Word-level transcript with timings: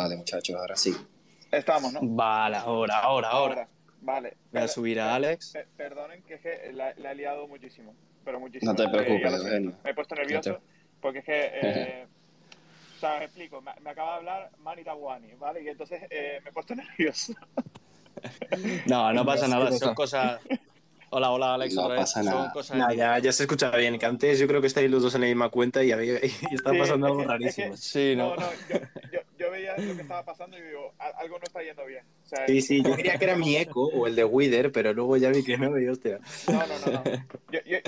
Vale, 0.00 0.16
muchachos, 0.16 0.56
ahora 0.56 0.76
sí. 0.76 0.96
Estamos, 1.52 1.92
¿no? 1.92 2.00
Vale, 2.02 2.56
ahora, 2.56 3.00
ahora, 3.00 3.28
ahora. 3.28 3.68
Vale. 4.00 4.34
Voy 4.50 4.62
a 4.62 4.66
subir 4.66 4.98
a 4.98 5.14
Alex. 5.14 5.52
perdonen 5.76 6.22
que 6.22 6.34
es 6.36 6.40
que 6.40 6.72
la, 6.72 6.92
he 6.92 7.14
liado 7.14 7.46
muchísimo, 7.46 7.94
pero 8.24 8.40
muchísimo. 8.40 8.72
No 8.72 8.76
te 8.76 8.88
preocupes, 8.88 9.34
Eugenio. 9.34 9.74
Me 9.84 9.90
he 9.90 9.94
puesto 9.94 10.14
nervioso 10.14 10.58
porque 11.02 11.18
es 11.18 11.24
que... 11.26 11.50
Eh, 11.62 12.06
o 12.96 13.00
sea, 13.00 13.18
me 13.18 13.24
explico, 13.26 13.62
me, 13.62 13.90
acaba 13.90 14.12
de 14.12 14.16
hablar 14.18 14.50
Mani 14.58 14.84
Tawani, 14.84 15.34
¿vale? 15.34 15.62
Y 15.62 15.68
entonces 15.68 16.02
eh, 16.08 16.40
me 16.42 16.48
he 16.48 16.52
puesto 16.52 16.74
nervioso. 16.76 17.34
No, 18.86 19.12
no 19.12 19.24
pasa 19.24 19.48
nada, 19.48 19.70
son 19.72 19.94
cosas, 19.94 20.40
Hola, 21.12 21.32
hola, 21.32 21.54
Alex. 21.54 21.74
No 21.74 21.88
pasa 21.88 22.22
nada. 22.22 22.94
ya, 22.94 23.18
ya, 23.18 23.32
se 23.32 23.42
escucha 23.42 23.70
bien. 23.76 23.98
Que 23.98 24.06
antes 24.06 24.38
yo 24.38 24.46
creo 24.46 24.60
que 24.60 24.68
estáis 24.68 24.88
los 24.88 25.02
dos 25.02 25.14
en 25.16 25.22
la 25.22 25.26
misma 25.26 25.48
cuenta 25.48 25.82
y, 25.82 25.90
había, 25.90 26.14
y 26.24 26.54
está 26.54 26.72
pasando 26.72 27.08
algo 27.08 27.24
rarísimo. 27.24 27.76
sí, 27.76 28.14
¿no? 28.16 28.36
No, 28.36 28.42
no, 28.42 28.48
yo, 29.12 29.19
yo, 29.50 29.76
veía 29.76 29.76
lo 29.76 29.96
que 29.96 30.02
estaba 30.02 30.22
pasando 30.22 30.58
y 30.58 30.62
digo, 30.62 30.94
algo 30.98 31.38
no 31.38 31.44
está 31.44 31.62
yendo 31.62 31.84
bien. 31.86 32.04
sí, 32.46 32.60
sí, 32.60 32.82
yo 32.82 32.92
creía 32.96 33.18
que 33.18 33.24
era 33.24 33.36
mi 33.36 33.56
eco 33.56 33.86
o 33.86 34.06
el 34.06 34.14
de 34.14 34.24
Wither, 34.24 34.72
pero 34.72 34.92
luego 34.92 35.16
ya 35.16 35.30
vi 35.30 35.44
que 35.44 35.58
no, 35.58 35.78
y 35.78 35.88
hostia. 35.88 36.18
No, 36.48 36.66
no, 36.66 36.78
no. 36.78 36.92
no. 36.92 37.02
Yo, 37.50 37.60
yo, 37.64 37.78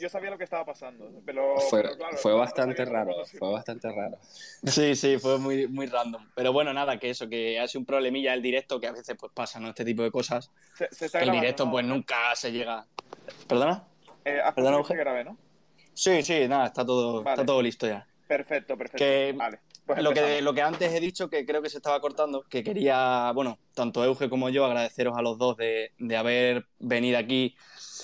yo, 0.00 0.08
sabía 0.08 0.30
lo 0.30 0.38
que 0.38 0.44
estaba 0.44 0.64
pasando, 0.64 1.10
pero. 1.24 1.58
Fue, 1.60 1.82
claro, 1.82 2.16
fue 2.16 2.32
bastante 2.34 2.84
raro, 2.84 3.12
fue 3.38 3.50
bastante 3.50 3.90
raro. 3.90 4.18
Sí, 4.64 4.94
sí, 4.94 5.18
fue 5.18 5.38
muy, 5.38 5.66
muy 5.66 5.86
random. 5.86 6.28
Pero 6.34 6.52
bueno, 6.52 6.72
nada, 6.72 6.98
que 6.98 7.10
eso, 7.10 7.28
que 7.28 7.58
hace 7.58 7.78
un 7.78 7.84
problemilla 7.84 8.34
el 8.34 8.42
directo, 8.42 8.80
que 8.80 8.86
a 8.86 8.92
veces 8.92 9.16
pues 9.18 9.32
pasa, 9.32 9.60
¿no? 9.60 9.68
Este 9.68 9.84
tipo 9.84 10.02
de 10.02 10.10
cosas. 10.10 10.50
Se, 10.74 11.06
el 11.18 11.30
directo, 11.30 11.70
pues 11.70 11.84
nunca 11.84 12.34
se 12.34 12.52
llega. 12.52 12.86
¿Perdona? 13.48 13.84
Eh, 14.24 14.40
¿Perdona, 14.54 14.82
que 14.86 14.94
grave, 14.94 15.24
¿no? 15.24 15.36
Sí, 15.92 16.22
sí, 16.22 16.48
nada, 16.48 16.66
está 16.66 16.84
todo, 16.84 17.20
está 17.20 17.44
todo 17.44 17.62
listo 17.62 17.86
ya. 17.86 18.06
Perfecto, 18.26 18.76
perfecto. 18.76 19.38
vale. 19.38 19.60
Pues 19.86 20.02
lo, 20.02 20.14
que, 20.14 20.40
lo 20.40 20.54
que 20.54 20.62
antes 20.62 20.92
he 20.92 21.00
dicho, 21.00 21.28
que 21.28 21.44
creo 21.44 21.60
que 21.60 21.68
se 21.68 21.76
estaba 21.76 22.00
cortando, 22.00 22.42
que 22.48 22.64
quería, 22.64 23.32
bueno, 23.34 23.58
tanto 23.74 24.02
Euge 24.02 24.30
como 24.30 24.48
yo 24.48 24.64
agradeceros 24.64 25.16
a 25.16 25.22
los 25.22 25.36
dos 25.36 25.58
de, 25.58 25.92
de 25.98 26.16
haber 26.16 26.66
venido 26.78 27.18
aquí 27.18 27.54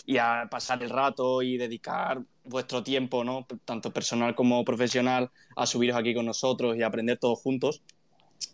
y 0.04 0.18
a 0.18 0.48
pasar 0.50 0.82
el 0.82 0.90
rato 0.90 1.40
y 1.40 1.56
dedicar 1.56 2.20
vuestro 2.44 2.82
tiempo, 2.82 3.24
¿no? 3.24 3.46
Tanto 3.64 3.92
personal 3.92 4.34
como 4.34 4.64
profesional, 4.64 5.30
a 5.56 5.66
subiros 5.66 5.96
aquí 5.96 6.14
con 6.14 6.26
nosotros 6.26 6.76
y 6.76 6.82
a 6.82 6.86
aprender 6.86 7.18
todos 7.18 7.40
juntos. 7.40 7.82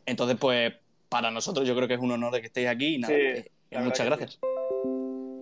Entonces, 0.04 0.36
pues, 0.38 0.74
para 1.08 1.30
nosotros 1.30 1.66
yo 1.66 1.74
creo 1.74 1.88
que 1.88 1.94
es 1.94 2.00
un 2.00 2.12
honor 2.12 2.32
de 2.32 2.40
que 2.40 2.46
estéis 2.46 2.68
aquí 2.68 2.96
y 2.96 2.98
nada, 2.98 3.14
eh, 3.14 3.50
muchas 3.72 4.06
gracias. 4.06 4.38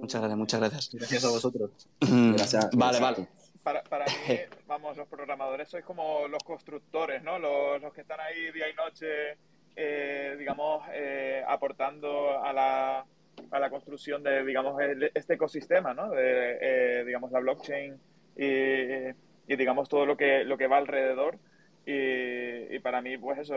Muchas 0.01 0.21
gracias, 0.21 0.39
muchas 0.39 0.61
gracias. 0.61 0.91
Gracias 0.93 1.25
a 1.25 1.31
vosotros. 1.31 1.71
gracias. 2.01 2.69
Vale, 2.73 3.01
vale. 3.01 3.44
Para, 3.65 3.83
para 3.83 4.05
mí, 4.05 4.13
vamos, 4.69 4.97
los 4.97 5.09
programadores 5.09 5.69
sois 5.69 5.85
como 5.85 6.29
los 6.29 6.45
constructores, 6.45 7.23
¿no? 7.23 7.39
Los, 7.39 7.83
los 7.83 7.93
que 7.93 8.03
están 8.03 8.21
ahí 8.21 8.53
día 8.53 8.69
y 8.69 8.75
noche, 8.75 9.37
eh, 9.75 10.37
digamos, 10.39 10.87
eh, 10.93 11.43
aportando 11.49 12.41
a 12.41 12.53
la, 12.53 13.05
a 13.51 13.59
la 13.59 13.71
construcción 13.71 14.23
de, 14.23 14.45
digamos, 14.45 14.81
este 15.15 15.35
ecosistema, 15.35 15.95
¿no? 15.95 16.11
De, 16.11 16.59
eh, 16.61 17.05
digamos, 17.05 17.33
la 17.33 17.41
blockchain 17.41 17.99
y, 18.37 19.09
y, 19.53 19.57
digamos, 19.57 19.89
todo 19.89 20.07
lo 20.07 20.17
que, 20.17 20.45
lo 20.45 20.57
que 20.57 20.69
va 20.69 20.77
alrededor. 20.77 21.39
Y, 21.87 22.77
y 22.77 22.79
para 22.81 23.03
mí, 23.03 23.19
pues 23.19 23.41
eso, 23.41 23.57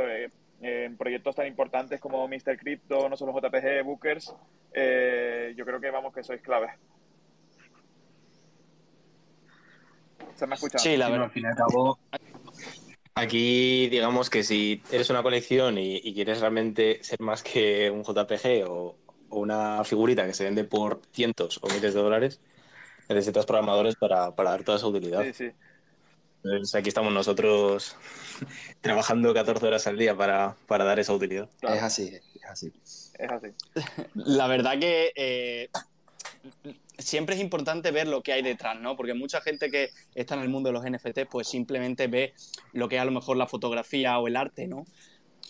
en 0.61 0.97
proyectos 0.97 1.35
tan 1.35 1.47
importantes 1.47 1.99
como 1.99 2.27
Mr. 2.27 2.57
Crypto, 2.57 3.09
no 3.09 3.15
solo 3.15 3.33
JPG, 3.33 3.83
Bookers, 3.83 4.33
eh, 4.73 5.53
yo 5.55 5.65
creo 5.65 5.79
que 5.79 5.91
vamos 5.91 6.13
que 6.13 6.23
sois 6.23 6.41
clave. 6.41 6.69
¿Se 10.35 10.45
me 10.47 10.53
ha 10.53 10.55
escuchado? 10.55 10.83
Sí, 10.83 10.97
la 10.97 11.09
verdad. 11.09 11.25
al 11.25 11.31
fin 11.31 11.43
y 11.43 11.47
al 11.47 11.55
cabo, 11.55 11.99
aquí 13.15 13.87
digamos 13.89 14.29
que 14.29 14.43
si 14.43 14.81
eres 14.91 15.09
una 15.09 15.23
colección 15.23 15.77
y, 15.77 16.13
quieres 16.13 16.39
realmente 16.39 17.03
ser 17.03 17.19
más 17.21 17.43
que 17.43 17.89
un 17.89 18.03
JPG 18.03 18.69
o, 18.69 18.95
una 19.29 19.83
figurita 19.83 20.25
que 20.25 20.33
se 20.33 20.45
vende 20.45 20.63
por 20.63 21.01
cientos 21.11 21.59
o 21.61 21.67
miles 21.67 21.93
de 21.93 22.01
dólares, 22.01 22.39
necesitas 23.09 23.45
programadores 23.45 23.95
para, 23.95 24.33
para 24.35 24.51
dar 24.51 24.63
toda 24.63 24.77
esa 24.77 24.87
utilidad. 24.87 25.23
Sí, 25.25 25.33
sí. 25.33 25.51
Entonces 26.43 26.75
aquí 26.75 26.89
estamos 26.89 27.11
nosotros 27.11 27.95
trabajando 28.81 29.33
14 29.33 29.65
horas 29.65 29.87
al 29.87 29.97
día 29.97 30.15
para, 30.15 30.55
dar 30.67 30.99
esa 30.99 31.13
utilidad. 31.13 31.49
Es 31.61 31.83
así, 31.83 32.15
es 32.15 32.45
así. 32.45 32.73
Es 33.17 33.31
así. 33.31 33.47
La 34.13 34.47
verdad 34.47 34.79
que 34.79 35.11
eh, 35.15 35.69
siempre 36.97 37.35
es 37.35 37.41
importante 37.41 37.91
ver 37.91 38.07
lo 38.07 38.21
que 38.21 38.33
hay 38.33 38.41
detrás, 38.41 38.79
¿no? 38.79 38.95
Porque 38.95 39.13
mucha 39.13 39.41
gente 39.41 39.69
que 39.69 39.89
está 40.15 40.35
en 40.35 40.41
el 40.41 40.49
mundo 40.49 40.69
de 40.69 40.73
los 40.73 40.83
NFT, 40.83 41.29
pues 41.29 41.47
simplemente 41.47 42.07
ve 42.07 42.33
lo 42.73 42.89
que 42.89 42.95
es 42.95 43.01
a 43.01 43.05
lo 43.05 43.11
mejor 43.11 43.37
la 43.37 43.47
fotografía 43.47 44.17
o 44.19 44.27
el 44.27 44.35
arte, 44.35 44.67
¿no? 44.67 44.85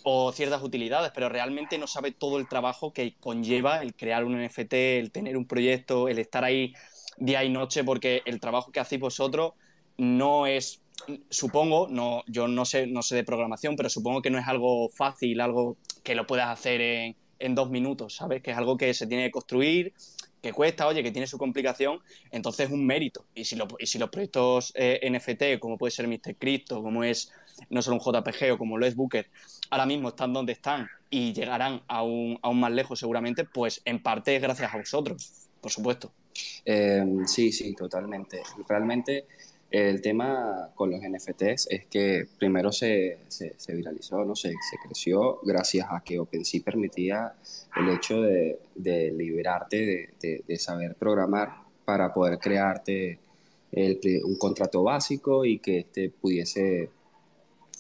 O 0.04 0.32
ciertas 0.32 0.62
utilidades, 0.62 1.12
pero 1.14 1.30
realmente 1.30 1.78
no 1.78 1.88
sabe 1.88 2.12
todo 2.12 2.38
el 2.38 2.48
trabajo 2.48 2.94
que 2.94 3.16
conlleva 3.20 3.82
el 3.82 3.96
crear 3.96 4.24
un 4.26 4.42
NFT, 4.42 4.74
el 4.74 5.12
tener 5.12 5.38
un 5.38 5.46
proyecto, 5.46 6.08
el 6.08 6.20
estar 6.20 6.44
ahí 6.44 6.74
día 7.18 7.44
y 7.44 7.50
noche, 7.50 7.84
porque 7.84 8.22
el 8.26 8.40
trabajo 8.40 8.72
que 8.72 8.80
hacéis 8.80 9.02
vosotros 9.02 9.54
no 9.98 10.46
es, 10.46 10.82
supongo, 11.30 11.88
no, 11.90 12.24
yo 12.28 12.48
no 12.48 12.66
sé, 12.66 12.88
no 12.88 13.02
sé 13.02 13.16
de 13.16 13.24
programación, 13.24 13.76
pero 13.76 13.90
supongo 13.90 14.22
que 14.22 14.30
no 14.30 14.38
es 14.38 14.48
algo 14.48 14.90
fácil, 14.90 15.42
algo 15.42 15.78
que 16.04 16.16
lo 16.16 16.28
puedas 16.28 16.50
hacer 16.50 16.82
en, 16.82 17.16
en 17.40 17.56
dos 17.56 17.70
minutos, 17.70 18.16
¿sabes? 18.16 18.42
Que 18.42 18.52
es 18.52 18.58
algo 18.58 18.78
que 18.78 18.94
se 18.94 19.08
tiene 19.08 19.26
que 19.26 19.32
construir, 19.32 19.94
que 20.42 20.54
cuesta, 20.54 20.88
oye, 20.88 21.04
que 21.04 21.12
tiene 21.12 21.28
su 21.28 21.38
complicación, 21.38 22.00
entonces 22.32 22.68
es 22.68 22.72
un 22.72 22.86
mérito. 22.86 23.26
Y 23.34 23.46
si, 23.46 23.56
lo, 23.56 23.68
y 23.80 23.86
si 23.86 23.98
los 23.98 24.10
proyectos 24.10 24.72
eh, 24.76 25.00
NFT, 25.10 25.60
como 25.60 25.78
puede 25.78 25.92
ser 25.92 26.08
Mr. 26.08 26.36
Crypto, 26.38 26.82
como 26.82 27.04
es 27.04 27.32
no 27.70 27.82
solo 27.82 27.98
un 27.98 28.02
JPG 28.02 28.54
o 28.54 28.58
como 28.58 28.78
lo 28.78 28.86
es 28.86 28.96
Booker, 28.96 29.28
ahora 29.70 29.86
mismo 29.86 30.10
están 30.10 30.34
donde 30.34 30.54
están 30.54 30.88
y 31.10 31.34
llegarán 31.34 31.82
aún, 31.88 32.38
aún 32.42 32.60
más 32.60 32.72
lejos 32.72 33.00
seguramente, 33.00 33.46
pues 33.46 33.82
en 33.86 34.02
parte 34.02 34.36
es 34.36 34.42
gracias 34.42 34.74
a 34.74 34.78
vosotros, 34.78 35.50
por 35.62 35.72
supuesto. 35.72 36.12
Eh, 36.66 37.04
sí, 37.26 37.52
sí, 37.52 37.74
totalmente. 37.74 38.42
Realmente 38.68 39.26
el 39.70 40.02
tema 40.02 40.70
con 40.76 40.92
los 40.92 41.02
NFTs 41.02 41.68
es 41.70 41.86
que 41.88 42.26
primero 42.40 42.72
se, 42.72 43.20
se, 43.28 43.76
viralizó, 43.76 44.24
no 44.24 44.36
sé, 44.36 44.54
se 44.70 44.78
creció 44.78 45.40
gracias 45.44 45.88
a 45.92 46.02
que 46.02 46.20
OpenSea 46.20 46.62
permitía 46.64 47.34
el 47.76 47.90
hecho 47.90 48.22
de, 48.22 48.60
de 48.76 49.12
liberarte 49.12 50.10
de, 50.22 50.44
de, 50.48 50.58
saber 50.58 50.96
programar 50.96 51.64
para 51.84 52.14
poder 52.14 52.40
crearte 52.40 53.20
el, 53.74 54.00
un 54.24 54.38
contrato 54.38 54.84
básico 54.84 55.44
y 55.44 55.60
que 55.60 55.80
este 55.80 56.10
pudiese 56.12 56.90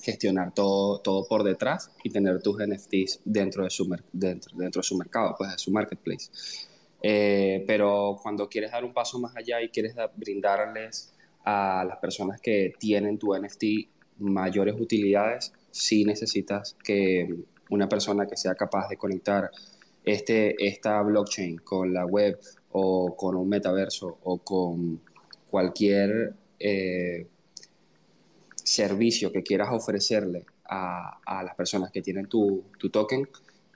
gestionar 0.01 0.53
todo, 0.53 0.99
todo 0.99 1.25
por 1.25 1.43
detrás 1.43 1.91
y 2.03 2.09
tener 2.09 2.41
tus 2.41 2.57
NFTs 2.57 3.21
dentro 3.23 3.63
de 3.63 3.69
su, 3.69 3.87
dentro, 4.11 4.57
dentro 4.57 4.81
de 4.81 4.83
su 4.83 4.97
mercado, 4.97 5.35
pues 5.37 5.51
de 5.51 5.57
su 5.57 5.71
marketplace. 5.71 6.29
Eh, 7.01 7.63
pero 7.65 8.19
cuando 8.21 8.49
quieres 8.49 8.71
dar 8.71 8.83
un 8.83 8.93
paso 8.93 9.19
más 9.19 9.35
allá 9.35 9.61
y 9.61 9.69
quieres 9.69 9.95
brindarles 10.15 11.13
a 11.49 11.85
las 11.85 11.97
personas 11.99 12.41
que 12.41 12.73
tienen 12.77 13.17
tu 13.17 13.33
NFT 13.33 13.63
mayores 14.17 14.75
utilidades, 14.77 15.53
si 15.71 16.03
necesitas 16.03 16.75
que 16.83 17.25
una 17.69 17.87
persona 17.87 18.27
que 18.27 18.35
sea 18.35 18.53
capaz 18.53 18.89
de 18.89 18.97
conectar 18.97 19.49
este, 20.03 20.55
esta 20.67 21.01
blockchain 21.01 21.59
con 21.59 21.93
la 21.93 22.05
web 22.05 22.37
o 22.71 23.15
con 23.15 23.37
un 23.37 23.47
metaverso 23.47 24.17
o 24.25 24.39
con 24.39 24.99
cualquier 25.49 26.33
eh, 26.59 27.27
servicio 28.61 29.31
que 29.31 29.41
quieras 29.41 29.69
ofrecerle 29.71 30.45
a, 30.65 31.17
las 31.45 31.55
personas 31.55 31.91
que 31.91 32.01
tienen 32.01 32.27
tu, 32.27 32.65
token, 32.91 33.25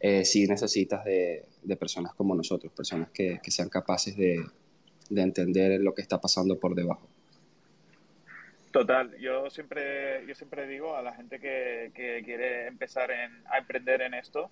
eh, 0.02 0.26
si 0.26 0.46
necesitas 0.46 1.06
de, 1.06 1.46
personas 1.80 2.14
como 2.16 2.36
nosotros, 2.36 2.74
personas 2.74 3.12
que, 3.14 3.40
sean 3.48 3.70
capaces 3.70 4.18
de 4.18 4.44
entender 5.10 5.80
lo 5.80 5.94
que 5.94 6.02
está 6.02 6.20
pasando 6.20 6.60
por 6.60 6.76
debajo. 6.76 7.11
Total, 8.72 9.18
yo 9.18 9.50
siempre, 9.50 10.26
yo 10.26 10.34
siempre 10.34 10.66
digo 10.66 10.96
a 10.96 11.02
la 11.02 11.14
gente 11.14 11.40
que, 11.40 11.92
quiere 11.94 12.68
empezar 12.68 13.12
a 13.12 13.58
emprender 13.58 14.02
en 14.02 14.14
esto, 14.14 14.50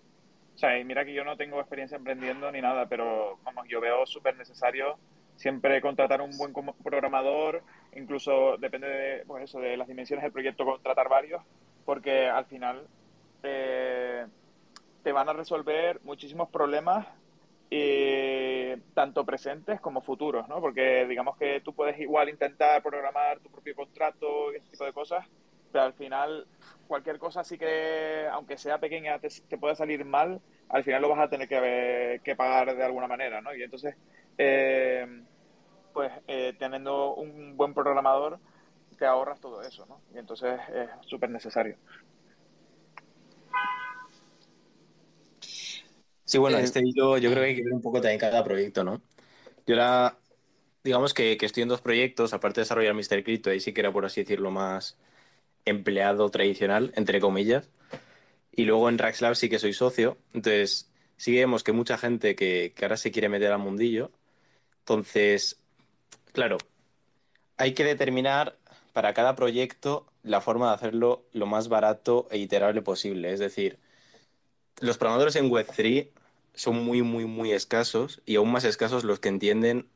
o 0.56 0.58
sea, 0.58 0.78
y 0.78 0.84
mira 0.84 1.06
que 1.06 1.14
yo 1.14 1.24
no 1.24 1.38
tengo 1.38 1.60
experiencia 1.60 1.96
emprendiendo 1.96 2.52
ni 2.52 2.60
nada, 2.60 2.88
pero 2.90 3.40
vamos, 3.44 3.66
yo 3.70 3.80
veo 3.80 4.06
súper 4.06 4.36
necesario 4.36 4.98
siempre 5.38 5.80
contratar 5.80 6.22
un 6.22 6.38
buen 6.38 6.54
programador, 6.84 7.64
incluso 7.96 8.58
depende 8.58 8.90
de, 8.90 9.26
pues 9.26 9.46
eso, 9.46 9.62
de 9.62 9.78
las 9.78 9.88
dimensiones 9.88 10.24
del 10.24 10.34
proyecto, 10.34 10.66
contratar 10.66 11.08
varios, 11.08 11.42
porque 11.86 12.28
al 12.28 12.44
final 12.44 12.86
eh, 13.44 14.28
te 15.02 15.14
van 15.14 15.30
a 15.30 15.34
resolver 15.34 16.02
muchísimos 16.04 16.50
problemas 16.50 17.08
eh, 17.72 18.80
tanto 18.94 19.26
presentes 19.26 19.80
como 19.80 20.02
futuros, 20.02 20.48
¿no? 20.48 20.60
Porque 20.60 21.06
digamos 21.06 21.38
que 21.38 21.62
tú 21.62 21.74
puedes 21.74 22.00
igual 22.00 22.30
intentar 22.30 22.82
programar 22.82 23.40
tu 23.40 23.50
propio 23.50 23.76
contrato 23.76 24.52
y 24.52 24.58
ese 24.58 24.70
tipo 24.72 24.86
de 24.86 24.94
cosas, 24.94 25.26
pero 25.72 25.86
al 25.86 25.94
final 25.94 26.48
cualquier 26.88 27.20
cosa 27.20 27.44
sí 27.44 27.58
que, 27.58 28.28
aunque 28.32 28.58
sea 28.58 28.80
pequeña, 28.80 29.20
te, 29.20 29.58
pueda 29.58 29.76
salir 29.76 30.04
mal, 30.04 30.42
al 30.70 30.84
final 30.84 31.02
lo 31.02 31.10
vas 31.10 31.20
a 31.20 31.30
tener 31.30 31.48
que, 31.48 32.22
que 32.24 32.36
pagar 32.36 32.76
de 32.76 32.84
alguna 32.84 33.08
manera, 33.08 33.42
¿no? 33.42 33.54
Y 33.56 33.62
entonces, 33.62 33.96
eh, 34.38 35.06
pues 35.94 36.12
eh, 36.28 36.56
teniendo 36.58 37.14
un 37.14 37.56
buen 37.56 37.74
programador, 37.74 38.40
te 38.98 39.06
ahorras 39.06 39.40
todo 39.40 39.62
eso, 39.62 39.86
¿no? 39.86 40.02
Y 40.14 40.18
entonces 40.18 40.60
es 40.74 40.90
súper 41.08 41.30
necesario. 41.30 41.78
Sí, 46.30 46.38
bueno, 46.38 46.60
Eh, 46.60 46.64
este 46.64 46.82
hilo 46.86 47.18
yo 47.18 47.32
creo 47.32 47.42
que 47.44 47.50
hay 47.50 47.56
que 47.56 47.64
ver 47.64 47.74
un 47.74 47.82
poco 47.82 48.00
también 48.02 48.20
cada 48.20 48.44
proyecto, 48.44 48.84
¿no? 48.84 49.02
Yo 49.66 49.76
ahora, 49.76 50.20
digamos 50.84 51.14
que, 51.16 51.38
que 51.38 51.46
estoy 51.48 51.64
en 51.64 51.70
dos 51.70 51.82
proyectos, 51.82 52.34
aparte 52.34 52.62
de 52.62 52.66
desarrollar 52.66 52.94
Mr. 52.94 53.24
Crypto, 53.24 53.50
ahí 53.50 53.60
sí 53.60 53.74
que 53.74 53.82
era, 53.82 53.92
por 53.92 54.06
así 54.06 54.22
decirlo, 54.22 54.52
más 54.52 54.98
empleado 55.66 56.30
tradicional, 56.32 56.94
entre 56.96 57.22
comillas. 57.22 57.70
Y 58.52 58.66
luego 58.66 58.90
en 58.90 58.98
Raxlab 59.00 59.36
sí 59.36 59.50
que 59.50 59.60
soy 59.60 59.74
socio. 59.74 60.18
Entonces, 60.34 60.92
sí 61.18 61.36
vemos 61.36 61.64
que 61.64 61.74
mucha 61.74 61.98
gente 61.98 62.36
que, 62.36 62.74
que 62.76 62.86
ahora 62.86 62.98
se 62.98 63.12
quiere 63.12 63.30
meter 63.30 63.52
al 63.52 63.60
mundillo. 63.60 64.12
Entonces, 64.82 65.62
claro, 66.34 66.58
hay 67.58 67.74
que 67.74 67.84
determinar 67.84 68.58
para 68.94 69.14
cada 69.14 69.36
proyecto 69.36 70.08
la 70.24 70.42
forma 70.42 70.70
de 70.70 70.76
hacerlo 70.76 71.26
lo 71.34 71.46
más 71.48 71.70
barato 71.70 72.28
e 72.32 72.38
iterable 72.38 72.82
posible. 72.82 73.32
Es 73.34 73.40
decir, 73.40 73.80
los 74.80 74.98
programadores 74.98 75.36
en 75.36 75.50
Web3 75.50 76.12
son 76.54 76.84
muy, 76.84 77.02
muy, 77.04 77.26
muy 77.26 77.52
escasos 77.52 78.22
y 78.26 78.36
aún 78.38 78.52
más 78.52 78.66
escasos 78.66 79.04
los 79.04 79.20
que 79.20 79.30
entienden 79.30 79.90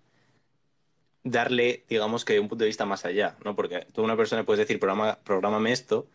darle, 1.23 1.85
digamos 1.89 2.25
que 2.25 2.39
un 2.39 2.49
punto 2.49 2.63
de 2.63 2.67
vista 2.69 2.85
más 2.85 3.05
allá, 3.05 3.37
¿no? 3.43 3.55
Porque 3.55 3.87
tú 3.93 4.01
a 4.01 4.03
una 4.03 4.17
persona 4.17 4.45
puedes 4.45 4.59
decir, 4.59 4.79
programa, 4.79 5.19
prográmame 5.23 5.71
esto, 5.71 6.07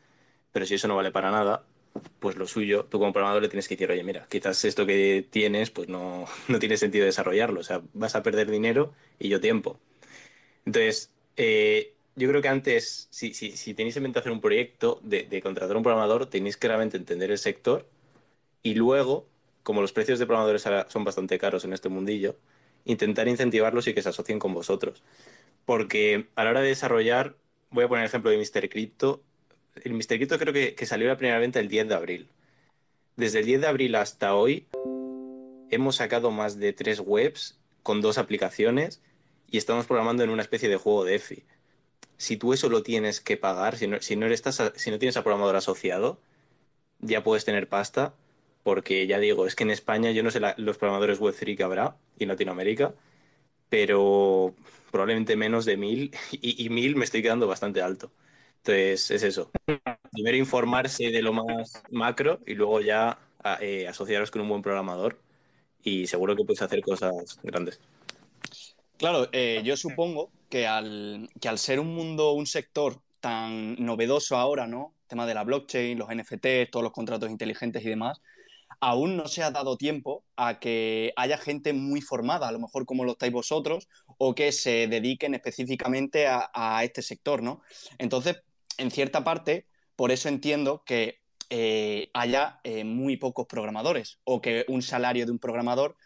pero 0.53 0.67
si 0.67 0.75
eso 0.77 0.89
no 0.89 0.97
vale 0.97 1.13
para 1.13 1.31
nada, 1.31 1.65
pues 2.21 2.37
lo 2.37 2.47
suyo, 2.47 2.87
tú 2.87 2.99
como 2.99 3.13
programador 3.13 3.43
le 3.43 3.49
tienes 3.49 3.69
que 3.69 3.77
decir, 3.77 3.91
oye, 3.91 4.05
mira, 4.05 4.27
quizás 4.31 4.65
esto 4.65 4.87
que 4.87 5.27
tienes, 5.31 5.71
pues 5.71 5.89
no, 5.89 6.27
no 6.49 6.59
tiene 6.59 6.77
sentido 6.77 7.07
desarrollarlo, 7.07 7.61
o 7.61 7.65
sea, 7.65 7.83
vas 7.95 8.17
a 8.17 8.23
perder 8.23 8.51
dinero 8.51 8.95
y 9.19 9.29
yo 9.29 9.41
tiempo. 9.41 9.81
Entonces, 10.65 11.13
eh, 11.37 11.95
yo 12.17 12.29
creo 12.29 12.43
que 12.43 12.49
antes, 12.49 13.09
si, 13.11 13.35
si, 13.35 13.57
si 13.57 13.75
tenéis 13.75 13.97
en 13.97 14.05
mente 14.05 14.19
hacer 14.19 14.33
un 14.33 14.41
proyecto 14.41 15.01
de, 15.03 15.25
de 15.25 15.43
contratar 15.43 15.75
a 15.77 15.79
un 15.79 15.85
programador, 15.85 16.27
tenéis 16.27 16.57
que 16.57 16.69
realmente 16.69 16.97
entender 16.97 17.31
el 17.31 17.39
sector 17.39 17.89
y 18.63 18.75
luego, 18.75 19.29
como 19.69 19.83
los 19.83 19.93
precios 19.93 20.19
de 20.19 20.25
programadores 20.25 20.65
son 20.91 21.05
bastante 21.05 21.39
caros 21.39 21.63
en 21.67 21.75
este 21.75 21.91
mundillo, 21.91 22.37
intentar 22.87 23.29
incentivarlos 23.29 23.87
y 23.87 23.93
que 23.93 24.01
se 24.01 24.09
asocien 24.09 24.39
con 24.39 24.55
vosotros. 24.55 25.03
Porque 25.67 26.29
a 26.37 26.45
la 26.45 26.51
hora 26.53 26.63
de 26.63 26.69
desarrollar, 26.69 27.37
voy 27.69 27.85
a 27.85 27.89
poner 27.89 28.05
el 28.05 28.09
ejemplo 28.09 28.31
de 28.31 28.39
Mr. 28.39 28.71
Crypto. 28.71 29.21
El 29.85 29.93
Mr. 29.93 30.17
Crypto 30.17 30.39
creo 30.39 30.55
que, 30.55 30.75
que 30.75 30.87
salió 30.87 31.07
la 31.07 31.19
primera 31.19 31.39
venta 31.39 31.61
el 31.61 31.69
10 31.69 31.87
de 31.87 31.95
abril. 31.95 32.29
Desde 33.17 33.41
el 33.41 33.45
10 33.45 33.61
de 33.61 33.67
abril 33.67 33.95
hasta 33.97 34.35
hoy 34.35 34.67
hemos 35.69 35.97
sacado 35.97 36.31
más 36.31 36.59
de 36.59 36.73
tres 36.73 37.03
webs 37.05 37.59
con 37.83 38.01
dos 38.01 38.17
aplicaciones 38.17 39.03
y 39.51 39.59
estamos 39.59 39.85
programando 39.85 40.25
en 40.25 40.31
una 40.31 40.41
especie 40.41 40.71
de 40.71 40.79
juego 40.79 41.05
de 41.05 41.17
EFI. 41.17 41.45
Si 42.17 42.39
tú 42.39 42.55
eso 42.55 42.71
lo 42.71 42.83
tienes 42.83 43.21
que 43.21 43.37
pagar, 43.37 43.77
si 43.77 43.87
no, 43.87 44.01
si 44.01 44.17
no, 44.17 44.29
si 44.35 44.91
no 44.91 44.99
tienes 44.99 45.19
a 45.19 45.23
programador 45.23 45.57
asociado, 45.57 46.19
ya 47.01 47.23
puedes 47.23 47.45
tener 47.45 47.69
pasta 47.69 48.15
porque 48.63 49.07
ya 49.07 49.19
digo, 49.19 49.47
es 49.47 49.55
que 49.55 49.65
en 49.65 49.71
España 49.71 50.11
yo 50.11 50.23
no 50.23 50.31
sé 50.31 50.41
los 50.57 50.79
programadores 50.79 51.21
Web3 51.21 51.57
que 51.57 51.63
habrá 51.63 51.97
y 52.19 52.25
en 52.25 52.29
Latinoamérica, 52.29 52.95
pero 53.69 54.55
probablemente 54.91 55.37
menos 55.37 55.65
de 55.65 55.77
mil 55.77 56.15
y, 56.33 56.69
mil 56.71 56.97
me 56.97 57.05
estoy 57.05 57.23
quedando 57.23 57.47
bastante 57.47 57.83
alto. 57.83 58.11
Entonces, 58.59 59.11
es 59.11 59.23
eso. 59.23 59.51
Primero 60.13 60.37
informarse 60.37 61.11
de 61.11 61.23
lo 61.23 61.33
más 61.33 61.83
macro 61.91 62.41
y 62.47 62.55
luego 62.55 62.81
ya 62.81 63.19
eh, 63.61 63.87
asociaros 63.89 64.31
con 64.31 64.43
un 64.43 64.49
buen 64.49 64.63
programador 64.63 65.19
y 65.83 66.07
seguro 66.07 66.35
que 66.37 66.45
puedes 66.45 66.61
hacer 66.61 66.83
cosas 66.83 67.39
grandes. 67.43 67.81
Claro, 68.99 69.29
eh, 69.33 69.63
yo 69.65 69.77
supongo 69.77 70.31
que 70.51 70.67
al, 70.67 71.31
que 71.41 71.49
al 71.49 71.59
ser 71.59 71.79
un 71.79 71.95
mundo, 71.95 72.33
un 72.33 72.47
sector 72.47 73.01
tan 73.21 73.77
novedoso 73.77 74.37
ahora, 74.37 74.67
¿no? 74.67 74.95
El 75.03 75.09
tema 75.09 75.27
de 75.27 75.35
la 75.35 75.45
blockchain, 75.45 75.99
los 75.99 76.09
NFT, 76.09 76.71
todos 76.71 76.83
los 76.83 76.93
contratos 76.93 77.31
inteligentes 77.31 77.85
y 77.85 77.89
demás, 77.89 78.21
aún 78.81 79.17
no 79.17 79.29
se 79.29 79.43
ha 79.43 79.51
dado 79.51 79.77
tiempo 79.77 80.25
a 80.37 80.59
que 80.59 81.13
haya 81.17 81.39
gente 81.39 81.73
muy 81.73 82.01
formada, 82.01 82.49
a 82.49 82.53
lo 82.53 82.59
mejor 82.61 82.87
como 82.87 83.05
lo 83.05 83.13
estáis 83.13 83.33
vosotros, 83.33 83.89
o 84.19 84.35
que 84.35 84.53
se 84.53 84.87
dediquen 84.89 85.35
específicamente 85.35 86.27
a, 86.29 86.81
este 86.85 87.03
sector, 87.03 87.43
¿no? 87.43 87.63
Entonces, 87.99 88.43
en 88.77 88.91
cierta 88.91 89.25
parte, 89.25 89.67
por 89.97 90.13
eso 90.13 90.29
entiendo 90.29 90.83
que 90.85 91.21
eh, 91.51 92.11
haya 92.15 92.61
eh, 92.63 92.85
muy 92.85 93.17
pocos 93.17 93.47
programadores, 93.47 94.21
o 94.25 94.41
que 94.41 94.65
un 94.69 94.83
salario 94.83 95.27
de 95.27 95.33
un 95.33 95.39
programador 95.39 95.97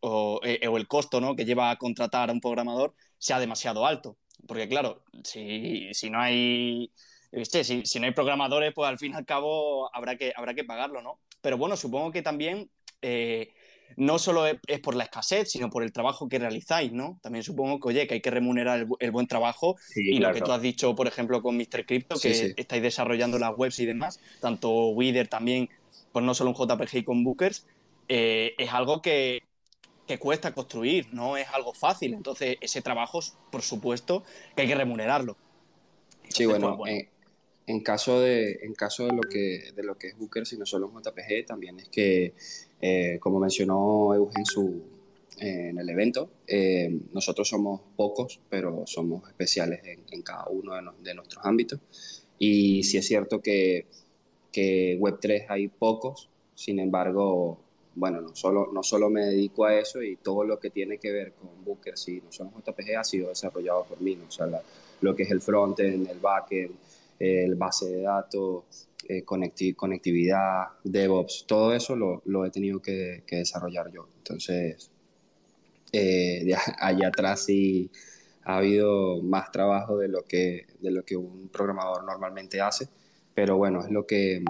o, 0.00 0.40
eh, 0.44 0.66
o, 0.68 0.76
el 0.76 0.88
costo 0.88 1.20
¿no? 1.20 1.36
que 1.36 1.44
lleva 1.44 1.70
a 1.70 1.76
contratar 1.76 2.30
a 2.30 2.32
un 2.32 2.40
programador 2.40 2.94
sea 3.18 3.40
demasiado 3.40 3.86
alto. 3.86 4.18
Porque 4.46 4.68
claro, 4.68 5.04
si, 5.24 5.92
si 5.92 6.10
no 6.10 6.20
hay... 6.20 6.92
Si, 7.30 7.84
si, 7.84 8.00
no 8.00 8.06
hay 8.06 8.12
programadores, 8.12 8.72
pues 8.74 8.88
al 8.88 8.98
fin 8.98 9.12
y 9.12 9.16
al 9.16 9.26
cabo 9.26 9.94
habrá 9.94 10.16
que, 10.16 10.32
habrá 10.34 10.54
que 10.54 10.64
pagarlo, 10.64 11.02
¿no? 11.02 11.20
Pero 11.40 11.58
bueno, 11.58 11.76
supongo 11.76 12.10
que 12.10 12.22
también 12.22 12.70
eh, 13.02 13.52
no 13.96 14.18
solo 14.18 14.46
es, 14.46 14.56
es, 14.66 14.80
por 14.80 14.94
la 14.94 15.04
escasez, 15.04 15.50
sino 15.50 15.70
por 15.70 15.82
el 15.82 15.92
trabajo 15.92 16.28
que 16.28 16.38
realizáis, 16.38 16.92
¿no? 16.92 17.18
También 17.22 17.42
supongo 17.42 17.80
que, 17.80 17.88
oye, 17.88 18.06
que 18.06 18.14
hay 18.14 18.20
que 18.20 18.30
remunerar 18.30 18.80
el, 18.80 18.88
el 18.98 19.10
buen 19.10 19.26
trabajo 19.26 19.76
sí, 19.80 20.14
y 20.14 20.18
claro. 20.18 20.34
lo 20.34 20.40
que 20.40 20.46
tú 20.46 20.52
has 20.52 20.62
dicho, 20.62 20.94
por 20.94 21.06
ejemplo, 21.06 21.42
con 21.42 21.56
Mr. 21.56 21.84
Crypto, 21.86 22.16
que 22.18 22.34
Sí, 22.34 22.48
sí. 22.48 22.54
estáis 22.56 22.82
desarrollando 22.82 23.38
las 23.38 23.52
webs 23.56 23.78
y 23.78 23.86
demás, 23.86 24.20
tanto 24.40 24.88
Wither 24.88 25.28
también, 25.28 25.68
pues 26.12 26.24
no 26.24 26.34
solo 26.34 26.50
un 26.50 26.56
JPG 26.56 27.04
con 27.04 27.24
Bookers, 27.24 27.66
eh, 28.08 28.54
es 28.56 28.72
algo 28.72 29.02
que, 29.02 29.42
que 30.06 30.18
cuesta 30.18 30.52
construir, 30.52 31.08
no 31.12 31.36
es 31.36 31.46
algo 31.52 31.74
fácil. 31.74 32.14
Entonces, 32.14 32.56
ese 32.60 32.82
trabajo, 32.82 33.20
por 33.52 33.62
supuesto, 33.62 34.24
que 34.56 34.62
hay 34.62 34.68
que 34.68 34.74
remunerarlo. 34.74 35.36
Sí, 36.28 36.44
Entonces, 36.44 36.60
bueno, 36.60 36.76
pues, 36.78 36.92
En, 36.94 37.08
en 37.68 37.80
caso 37.80 38.20
de, 38.20 38.60
en 38.62 38.74
caso 38.74 39.04
de 39.06 39.12
lo 39.12 39.20
que, 39.22 39.72
de 39.74 39.82
lo 39.82 39.96
que 39.96 40.08
es 40.08 40.18
Booker, 40.18 40.46
si 40.46 40.56
no 40.56 40.66
solo 40.66 40.86
un 40.88 40.94
JPG, 41.02 41.46
también 41.46 41.78
es 41.78 41.88
que, 41.88 42.34
eh, 42.80 43.18
como 43.20 43.38
mencionó 43.38 44.14
Eugen 44.14 44.44
su, 44.46 44.82
eh, 45.40 45.68
en 45.70 45.78
el 45.78 45.88
evento, 45.90 46.30
eh, 46.46 46.90
nosotros 47.12 47.48
somos 47.48 47.80
pocos, 47.96 48.40
pero 48.48 48.84
somos 48.86 49.28
especiales 49.28 49.80
en, 49.84 50.00
en 50.10 50.22
cada 50.22 50.46
uno 50.48 50.74
de, 50.74 50.82
no- 50.82 50.94
de 51.02 51.14
nuestros 51.14 51.44
ámbitos. 51.44 51.78
Y 52.38 52.82
sí 52.84 52.96
es 52.98 53.06
cierto 53.06 53.40
que, 53.40 53.86
que 54.52 54.96
Web3 54.98 55.46
hay 55.48 55.68
pocos, 55.68 56.28
sin 56.54 56.78
embargo, 56.80 57.58
bueno, 57.94 58.20
no 58.20 58.34
solo, 58.34 58.70
no 58.72 58.82
solo 58.82 59.10
me 59.10 59.26
dedico 59.26 59.64
a 59.66 59.78
eso 59.78 60.02
y 60.02 60.16
todo 60.16 60.44
lo 60.44 60.58
que 60.58 60.70
tiene 60.70 60.98
que 60.98 61.12
ver 61.12 61.32
con 61.32 61.50
Booker, 61.64 61.98
si 61.98 62.20
no 62.20 62.32
somos 62.32 62.54
JPG, 62.64 62.96
ha 62.96 63.04
sido 63.04 63.28
desarrollado 63.28 63.84
por 63.84 64.00
mí, 64.00 64.16
¿no? 64.16 64.26
o 64.26 64.30
sea, 64.30 64.46
la- 64.46 64.62
lo 65.00 65.14
que 65.14 65.22
es 65.24 65.30
el 65.30 65.40
frontend, 65.40 66.08
el 66.08 66.18
backend, 66.18 66.74
el 67.18 67.54
base 67.56 67.86
de 67.86 68.02
datos, 68.02 68.88
eh, 69.08 69.24
conecti- 69.24 69.74
conectividad, 69.74 70.68
DevOps, 70.84 71.44
todo 71.46 71.72
eso 71.74 71.96
lo, 71.96 72.44
he 72.44 72.50
tenido 72.50 72.80
que, 72.80 73.24
desarrollar 73.28 73.90
yo. 73.90 74.08
Entonces, 74.18 74.90
eh, 75.92 76.54
allá 76.78 77.08
atrás 77.08 77.44
sí 77.44 77.90
ha 78.44 78.58
habido 78.58 79.22
más 79.22 79.50
trabajo 79.50 79.98
de 79.98 80.08
lo 80.08 80.24
que, 80.24 80.66
de 80.80 80.90
lo 80.90 81.04
que 81.04 81.16
un 81.16 81.48
programador 81.48 82.04
normalmente 82.04 82.60
hace, 82.60 82.88
pero 83.34 83.56
bueno, 83.56 83.84
es 83.84 83.90
lo 83.90 84.06
que 84.06 84.42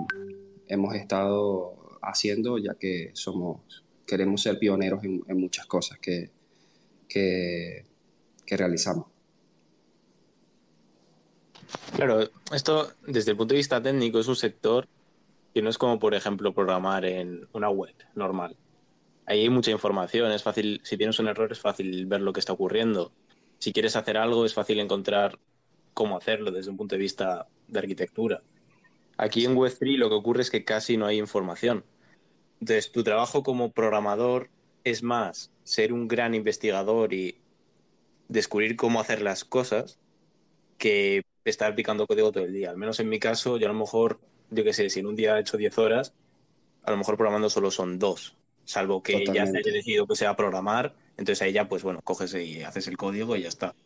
hemos 0.66 0.94
estado 0.94 1.98
haciendo 2.02 2.58
ya 2.58 2.74
que 2.74 3.10
somos, 3.14 3.84
queremos 4.06 4.42
ser 4.42 4.58
pioneros 4.58 5.02
en, 5.04 5.22
muchas 5.38 5.66
cosas 5.66 5.98
que, 5.98 6.30
que 7.08 7.84
realizamos. 8.56 9.07
Claro, 11.94 12.28
esto 12.52 12.92
desde 13.06 13.32
el 13.32 13.36
punto 13.36 13.54
de 13.54 13.58
vista 13.58 13.82
técnico 13.82 14.20
es 14.20 14.28
un 14.28 14.36
sector 14.36 14.88
que 15.54 15.62
no 15.62 15.70
es 15.70 15.78
como, 15.78 15.98
por 15.98 16.14
ejemplo, 16.14 16.52
programar 16.54 17.04
en 17.04 17.48
una 17.52 17.70
web 17.70 17.94
normal. 18.14 18.56
Ahí 19.26 19.40
hay 19.40 19.50
mucha 19.50 19.70
información, 19.70 20.30
es 20.32 20.42
fácil, 20.42 20.80
si 20.84 20.96
tienes 20.96 21.18
un 21.18 21.28
error 21.28 21.50
es 21.52 21.60
fácil 21.60 22.06
ver 22.06 22.20
lo 22.20 22.32
que 22.32 22.40
está 22.40 22.52
ocurriendo. 22.52 23.12
Si 23.58 23.72
quieres 23.72 23.96
hacer 23.96 24.16
algo 24.16 24.44
es 24.44 24.54
fácil 24.54 24.80
encontrar 24.80 25.38
cómo 25.92 26.16
hacerlo 26.16 26.50
desde 26.50 26.70
un 26.70 26.76
punto 26.76 26.94
de 26.94 27.00
vista 27.00 27.46
de 27.66 27.78
arquitectura. 27.78 28.42
Aquí 29.16 29.44
en 29.44 29.56
Web3 29.56 29.96
lo 29.96 30.08
que 30.08 30.14
ocurre 30.14 30.42
es 30.42 30.50
que 30.50 30.64
casi 30.64 30.96
no 30.96 31.06
hay 31.06 31.18
información. 31.18 31.84
Entonces, 32.60 32.92
tu 32.92 33.02
trabajo 33.02 33.42
como 33.42 33.72
programador 33.72 34.48
es 34.84 35.02
más 35.02 35.50
ser 35.64 35.92
un 35.92 36.08
gran 36.08 36.34
investigador 36.34 37.12
y 37.12 37.38
descubrir 38.28 38.76
cómo 38.76 39.00
hacer 39.00 39.22
las 39.22 39.44
cosas 39.44 39.98
que 40.78 41.24
estar 41.50 41.70
aplicando 41.72 42.06
código 42.06 42.32
todo 42.32 42.44
el 42.44 42.52
día. 42.52 42.70
Al 42.70 42.76
menos 42.78 43.00
en 43.00 43.08
mi 43.08 43.18
caso, 43.18 43.58
yo 43.58 43.66
a 43.66 43.72
lo 43.72 43.78
mejor, 43.78 44.20
yo 44.50 44.64
qué 44.64 44.72
sé, 44.72 44.90
si 44.90 45.00
en 45.00 45.06
un 45.06 45.16
día 45.16 45.36
he 45.38 45.40
hecho 45.40 45.56
10 45.56 45.76
horas, 45.78 46.14
a 46.82 46.90
lo 46.90 46.96
mejor 46.96 47.16
programando 47.16 47.50
solo 47.50 47.70
son 47.70 47.98
dos, 47.98 48.36
salvo 48.64 49.02
que 49.02 49.30
ya 49.30 49.46
se 49.46 49.52
Totalmente. 49.52 49.58
haya 49.58 49.72
decidido 49.72 50.06
que 50.06 50.16
sea 50.16 50.36
programar, 50.36 50.94
entonces 51.16 51.42
ahí 51.42 51.52
ya, 51.52 51.68
pues 51.68 51.82
bueno, 51.82 52.00
coges 52.02 52.34
y 52.34 52.62
haces 52.62 52.88
el 52.88 52.96
código 52.96 53.36
y 53.36 53.42
ya 53.42 53.48
está. 53.48 53.76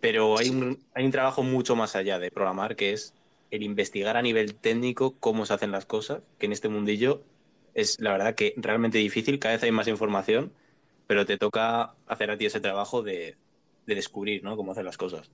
Pero 0.00 0.38
hay 0.38 0.50
un, 0.50 0.86
hay 0.94 1.04
un 1.04 1.10
trabajo 1.12 1.42
mucho 1.42 1.76
más 1.76 1.96
allá 1.96 2.18
de 2.18 2.30
programar, 2.30 2.76
que 2.76 2.92
es 2.92 3.14
el 3.50 3.62
investigar 3.62 4.16
a 4.16 4.22
nivel 4.22 4.56
técnico 4.56 5.18
cómo 5.18 5.46
se 5.46 5.54
hacen 5.54 5.72
las 5.72 5.86
cosas, 5.86 6.22
que 6.38 6.46
en 6.46 6.52
este 6.52 6.68
mundillo 6.68 7.24
es 7.74 8.00
la 8.00 8.12
verdad 8.12 8.34
que 8.34 8.54
realmente 8.56 8.98
difícil, 8.98 9.38
cada 9.38 9.54
vez 9.54 9.62
hay 9.62 9.72
más 9.72 9.88
información, 9.88 10.52
pero 11.06 11.26
te 11.26 11.38
toca 11.38 11.96
hacer 12.06 12.30
a 12.30 12.38
ti 12.38 12.46
ese 12.46 12.60
trabajo 12.60 13.02
de, 13.02 13.36
de 13.86 13.94
descubrir, 13.94 14.42
¿no? 14.44 14.56
Cómo 14.56 14.72
hacer 14.72 14.84
las 14.84 14.96
cosas. 14.98 15.30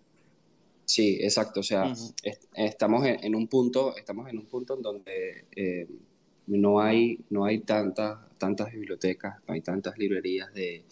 Sí, 0.92 1.16
exacto. 1.22 1.60
O 1.60 1.62
sea, 1.62 1.90
est- 2.22 2.44
estamos 2.54 3.06
en, 3.06 3.24
en 3.24 3.34
un 3.34 3.48
punto, 3.48 3.96
estamos 3.96 4.28
en 4.28 4.36
un 4.36 4.44
punto 4.44 4.76
en 4.76 4.82
donde 4.82 5.46
eh, 5.56 5.88
no 6.48 6.80
hay, 6.82 7.18
no 7.30 7.46
hay 7.46 7.60
tantas, 7.60 8.18
tantas 8.36 8.70
bibliotecas, 8.70 9.36
no 9.48 9.54
hay 9.54 9.62
tantas 9.62 9.96
librerías 9.96 10.52
de, 10.52 10.84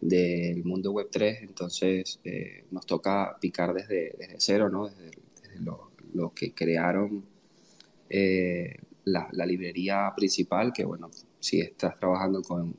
del 0.00 0.64
mundo 0.64 0.90
web 0.90 1.06
3, 1.08 1.42
entonces 1.42 2.18
eh, 2.24 2.64
nos 2.72 2.84
toca 2.84 3.36
picar 3.40 3.72
desde, 3.74 4.16
desde 4.18 4.34
cero, 4.38 4.68
¿no? 4.68 4.88
desde, 4.88 5.12
los 6.14 6.32
que 6.32 6.52
crearon 6.52 7.24
eh, 8.10 8.74
la, 9.04 9.28
la, 9.30 9.46
librería 9.46 10.12
principal, 10.16 10.72
que 10.72 10.84
bueno, 10.84 11.12
si 11.38 11.60
estás 11.60 11.96
trabajando 12.00 12.42
con, 12.42 12.74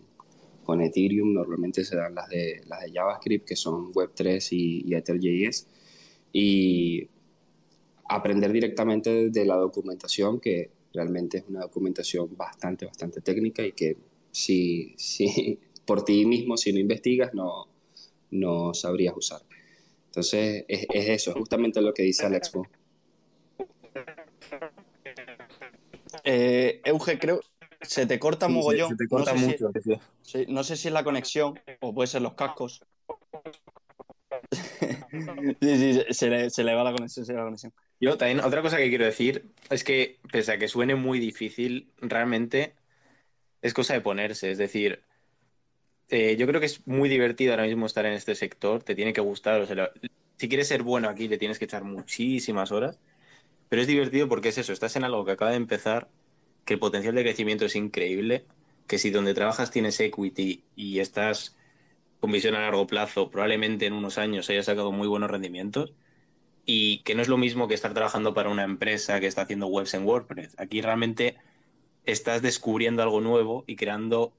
con, 0.66 0.82
Ethereum, 0.82 1.32
normalmente 1.34 1.86
se 1.86 1.96
dan 1.96 2.16
las 2.16 2.28
de, 2.28 2.64
las 2.68 2.82
de 2.82 2.92
JavaScript, 2.92 3.48
que 3.48 3.56
son 3.56 3.94
Web3 3.94 4.48
y, 4.52 4.84
y 4.90 4.94
Ether.js, 4.94 5.68
y 6.38 7.08
aprender 8.10 8.52
directamente 8.52 9.30
de 9.30 9.46
la 9.46 9.56
documentación, 9.56 10.42
que 10.42 10.70
realmente 10.94 11.38
es 11.38 11.46
una 11.48 11.62
documentación 11.62 12.36
bastante, 12.36 12.86
bastante 12.86 13.22
técnica 13.22 13.66
y 13.66 13.72
que 13.72 13.96
si, 14.32 14.94
si 14.98 15.58
por 15.86 16.04
ti 16.04 16.26
mismo, 16.26 16.58
si 16.58 16.74
no 16.74 16.80
investigas, 16.80 17.34
no, 17.34 17.70
no 18.32 18.74
sabrías 18.74 19.16
usar. 19.16 19.44
Entonces, 20.08 20.66
es, 20.68 20.86
es 20.94 21.08
eso, 21.08 21.32
es 21.32 21.38
justamente 21.38 21.82
lo 21.82 21.94
que 21.94 22.04
dice 22.04 22.26
Alex. 22.26 22.52
Eh, 26.26 26.82
Euge, 26.84 27.18
creo, 27.18 27.40
se 27.82 28.06
te 28.06 28.20
corta 28.20 28.50
mogollón. 28.50 28.90
Se, 28.90 28.98
te 28.98 29.08
corta 29.08 29.32
no 29.32 29.40
sé 29.40 29.46
mucho. 29.46 29.72
Si, 30.22 30.40
sí, 30.40 30.46
no 30.50 30.66
sé 30.66 30.76
si 30.76 30.90
es 30.90 30.94
la 30.94 31.06
conexión 31.06 31.58
o 31.80 31.94
puede 31.94 32.08
ser 32.08 32.24
los 32.24 32.34
cascos. 32.34 32.84
sí, 35.62 35.78
sí, 35.78 36.02
se 36.10 36.30
le, 36.30 36.50
se 36.50 36.64
le, 36.64 36.74
va 36.74 36.84
la 36.84 36.94
conexión, 36.94 37.26
se 37.26 37.32
le 37.32 37.38
va 37.38 37.44
la 37.44 37.48
conexión. 37.48 37.74
Yo 38.00 38.18
también, 38.18 38.42
otra 38.42 38.62
cosa 38.62 38.78
que 38.78 38.90
quiero 38.90 39.06
decir 39.06 39.52
es 39.70 39.84
que, 39.84 40.20
pese 40.32 40.52
a 40.54 40.58
que 40.58 40.68
suene 40.68 40.96
muy 40.96 41.20
difícil, 41.20 41.92
realmente 42.00 42.74
es 43.62 43.74
cosa 43.74 43.94
de 43.94 44.02
ponerse. 44.02 44.52
Es 44.52 44.58
decir, 44.58 45.02
eh, 46.10 46.36
yo 46.38 46.46
creo 46.48 46.60
que 46.60 46.68
es 46.68 46.86
muy 46.88 47.10
divertido 47.10 47.54
ahora 47.54 47.66
mismo 47.66 47.86
estar 47.86 48.06
en 48.06 48.14
este 48.14 48.36
sector, 48.36 48.84
te 48.84 48.96
tiene 48.96 49.14
que 49.14 49.22
gustar. 49.22 49.62
O 49.62 49.66
sea, 49.66 49.92
si 50.38 50.50
quieres 50.50 50.68
ser 50.68 50.84
bueno 50.84 51.10
aquí, 51.10 51.28
le 51.28 51.38
tienes 51.38 51.60
que 51.60 51.66
echar 51.66 51.84
muchísimas 51.84 52.72
horas. 52.72 53.00
Pero 53.70 53.82
es 53.82 53.88
divertido 53.88 54.30
porque 54.30 54.50
es 54.50 54.58
eso, 54.58 54.74
estás 54.74 54.96
en 54.96 55.04
algo 55.04 55.26
que 55.26 55.32
acaba 55.32 55.52
de 55.52 55.58
empezar, 55.58 56.10
que 56.66 56.76
el 56.76 56.80
potencial 56.80 57.16
de 57.16 57.24
crecimiento 57.24 57.66
es 57.66 57.76
increíble, 57.76 58.46
que 58.88 59.00
si 59.00 59.10
donde 59.10 59.34
trabajas 59.34 59.72
tienes 59.72 60.00
equity 60.00 60.64
y 60.76 61.00
estás 61.00 61.58
con 62.26 62.32
visión 62.32 62.56
a 62.56 62.62
largo 62.62 62.88
plazo, 62.88 63.30
probablemente 63.30 63.86
en 63.86 63.94
unos 63.94 64.18
años 64.18 64.50
hayas 64.50 64.66
sacado 64.66 64.92
muy 64.92 65.08
buenos 65.08 65.30
rendimientos 65.30 65.94
y 66.66 67.04
que 67.04 67.14
no 67.14 67.22
es 67.22 67.28
lo 67.28 67.38
mismo 67.38 67.68
que 67.68 67.76
estar 67.76 67.94
trabajando 67.94 68.34
para 68.34 68.50
una 68.50 68.64
empresa 68.64 69.20
que 69.20 69.28
está 69.28 69.44
haciendo 69.44 69.68
webs 69.68 69.94
en 69.94 70.08
WordPress. 70.08 70.56
Aquí 70.58 70.82
realmente 70.82 71.38
estás 72.04 72.42
descubriendo 72.42 73.04
algo 73.04 73.22
nuevo 73.22 73.64
y 73.68 73.76
creando 73.76 74.34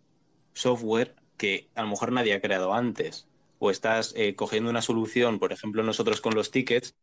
software 0.53 1.15
que 1.37 1.69
a 1.77 1.83
lo 1.83 1.89
mejor 1.91 2.11
nadie 2.11 2.35
ha 2.35 2.41
creado 2.41 2.75
antes. 2.75 3.29
O 3.61 3.71
estás 3.71 4.13
eh, 4.17 4.35
cogiendo 4.35 4.69
una 4.69 4.83
solución, 4.83 5.39
por 5.39 5.53
ejemplo, 5.53 5.85
nosotros 5.85 6.21
con 6.21 6.35
los 6.35 6.51
tickets, 6.51 6.97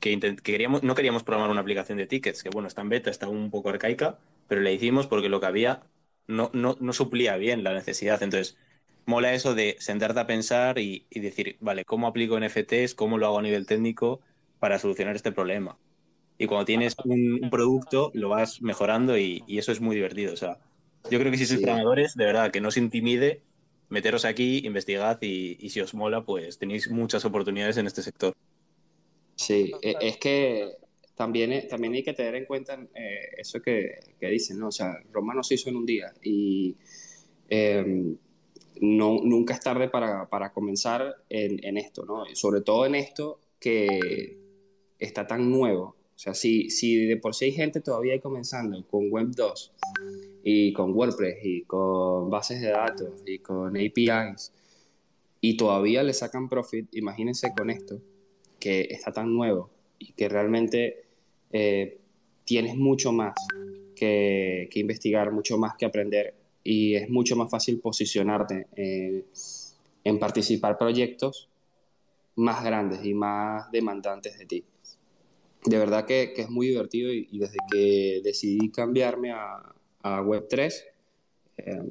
que, 0.00 0.18
que, 0.18 0.34
queríamos, 0.34 0.82
no 0.82 0.96
queríamos 0.96 1.22
programar 1.22 1.52
una 1.52 1.60
aplicación 1.60 1.96
de 1.98 2.08
tickets, 2.08 2.42
que 2.42 2.50
bueno, 2.50 2.66
está 2.66 2.82
en 2.82 2.88
beta, 2.88 3.08
está 3.08 3.28
un 3.28 3.52
poco 3.52 3.68
arcaica, 3.68 4.18
pero 4.48 4.62
la 4.62 4.72
hicimos 4.72 5.06
porque 5.06 5.28
lo 5.28 5.38
que 5.38 5.46
había 5.46 5.84
no, 6.26 6.50
no, 6.54 6.76
no 6.80 6.92
suplía 6.92 7.36
bien 7.36 7.62
la 7.62 7.72
necesidad. 7.72 8.20
Entonces, 8.20 8.58
mola 9.06 9.34
eso 9.34 9.54
de 9.54 9.76
sentarte 9.78 10.20
a 10.20 10.26
pensar 10.26 10.78
y, 10.78 11.06
y 11.10 11.20
decir, 11.20 11.56
vale, 11.60 11.84
¿cómo 11.84 12.06
aplico 12.06 12.38
NFTs? 12.38 12.94
¿Cómo 12.94 13.18
lo 13.18 13.26
hago 13.26 13.38
a 13.38 13.42
nivel 13.42 13.66
técnico? 13.66 14.20
para 14.64 14.78
solucionar 14.78 15.14
este 15.14 15.30
problema. 15.30 15.76
Y 16.38 16.46
cuando 16.46 16.64
tienes 16.64 16.96
un, 17.04 17.50
producto, 17.50 18.10
lo 18.14 18.30
vas 18.30 18.62
mejorando 18.62 19.18
y, 19.18 19.44
y, 19.46 19.58
eso 19.58 19.72
es 19.72 19.82
muy 19.82 19.94
divertido. 19.94 20.32
O 20.32 20.36
sea, 20.36 20.56
yo 21.10 21.18
creo 21.18 21.30
que 21.30 21.36
si 21.36 21.44
sois 21.44 21.60
sí. 21.60 21.64
programadores, 21.66 22.14
de 22.14 22.24
verdad, 22.24 22.50
que 22.50 22.62
no 22.62 22.68
os 22.68 22.78
intimide, 22.78 23.42
meteros 23.90 24.24
aquí, 24.24 24.62
investigad 24.64 25.18
y, 25.20 25.58
y, 25.60 25.68
si 25.68 25.82
os 25.82 25.92
mola, 25.92 26.24
pues 26.24 26.56
tenéis 26.56 26.90
muchas 26.90 27.26
oportunidades 27.26 27.76
en 27.76 27.86
este 27.86 28.00
sector. 28.00 28.34
Sí, 29.36 29.70
e, 29.82 29.96
es 30.00 30.16
que 30.16 30.70
también, 31.14 31.68
también 31.68 31.92
hay 31.92 32.02
que 32.02 32.14
tener 32.14 32.34
en 32.34 32.46
cuenta 32.46 32.80
eh, 32.94 33.34
eso 33.36 33.60
que, 33.60 33.98
que, 34.18 34.28
dicen, 34.28 34.58
¿no? 34.58 34.68
O 34.68 34.72
sea, 34.72 34.96
Roma 35.12 35.34
no 35.34 35.42
se 35.42 35.56
hizo 35.56 35.68
en 35.68 35.76
un 35.76 35.84
día 35.84 36.10
y 36.22 36.74
eh, 37.50 38.16
no, 38.84 39.20
nunca 39.22 39.54
es 39.54 39.60
tarde 39.60 39.88
para, 39.88 40.28
para 40.28 40.52
comenzar 40.52 41.16
en, 41.28 41.64
en, 41.64 41.78
esto, 41.78 42.04
¿no? 42.04 42.24
Sobre 42.34 42.60
todo 42.60 42.86
en 42.86 42.94
esto 42.94 43.40
que 43.58 44.38
está 44.98 45.26
tan 45.26 45.50
nuevo. 45.50 45.96
O 46.14 46.18
sea, 46.18 46.34
si, 46.34 46.70
si 46.70 47.06
de 47.06 47.16
por 47.16 47.34
sí 47.34 47.46
hay 47.46 47.52
gente 47.52 47.80
todavía 47.80 48.20
comenzando 48.20 48.86
con 48.86 49.10
Web 49.10 49.32
2 49.34 49.72
y 50.44 50.72
con 50.72 50.94
WordPress 50.94 51.38
y 51.42 51.62
con 51.62 52.30
bases 52.30 52.60
de 52.60 52.68
datos 52.68 53.22
y 53.26 53.38
con 53.38 53.76
APIs 53.76 54.52
y 55.40 55.56
todavía 55.56 56.02
le 56.02 56.12
sacan 56.12 56.48
profit, 56.48 56.94
imagínense 56.94 57.52
con 57.56 57.70
esto, 57.70 58.00
que 58.60 58.82
está 58.90 59.12
tan 59.12 59.34
nuevo 59.34 59.70
y 59.98 60.12
que 60.12 60.28
realmente 60.28 61.06
eh, 61.52 61.98
tienes 62.44 62.76
mucho 62.76 63.12
más 63.12 63.34
que, 63.96 64.68
que, 64.70 64.80
investigar, 64.80 65.32
mucho 65.32 65.58
más 65.58 65.74
que 65.76 65.86
aprender 65.86 66.34
y 66.64 66.94
es 66.94 67.08
mucho 67.10 67.36
más 67.36 67.50
fácil 67.50 67.78
posicionarte 67.78 68.66
eh, 68.74 69.24
en 70.02 70.18
participar 70.18 70.76
proyectos 70.76 71.48
más 72.36 72.64
grandes 72.64 73.04
y 73.04 73.14
más 73.14 73.70
demandantes 73.70 74.38
de 74.38 74.46
ti 74.46 74.64
de 75.64 75.78
verdad 75.78 76.04
que, 76.04 76.32
que 76.34 76.42
es 76.42 76.50
muy 76.50 76.68
divertido 76.68 77.12
y, 77.12 77.28
y, 77.30 77.38
desde 77.38 77.56
que 77.70 78.20
decidí 78.22 78.70
cambiarme 78.70 79.32
a, 79.32 79.74
a 80.02 80.22
Web3, 80.22 80.72
eh, 81.56 81.82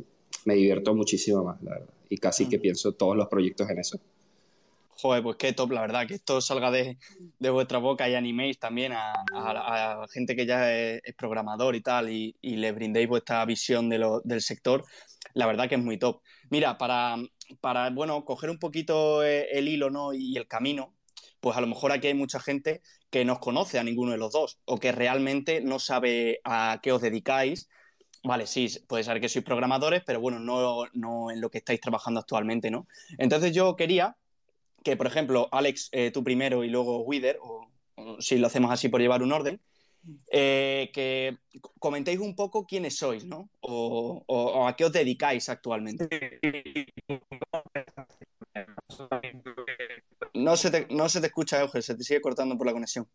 me 0.46 0.56
divierto 0.56 0.94
muchísimo 0.94 1.44
más, 1.44 1.62
la 1.63 1.72
verdad. 1.72 1.89
Y 2.10 2.18
casi 2.18 2.48
que 2.48 2.60
pienso 2.60 2.92
todos 2.94 3.18
los 3.18 3.27
proyectos 3.27 3.70
en 3.70 3.80
eso. 3.80 4.00
Joder, 5.02 5.24
pues 5.24 5.38
qué 5.38 5.54
top, 5.54 5.72
la 5.72 5.82
verdad, 5.82 6.08
que 6.08 6.14
esto 6.16 6.40
salga 6.40 6.72
de, 6.72 6.98
de 7.40 7.50
vuestra 7.50 7.80
boca 7.80 8.08
y 8.08 8.16
animéis 8.16 8.60
también 8.60 8.94
a, 8.94 10.06
gente 10.12 10.36
que 10.36 10.46
ya 10.46 10.72
es, 10.72 11.02
programador 11.18 11.76
y 11.76 11.82
tal 11.82 12.10
y, 12.10 12.36
y 12.42 12.56
le 12.58 12.72
brindéis 12.72 13.08
vuestra 13.08 13.44
visión 13.46 13.90
del 13.90 14.42
sector. 14.42 14.86
La 15.34 15.48
verdad 15.48 15.68
que 15.68 15.76
es 15.76 15.84
muy 15.84 15.98
top. 15.98 16.22
Mira, 16.50 16.78
para, 16.78 17.18
bueno, 17.92 18.24
coger 18.26 18.50
un 18.50 18.60
poquito 18.60 19.24
eh, 19.24 19.48
el 19.52 19.68
hilo 19.68 19.90
¿no? 19.90 20.14
y 20.14 20.38
el 20.38 20.48
camino, 20.48 20.94
pues 21.40 21.58
a 21.58 21.62
lo 21.62 21.68
mejor 21.68 21.92
aquí 21.92 22.08
hay 22.08 22.14
mucha 22.14 22.40
gente 22.40 22.82
que 23.10 23.26
no 23.26 23.34
os 23.34 23.40
conoce 23.40 23.80
a 23.80 23.84
ninguno 23.84 24.12
de 24.12 24.18
los 24.18 24.32
dos 24.32 24.60
o 24.66 24.80
que 24.80 24.92
realmente 24.92 25.62
no 25.62 25.80
sabe 25.80 26.40
a 26.44 26.80
qué 26.82 26.92
os 26.92 27.02
dedicáis. 27.02 27.70
Vale, 28.24 28.48
sí, 28.48 28.68
puede 28.88 29.04
ser 29.04 29.20
que 29.20 29.28
sois 29.28 29.44
programadores, 29.44 30.02
pero 30.06 30.22
bueno, 30.22 30.40
no, 30.40 30.86
no 30.94 31.30
en 31.30 31.42
lo 31.42 31.50
que 31.50 31.58
estáis 31.58 31.82
trabajando 31.82 32.22
actualmente, 32.22 32.72
¿no? 32.72 32.88
Entonces 33.18 33.54
yo 33.54 33.76
quería 33.76 34.16
que, 34.84 34.98
por 34.98 35.08
ejemplo, 35.08 35.50
Alex, 35.52 35.90
eh, 35.92 36.12
tú 36.12 36.24
primero 36.24 36.63
y 36.63 36.70
luego 36.70 37.04
Wither, 37.04 37.40
o, 37.42 37.68
si 38.20 38.38
lo 38.38 38.48
hacemos 38.48 38.72
así 38.72 38.90
por 38.90 39.02
llevar 39.02 39.24
un 39.24 39.32
orden, 39.32 39.60
eh, 40.32 40.92
que 40.94 41.38
comentéis 41.80 42.20
un 42.20 42.36
poco 42.36 42.66
quiénes 42.66 42.98
sois, 42.98 43.25
¿no? 43.25 43.50
O, 43.62 44.24
o, 44.28 44.68
a 44.68 44.75
qué 44.75 44.86
os 44.86 44.92
dedicáis 44.92 45.48
actualmente. 45.50 46.40
No 50.34 50.58
se 50.58 50.72
te, 50.72 50.88
no 50.90 51.08
se 51.08 51.22
te 51.22 51.28
escucha, 51.28 51.62
Euge, 51.62 51.82
se 51.82 51.96
te 51.96 52.04
sigue 52.04 52.22
cortando 52.22 52.58
por 52.58 52.68
la 52.68 52.74
conexión. 52.74 53.08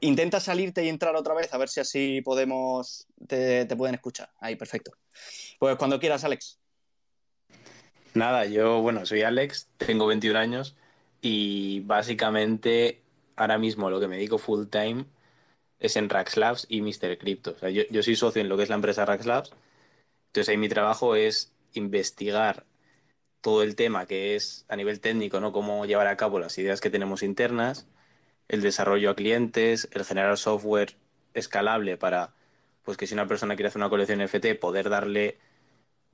Intenta 0.00 0.40
salirte 0.40 0.84
y 0.84 0.88
entrar 0.88 1.16
otra 1.16 1.34
vez, 1.34 1.52
a 1.52 1.58
ver 1.58 1.68
si 1.68 1.80
así 1.80 2.20
podemos, 2.20 3.06
te, 3.26 3.64
te 3.64 3.76
pueden 3.76 3.94
escuchar. 3.94 4.30
Ahí, 4.40 4.56
perfecto. 4.56 4.92
Pues 5.58 5.76
cuando 5.76 5.98
quieras, 5.98 6.22
Alex. 6.24 6.60
Nada, 8.14 8.46
yo, 8.46 8.80
bueno, 8.80 9.04
soy 9.06 9.22
Alex, 9.22 9.68
tengo 9.76 10.06
21 10.06 10.38
años 10.38 10.76
y 11.20 11.80
básicamente 11.80 13.02
ahora 13.34 13.58
mismo 13.58 13.90
lo 13.90 13.98
que 13.98 14.06
me 14.06 14.16
dedico 14.16 14.38
full 14.38 14.66
time 14.66 15.06
es 15.80 15.96
en 15.96 16.08
Rax 16.08 16.36
Labs 16.36 16.66
y 16.68 16.80
Mr. 16.80 17.18
Crypto. 17.18 17.56
Yo, 17.68 17.82
yo, 17.90 18.02
soy 18.04 18.14
socio 18.14 18.40
en 18.40 18.48
lo 18.48 18.56
que 18.56 18.62
es 18.62 18.68
la 18.68 18.76
empresa 18.76 19.04
Rax 19.04 19.26
Labs, 19.26 19.50
entonces 20.28 20.48
ahí 20.48 20.56
mi 20.56 20.68
trabajo 20.68 21.16
es 21.16 21.52
investigar 21.72 22.66
todo 23.40 23.62
el 23.64 23.76
tema 23.76 24.06
que 24.06 24.36
es 24.36 24.64
a 24.68 24.76
nivel 24.76 25.00
técnico, 25.00 25.40
¿no? 25.40 25.52
Cómo 25.52 25.84
llevar 25.86 26.06
a 26.06 26.16
cabo 26.16 26.38
las 26.38 26.56
ideas 26.58 26.80
que 26.80 26.90
tenemos 26.90 27.22
internas, 27.24 27.88
el 28.48 28.62
desarrollo 28.62 29.10
a 29.10 29.16
clientes, 29.16 29.88
el 29.92 30.04
generar 30.04 30.38
software 30.38 30.96
escalable 31.34 31.96
para, 31.96 32.34
pues 32.84 32.96
que 32.96 33.08
si 33.08 33.14
una 33.14 33.26
persona 33.28 33.56
quiere 33.56 33.68
hacer 33.68 33.80
una 33.80 33.90
colección 33.90 34.20
NFT, 34.22 34.58
poder 34.60 34.88
darle 34.88 35.38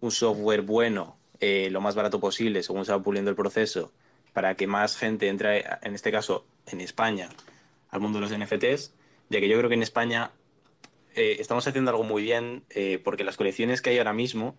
un 0.00 0.11
software 0.12 0.62
bueno, 0.62 1.20
eh, 1.41 1.69
lo 1.71 1.81
más 1.81 1.95
barato 1.95 2.21
posible, 2.21 2.63
según 2.63 2.85
se 2.85 2.93
va 2.93 3.03
puliendo 3.03 3.31
el 3.31 3.37
proceso, 3.37 3.93
para 4.33 4.55
que 4.55 4.67
más 4.67 4.97
gente 4.97 5.29
entre, 5.29 5.65
en 5.83 5.95
este 5.95 6.13
caso, 6.13 6.45
en 6.67 6.81
España, 6.81 7.29
al 7.91 8.01
mundo 8.01 8.21
de 8.21 8.29
los 8.29 8.39
NFTs, 8.39 8.93
ya 9.29 9.41
que 9.41 9.49
yo 9.49 9.57
creo 9.59 9.69
que 9.69 9.75
en 9.75 9.83
España 9.83 10.31
eh, 11.15 11.37
estamos 11.39 11.67
haciendo 11.67 11.91
algo 11.91 12.05
muy 12.05 12.23
bien, 12.23 12.65
eh, 12.71 13.01
porque 13.03 13.25
las 13.25 13.37
colecciones 13.37 13.83
que 13.83 13.91
hay 13.91 13.99
ahora 13.99 14.13
mismo 14.13 14.57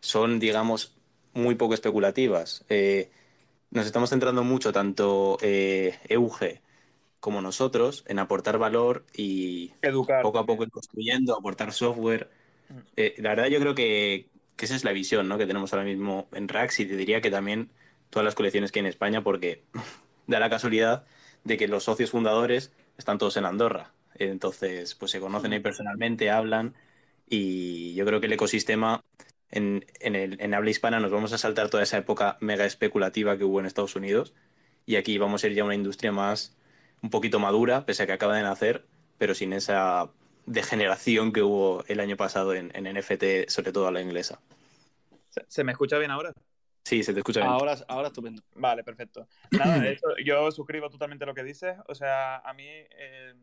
son, 0.00 0.38
digamos, 0.38 0.96
muy 1.34 1.54
poco 1.54 1.74
especulativas. 1.74 2.64
Eh, 2.68 3.10
nos 3.70 3.86
estamos 3.86 4.10
centrando 4.10 4.44
mucho, 4.44 4.72
tanto 4.72 5.38
eh, 5.40 5.98
EUG 6.08 6.60
como 7.20 7.40
nosotros, 7.40 8.04
en 8.06 8.18
aportar 8.18 8.58
valor 8.58 9.06
y 9.14 9.72
Educar. 9.80 10.22
poco 10.22 10.38
a 10.38 10.46
poco 10.46 10.64
ir 10.64 10.70
construyendo, 10.70 11.36
aportar 11.36 11.72
software. 11.72 12.28
Eh, 12.96 13.14
la 13.18 13.30
verdad 13.30 13.46
yo 13.46 13.60
creo 13.60 13.74
que, 13.74 14.26
que, 14.62 14.66
esa 14.66 14.76
es 14.76 14.84
la 14.84 14.92
visión 14.92 15.28
¿no? 15.28 15.38
que 15.38 15.46
tenemos 15.46 15.72
ahora 15.72 15.84
mismo 15.84 16.28
en 16.32 16.46
Rax 16.46 16.78
y 16.78 16.86
te 16.86 16.96
diría 16.96 17.20
que 17.20 17.32
también 17.32 17.70
todas 18.10 18.24
las 18.24 18.36
colecciones 18.36 18.70
que 18.70 18.78
hay 18.78 18.84
en 18.84 18.90
España 18.90 19.24
porque 19.24 19.64
da 20.28 20.38
la 20.38 20.48
casualidad 20.48 21.04
de 21.42 21.56
que 21.56 21.66
los 21.66 21.82
socios 21.82 22.12
fundadores 22.12 22.72
están 22.96 23.18
todos 23.18 23.36
en 23.36 23.44
Andorra. 23.44 23.90
Entonces, 24.14 24.94
pues 24.94 25.10
se 25.10 25.18
conocen 25.18 25.52
ahí 25.52 25.58
personalmente, 25.58 26.30
hablan 26.30 26.74
y 27.28 27.94
yo 27.94 28.04
creo 28.04 28.20
que 28.20 28.26
el 28.26 28.34
ecosistema 28.34 29.02
en, 29.50 29.84
en, 29.98 30.14
el, 30.14 30.40
en 30.40 30.54
habla 30.54 30.70
hispana 30.70 31.00
nos 31.00 31.10
vamos 31.10 31.32
a 31.32 31.38
saltar 31.38 31.68
toda 31.68 31.82
esa 31.82 31.98
época 31.98 32.36
mega 32.40 32.64
especulativa 32.64 33.36
que 33.36 33.44
hubo 33.44 33.58
en 33.58 33.66
Estados 33.66 33.96
Unidos 33.96 34.32
y 34.86 34.94
aquí 34.94 35.18
vamos 35.18 35.42
a 35.42 35.48
ir 35.48 35.54
ya 35.54 35.62
a 35.62 35.66
una 35.66 35.74
industria 35.74 36.12
más 36.12 36.56
un 37.02 37.10
poquito 37.10 37.40
madura, 37.40 37.84
pese 37.84 38.04
a 38.04 38.06
que 38.06 38.12
acaba 38.12 38.36
de 38.36 38.42
nacer, 38.42 38.86
pero 39.18 39.34
sin 39.34 39.52
esa 39.52 40.10
degeneración 40.46 41.32
que 41.32 41.42
hubo 41.42 41.84
el 41.88 42.00
año 42.00 42.16
pasado 42.16 42.54
en, 42.54 42.70
en 42.74 42.84
NFT, 42.96 43.48
sobre 43.48 43.72
todo 43.72 43.88
a 43.88 43.92
la 43.92 44.00
inglesa. 44.00 44.40
¿Se, 45.48 45.64
me 45.64 45.72
escucha 45.72 45.98
bien 45.98 46.10
ahora? 46.10 46.32
Sí, 46.84 47.02
se 47.02 47.12
te 47.12 47.20
escucha 47.20 47.40
bien. 47.40 47.52
Ahora, 47.52 47.76
ahora 47.88 48.08
estupendo. 48.08 48.42
Vale, 48.54 48.84
perfecto. 48.84 49.28
Nada, 49.50 49.86
eso, 49.88 50.16
yo 50.24 50.50
suscribo 50.50 50.90
totalmente 50.90 51.24
lo 51.24 51.34
que 51.34 51.44
dices. 51.44 51.76
O 51.88 51.94
sea, 51.94 52.38
a 52.38 52.52
mí 52.54 52.66
eh, 52.66 53.34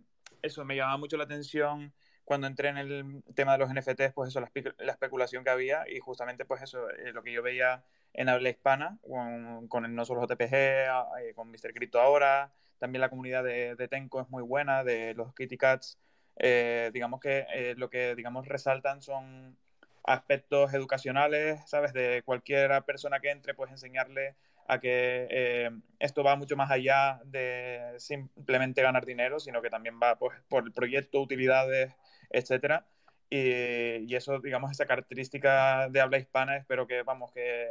eso 0.42 0.66
me 0.66 0.76
llamaba 0.76 0.98
mucho 0.98 1.18
la 1.18 1.24
atención 1.24 1.94
cuando 2.26 2.46
entré 2.46 2.70
en 2.70 2.78
el 2.78 3.24
tema 3.34 3.54
de 3.54 3.58
los 3.58 3.74
NFTs, 3.74 4.14
pues 4.14 4.30
eso, 4.30 4.40
la, 4.40 4.52
la 4.78 4.92
especulación 4.92 5.44
que 5.44 5.50
había 5.50 5.90
y 5.90 5.98
justamente 6.00 6.46
pues 6.46 6.62
eso, 6.62 6.88
eh, 6.92 7.12
lo 7.12 7.24
que 7.24 7.32
yo 7.32 7.42
veía 7.42 7.84
en 8.14 8.30
habla 8.30 8.50
hispana, 8.50 9.00
con, 9.02 9.68
con 9.68 9.86
el 9.86 9.96
no 9.96 10.06
solo 10.06 10.28
JPG, 10.28 10.54
eh, 10.54 11.34
con 11.34 11.50
Mr. 11.50 11.74
Crypto 11.74 12.00
ahora, 12.00 12.54
también 12.78 13.02
la 13.02 13.10
comunidad 13.10 13.44
de, 13.44 13.76
de, 13.76 13.88
Tenko 13.88 14.22
es 14.22 14.30
muy 14.30 14.44
buena, 14.44 14.84
de 14.84 15.16
los 15.16 15.34
Kitty 15.34 15.58
Cats, 15.58 15.98
eh, 16.40 16.90
digamos 16.94 17.20
que 17.20 17.46
eh, 17.54 17.76
lo 17.78 17.90
que 17.90 18.16
digamos 18.16 18.48
resaltan 18.48 19.02
son 19.02 19.58
aspectos 20.04 20.74
educacionales, 20.74 21.62
¿sabes? 21.70 21.94
De 21.94 22.24
cualquier 22.24 22.84
persona 22.84 23.20
que 23.20 23.30
entre, 23.30 23.54
pues 23.54 23.72
enseñarle 23.72 24.36
a 24.68 24.80
que 24.80 25.28
eh, 25.30 25.72
esto 26.00 26.24
va 26.24 26.36
mucho 26.36 26.56
más 26.56 26.72
allá 26.72 27.22
de 27.26 27.96
simplemente 27.98 28.82
ganar 28.82 29.06
dinero, 29.06 29.40
sino 29.40 29.62
que 29.62 29.70
también 29.70 30.00
va 30.02 30.18
pues, 30.18 30.40
por 30.48 30.64
el 30.64 30.72
proyecto, 30.72 31.22
utilidades, 31.22 31.94
etcétera. 32.30 32.86
Y, 33.30 34.12
y, 34.12 34.16
eso, 34.16 34.40
digamos, 34.40 34.72
esa 34.72 34.86
característica 34.86 35.90
de 35.90 36.02
habla 36.02 36.18
hispana, 36.18 36.58
espero 36.58 36.88
que, 36.88 37.04
vamos, 37.04 37.32
que 37.32 37.70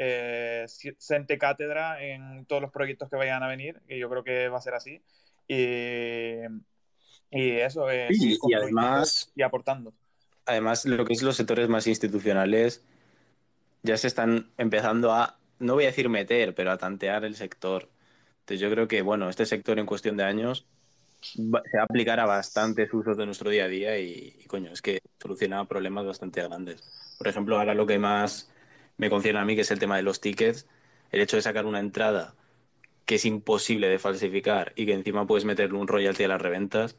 eh, 0.00 0.64
sente 0.68 1.38
cátedra 1.38 2.00
en 2.02 2.46
todos 2.46 2.62
los 2.62 2.70
proyectos 2.70 3.10
que 3.10 3.16
vayan 3.16 3.42
a 3.42 3.48
venir, 3.48 3.80
que 3.88 3.98
yo 3.98 4.08
creo 4.08 4.22
que 4.22 4.48
va 4.48 4.58
a 4.58 4.60
ser 4.60 4.74
así. 4.74 5.02
Y, 5.48 6.36
y 7.30 7.50
eso, 7.50 7.90
eh, 7.90 8.08
y, 8.10 8.38
y 8.40 8.54
además, 8.54 9.30
y 9.34 9.42
aportando. 9.42 9.92
Además, 10.46 10.84
lo 10.86 11.04
que 11.04 11.12
es 11.12 11.22
los 11.22 11.36
sectores 11.36 11.68
más 11.68 11.86
institucionales 11.86 12.82
ya 13.82 13.96
se 13.96 14.06
están 14.06 14.50
empezando 14.56 15.12
a, 15.12 15.38
no 15.58 15.74
voy 15.74 15.84
a 15.84 15.88
decir 15.88 16.08
meter, 16.08 16.54
pero 16.54 16.70
a 16.70 16.78
tantear 16.78 17.24
el 17.24 17.36
sector. 17.36 17.88
Entonces 18.40 18.60
yo 18.60 18.70
creo 18.70 18.88
que, 18.88 19.02
bueno, 19.02 19.28
este 19.28 19.44
sector 19.46 19.78
en 19.78 19.86
cuestión 19.86 20.16
de 20.16 20.24
años 20.24 20.66
se 21.20 21.42
va 21.42 21.62
a 21.80 21.84
aplicar 21.84 22.20
a 22.20 22.26
bastantes 22.26 22.92
usos 22.94 23.16
de 23.16 23.26
nuestro 23.26 23.50
día 23.50 23.64
a 23.64 23.68
día 23.68 23.98
y, 23.98 24.36
y, 24.38 24.44
coño, 24.46 24.72
es 24.72 24.80
que 24.80 25.00
soluciona 25.20 25.66
problemas 25.66 26.06
bastante 26.06 26.42
grandes. 26.42 26.82
Por 27.18 27.28
ejemplo, 27.28 27.58
ahora 27.58 27.74
lo 27.74 27.86
que 27.86 27.98
más 27.98 28.50
me 28.96 29.10
concierne 29.10 29.40
a 29.40 29.44
mí, 29.44 29.54
que 29.54 29.62
es 29.62 29.70
el 29.70 29.78
tema 29.78 29.96
de 29.96 30.02
los 30.02 30.20
tickets, 30.20 30.66
el 31.10 31.20
hecho 31.20 31.36
de 31.36 31.42
sacar 31.42 31.66
una 31.66 31.80
entrada 31.80 32.34
que 33.04 33.16
es 33.16 33.24
imposible 33.24 33.88
de 33.88 33.98
falsificar 33.98 34.72
y 34.76 34.86
que 34.86 34.92
encima 34.92 35.26
puedes 35.26 35.44
meterle 35.44 35.78
un 35.78 35.88
royalty 35.88 36.24
a 36.24 36.28
las 36.28 36.42
reventas, 36.42 36.96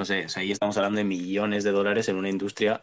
no 0.00 0.06
sé, 0.06 0.24
o 0.24 0.28
sea, 0.30 0.40
ahí 0.40 0.50
estamos 0.50 0.74
hablando 0.78 0.96
de 0.96 1.04
millones 1.04 1.62
de 1.62 1.72
dólares 1.72 2.08
en 2.08 2.16
una 2.16 2.30
industria 2.30 2.80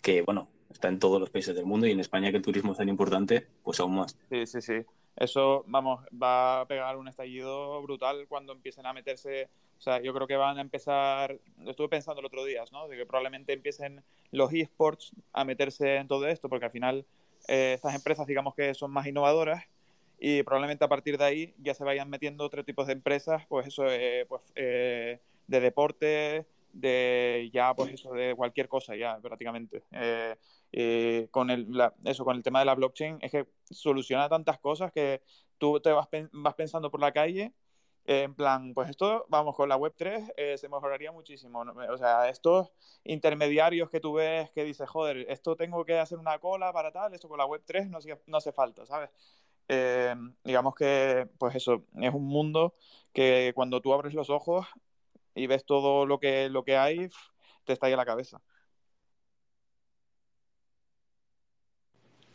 que, 0.00 0.22
bueno, 0.22 0.48
está 0.70 0.88
en 0.88 0.98
todos 0.98 1.20
los 1.20 1.28
países 1.28 1.54
del 1.54 1.66
mundo 1.66 1.86
y 1.86 1.90
en 1.90 2.00
España 2.00 2.30
que 2.30 2.38
el 2.38 2.42
turismo 2.42 2.72
es 2.72 2.78
tan 2.78 2.88
importante, 2.88 3.46
pues 3.62 3.78
aún 3.78 3.96
más. 3.96 4.16
Sí, 4.30 4.46
sí, 4.46 4.62
sí. 4.62 4.86
Eso, 5.16 5.64
vamos, 5.66 6.02
va 6.10 6.62
a 6.62 6.66
pegar 6.66 6.96
un 6.96 7.08
estallido 7.08 7.82
brutal 7.82 8.24
cuando 8.26 8.54
empiecen 8.54 8.86
a 8.86 8.94
meterse, 8.94 9.50
o 9.76 9.82
sea, 9.82 10.00
yo 10.00 10.14
creo 10.14 10.26
que 10.26 10.36
van 10.36 10.56
a 10.56 10.62
empezar, 10.62 11.38
lo 11.58 11.72
estuve 11.72 11.90
pensando 11.90 12.20
el 12.20 12.26
otro 12.26 12.42
día, 12.42 12.64
¿no? 12.72 12.88
De 12.88 12.96
que 12.96 13.04
probablemente 13.04 13.52
empiecen 13.52 14.02
los 14.30 14.50
esports 14.54 15.12
a 15.34 15.44
meterse 15.44 15.96
en 15.96 16.08
todo 16.08 16.26
esto, 16.26 16.48
porque 16.48 16.64
al 16.64 16.72
final 16.72 17.04
eh, 17.48 17.74
estas 17.74 17.94
empresas, 17.94 18.26
digamos 18.26 18.54
que 18.54 18.72
son 18.72 18.90
más 18.92 19.06
innovadoras 19.06 19.62
y 20.18 20.42
probablemente 20.42 20.86
a 20.86 20.88
partir 20.88 21.18
de 21.18 21.24
ahí 21.24 21.54
ya 21.58 21.74
se 21.74 21.84
vayan 21.84 22.08
metiendo 22.08 22.44
otro 22.44 22.64
tipo 22.64 22.86
de 22.86 22.94
empresas, 22.94 23.44
pues 23.46 23.66
eso, 23.66 23.84
eh, 23.90 24.24
pues, 24.26 24.50
eh, 24.54 25.20
de 25.46 25.60
deporte, 25.60 26.46
de 26.72 27.50
ya, 27.52 27.74
pues 27.74 27.92
eso, 27.92 28.12
de 28.12 28.34
cualquier 28.34 28.68
cosa 28.68 28.96
ya 28.96 29.18
prácticamente. 29.20 29.84
Eh, 29.92 31.28
con 31.30 31.50
el, 31.50 31.68
eso, 32.04 32.24
con 32.24 32.36
el 32.36 32.42
tema 32.42 32.58
de 32.58 32.66
la 32.66 32.74
blockchain, 32.74 33.18
es 33.22 33.30
que 33.30 33.46
soluciona 33.70 34.28
tantas 34.28 34.58
cosas 34.58 34.92
que 34.92 35.22
tú 35.58 35.80
te 35.80 35.90
vas, 35.92 36.08
vas 36.32 36.54
pensando 36.54 36.90
por 36.90 37.00
la 37.00 37.12
calle 37.12 37.54
en 38.08 38.34
plan, 38.34 38.72
pues 38.72 38.88
esto, 38.88 39.26
vamos, 39.28 39.56
con 39.56 39.68
la 39.68 39.76
Web3 39.76 40.32
eh, 40.36 40.56
se 40.58 40.68
mejoraría 40.68 41.10
muchísimo. 41.10 41.64
O 41.90 41.98
sea, 41.98 42.28
estos 42.28 42.70
intermediarios 43.02 43.90
que 43.90 44.00
tú 44.00 44.14
ves 44.14 44.50
que 44.52 44.62
dices, 44.64 44.88
joder, 44.88 45.26
esto 45.28 45.56
tengo 45.56 45.84
que 45.84 45.98
hacer 45.98 46.18
una 46.18 46.38
cola 46.38 46.72
para 46.72 46.92
tal, 46.92 47.14
esto 47.14 47.28
con 47.28 47.38
la 47.38 47.46
Web3 47.46 47.88
no, 47.88 47.98
no 48.26 48.36
hace 48.36 48.52
falta, 48.52 48.86
¿sabes? 48.86 49.10
Eh, 49.68 50.14
digamos 50.44 50.76
que, 50.76 51.28
pues 51.38 51.56
eso, 51.56 51.84
es 52.00 52.14
un 52.14 52.26
mundo 52.26 52.74
que 53.12 53.50
cuando 53.56 53.80
tú 53.80 53.92
abres 53.92 54.14
los 54.14 54.30
ojos 54.30 54.66
y 55.36 55.46
ves 55.46 55.64
todo 55.64 56.06
lo 56.06 56.18
que, 56.18 56.48
lo 56.48 56.64
que 56.64 56.76
hay, 56.76 57.08
te 57.64 57.72
está 57.74 57.86
ahí 57.86 57.92
a 57.92 57.96
la 57.96 58.06
cabeza. 58.06 58.40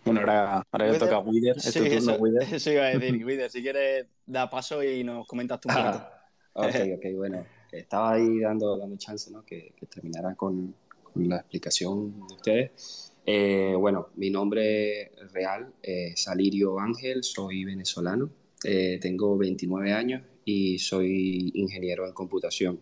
Bueno, 0.06 0.22
ahora, 0.22 0.66
ahora 0.72 0.92
le 0.92 1.00
toca 1.00 1.16
a 1.16 1.20
Wither. 1.20 1.60
Sí, 1.60 1.80
eso, 1.80 2.16
Wither. 2.16 2.54
eso, 2.54 2.72
iba 2.72 2.86
a 2.86 2.90
decir, 2.98 3.26
Wither. 3.26 3.50
Si 3.50 3.62
quieres, 3.62 4.08
da 4.26 4.50
paso 4.50 4.84
y 4.84 5.04
nos 5.04 5.28
comentas 5.28 5.60
tu 5.60 5.70
ah, 5.72 6.10
Ok, 6.54 6.76
ok, 6.98 7.06
bueno. 7.16 7.46
Estaba 7.72 8.14
ahí 8.14 8.40
dando, 8.40 8.78
dando 8.78 8.98
chance, 8.98 9.32
¿no? 9.32 9.46
Que, 9.46 9.74
que 9.78 9.86
terminara 9.86 10.36
con, 10.36 10.76
con, 11.04 11.30
la 11.30 11.38
explicación 11.38 12.28
de 12.28 12.34
ustedes. 12.34 13.14
Eh, 13.26 13.76
bueno, 13.78 14.10
mi 14.16 14.30
nombre 14.30 15.12
real 15.32 15.74
es 15.82 16.22
Salirio 16.22 16.80
Ángel, 16.80 17.24
soy 17.24 17.64
venezolano, 17.64 18.30
eh, 18.64 18.98
tengo 19.00 19.38
29 19.38 19.94
años 19.94 20.24
y 20.44 20.80
soy 20.80 21.52
ingeniero 21.54 22.08
en 22.08 22.14
computación. 22.14 22.80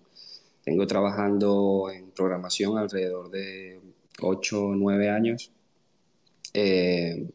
Tengo 0.69 0.85
trabajando 0.85 1.89
en 1.91 2.11
programación 2.11 2.77
alrededor 2.77 3.31
de 3.31 3.79
8 4.21 4.65
o 4.65 4.75
9 4.75 5.09
años 5.09 5.51
eh, 6.53 7.27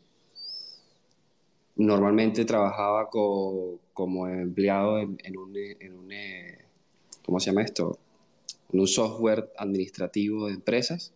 normalmente 1.74 2.44
trabajaba 2.44 3.10
co, 3.10 3.80
como 3.92 4.28
empleado 4.28 5.00
en, 5.00 5.18
en, 5.24 5.36
un, 5.36 5.52
en, 5.56 5.94
un, 5.94 6.12
¿cómo 7.26 7.40
se 7.40 7.50
llama 7.50 7.62
esto? 7.62 7.98
En 8.72 8.78
un 8.78 8.86
software 8.86 9.50
administrativo 9.58 10.46
de 10.46 10.54
empresas. 10.54 11.12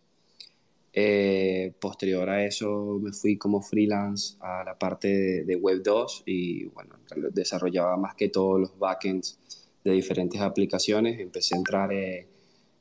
Eh, 0.91 1.71
posterior 1.79 2.29
a 2.29 2.43
eso 2.43 2.99
me 3.01 3.13
fui 3.13 3.37
como 3.37 3.61
freelance 3.61 4.35
a 4.41 4.65
la 4.65 4.77
parte 4.77 5.07
de, 5.07 5.43
de, 5.45 5.55
Web 5.55 5.83
2 5.83 6.23
y 6.25 6.65
bueno, 6.65 6.95
desarrollaba 7.31 7.95
más 7.95 8.13
que 8.15 8.27
todos 8.27 8.59
los 8.59 8.77
backends 8.77 9.39
de 9.83 9.91
diferentes 9.91 10.41
aplicaciones. 10.41 11.19
Empecé 11.19 11.55
a 11.55 11.57
entrar 11.57 11.93
eh, 11.93 12.27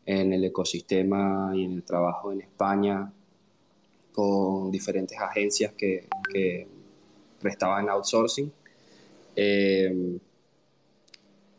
en 0.06 0.32
el 0.32 0.44
ecosistema 0.44 1.52
y 1.54 1.64
en 1.64 1.72
el 1.72 1.82
trabajo 1.82 2.32
en 2.32 2.40
España 2.40 3.12
con 4.12 4.70
diferentes 4.70 5.18
agencias 5.18 5.72
que, 5.74 6.08
que 6.32 6.66
prestaban 7.40 7.88
outsourcing. 7.88 8.50
Eh, 9.36 10.18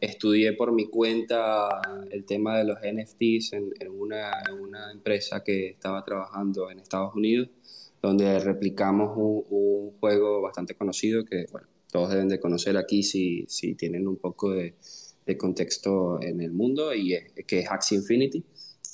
estudié 0.02 0.54
por 0.54 0.72
mi 0.72 0.88
cuenta 0.88 1.82
el 2.12 2.26
tema 2.26 2.58
de 2.58 2.64
los 2.66 2.80
NFTs 2.80 3.54
en, 3.54 3.70
en, 3.80 3.92
una, 3.92 4.32
en, 4.50 4.60
una, 4.60 4.92
empresa 4.92 5.44
que 5.44 5.70
estaba 5.70 6.04
trabajando 6.04 6.70
en 6.72 6.80
Estados 6.80 7.16
Unidos, 7.16 7.50
donde 8.02 8.40
replicamos 8.40 9.16
un, 9.16 9.46
un, 9.50 9.92
juego 10.00 10.42
bastante 10.42 10.76
conocido 10.76 11.26
que, 11.26 11.46
bueno, 11.52 11.68
todos 11.92 12.10
deben 12.10 12.30
de 12.30 12.40
conocer 12.40 12.78
aquí 12.78 13.04
si, 13.04 13.46
si 13.48 13.76
tienen 13.76 14.08
un 14.08 14.18
poco 14.18 14.52
de, 14.52 14.76
de, 15.30 15.38
contexto 15.38 16.22
en 16.22 16.42
el 16.42 16.52
mundo, 16.52 16.94
y 16.94 17.14
es, 17.14 17.24
que 17.46 17.60
es 17.60 17.72
Axie 17.72 17.98
Infinity. 17.98 18.44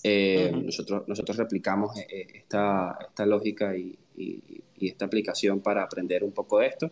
Eh, 0.04 0.52
uh 0.52 0.56
-huh. 0.56 0.66
nosotros, 0.66 1.08
nosotros 1.08 1.38
replicamos 1.38 1.98
eh, 1.98 2.28
esta, 2.36 2.98
esta 3.10 3.26
lógica 3.26 3.76
y, 3.76 3.98
y, 4.18 4.40
y, 4.78 4.88
esta 4.88 5.06
aplicación 5.06 5.62
para 5.62 5.84
aprender 5.84 6.24
un 6.24 6.32
poco 6.32 6.60
de 6.60 6.68
esto. 6.68 6.92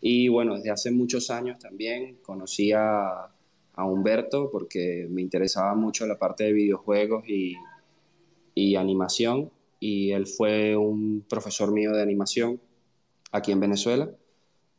Y 0.00 0.28
bueno, 0.28 0.56
desde 0.56 0.70
hace 0.70 0.90
muchos 0.90 1.30
años 1.30 1.58
también 1.58 2.16
conocí 2.22 2.72
a, 2.72 3.28
a 3.74 3.84
Humberto 3.84 4.50
porque 4.50 5.06
me 5.10 5.20
interesaba 5.22 5.74
mucho 5.74 6.06
la 6.06 6.18
parte 6.18 6.44
de 6.44 6.52
videojuegos 6.52 7.24
y, 7.28 7.56
y 8.54 8.76
animación. 8.76 9.50
Y 9.78 10.12
él 10.12 10.26
fue 10.26 10.76
un 10.76 11.24
profesor 11.28 11.72
mío 11.72 11.92
de 11.92 12.02
animación 12.02 12.60
aquí 13.32 13.52
en 13.52 13.60
Venezuela. 13.60 14.10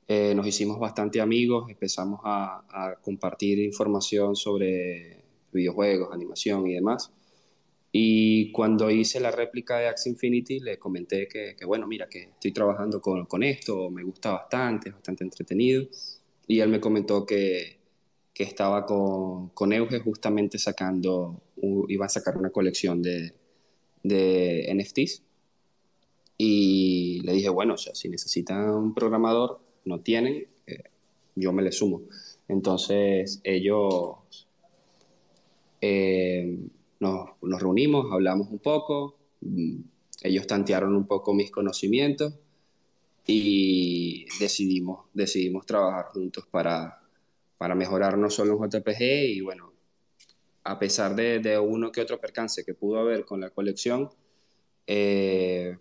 Eh, 0.07 0.33
nos 0.35 0.45
hicimos 0.45 0.79
bastante 0.79 1.21
amigos, 1.21 1.69
empezamos 1.69 2.19
a, 2.23 2.63
a 2.69 2.95
compartir 3.01 3.59
información 3.59 4.35
sobre 4.35 5.23
videojuegos, 5.51 6.13
animación 6.13 6.67
y 6.67 6.73
demás. 6.73 7.11
Y 7.91 8.51
cuando 8.51 8.89
hice 8.89 9.19
la 9.19 9.31
réplica 9.31 9.77
de 9.77 9.87
Axie 9.87 10.11
Infinity, 10.11 10.59
le 10.61 10.79
comenté 10.79 11.27
que, 11.27 11.55
que 11.57 11.65
bueno, 11.65 11.87
mira, 11.87 12.07
que 12.07 12.23
estoy 12.23 12.51
trabajando 12.53 13.01
con, 13.01 13.25
con, 13.25 13.43
esto, 13.43 13.89
me 13.89 14.03
gusta 14.03 14.31
bastante, 14.31 14.89
es 14.89 14.95
bastante 14.95 15.25
entretenido. 15.25 15.85
Y 16.47 16.59
él 16.61 16.69
me 16.69 16.79
comentó 16.79 17.25
que, 17.25 17.79
que 18.33 18.43
estaba 18.43 18.85
con, 18.85 19.49
con 19.49 19.73
Euge 19.73 19.99
justamente 19.99 20.57
sacando, 20.57 21.41
iba 21.89 22.05
a 22.05 22.09
sacar 22.09 22.37
una 22.37 22.49
colección 22.49 23.01
de, 23.01 23.33
de 24.03 24.73
NFTs. 24.73 25.23
Y 26.37 27.21
le 27.23 27.33
dije, 27.33 27.49
bueno, 27.49 27.73
o 27.75 27.77
sea, 27.77 27.93
si 27.93 28.07
necesitan 28.09 28.69
un 28.69 28.93
programador, 28.93 29.59
no 29.85 29.99
tienen, 30.01 30.47
eh, 30.67 30.83
yo 31.35 31.53
me 31.53 31.63
le 31.63 31.71
sumo. 31.71 32.01
Entonces 32.47 33.39
ellos 33.43 34.15
eh, 35.79 36.59
nos, 36.99 37.29
reunimos, 37.41 38.11
hablamos 38.11 38.49
un 38.49 38.59
poco, 38.59 39.15
mm, 39.41 39.77
ellos 40.23 40.45
tantearon 40.47 40.95
un 40.95 41.07
poco 41.07 41.33
mis 41.33 41.49
conocimientos 41.49 42.33
y 43.25 44.25
decidimos, 44.39 45.05
decidimos 45.13 45.65
trabajar 45.65 46.05
juntos 46.13 46.45
para, 46.49 47.01
para 47.57 47.75
mejorar 47.75 48.17
no 48.17 48.29
solo 48.29 48.53
en 48.53 48.69
JPG 48.69 49.01
y 49.35 49.41
bueno, 49.41 49.71
a 50.63 50.77
pesar 50.77 51.15
de, 51.15 51.39
de, 51.39 51.57
uno 51.57 51.91
que 51.91 52.01
otro 52.01 52.19
percance 52.19 52.63
que 52.63 52.75
pudo 52.75 52.99
haber 52.99 53.25
con 53.25 53.41
la 53.41 53.49
colección, 53.49 54.09
eh, 54.85 55.77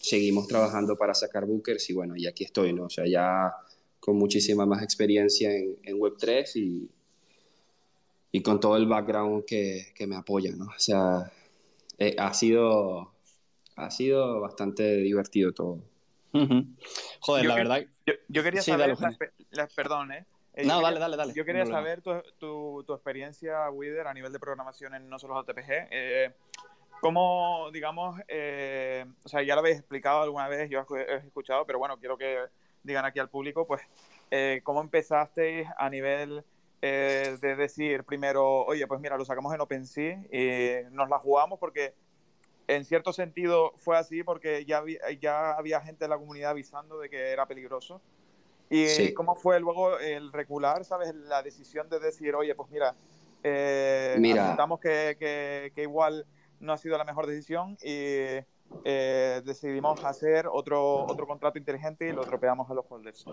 seguimos 0.00 0.46
trabajando 0.48 0.96
para 0.96 1.12
sacar 1.14 1.44
bookers 1.46 1.90
y 1.90 1.92
bueno, 1.92 2.16
y 2.16 2.26
aquí 2.26 2.44
estoy, 2.44 2.72
¿no? 2.72 2.84
O 2.84 2.90
sea, 2.90 3.04
ya 3.06 3.52
con 4.00 4.16
muchísima 4.16 4.64
más 4.64 4.82
experiencia 4.82 5.54
en, 5.54 5.76
en 5.84 5.98
Web3 5.98 6.56
y, 6.56 6.90
y, 8.32 8.42
con 8.42 8.58
todo 8.58 8.76
el 8.76 8.86
background 8.86 9.44
que, 9.44 9.88
que 9.94 10.06
me 10.06 10.16
apoya, 10.16 10.52
¿no? 10.56 10.64
O 10.66 10.78
sea, 10.78 11.30
eh, 11.98 12.16
ha, 12.18 12.32
sido, 12.32 13.12
ha 13.76 13.90
sido 13.90 14.40
bastante 14.40 14.96
divertido 14.96 15.52
todo. 15.52 15.78
Joder, 17.20 17.44
la 17.44 17.54
verdad. 17.56 17.84
Yo, 18.06 18.14
yo 18.28 18.42
quería 18.42 18.62
Sí, 18.62 18.70
saber, 18.70 18.96
las, 18.98 19.16
las- 19.50 19.74
perdón, 19.74 20.12
¿eh? 20.12 20.24
Eh, 20.54 20.64
No, 20.64 20.76
yo 20.76 20.82
dale, 20.82 20.94
quería- 20.94 21.00
dale, 21.00 21.16
dale. 21.16 21.32
Yo 21.34 21.44
quería 21.44 21.64
No 21.64 21.70
saber 21.70 22.00
tu, 22.00 22.10
tu, 22.38 22.84
tu 22.86 22.94
experiencia, 22.94 23.68
Wither, 23.70 24.06
a 24.06 24.14
nivel 24.14 24.32
de 24.32 24.38
programación 24.40 24.94
en 24.94 25.08
no 25.10 25.18
solo 25.18 25.34
JPG. 25.42 25.88
Eh, 25.90 26.30
¿Cómo, 27.00 27.70
digamos, 27.72 28.20
eh, 28.28 29.06
o 29.24 29.28
sea, 29.28 29.42
ya 29.42 29.54
lo 29.54 29.60
habéis 29.60 29.78
explicado 29.78 30.22
alguna 30.22 30.48
vez, 30.48 30.68
yo 30.68 30.82
os 30.82 30.86
he 30.98 31.14
escuchado, 31.26 31.64
pero 31.66 31.78
bueno, 31.78 31.98
quiero 31.98 32.18
que 32.18 32.38
digan 32.82 33.04
aquí 33.06 33.18
al 33.18 33.30
público, 33.30 33.66
pues, 33.66 33.80
eh, 34.30 34.60
¿cómo 34.64 34.80
empezasteis 34.82 35.66
a 35.78 35.88
nivel 35.88 36.44
eh, 36.82 37.36
de 37.40 37.56
decir 37.56 38.04
primero, 38.04 38.64
oye, 38.64 38.86
pues 38.86 39.00
mira, 39.00 39.16
lo 39.16 39.24
sacamos 39.24 39.54
en 39.54 39.60
OpenSea 39.62 40.18
y 40.30 40.92
nos 40.92 41.08
la 41.08 41.18
jugamos 41.18 41.58
porque 41.58 41.94
en 42.68 42.84
cierto 42.84 43.12
sentido 43.12 43.72
fue 43.76 43.96
así 43.98 44.22
porque 44.22 44.64
ya 44.64 44.78
había, 44.78 45.00
ya 45.20 45.52
había 45.52 45.80
gente 45.80 46.04
de 46.04 46.08
la 46.10 46.18
comunidad 46.18 46.50
avisando 46.50 46.98
de 46.98 47.08
que 47.10 47.30
era 47.30 47.46
peligroso. 47.46 48.00
¿Y 48.68 48.86
Sí. 48.86 49.14
cómo 49.14 49.34
fue 49.34 49.58
luego 49.58 49.98
el 49.98 50.32
regular, 50.32 50.84
sabes? 50.84 51.14
La 51.14 51.42
decisión 51.42 51.88
de 51.88 51.98
decir, 51.98 52.34
oye, 52.36 52.54
pues 52.54 52.70
mira, 52.70 52.94
eh, 53.42 54.16
Mira. 54.20 54.44
aceptamos 54.44 54.78
que, 54.80 55.16
que- 55.18 55.72
que 55.74 55.82
igual 55.82 56.24
no 56.60 56.72
ha 56.72 56.78
sido 56.78 56.96
la 56.96 57.04
mejor 57.04 57.26
decisión 57.26 57.76
y 57.82 58.38
eh, 58.84 59.42
decidimos 59.44 60.04
hacer 60.04 60.46
otro, 60.50 61.04
otro 61.06 61.26
contrato 61.26 61.58
inteligente 61.58 62.08
y 62.08 62.12
lo 62.12 62.22
tropeamos 62.22 62.70
a 62.70 62.74
los 62.74 62.84
holders. 62.88 63.24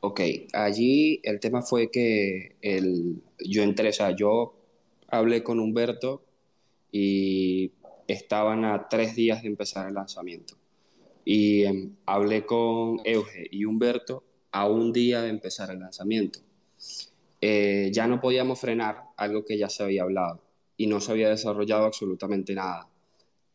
Ok, 0.00 0.20
allí 0.52 1.20
el 1.22 1.40
tema 1.40 1.62
fue 1.62 1.90
que 1.90 2.56
el, 2.60 3.22
yo 3.38 3.62
entré, 3.62 3.88
o 3.88 3.92
sea, 3.92 4.10
yo 4.14 4.54
hablé 5.08 5.42
con 5.42 5.60
Humberto 5.60 6.22
y 6.92 7.72
estaban 8.06 8.64
a 8.64 8.88
tres 8.88 9.14
días 9.16 9.42
de 9.42 9.48
empezar 9.48 9.88
el 9.88 9.94
lanzamiento. 9.94 10.56
Y 11.24 11.64
em, 11.64 11.96
hablé 12.04 12.44
con 12.44 13.00
Euge 13.04 13.46
y 13.50 13.64
Humberto 13.64 14.24
a 14.52 14.68
un 14.68 14.92
día 14.92 15.22
de 15.22 15.30
empezar 15.30 15.70
el 15.70 15.80
lanzamiento. 15.80 16.40
Eh, 17.40 17.90
ya 17.92 18.06
no 18.06 18.20
podíamos 18.20 18.60
frenar 18.60 19.04
algo 19.16 19.44
que 19.44 19.56
ya 19.58 19.68
se 19.68 19.82
había 19.82 20.02
hablado 20.02 20.43
y 20.76 20.86
no 20.86 21.00
se 21.00 21.12
había 21.12 21.28
desarrollado 21.28 21.84
absolutamente 21.84 22.54
nada. 22.54 22.88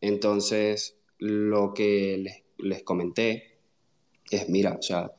Entonces, 0.01 0.95
lo 1.17 1.73
que 1.73 2.17
les, 2.17 2.43
les 2.57 2.83
comenté 2.83 3.57
es, 4.31 4.49
mira, 4.49 4.77
o 4.79 4.81
sea, 4.81 5.11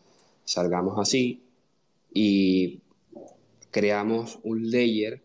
salgamos 0.45 0.99
así 0.99 1.43
y 2.13 2.81
creamos 3.71 4.39
un 4.43 4.71
layer 4.71 5.23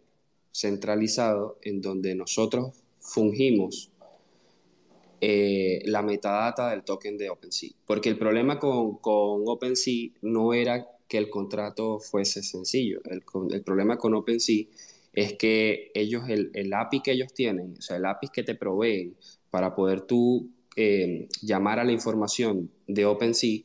centralizado 0.52 1.58
en 1.62 1.82
donde 1.82 2.16
nosotros 2.16 2.74
fungimos 3.00 3.92
eh, 5.22 5.82
la 5.86 6.02
metadata 6.02 6.70
del 6.70 6.84
token 6.84 7.18
de 7.18 7.30
OpenSea. 7.30 7.72
Porque 7.86 8.10
el 8.10 8.18
problema 8.18 8.60
con, 8.60 8.98
con 8.98 9.44
OpenSea 9.46 10.10
no 10.22 10.54
era 10.54 10.88
que 11.08 11.18
el 11.18 11.30
contrato 11.30 12.00
fuese 12.00 12.44
sencillo. 12.44 13.02
El, 13.06 13.24
el 13.52 13.64
problema 13.64 13.98
con 13.98 14.14
OpenSea 14.14 14.66
es 15.16 15.34
que 15.34 15.92
ellos, 15.96 16.30
el, 16.30 16.52
el 16.54 16.74
API 16.74 17.02
que 17.02 17.12
ellos 17.12 17.34
tienen, 17.34 17.76
o 17.78 17.82
sea, 17.82 17.98
el 17.98 18.06
API 18.06 18.28
que 18.28 18.44
te 18.44 18.56
proveen 18.56 19.16
para 19.50 19.74
poder 19.74 20.02
tú 20.02 20.52
eh, 20.76 21.30
llamar 21.42 21.80
a 21.80 21.86
la 21.86 21.94
información 21.94 22.70
de 22.86 23.06
OpenSea, 23.06 23.62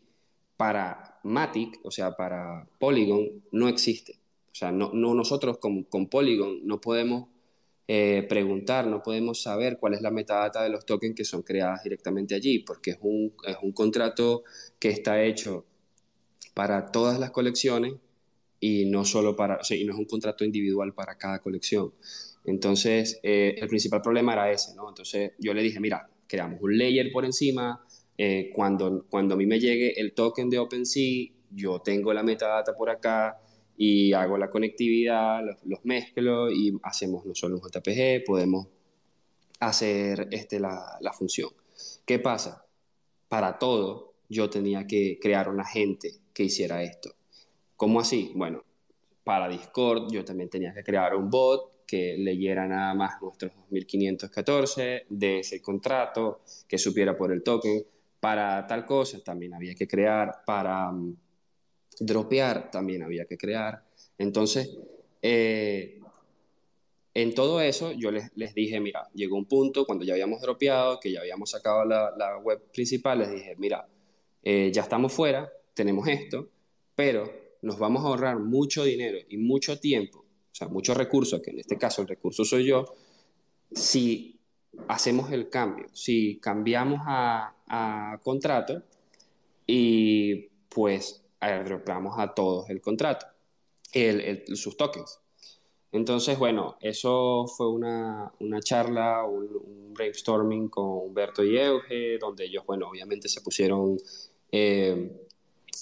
para 0.56 1.18
Matic, 1.24 1.80
o 1.82 1.90
sea, 1.90 2.12
para 2.16 2.68
Polygon, 2.78 3.42
no 3.50 3.68
existe. 3.68 4.20
O 4.52 4.54
sea, 4.54 4.70
no, 4.70 4.90
no 4.92 5.14
nosotros 5.14 5.58
con, 5.58 5.84
con 5.84 6.08
Polygon 6.08 6.66
no 6.66 6.80
podemos 6.80 7.28
eh, 7.88 8.24
preguntar, 8.28 8.86
no 8.86 9.02
podemos 9.02 9.42
saber 9.42 9.78
cuál 9.80 9.94
es 9.94 10.02
la 10.02 10.10
metadata 10.10 10.62
de 10.62 10.68
los 10.68 10.86
tokens 10.86 11.16
que 11.16 11.24
son 11.24 11.42
creadas 11.42 11.82
directamente 11.82 12.34
allí, 12.34 12.60
porque 12.60 12.92
es 12.92 12.98
un, 13.00 13.32
es 13.46 13.56
un 13.62 13.72
contrato 13.72 14.44
que 14.78 14.90
está 14.90 15.22
hecho 15.24 15.64
para 16.54 16.92
todas 16.92 17.18
las 17.18 17.30
colecciones 17.30 17.94
y 18.60 18.84
no 18.84 19.04
solo 19.04 19.34
para, 19.34 19.56
o 19.56 19.64
sea, 19.64 19.76
y 19.76 19.84
no 19.84 19.94
es 19.94 19.98
un 19.98 20.04
contrato 20.04 20.44
individual 20.44 20.92
para 20.92 21.16
cada 21.16 21.40
colección. 21.40 21.94
Entonces, 22.44 23.18
eh, 23.22 23.56
el 23.58 23.68
principal 23.68 24.02
problema 24.02 24.34
era 24.34 24.52
ese, 24.52 24.74
¿no? 24.74 24.88
Entonces, 24.88 25.32
yo 25.38 25.54
le 25.54 25.62
dije, 25.62 25.80
mira, 25.80 26.08
creamos 26.26 26.60
un 26.62 26.76
layer 26.76 27.10
por 27.10 27.24
encima, 27.24 27.84
eh, 28.16 28.50
cuando, 28.54 29.06
cuando 29.08 29.34
a 29.34 29.36
mí 29.38 29.46
me 29.46 29.58
llegue 29.58 29.98
el 29.98 30.12
token 30.12 30.50
de 30.50 30.58
OpenSea, 30.58 31.28
yo 31.50 31.80
tengo 31.80 32.12
la 32.12 32.22
metadata 32.22 32.76
por 32.76 32.90
acá 32.90 33.40
y 33.76 34.12
hago 34.12 34.36
la 34.36 34.50
conectividad, 34.50 35.42
los, 35.44 35.56
los 35.64 35.84
mezclo 35.84 36.50
y 36.50 36.78
hacemos 36.82 37.24
no 37.24 37.34
solo 37.34 37.56
un 37.56 37.62
JPG, 37.62 38.24
podemos 38.24 38.68
hacer 39.58 40.28
este, 40.30 40.60
la, 40.60 40.98
la 41.00 41.12
función. 41.12 41.50
¿Qué 42.04 42.18
pasa? 42.18 42.66
Para 43.28 43.58
todo, 43.58 44.14
yo 44.28 44.50
tenía 44.50 44.86
que 44.86 45.18
crear 45.20 45.48
un 45.48 45.60
agente 45.60 46.12
que 46.34 46.44
hiciera 46.44 46.82
esto. 46.82 47.14
¿Cómo 47.80 47.98
así? 47.98 48.32
Bueno, 48.34 48.62
para 49.24 49.48
Discord 49.48 50.12
yo 50.12 50.22
también 50.22 50.50
tenía 50.50 50.74
que 50.74 50.84
crear 50.84 51.14
un 51.16 51.30
bot 51.30 51.86
que 51.86 52.14
leyera 52.18 52.68
nada 52.68 52.92
más 52.92 53.22
nuestros 53.22 53.52
2514 53.70 55.06
de 55.08 55.38
ese 55.38 55.62
contrato, 55.62 56.42
que 56.68 56.76
supiera 56.76 57.16
por 57.16 57.32
el 57.32 57.42
token. 57.42 57.82
Para 58.20 58.66
tal 58.66 58.84
cosa 58.84 59.24
también 59.24 59.54
había 59.54 59.74
que 59.74 59.88
crear, 59.88 60.42
para 60.44 60.90
um, 60.90 61.16
dropear 61.98 62.70
también 62.70 63.02
había 63.02 63.24
que 63.24 63.38
crear. 63.38 63.82
Entonces, 64.18 64.76
eh, 65.22 65.98
en 67.14 67.34
todo 67.34 67.62
eso 67.62 67.92
yo 67.92 68.10
les, 68.10 68.54
dije, 68.54 68.78
mira, 68.78 69.08
llegó 69.14 69.38
un 69.38 69.46
punto 69.46 69.86
cuando 69.86 70.04
ya 70.04 70.12
habíamos 70.12 70.42
dropeado, 70.42 71.00
que 71.00 71.12
ya 71.12 71.20
habíamos 71.20 71.48
sacado 71.48 71.86
la, 71.86 72.12
la 72.14 72.36
web 72.36 72.60
principal, 72.74 73.20
les 73.20 73.30
dije, 73.30 73.56
mira, 73.56 73.88
eh, 74.42 74.70
ya 74.70 74.82
estamos 74.82 75.14
fuera, 75.14 75.50
tenemos 75.72 76.06
esto, 76.08 76.46
pero 76.94 77.48
nos 77.62 77.78
vamos 77.78 78.04
a 78.04 78.08
ahorrar 78.08 78.38
mucho 78.38 78.84
dinero 78.84 79.18
y 79.28 79.36
mucho 79.36 79.78
tiempo, 79.78 80.20
o 80.20 80.54
sea, 80.54 80.68
muchos 80.68 80.96
recursos, 80.96 81.40
que 81.42 81.50
en 81.50 81.60
este 81.60 81.76
caso 81.76 82.02
el 82.02 82.08
recurso 82.08 82.44
soy 82.44 82.66
yo, 82.66 82.84
si 83.72 84.40
hacemos 84.88 85.30
el 85.32 85.48
cambio, 85.48 85.86
si 85.92 86.38
cambiamos 86.40 87.00
a, 87.06 87.54
contrato 88.24 88.82
y 89.64 90.48
pues 90.68 91.24
airdropamos 91.38 92.18
a 92.18 92.34
todos 92.34 92.68
el 92.68 92.80
contrato, 92.80 93.26
el, 93.92 94.44
sus 94.56 94.76
tokens. 94.76 95.20
Entonces, 95.92 96.38
bueno, 96.38 96.76
eso 96.80 97.46
fue 97.46 97.68
una, 97.68 98.32
una 98.40 98.60
charla, 98.60 99.24
un, 99.24 99.44
un, 99.44 99.94
brainstorming 99.94 100.68
con 100.68 100.84
Humberto 100.84 101.44
y 101.44 101.58
Euge, 101.58 102.18
donde 102.18 102.44
ellos, 102.44 102.64
bueno, 102.64 102.88
obviamente 102.88 103.28
se 103.28 103.40
pusieron 103.40 103.98
eh, 104.52 105.28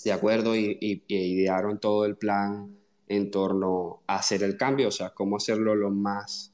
de 0.08 0.14
acuerdo 0.14 0.56
y, 0.56 0.78
y, 0.80 1.02
y, 1.06 1.16
idearon 1.16 1.78
todo 1.78 2.06
el 2.06 2.16
plan 2.16 2.74
en 3.08 3.30
torno 3.30 4.02
a 4.06 4.16
hacer 4.16 4.42
el 4.42 4.56
cambio, 4.56 4.88
o 4.88 4.90
sea, 4.90 5.10
cómo 5.10 5.36
hacerlo 5.36 5.74
lo 5.74 5.90
más 5.90 6.52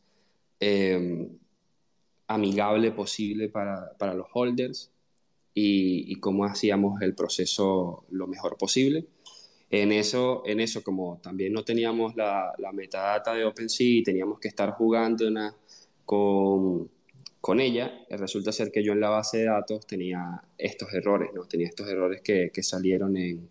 eh, 0.59 1.29
amigable 2.27 2.91
posible 2.93 3.49
para, 3.49 3.97
para 3.97 4.15
los 4.15 4.27
holders 4.33 4.91
y, 5.55 6.13
y, 6.13 6.17
cómo 6.17 6.45
hacíamos 6.45 7.01
el 7.03 7.15
proceso 7.15 8.05
lo 8.11 8.27
mejor 8.27 8.57
posible. 8.57 9.07
En 9.71 9.93
eso, 9.93 10.43
en 10.47 10.61
eso 10.61 10.83
como 10.83 11.21
también 11.23 11.53
no 11.53 11.65
teníamos 11.65 12.17
la, 12.17 12.53
la 12.59 12.73
metadata 12.73 13.35
de 13.35 13.45
OpenSea 13.45 14.03
teníamos 14.05 14.39
que 14.39 14.49
estar 14.49 14.73
jugando 14.73 15.27
una, 15.29 15.55
con, 16.05 16.91
con 17.45 17.61
ella, 17.61 17.93
resulta 18.09 18.53
ser 18.53 18.73
que 18.73 18.83
yo 18.83 18.95
en 18.95 19.01
la 19.01 19.11
base 19.11 19.37
de 19.37 19.45
datos 19.45 19.87
tenía 19.87 20.43
estos 20.57 20.91
errores, 20.95 21.29
¿no? 21.35 21.45
Tenía 21.45 21.69
estos 21.69 21.87
errores 21.87 22.23
que, 22.23 22.51
que 22.51 22.63
salieron 22.63 23.19
en, 23.19 23.51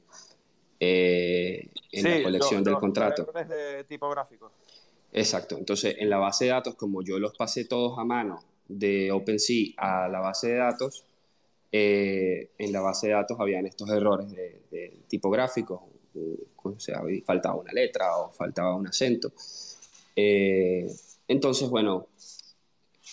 eh, 0.80 1.70
en 1.92 2.04
la 2.04 2.24
colección 2.24 2.64
del 2.64 2.74
contrato. 2.78 3.22
Errores 3.22 3.48
de 3.50 3.84
tipográfico. 3.84 4.52
Exacto. 5.12 5.60
Entonces, 5.60 5.96
en 6.00 6.10
la 6.10 6.18
base 6.18 6.46
de 6.46 6.50
datos, 6.50 6.74
como 6.74 7.04
yo 7.04 7.20
los 7.20 7.38
pasé 7.38 7.66
todos 7.66 8.00
a 8.00 8.04
mano 8.04 8.44
de 8.68 9.12
OpenSea 9.12 9.74
a 9.78 10.08
la 10.08 10.22
base 10.22 10.48
de 10.48 10.56
datos, 10.56 11.06
eh, 11.72 12.50
en 12.58 12.72
la 12.74 12.82
base 12.82 13.10
de 13.10 13.14
datos 13.14 13.40
habían 13.40 13.68
estos 13.68 13.88
errores 13.92 14.32
de, 14.32 15.02
tipográficos, 15.08 15.82
o 16.64 16.80
sea, 16.80 17.04
faltaba 17.28 17.58
una 17.58 17.72
letra 17.72 18.18
o 18.18 18.34
faltaba 18.34 18.76
un 18.76 18.88
acento. 18.88 19.32
Eh, 20.16 20.92
entonces, 21.28 21.70
bueno, 21.70 22.08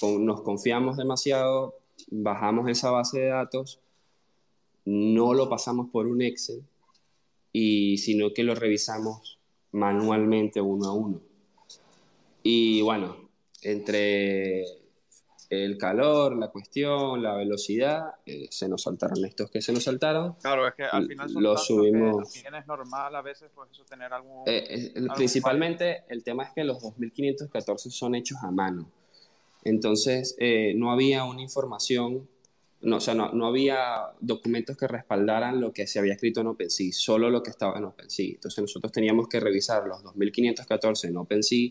nos 0.03 0.43
confiamos 0.43 0.97
demasiado, 0.97 1.75
bajamos 2.11 2.69
esa 2.69 2.91
base 2.91 3.21
de 3.21 3.29
datos, 3.29 3.81
no 4.85 5.35
lo 5.35 5.49
pasamos 5.49 5.89
por 5.91 6.07
un 6.07 6.23
Excel, 6.23 6.63
y 7.53 7.99
sino 7.99 8.33
que 8.33 8.43
lo 8.43 8.55
revisamos 8.55 9.39
manualmente 9.73 10.61
uno 10.61 10.89
a 10.89 10.93
uno. 10.93 11.21
Y 12.43 12.81
bueno, 12.83 13.29
entre 13.63 14.65
el 15.51 15.77
calor, 15.77 16.37
la 16.37 16.49
cuestión, 16.49 17.23
la 17.23 17.35
velocidad, 17.35 18.15
eh, 18.25 18.47
se 18.51 18.69
nos 18.69 18.83
saltaron 18.83 19.25
estos 19.25 19.51
que 19.51 19.61
se 19.61 19.73
nos 19.73 19.83
saltaron. 19.83 20.35
Claro, 20.35 20.67
es 20.67 20.75
que 20.75 20.85
al 20.85 21.07
final 21.07 21.29
son 21.29 21.43
lo 21.43 21.57
subimos. 21.57 22.33
Que 22.33 22.39
es 22.57 22.67
normal 22.67 23.15
a 23.17 23.21
veces 23.21 23.51
pues 23.55 23.69
eso 23.73 23.85
tener 23.85 24.13
algún. 24.13 24.49
Eh, 24.49 24.93
eh, 24.95 25.07
principalmente 25.15 26.05
el 26.09 26.23
tema 26.23 26.45
es 26.45 26.51
que 26.55 26.63
los 26.63 26.81
2514 26.81 27.91
son 27.91 28.15
hechos 28.15 28.39
a 28.43 28.51
mano. 28.51 28.89
Entonces 29.65 30.37
no 30.75 30.91
había 30.91 31.25
una 31.25 31.43
información, 31.43 32.29
no, 32.83 32.97
o 32.97 33.01
sea, 33.01 33.15
no, 33.15 33.33
no, 33.33 33.47
había 33.47 34.07
documentos 34.21 34.77
que 34.77 34.89
respaldaran 34.89 35.61
lo 35.61 35.73
que 35.73 35.87
se 35.87 35.99
había 35.99 36.15
escrito 36.15 36.41
en 36.41 36.47
OpenSea, 36.47 36.93
solo 36.93 37.29
lo 37.29 37.43
que 37.43 37.51
estaba 37.51 37.79
en 37.79 37.85
OpenSea. 37.85 38.35
Entonces 38.35 38.63
nosotros 38.63 38.91
teníamos 38.91 39.29
que 39.29 39.39
revisar 39.39 39.87
los 39.87 40.03
2514 40.03 41.09
en 41.09 41.17
OpenSea 41.17 41.71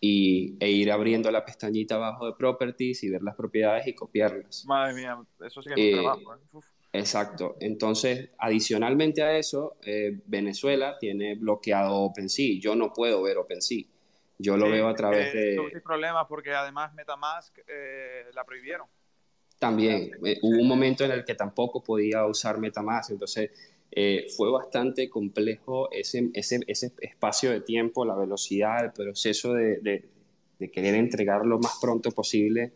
y, 0.00 0.56
e 0.60 0.70
ir 0.70 0.92
abriendo 0.92 1.30
la 1.30 1.44
pestañita 1.44 1.96
abajo 1.96 2.26
de 2.26 2.32
properties 2.34 3.02
y 3.02 3.10
ver 3.10 3.22
las 3.22 3.34
propiedades 3.34 3.86
y 3.86 3.94
copiarlas. 3.94 4.64
Madre 4.66 4.94
mía, 4.94 5.18
eso 5.44 5.62
sí 5.62 5.70
que 5.74 5.90
es 5.90 5.94
un 5.94 6.00
eh, 6.00 6.02
trabajo. 6.02 6.34
¿eh? 6.34 6.60
Exacto. 6.92 7.56
Entonces, 7.60 8.30
adicionalmente 8.38 9.22
a 9.22 9.36
eso, 9.36 9.76
eh, 9.82 10.20
Venezuela 10.26 10.96
tiene 10.98 11.34
bloqueado 11.34 11.94
OpenSea. 11.96 12.58
Yo 12.60 12.74
no 12.74 12.92
puedo 12.92 13.22
ver 13.22 13.38
OpenSea. 13.38 13.84
Yo 14.38 14.56
lo 14.56 14.70
veo 14.70 14.88
a 14.88 14.94
través 14.94 15.32
de... 15.32 15.56
Tuve 15.56 15.80
problemas 15.80 16.26
porque 16.28 16.54
además 16.54 16.94
Metamask 16.94 17.58
la 18.32 18.44
prohibieron. 18.44 18.86
También. 19.58 20.12
hubo 20.42 20.60
un 20.60 20.68
momento 20.68 21.04
en 21.04 21.10
el 21.10 21.24
que 21.24 21.34
tampoco 21.34 21.82
podía 21.82 22.24
usar 22.26 22.58
Metamask. 22.58 23.10
Entonces, 23.10 23.50
eh, 23.90 24.26
fue 24.36 24.50
bastante 24.50 25.08
complejo 25.08 25.90
ese, 25.90 26.30
ese, 26.34 26.60
ese, 26.66 26.92
espacio 27.00 27.50
de 27.50 27.62
tiempo, 27.62 28.04
la 28.04 28.14
velocidad, 28.14 28.84
el 28.84 28.92
proceso 28.92 29.54
de, 29.54 29.78
de, 30.58 30.70
querer 30.70 30.94
entregar 30.94 31.46
lo 31.46 31.58
más 31.58 31.78
pronto 31.80 32.10
posible 32.10 32.72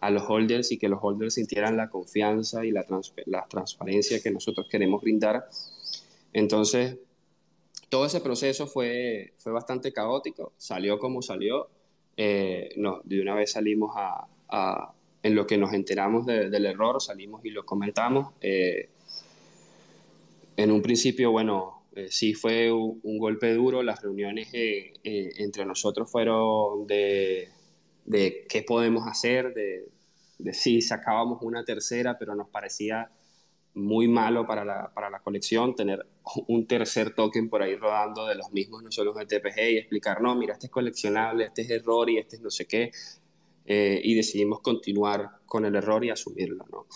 a 0.00 0.10
los 0.10 0.22
holders 0.28 0.70
y 0.70 0.78
que 0.78 0.88
los 0.88 1.00
holders 1.02 1.34
sintieran 1.34 1.76
la 1.76 1.90
confianza 1.90 2.64
y 2.64 2.70
la, 2.70 2.86
la 3.26 3.46
transparencia 3.48 4.20
que 4.20 4.30
nosotros 4.30 4.68
queremos 4.70 5.02
brindar. 5.02 5.48
Entonces, 6.32 6.98
todo 7.92 8.06
ese 8.06 8.22
proceso 8.22 8.66
fue, 8.66 9.34
fue 9.36 9.52
bastante 9.52 9.92
caótico, 9.92 10.54
salió 10.56 10.98
como 10.98 11.20
salió. 11.20 11.68
Eh, 12.16 12.70
de 13.04 13.20
una 13.20 13.34
vez 13.34 13.52
salimos 13.52 13.92
a, 13.94 14.26
a, 14.48 14.94
en 15.22 15.34
lo 15.34 15.46
que 15.46 15.58
nos 15.58 15.74
enteramos 15.74 16.24
del 16.24 16.64
error, 16.64 17.02
salimos 17.02 17.44
y 17.44 17.50
lo 17.50 17.66
comentamos. 17.66 18.32
Eh, 18.40 18.88
en 20.56 20.72
un 20.72 20.80
principio, 20.80 21.32
bueno, 21.32 21.82
eh, 21.94 22.06
sí 22.08 22.32
fue 22.32 22.72
un, 22.72 23.18
golpe 23.18 23.52
duro. 23.52 23.82
Las 23.82 24.00
reuniones 24.00 24.48
eh, 24.54 24.94
eh, 25.04 25.28
entre 25.36 25.66
nosotros 25.66 26.10
fueron 26.10 26.86
de, 26.86 27.50
de, 28.06 28.46
qué 28.48 28.62
podemos 28.62 29.06
hacer, 29.06 29.52
de, 29.52 29.90
de 30.38 30.54
si 30.54 30.80
sacábamos 30.80 31.42
una 31.42 31.62
tercera, 31.62 32.16
pero 32.18 32.34
nos 32.34 32.48
parecía 32.48 33.10
muy 33.74 34.08
malo 34.08 34.46
para 34.46 34.64
la, 34.64 34.90
para 34.94 35.10
la, 35.10 35.20
colección 35.20 35.74
tener 35.74 36.06
un 36.46 36.66
tercer 36.66 37.14
token 37.14 37.48
por 37.48 37.62
ahí 37.62 37.76
rodando 37.76 38.26
de 38.26 38.34
los 38.34 38.52
mismos, 38.52 38.82
no 38.82 38.92
solo 38.92 39.12
de 39.12 39.26
TPG, 39.26 39.72
y 39.72 39.78
explicar, 39.78 40.22
no, 40.22 40.34
mira, 40.34 40.54
este 40.54 40.66
es 40.66 40.72
coleccionable, 40.72 41.46
este 41.46 41.62
es 41.62 41.70
error 41.70 42.08
y 42.08 42.18
este 42.18 42.36
es 42.36 42.42
no 42.42 42.50
sé 42.50 42.66
qué. 42.66 42.90
y 43.66 44.14
decidimos 44.14 44.60
continuar 44.60 45.28
con 45.46 45.64
el 45.64 45.74
error 45.74 46.04
y 46.04 46.10
asumirlo. 46.10 46.64
¿no? 46.70 46.86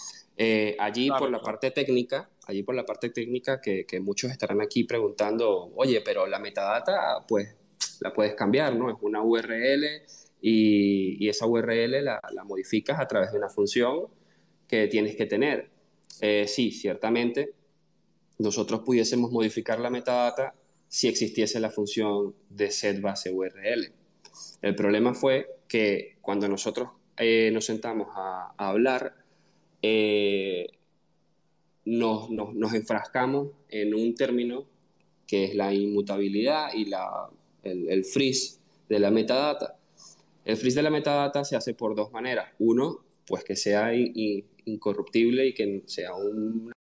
allí, 0.78 1.08
por 1.10 1.30
la 1.30 1.40
parte 1.40 1.70
técnica, 1.70 2.30
allí 2.46 2.62
por 2.62 2.74
la 2.74 2.84
parte 2.84 3.10
técnica 3.10 3.60
que, 3.60 3.84
que, 3.86 4.00
muchos 4.00 4.30
estarán 4.30 4.60
aquí 4.60 4.84
preguntando, 4.84 5.72
oye, 5.74 6.02
pero 6.02 6.26
la 6.26 6.38
metadata, 6.38 7.24
pues 7.26 7.56
la 8.00 8.12
puedes 8.12 8.34
cambiar, 8.34 8.76
¿no? 8.76 8.90
Es 8.90 8.96
una 9.00 9.22
URL 9.22 9.84
y, 10.40 11.24
y 11.24 11.28
esa 11.28 11.46
URL 11.46 12.04
la, 12.04 12.20
la, 12.32 12.44
modificas 12.44 13.00
a 13.00 13.06
través 13.06 13.32
de 13.32 13.38
una 13.38 13.48
función 13.48 14.06
que 14.68 14.86
tienes 14.88 15.16
que 15.16 15.26
tener. 15.26 15.70
Eh, 16.20 16.46
sí, 16.46 16.70
ciertamente, 16.70 17.54
nosotros 18.38 18.80
pudiésemos 18.80 19.30
modificar 19.30 19.80
la 19.80 19.90
metadata 19.90 20.54
si 20.88 21.08
existiese 21.08 21.60
la 21.60 21.70
función 21.70 22.34
de 22.50 22.70
set 22.70 23.00
base 23.00 23.30
URL. 23.30 23.92
El 24.62 24.74
problema 24.74 25.14
fue 25.14 25.46
que 25.68 26.16
cuando 26.20 26.48
nosotros 26.48 26.90
eh, 27.16 27.50
nos 27.52 27.64
sentamos 27.64 28.08
a, 28.14 28.54
hablar, 28.56 29.14
eh, 29.82 30.66
nos, 31.84 32.30
nos, 32.30 32.74
enfrascamos 32.74 33.48
en 33.68 33.94
un 33.94 34.14
término 34.14 34.66
que 35.26 35.44
es 35.44 35.54
la 35.54 35.72
inmutabilidad 35.72 36.72
y 36.74 36.86
la, 36.86 37.28
el, 37.62 37.88
el, 37.88 38.04
freeze 38.04 38.58
de 38.88 38.98
la 38.98 39.10
metadata. 39.10 39.76
El 40.44 40.56
freeze 40.56 40.76
de 40.76 40.82
la 40.82 40.90
metadata 40.90 41.44
se 41.44 41.56
hace 41.56 41.74
por 41.74 41.94
dos 41.94 42.12
maneras. 42.12 42.52
Uno, 42.58 43.04
pues 43.26 43.44
que 43.44 43.56
sea 43.56 43.92
incorruptible 43.94 45.46
y 45.46 45.54
que 45.54 45.82
sea 45.86 46.14
un 46.14 46.75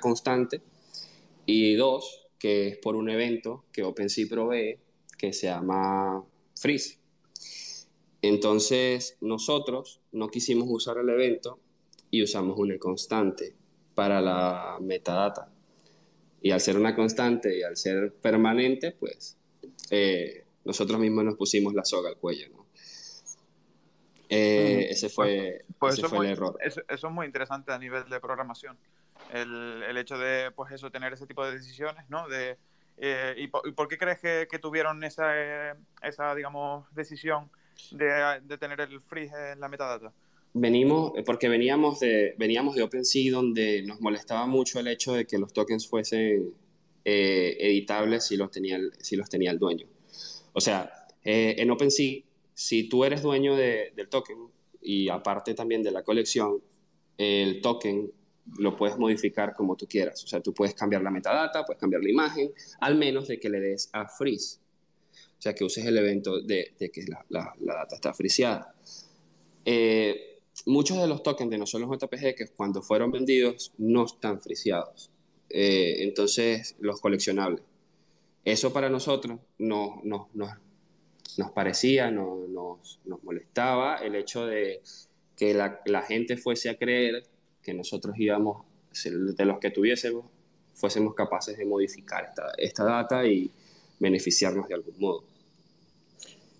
constante. 0.00 0.62
Y 1.46 1.74
dos, 1.74 2.28
que 2.38 2.68
es 2.68 2.78
por 2.78 2.96
un 2.96 3.08
evento 3.10 3.64
que 3.72 3.82
OpenSea 3.82 4.26
provee 4.28 4.78
que 5.16 5.32
se 5.32 5.46
llama 5.48 6.24
Freeze. 6.54 6.98
Entonces 8.22 9.16
nosotros 9.20 10.00
no 10.12 10.28
quisimos 10.28 10.68
usar 10.70 10.98
el 10.98 11.08
evento 11.08 11.58
y 12.10 12.22
usamos 12.22 12.58
una 12.58 12.78
constante 12.78 13.54
para 13.94 14.20
la 14.20 14.78
metadata. 14.80 15.50
Y 16.40 16.52
al 16.52 16.60
ser 16.60 16.76
una 16.76 16.94
constante 16.94 17.58
y 17.58 17.62
al 17.62 17.76
ser 17.76 18.14
permanente, 18.14 18.92
pues 18.92 19.36
eh, 19.90 20.44
nosotros 20.64 21.00
mismos 21.00 21.24
nos 21.24 21.36
pusimos 21.36 21.74
la 21.74 21.84
soga 21.84 22.08
al 22.08 22.16
cuello. 22.16 22.48
¿no? 22.50 22.66
Eh, 24.28 24.88
ese 24.90 25.08
fue, 25.08 25.64
pues, 25.78 25.98
ese 25.98 26.08
fue 26.08 26.18
muy, 26.18 26.26
el 26.26 26.32
error. 26.32 26.58
Eso, 26.60 26.82
eso, 26.88 27.06
es 27.06 27.12
muy 27.12 27.26
interesante 27.26 27.72
a 27.72 27.78
nivel 27.78 28.08
de 28.08 28.20
programación. 28.20 28.78
El, 29.32 29.82
el, 29.82 29.96
hecho 29.96 30.18
de 30.18 30.50
pues 30.52 30.72
eso, 30.72 30.90
tener 30.90 31.12
ese 31.12 31.26
tipo 31.26 31.44
de 31.44 31.52
decisiones, 31.52 32.04
¿no? 32.08 32.28
De, 32.28 32.56
eh, 32.96 33.34
¿y, 33.36 33.48
por, 33.48 33.66
¿y, 33.68 33.72
por, 33.72 33.88
qué 33.88 33.98
crees 33.98 34.18
que, 34.18 34.48
que 34.50 34.58
tuvieron 34.58 35.02
esa, 35.04 35.30
eh, 35.34 35.74
esa, 36.02 36.34
digamos, 36.34 36.86
decisión 36.94 37.50
de, 37.92 38.40
de, 38.42 38.58
tener 38.58 38.80
el 38.80 39.00
freeze 39.00 39.52
en 39.52 39.60
la 39.60 39.68
metadata? 39.68 40.12
Venimos, 40.54 41.12
porque 41.24 41.48
veníamos 41.48 42.00
de, 42.00 42.34
veníamos 42.38 42.74
de 42.74 42.82
OpenSea 42.82 43.32
donde 43.32 43.82
nos 43.82 44.00
molestaba 44.00 44.46
mucho 44.46 44.80
el 44.80 44.88
hecho 44.88 45.14
de 45.14 45.26
que 45.26 45.38
los 45.38 45.52
tokens 45.52 45.86
fuesen 45.86 46.54
eh, 47.04 47.56
editables 47.60 48.26
si 48.26 48.36
los, 48.36 48.50
tenía 48.50 48.76
el, 48.76 48.92
si 48.98 49.16
los 49.16 49.28
tenía 49.28 49.50
el 49.50 49.58
dueño. 49.58 49.86
O 50.52 50.60
sea, 50.60 51.06
eh, 51.22 51.54
en 51.58 51.70
OpenSea, 51.70 52.22
si 52.54 52.88
tú 52.88 53.04
eres 53.04 53.22
dueño 53.22 53.54
de, 53.54 53.92
del 53.94 54.08
token 54.08 54.38
y 54.82 55.08
aparte 55.08 55.54
también 55.54 55.82
de 55.82 55.92
la 55.92 56.02
colección, 56.02 56.60
el 57.16 57.60
token 57.60 58.10
lo 58.56 58.76
puedes 58.76 58.96
modificar 58.98 59.54
como 59.54 59.76
tú 59.76 59.86
quieras. 59.86 60.24
O 60.24 60.26
sea, 60.26 60.40
tú 60.40 60.54
puedes 60.54 60.74
cambiar 60.74 61.02
la 61.02 61.10
metadata, 61.10 61.64
puedes 61.64 61.80
cambiar 61.80 62.02
la 62.02 62.10
imagen, 62.10 62.52
al 62.80 62.96
menos 62.96 63.28
de 63.28 63.38
que 63.38 63.48
le 63.48 63.60
des 63.60 63.90
a 63.92 64.08
freeze. 64.08 64.58
O 65.38 65.40
sea, 65.40 65.54
que 65.54 65.64
uses 65.64 65.84
el 65.84 65.96
evento 65.96 66.40
de, 66.40 66.74
que 66.78 67.04
la, 67.06 67.24
la, 67.28 67.54
la, 67.60 67.74
data 67.74 67.94
está 67.94 68.12
friseada. 68.12 68.74
Eh, 69.64 70.40
muchos 70.66 70.98
de 70.98 71.06
los 71.06 71.22
tokens 71.22 71.50
de 71.50 71.58
nosotros 71.58 71.88
JPG 71.90 72.34
que 72.34 72.48
cuando 72.56 72.82
fueron 72.82 73.12
vendidos 73.12 73.72
no 73.78 74.04
están 74.04 74.40
friseados. 74.40 75.10
Eh, 75.50 75.96
entonces, 76.00 76.74
los 76.80 77.00
coleccionables. 77.00 77.62
Eso 78.44 78.72
para 78.72 78.88
nosotros 78.88 79.38
no, 79.58 80.00
no, 80.04 80.28
no, 80.34 80.48
nos 81.36 81.50
parecía, 81.52 82.10
no, 82.10 82.46
nos, 82.48 83.00
nos 83.04 83.22
molestaba 83.22 83.96
el 83.96 84.14
hecho 84.14 84.46
de 84.46 84.80
que 85.36 85.54
la, 85.54 85.80
la 85.86 86.02
gente 86.02 86.36
fuese 86.36 86.68
a 86.70 86.76
creer 86.76 87.24
que 87.68 87.74
nosotros 87.74 88.14
íbamos 88.18 88.64
de 89.04 89.44
los 89.44 89.58
que 89.58 89.70
tuviésemos, 89.70 90.24
fuésemos 90.72 91.14
capaces 91.14 91.58
de 91.58 91.66
modificar 91.66 92.24
esta, 92.24 92.52
esta 92.56 92.82
data 92.82 93.26
y 93.26 93.50
beneficiarnos 93.98 94.66
de 94.68 94.74
algún 94.74 94.94
modo. 94.98 95.24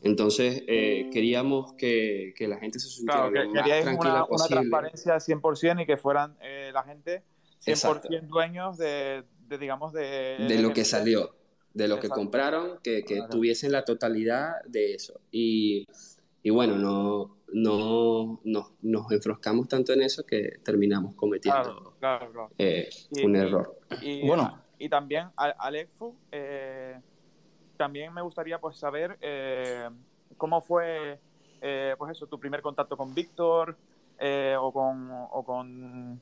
Entonces, 0.03 0.65
eh, 0.67 1.09
queríamos 1.11 1.73
que, 1.73 2.35
que, 2.37 2.47
la 2.47 2.59
gente 2.59 2.79
se 2.79 2.91
sintiera 2.91 3.31
claro, 3.31 3.51
que, 3.51 3.59
más 3.59 3.83
tranquila 3.83 3.97
una, 3.97 4.27
una 4.27 4.47
transparencia 4.47 5.15
100% 5.15 5.83
y 5.83 5.87
que 5.87 5.97
fueran 5.97 6.37
eh, 6.43 6.73
la 6.75 6.83
gente 6.83 7.23
100% 7.63 7.69
Exacto. 7.69 8.09
dueños 8.25 8.77
de, 8.77 9.25
de, 9.49 9.57
digamos, 9.57 9.95
de... 9.95 10.37
De 10.47 10.61
lo 10.61 10.75
que 10.75 10.85
salió, 10.85 11.35
de 11.73 11.89
lo 11.89 11.95
Exacto. 11.95 12.15
que 12.15 12.21
compraron, 12.21 12.79
que, 12.83 13.03
que 13.03 13.15
claro. 13.15 13.31
tuviesen 13.31 13.73
la 13.73 13.87
totalidad 13.87 14.63
de 14.67 14.93
eso. 14.95 15.23
Y, 15.33 15.87
y 16.43 16.51
bueno, 16.51 16.77
no, 16.77 17.38
no, 17.53 18.41
no, 18.45 18.73
nos 18.83 19.11
enfroscamos 19.13 19.69
tanto 19.69 19.93
en 19.93 20.03
eso 20.03 20.25
que 20.25 20.59
terminamos 20.63 21.15
cometiendo 21.15 21.95
claro, 21.99 22.31
claro, 22.33 22.51
eh, 22.59 22.89
y, 23.11 23.25
un 23.25 23.37
error. 23.37 23.79
Y, 24.03 24.27
bueno. 24.27 24.63
y 24.79 24.89
también, 24.89 25.29
Alexfu, 25.37 26.15
eh, 26.31 27.01
también 27.77 28.13
me 28.13 28.23
gustaría 28.23 28.59
pues 28.61 28.77
saber 28.77 29.19
eh, 29.21 29.89
cómo 30.37 30.61
fue 30.61 31.19
eh, 31.61 31.95
pues 31.99 32.13
eso, 32.13 32.27
tu 32.27 32.39
primer 32.39 32.63
contacto 32.63 32.97
con 32.97 33.15
Víctor 33.15 33.77
eh, 34.19 34.57
o 34.59 34.73
con, 34.73 35.09
o 35.11 35.43
con 35.45 36.21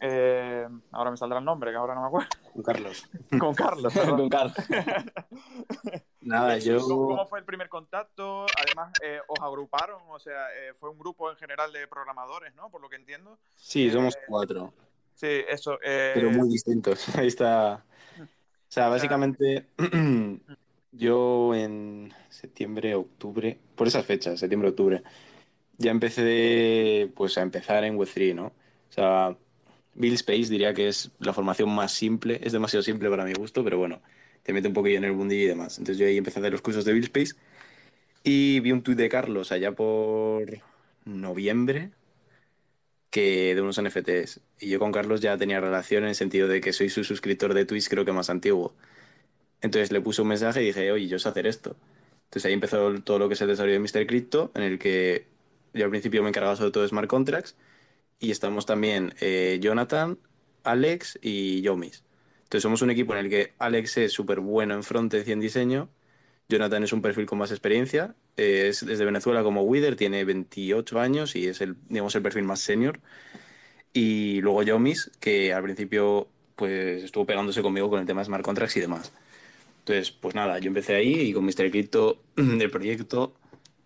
eh, 0.00 0.66
ahora 0.92 1.10
me 1.10 1.16
saldrá 1.16 1.38
el 1.38 1.44
nombre, 1.44 1.70
que 1.70 1.76
ahora 1.76 1.94
no 1.94 2.02
me 2.02 2.06
acuerdo. 2.08 2.28
Con 2.52 2.62
Carlos. 2.62 3.08
con 3.38 3.54
Carlos. 3.54 3.94
con 3.94 4.28
Carlos. 4.28 4.54
Nada, 6.20 6.58
yo... 6.58 6.80
¿Cómo 6.80 7.26
fue 7.26 7.38
el 7.38 7.44
primer 7.44 7.68
contacto? 7.68 8.46
Además, 8.58 8.92
eh, 9.02 9.20
os 9.28 9.40
agruparon, 9.40 10.02
o 10.08 10.18
sea, 10.18 10.48
eh, 10.54 10.74
fue 10.78 10.90
un 10.90 10.98
grupo 10.98 11.30
en 11.30 11.36
general 11.36 11.72
de 11.72 11.86
programadores, 11.86 12.54
¿no? 12.54 12.70
Por 12.70 12.80
lo 12.80 12.88
que 12.88 12.96
entiendo. 12.96 13.38
Sí, 13.54 13.90
somos 13.90 14.16
cuatro. 14.26 14.74
Sí, 15.14 15.44
eso. 15.48 15.78
Pero 15.80 16.30
muy 16.30 16.48
distintos. 16.48 17.08
Ahí 17.16 17.28
está. 17.28 17.84
O 18.20 18.68
sea, 18.68 18.88
básicamente, 18.88 19.68
yo 20.92 21.54
en 21.54 22.12
septiembre, 22.28 22.94
octubre, 22.94 23.58
por 23.74 23.86
esas 23.86 24.04
fechas, 24.04 24.38
septiembre, 24.38 24.70
octubre, 24.70 25.02
ya 25.78 25.90
empecé 25.90 27.10
pues 27.14 27.38
a 27.38 27.42
empezar 27.42 27.84
en 27.84 27.96
Web3, 27.96 28.34
¿no? 28.34 28.46
O 28.46 28.92
sea, 28.92 29.36
Build 29.96 30.14
Space 30.16 30.48
diría 30.50 30.74
que 30.74 30.88
es 30.88 31.10
la 31.18 31.32
formación 31.32 31.70
más 31.74 31.92
simple, 31.92 32.38
es 32.42 32.52
demasiado 32.52 32.82
simple 32.82 33.08
para 33.08 33.24
mi 33.24 33.32
gusto, 33.32 33.64
pero 33.64 33.78
bueno, 33.78 34.02
te 34.42 34.52
mete 34.52 34.68
un 34.68 34.74
poquillo 34.74 34.98
en 34.98 35.04
el 35.04 35.12
mundillo 35.12 35.44
y 35.44 35.48
demás. 35.48 35.78
Entonces 35.78 35.98
yo 35.98 36.06
ahí 36.06 36.18
empecé 36.18 36.38
a 36.38 36.42
hacer 36.42 36.52
los 36.52 36.62
cursos 36.62 36.84
de 36.84 36.92
Build 36.92 37.06
Space 37.06 37.34
y 38.22 38.60
vi 38.60 38.72
un 38.72 38.82
tuit 38.82 38.98
de 38.98 39.08
Carlos 39.08 39.52
allá 39.52 39.72
por 39.72 40.44
noviembre 41.04 41.90
que 43.10 43.54
de 43.54 43.62
unos 43.62 43.80
NFTs. 43.80 44.40
Y 44.60 44.68
yo 44.68 44.78
con 44.78 44.92
Carlos 44.92 45.22
ya 45.22 45.38
tenía 45.38 45.60
relación 45.60 46.04
en 46.04 46.10
el 46.10 46.14
sentido 46.14 46.48
de 46.48 46.60
que 46.60 46.72
soy 46.74 46.90
su 46.90 47.02
suscriptor 47.02 47.54
de 47.54 47.64
Twitch, 47.64 47.88
creo 47.88 48.04
que 48.04 48.12
más 48.12 48.28
antiguo. 48.28 48.74
Entonces 49.62 49.90
le 49.92 50.02
puse 50.02 50.20
un 50.20 50.28
mensaje 50.28 50.62
y 50.62 50.66
dije, 50.66 50.92
oye, 50.92 51.08
yo 51.08 51.18
sé 51.18 51.28
hacer 51.28 51.46
esto. 51.46 51.76
Entonces 52.24 52.44
ahí 52.44 52.52
empezó 52.52 52.92
todo 53.00 53.18
lo 53.18 53.28
que 53.28 53.34
es 53.34 53.40
el 53.40 53.48
desarrollo 53.48 53.74
de 53.74 53.80
Mr. 53.80 54.06
Crypto, 54.06 54.52
en 54.54 54.62
el 54.62 54.78
que 54.78 55.26
yo 55.72 55.84
al 55.84 55.90
principio 55.90 56.22
me 56.22 56.28
encargaba 56.28 56.56
sobre 56.56 56.72
todo 56.72 56.82
de 56.82 56.90
smart 56.90 57.08
contracts 57.08 57.56
y 58.18 58.30
estamos 58.30 58.66
también 58.66 59.14
eh, 59.20 59.58
Jonathan, 59.60 60.18
Alex 60.64 61.18
y 61.22 61.60
Yomis. 61.62 62.04
Entonces 62.44 62.62
somos 62.62 62.82
un 62.82 62.90
equipo 62.90 63.12
en 63.14 63.24
el 63.24 63.30
que 63.30 63.54
Alex 63.58 63.98
es 63.98 64.12
súper 64.12 64.40
bueno 64.40 64.74
en 64.74 64.82
frontend 64.82 65.26
y 65.28 65.32
en 65.32 65.40
diseño, 65.40 65.90
Jonathan 66.48 66.84
es 66.84 66.92
un 66.92 67.02
perfil 67.02 67.26
con 67.26 67.38
más 67.38 67.50
experiencia, 67.50 68.14
eh, 68.36 68.68
es 68.68 68.86
desde 68.86 69.04
Venezuela 69.04 69.42
como 69.42 69.62
Wither, 69.62 69.96
tiene 69.96 70.24
28 70.24 71.00
años 71.00 71.34
y 71.34 71.48
es 71.48 71.60
el, 71.60 71.76
digamos, 71.88 72.14
el 72.14 72.22
perfil 72.22 72.44
más 72.44 72.60
senior. 72.60 73.00
Y 73.92 74.40
luego 74.42 74.62
Yomis, 74.62 75.10
que 75.20 75.52
al 75.52 75.62
principio 75.62 76.28
pues 76.54 77.04
estuvo 77.04 77.26
pegándose 77.26 77.62
conmigo 77.62 77.90
con 77.90 78.00
el 78.00 78.06
tema 78.06 78.20
de 78.20 78.26
smart 78.26 78.44
contracts 78.44 78.76
y 78.76 78.80
demás. 78.80 79.12
Entonces, 79.80 80.10
pues 80.10 80.34
nada, 80.34 80.58
yo 80.58 80.68
empecé 80.68 80.94
ahí 80.94 81.20
y 81.20 81.32
con 81.32 81.44
Mr. 81.44 81.70
Crypto, 81.70 82.22
el 82.36 82.70
proyecto, 82.70 83.34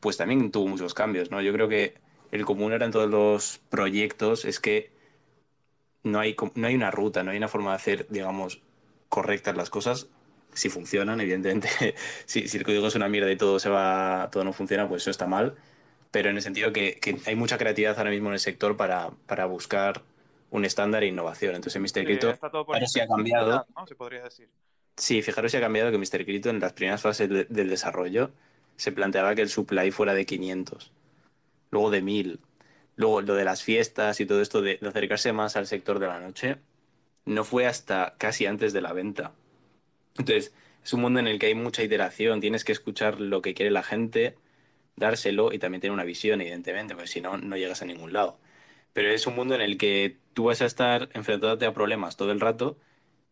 pues 0.00 0.16
también 0.16 0.50
tuvo 0.50 0.68
muchos 0.68 0.94
cambios, 0.94 1.30
¿no? 1.30 1.40
Yo 1.42 1.52
creo 1.52 1.68
que 1.68 1.94
el 2.32 2.44
común 2.44 2.72
era 2.72 2.86
en 2.86 2.92
todos 2.92 3.10
los 3.10 3.60
proyectos 3.68 4.44
es 4.44 4.60
que 4.60 4.92
no 6.02 6.20
hay, 6.20 6.36
no 6.54 6.66
hay 6.66 6.74
una 6.74 6.90
ruta, 6.90 7.22
no 7.22 7.30
hay 7.30 7.36
una 7.36 7.48
forma 7.48 7.70
de 7.70 7.76
hacer, 7.76 8.06
digamos, 8.08 8.62
correctas 9.08 9.56
las 9.56 9.70
cosas. 9.70 10.08
Si 10.52 10.68
funcionan, 10.68 11.20
evidentemente, 11.20 11.68
si, 12.26 12.48
si, 12.48 12.58
el 12.58 12.64
código 12.64 12.86
es 12.86 12.94
una 12.94 13.08
mierda 13.08 13.30
y 13.30 13.36
todo 13.36 13.58
se 13.58 13.68
va, 13.68 14.28
todo 14.32 14.44
no 14.44 14.52
funciona, 14.52 14.88
pues 14.88 15.02
eso 15.02 15.10
está 15.10 15.26
mal. 15.26 15.56
Pero 16.10 16.30
en 16.30 16.36
el 16.36 16.42
sentido 16.42 16.72
que, 16.72 16.98
que 16.98 17.18
hay 17.26 17.36
mucha 17.36 17.58
creatividad 17.58 17.96
ahora 17.98 18.10
mismo 18.10 18.28
en 18.28 18.34
el 18.34 18.40
sector 18.40 18.76
para, 18.76 19.10
para 19.26 19.46
buscar 19.46 20.02
un 20.50 20.64
estándar 20.64 21.04
e 21.04 21.06
innovación. 21.06 21.54
Entonces, 21.54 21.76
en 21.76 21.82
Mr. 21.82 22.04
Crypto 22.04 22.34
ahora 22.40 22.86
sí 22.86 22.98
ha 22.98 23.06
cambiado. 23.06 23.66
¿no? 23.76 23.86
Se 23.86 23.94
podría 23.94 24.24
decir. 24.24 24.48
Sí, 24.96 25.22
fijaros 25.22 25.52
si 25.52 25.56
ha 25.56 25.60
cambiado 25.60 25.92
que 25.92 25.98
Mr. 25.98 26.24
Crypto 26.24 26.50
en 26.50 26.58
las 26.58 26.72
primeras 26.72 27.00
fases 27.00 27.28
de, 27.28 27.44
del 27.44 27.68
desarrollo 27.68 28.32
se 28.76 28.90
planteaba 28.90 29.34
que 29.34 29.42
el 29.42 29.48
supply 29.48 29.92
fuera 29.92 30.14
de 30.14 30.26
500 30.26 30.92
luego 31.70 31.90
de 31.90 32.02
mil, 32.02 32.40
luego 32.96 33.20
lo 33.22 33.34
de 33.34 33.44
las 33.44 33.62
fiestas 33.62 34.20
y 34.20 34.26
todo 34.26 34.42
esto 34.42 34.62
de, 34.62 34.78
de, 34.80 34.88
acercarse 34.88 35.32
más 35.32 35.56
al 35.56 35.66
sector 35.66 35.98
de 35.98 36.06
la 36.06 36.20
noche, 36.20 36.58
no 37.24 37.44
fue 37.44 37.66
hasta 37.66 38.14
casi 38.18 38.46
antes 38.46 38.72
de 38.72 38.80
la 38.82 38.92
venta. 38.92 39.32
Entonces, 40.18 40.54
es 40.84 40.92
un 40.92 41.02
mundo 41.02 41.20
en 41.20 41.28
el 41.28 41.38
que 41.38 41.46
hay 41.46 41.54
mucha 41.54 41.82
iteración, 41.82 42.40
tienes 42.40 42.64
que 42.64 42.72
escuchar 42.72 43.20
lo 43.20 43.42
que 43.42 43.54
quiere 43.54 43.70
la 43.70 43.82
gente, 43.82 44.36
dárselo 44.96 45.52
y 45.52 45.58
también 45.58 45.80
tener 45.80 45.92
una 45.92 46.04
visión, 46.04 46.40
evidentemente, 46.40 46.94
porque 46.94 47.08
si 47.08 47.20
no, 47.20 47.38
no 47.38 47.56
llegas 47.56 47.82
a 47.82 47.86
ningún 47.86 48.12
lado. 48.12 48.38
Pero 48.92 49.10
es 49.10 49.26
un 49.26 49.36
mundo 49.36 49.54
en 49.54 49.60
el 49.62 49.78
que 49.78 50.18
tú 50.34 50.44
vas 50.44 50.62
a 50.62 50.66
estar 50.66 51.08
enfrentándote 51.14 51.66
a 51.66 51.74
problemas 51.74 52.16
todo 52.16 52.32
el 52.32 52.40
rato 52.40 52.78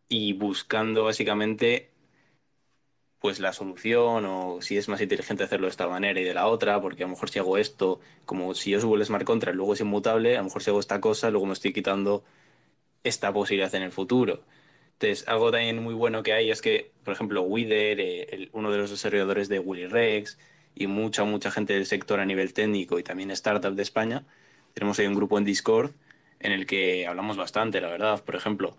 y 0.09 0.33
buscando 0.33 1.03
básicamente 1.03 1.91
pues 3.19 3.39
la 3.39 3.53
solución 3.53 4.25
o 4.25 4.61
si 4.61 4.77
es 4.77 4.87
más 4.89 5.01
inteligente 5.01 5.43
hacerlo 5.43 5.67
de 5.67 5.71
esta 5.71 5.87
manera 5.87 6.19
y 6.19 6.23
de 6.23 6.33
la 6.33 6.47
otra, 6.47 6.81
porque 6.81 7.03
a 7.03 7.07
lo 7.07 7.11
mejor 7.13 7.29
si 7.29 7.39
hago 7.39 7.57
esto, 7.57 7.99
como 8.25 8.53
si 8.55 8.71
yo 8.71 8.79
subo 8.81 8.95
el 8.95 9.05
smart 9.05 9.25
contract, 9.25 9.55
luego 9.55 9.73
es 9.73 9.81
inmutable, 9.81 10.35
a 10.35 10.39
lo 10.39 10.45
mejor 10.45 10.63
si 10.63 10.69
hago 10.69 10.79
esta 10.79 11.01
cosa, 11.01 11.29
luego 11.29 11.45
me 11.45 11.53
estoy 11.53 11.73
quitando 11.73 12.23
esta 13.03 13.33
posibilidad 13.33 13.73
en 13.75 13.83
el 13.83 13.91
futuro. 13.91 14.43
Entonces, 14.93 15.27
algo 15.27 15.51
también 15.51 15.81
muy 15.83 15.93
bueno 15.93 16.23
que 16.23 16.33
hay 16.33 16.51
es 16.51 16.61
que, 16.61 16.91
por 17.03 17.13
ejemplo, 17.13 17.41
Wither, 17.43 17.99
eh, 17.99 18.27
el, 18.31 18.49
uno 18.53 18.71
de 18.71 18.77
los 18.77 18.89
desarrolladores 18.91 19.47
de 19.49 19.59
Willy 19.59 19.87
Rex 19.87 20.37
y 20.75 20.87
mucha, 20.87 21.23
mucha 21.23 21.51
gente 21.51 21.73
del 21.73 21.85
sector 21.85 22.19
a 22.19 22.25
nivel 22.25 22.53
técnico 22.53 22.99
y 22.99 23.03
también 23.03 23.31
startup 23.31 23.73
de 23.75 23.81
España, 23.83 24.25
tenemos 24.73 24.99
ahí 24.99 25.07
un 25.07 25.15
grupo 25.15 25.37
en 25.37 25.45
Discord 25.45 25.91
en 26.39 26.51
el 26.51 26.65
que 26.65 27.07
hablamos 27.07 27.37
bastante, 27.37 27.81
la 27.81 27.89
verdad. 27.89 28.23
Por 28.23 28.35
ejemplo, 28.35 28.77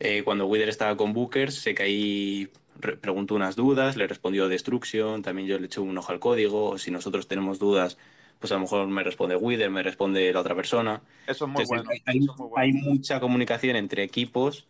eh, 0.00 0.22
cuando 0.24 0.46
Wither 0.46 0.68
estaba 0.68 0.96
con 0.96 1.12
Bookers, 1.12 1.54
sé 1.54 1.74
que 1.74 1.82
ahí 1.82 2.50
preguntó 2.78 3.34
unas 3.34 3.56
dudas, 3.56 3.96
le 3.96 4.06
respondió 4.06 4.48
Destruction, 4.48 5.22
también 5.22 5.48
yo 5.48 5.58
le 5.58 5.66
eché 5.66 5.80
un 5.80 5.96
ojo 5.96 6.12
al 6.12 6.20
código, 6.20 6.78
si 6.78 6.90
nosotros 6.90 7.28
tenemos 7.28 7.58
dudas, 7.58 7.98
pues 8.38 8.52
a 8.52 8.54
lo 8.54 8.62
mejor 8.62 8.86
me 8.86 9.02
responde 9.02 9.36
Wither, 9.36 9.70
me 9.70 9.82
responde 9.82 10.32
la 10.32 10.40
otra 10.40 10.54
persona. 10.54 11.02
Eso 11.26 11.44
es 11.46 11.50
muy, 11.50 11.62
Entonces, 11.62 11.68
bueno. 11.68 12.02
Hay, 12.06 12.18
Eso 12.18 12.32
es 12.32 12.38
muy 12.38 12.48
bueno. 12.48 12.54
hay, 12.56 12.72
mucha 12.72 13.20
comunicación 13.20 13.76
entre 13.76 14.02
equipos 14.02 14.66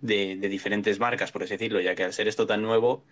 de, 0.00 0.36
de, 0.36 0.48
diferentes 0.48 0.98
marcas, 0.98 1.32
por 1.32 1.42
así 1.42 1.52
decirlo, 1.54 1.80
ya 1.80 1.94
que 1.94 2.04
al 2.04 2.12
ser 2.12 2.28
esto 2.28 2.46
tan 2.46 2.62
nuevo, 2.62 3.04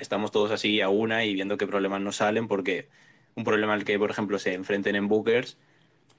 estamos 0.00 0.30
todos 0.30 0.50
así 0.50 0.80
a 0.80 0.88
una 0.88 1.24
y 1.24 1.34
viendo 1.34 1.56
qué 1.56 1.66
problemas 1.66 2.00
nos 2.00 2.16
salen, 2.16 2.48
porque 2.48 2.88
un 3.34 3.44
problema 3.44 3.74
al 3.74 3.84
que, 3.84 3.98
por 3.98 4.10
ejemplo, 4.10 4.38
se 4.38 4.54
enfrenten 4.54 4.96
en 4.96 5.08
Bookers, 5.08 5.58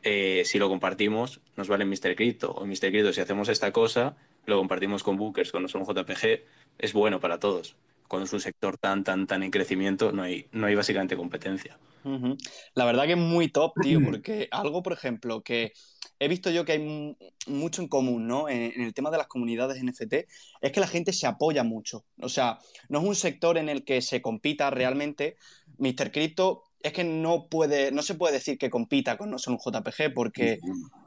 eh, 0.04 0.44
si 0.46 0.60
lo 0.60 0.70
compartimos, 0.70 1.42
nos 1.56 1.68
vale 1.68 1.86
Mr. 1.86 2.16
Crypto. 2.16 2.52
O 2.52 2.66
Mr. 2.66 2.92
Crypto, 2.92 3.14
si 3.14 3.22
hacemos 3.22 3.50
esta 3.50 3.72
cosa, 3.72 4.16
lo 4.46 4.58
compartimos 4.58 5.04
con 5.04 5.18
Bookers, 5.18 5.52
cuando 5.52 5.68
son 5.68 5.84
JPG, 5.84 6.44
es 6.78 6.94
bueno 6.94 7.20
para 7.20 7.40
todos. 7.40 7.76
Cuando 8.08 8.26
es 8.26 8.34
un 8.34 8.40
sector 8.40 8.78
tan, 8.78 9.04
tan, 9.04 9.28
tan 9.28 9.44
en 9.44 9.52
crecimiento, 9.52 10.12
no 10.12 10.24
hay, 10.24 10.48
no 10.52 10.68
hay 10.68 10.76
básicamente 10.76 11.18
competencia. 11.18 11.78
Uh 12.04 12.10
-huh. 12.10 12.38
La 12.74 12.86
verdad 12.86 13.06
que 13.06 13.14
es 13.14 13.18
muy 13.18 13.50
top, 13.50 13.74
tío, 13.82 14.00
porque 14.06 14.48
algo, 14.52 14.82
por 14.82 14.94
ejemplo, 14.94 15.42
que 15.42 15.74
he 16.20 16.28
visto 16.28 16.50
yo 16.50 16.64
que 16.66 16.74
hay 16.74 17.16
mucho 17.48 17.82
en 17.82 17.88
común, 17.88 18.28
¿no? 18.28 18.48
En, 18.50 18.72
en, 18.74 18.82
el 18.82 18.94
tema 18.94 19.12
de 19.12 19.18
las 19.18 19.28
comunidades 19.28 19.84
NFT, 19.84 20.14
es 20.62 20.72
que 20.72 20.80
la 20.80 20.88
gente 20.88 21.12
se 21.12 21.28
apoya 21.28 21.64
mucho. 21.64 22.06
O 22.22 22.30
sea, 22.30 22.60
no 22.90 23.00
es 23.00 23.06
un 23.06 23.16
sector 23.16 23.58
en 23.58 23.70
el 23.70 23.84
que 23.84 24.02
se 24.02 24.22
compita 24.22 24.70
realmente. 24.70 25.36
Mr. 25.78 26.12
Crypto 26.12 26.64
es 26.88 26.94
que 26.94 27.04
no 27.04 27.48
puede, 27.48 27.92
no 27.92 28.02
se 28.02 28.16
puede 28.16 28.34
decir 28.34 28.58
que 28.58 28.70
compita 28.70 29.18
con 29.18 29.30
no 29.30 29.40
son 29.40 29.54
un 29.54 29.60
JPG 29.60 30.14
porque 30.14 30.60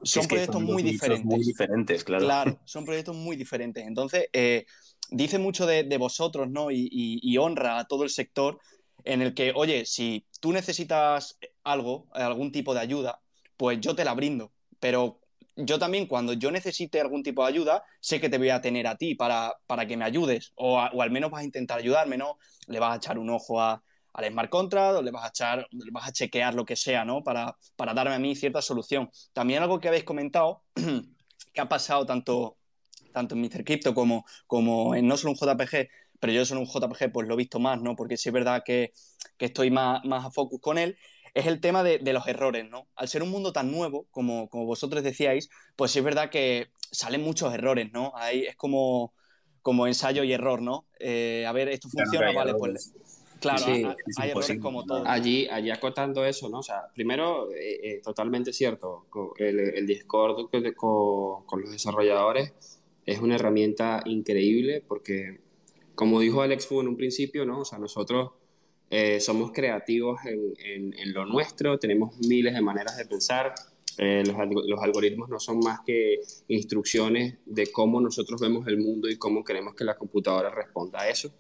son 0.03 0.23
es 0.23 0.29
proyectos 0.29 0.57
son 0.57 0.65
muy 0.65 0.83
diferentes. 0.83 1.25
Muy 1.25 1.45
diferentes, 1.45 2.05
claro. 2.05 2.25
Claro, 2.25 2.59
son 2.65 2.85
proyectos 2.85 3.17
muy 3.17 3.37
diferentes. 3.37 3.87
Entonces, 3.87 4.27
eh, 4.33 4.67
dice 5.11 5.39
mucho 5.39 5.67
de, 5.67 5.85
de 5.85 5.99
vosotros, 5.99 6.49
¿no? 6.49 6.71
Y, 6.71 6.89
y, 6.91 7.21
y, 7.23 7.39
honra 7.39 7.79
a 7.79 7.85
todo 7.87 8.05
el 8.05 8.11
sector 8.11 8.59
en 9.05 9.23
el 9.23 9.35
que, 9.35 9.53
oye, 9.55 9.87
si 9.87 10.27
tú 10.41 10.53
necesitas 10.53 11.39
algo, 11.65 12.07
algún 12.13 12.53
tipo 12.53 12.75
de 12.75 12.81
ayuda, 12.81 13.21
pues 13.57 13.81
yo 13.81 13.95
te 13.95 14.05
la 14.05 14.15
brindo. 14.15 14.53
Pero 14.79 15.21
yo 15.57 15.79
también, 15.79 16.07
cuando 16.07 16.33
yo 16.33 16.51
necesite 16.51 17.01
algún 17.01 17.23
tipo 17.23 17.43
de 17.43 17.49
ayuda, 17.49 17.85
sé 18.01 18.21
que 18.21 18.29
te 18.29 18.39
voy 18.39 18.51
a 18.51 18.61
tener 18.61 18.87
a 18.87 18.97
ti 18.97 19.15
para, 19.15 19.55
para 19.67 19.87
que 19.87 19.97
me 19.97 20.05
ayudes. 20.05 20.53
O, 20.55 20.79
a, 20.79 20.91
o 20.93 21.03
al 21.03 21.11
menos 21.11 21.31
vas 21.31 21.43
a 21.43 21.45
intentar 21.45 21.79
ayudarme, 21.79 22.17
¿no? 22.17 22.39
Le 22.67 22.79
vas 22.79 22.95
a 22.95 22.97
echar 22.97 23.19
un 23.19 23.31
ojo 23.31 23.61
a, 23.61 23.83
al 24.13 24.27
smart 24.27 24.51
contract 24.51 24.99
o 24.99 25.03
le 25.03 25.11
vas 25.11 25.25
a 25.25 25.29
echar, 25.29 25.67
le 25.71 25.91
vas 25.91 26.09
a 26.09 26.13
chequear 26.13 26.55
lo 26.55 26.65
que 26.65 26.77
sea, 26.77 27.05
¿no? 27.05 27.23
Para, 27.23 27.57
para 27.77 27.95
darme 27.95 28.15
a 28.15 28.19
mí 28.19 28.35
cierta 28.35 28.63
solución. 28.63 29.11
También 29.33 29.63
algo 29.63 29.81
que 29.81 29.89
habéis 29.89 30.05
comentado, 30.05 30.63
que 31.53 31.61
ha 31.61 31.69
pasado 31.69 32.07
tanto 32.07 32.57
tanto 33.13 33.35
en 33.35 33.43
Mr. 33.43 33.65
Crypto 33.65 33.95
como, 33.95 34.25
como 34.47 34.95
en 34.95 35.07
no 35.07 35.17
solo 35.17 35.33
un 35.33 35.37
JPG, 35.37 35.89
pero 36.19 36.33
yo 36.33 36.45
solo 36.45 36.61
un 36.61 36.67
JPG 36.67 37.13
pues 37.13 37.29
lo 37.29 37.35
he 37.35 37.37
visto 37.37 37.59
más, 37.59 37.81
¿no? 37.81 37.97
Porque 37.97 38.17
sí 38.17 38.29
es 38.29 38.33
verdad 38.33 38.63
que, 38.65 38.93
que 39.37 39.47
estoy 39.47 39.71
más, 39.71 40.05
más 40.05 40.25
a 40.25 40.31
focus 40.31 40.61
con 40.61 40.79
él, 40.79 40.97
es 41.35 41.47
el 41.47 41.61
tema 41.61 41.83
de, 41.83 41.99
de, 41.99 42.13
los 42.13 42.27
errores, 42.27 42.69
¿no? 42.69 42.89
Al 42.97 43.09
ser 43.09 43.23
un 43.23 43.31
mundo 43.31 43.53
tan 43.53 43.71
nuevo, 43.71 44.07
como, 44.11 44.49
como 44.49 44.67
vosotros 44.67 45.03
decíais, 45.03 45.49
pues 45.77 45.93
sí 45.93 46.01
es 46.01 46.05
verdad 46.05 46.31
que 46.31 46.69
salen 46.91 47.23
muchos 47.23 47.55
errores, 47.55 47.93
¿no? 47.93 48.13
Ahí 48.17 48.45
es 48.45 48.57
como, 48.57 49.15
como 49.63 49.87
ensayo 49.87 50.25
y 50.25 50.33
error, 50.33 50.61
¿no? 50.61 50.87
Eh, 50.99 51.45
a 51.47 51.53
ver, 51.53 51.69
esto 51.69 51.89
funciona, 51.89 52.33
vale, 52.33 52.55
pues... 52.55 52.93
Claro, 53.41 53.59
sí, 53.59 53.71
hay, 53.71 53.87
hay 54.19 54.31
errores 54.31 54.59
como 54.61 54.85
todo. 54.85 55.03
Allí, 55.07 55.49
allí 55.49 55.71
acotando 55.71 56.25
eso, 56.25 56.49
¿no? 56.49 56.59
O 56.59 56.63
sea, 56.63 56.89
primero, 56.95 57.51
eh, 57.53 57.81
eh, 57.83 58.01
totalmente 58.03 58.53
cierto, 58.53 59.07
el, 59.39 59.59
el 59.59 59.87
Discord 59.87 60.51
con, 60.51 60.73
con, 60.75 61.45
con 61.47 61.61
los 61.63 61.71
desarrolladores 61.71 62.53
es 63.07 63.19
una 63.19 63.37
herramienta 63.37 64.03
increíble 64.05 64.85
porque, 64.87 65.41
como 65.95 66.21
dijo 66.21 66.43
Alex 66.43 66.67
Fu 66.67 66.81
en 66.81 66.89
un 66.89 66.97
principio, 66.97 67.45
¿no? 67.45 67.61
O 67.61 67.65
sea, 67.65 67.79
nosotros 67.79 68.33
eh, 68.91 69.21
somos 69.21 69.53
creativos 69.53 70.19
en, 70.27 70.53
en, 70.59 70.99
en, 70.99 71.13
lo 71.13 71.25
nuestro, 71.25 71.79
tenemos 71.79 72.19
miles 72.27 72.55
de 72.55 72.61
maneras 72.61 72.97
de 72.97 73.07
pensar. 73.07 73.55
Eh, 73.99 74.23
los, 74.27 74.37
los, 74.67 74.83
algoritmos 74.83 75.29
no 75.29 75.39
son 75.39 75.59
más 75.59 75.81
que 75.85 76.21
instrucciones 76.49 77.39
de 77.45 77.71
cómo 77.71 78.01
nosotros 78.01 78.41
vemos 78.41 78.67
el 78.67 78.79
mundo 78.79 79.09
y 79.09 79.17
cómo 79.17 79.45
queremos 79.45 79.75
que 79.75 79.85
la 79.85 79.97
computadora 79.97 80.51
responda 80.51 81.03
a 81.03 81.09
eso. 81.09 81.33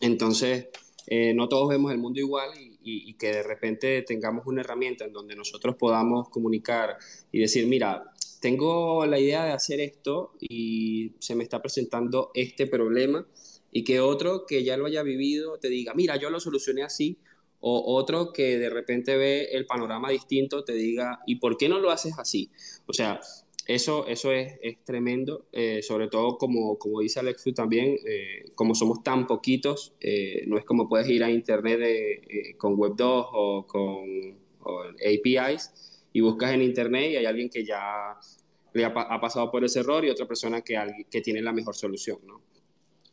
Entonces, 0.00 0.68
eh, 1.10 1.32
no 1.32 1.48
todos 1.48 1.70
vemos 1.70 1.90
el 1.90 1.96
mundo 1.98 2.20
igual 2.20 2.50
y, 2.82 3.14
que 3.14 3.32
de 3.32 3.42
repente 3.42 4.02
tengamos 4.02 4.46
una 4.46 4.60
herramienta 4.60 5.04
en 5.04 5.12
donde 5.12 5.34
nosotros 5.34 5.74
podamos 5.76 6.28
comunicar 6.28 6.98
y 7.32 7.40
decir, 7.40 7.66
mira, 7.66 8.12
tengo 8.40 9.04
la 9.06 9.18
idea 9.18 9.44
de 9.44 9.52
hacer 9.52 9.80
esto 9.80 10.34
y 10.38 11.12
se 11.18 11.34
me 11.34 11.42
está 11.42 11.60
presentando 11.60 12.30
este 12.34 12.66
problema 12.66 13.26
y 13.72 13.84
que 13.84 14.00
otro 14.00 14.44
que 14.46 14.62
ya 14.62 14.76
lo 14.76 14.86
haya 14.86 15.02
vivido 15.02 15.58
te 15.58 15.68
diga, 15.68 15.94
mira, 15.94 16.16
yo 16.16 16.30
lo 16.30 16.40
solucioné 16.40 16.82
así, 16.82 17.18
o 17.60 17.96
otro 17.96 18.32
que 18.32 18.58
de 18.58 18.70
repente 18.70 19.16
ve 19.16 19.48
el 19.52 19.66
panorama 19.66 20.10
distinto 20.10 20.62
te 20.62 20.74
diga, 20.74 21.20
¿y 21.26 21.36
por 21.36 21.56
qué 21.56 21.68
no 21.68 21.80
lo 21.80 21.90
haces 21.90 22.18
así? 22.18 22.50
O 22.86 22.92
sea, 22.92 23.20
eso, 23.68 24.06
eso 24.06 24.32
es, 24.32 24.54
es 24.62 24.82
tremendo, 24.82 25.44
eh, 25.52 25.82
sobre 25.82 26.08
todo 26.08 26.38
como, 26.38 26.78
como 26.78 27.00
dice 27.00 27.20
Alex 27.20 27.44
también, 27.54 27.98
eh, 28.06 28.46
como 28.54 28.74
somos 28.74 29.02
tan 29.02 29.26
poquitos, 29.26 29.92
eh, 30.00 30.44
no 30.46 30.56
es 30.56 30.64
como 30.64 30.88
puedes 30.88 31.06
ir 31.10 31.22
a 31.22 31.30
internet 31.30 32.56
con 32.56 32.78
Web2 32.78 33.28
o 33.30 33.66
con 33.66 34.38
o 34.60 34.82
APIs 34.84 36.00
y 36.14 36.20
buscas 36.22 36.54
en 36.54 36.62
internet 36.62 37.10
y 37.12 37.16
hay 37.16 37.26
alguien 37.26 37.50
que 37.50 37.62
ya 37.62 38.16
le 38.72 38.84
ha, 38.86 38.88
ha 38.88 39.20
pasado 39.20 39.50
por 39.50 39.62
ese 39.62 39.80
error 39.80 40.02
y 40.02 40.08
otra 40.08 40.26
persona 40.26 40.62
que, 40.62 41.04
que 41.10 41.20
tiene 41.20 41.42
la 41.42 41.52
mejor 41.52 41.76
solución, 41.76 42.20
¿no? 42.26 42.40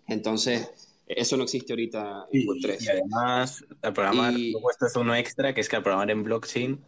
Entonces, 0.08 0.96
eso 1.06 1.36
no 1.36 1.44
existe 1.44 1.74
ahorita 1.74 2.28
en 2.32 2.48
Web3. 2.48 2.78
Y, 2.82 2.88
además, 2.88 3.66
al 3.82 3.92
programar, 3.92 4.34
y... 4.34 4.54
luego 4.54 4.72
esto 4.72 4.86
es 4.86 4.96
uno 4.96 5.14
extra, 5.16 5.54
que 5.54 5.60
es 5.60 5.68
que 5.68 5.76
al 5.76 5.84
programar 5.84 6.12
en 6.12 6.24
blockchain 6.24 6.80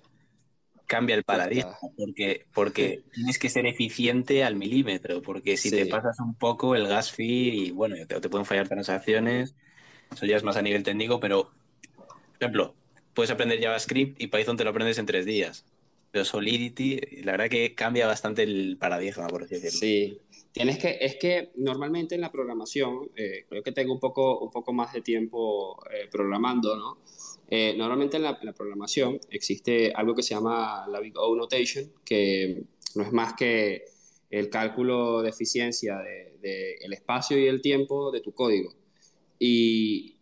cambia 0.88 1.16
el 1.16 1.24
paradigma, 1.24 1.78
porque, 1.96 2.46
porque 2.54 3.04
tienes 3.14 3.38
que 3.38 3.50
ser 3.50 3.66
eficiente 3.66 4.44
al 4.44 4.56
milímetro, 4.56 5.22
porque 5.22 5.58
si 5.58 5.70
sí. 5.70 5.76
te 5.76 5.86
pasas 5.86 6.20
un 6.20 6.34
poco 6.34 6.76
el 6.76 6.88
gas 6.88 7.12
fee 7.12 7.68
y 7.68 7.72
bueno, 7.72 7.96
te, 8.08 8.20
te, 8.20 8.30
pueden 8.30 8.46
fallar 8.46 8.68
transacciones, 8.68 9.56
eso 10.12 10.26
ya 10.26 10.38
es 10.38 10.44
más 10.44 10.58
a 10.58 10.62
nivel 10.62 10.84
técnico, 10.84 11.20
pero, 11.20 11.52
por 11.96 12.38
ejemplo, 12.40 12.76
puedes 13.14 13.30
aprender 13.30 13.62
JavaScript 13.62 14.22
y 14.22 14.28
Python 14.28 14.58
te 14.58 14.64
lo 14.64 14.72
aprendes 14.72 14.98
en 14.98 15.06
tres 15.06 15.26
días. 15.26 15.66
Pero 16.10 16.24
Solidity, 16.24 17.02
la 17.24 17.34
verdad 17.34 17.50
que 17.50 17.76
cambia 17.76 18.08
bastante 18.08 18.44
el 18.44 18.78
paradigma, 18.80 19.28
por 19.28 19.44
así 19.44 19.56
decirlo. 19.56 19.78
Sí, 19.78 20.22
Tienes 20.58 20.80
que, 20.80 20.98
es 21.02 21.18
que 21.18 21.52
normalmente 21.58 22.16
en 22.16 22.22
la 22.22 22.32
programación, 22.32 23.12
eh, 23.16 23.46
creo 23.48 23.62
que 23.62 23.72
tengo 23.72 23.94
un 23.94 24.00
poco, 24.00 24.40
un 24.40 24.50
poco 24.50 24.74
más 24.74 24.92
de 24.92 25.02
tiempo 25.02 25.80
eh, 25.92 26.08
programando, 26.12 26.76
¿no? 26.76 26.98
Eh, 27.50 27.76
normalmente 27.78 28.18
en 28.18 28.24
la, 28.24 28.38
programación 28.38 29.20
existe 29.30 29.92
algo 29.96 30.14
que 30.14 30.24
se 30.24 30.36
llama 30.36 30.86
la 30.90 31.00
Big 31.00 31.18
O 31.18 31.36
Notation, 31.36 31.92
que 32.04 32.64
no 32.96 33.04
es 33.04 33.14
más 33.14 33.34
que 33.34 33.86
el 34.30 34.50
cálculo 34.50 35.22
de 35.22 35.30
eficiencia 35.30 35.98
del 35.98 36.42
de, 36.42 36.76
de 36.88 36.96
espacio 36.96 37.40
y 37.40 37.48
el 37.48 37.62
tiempo 37.62 38.12
de 38.12 38.20
tu 38.22 38.34
código. 38.34 38.74
Y 39.40 40.18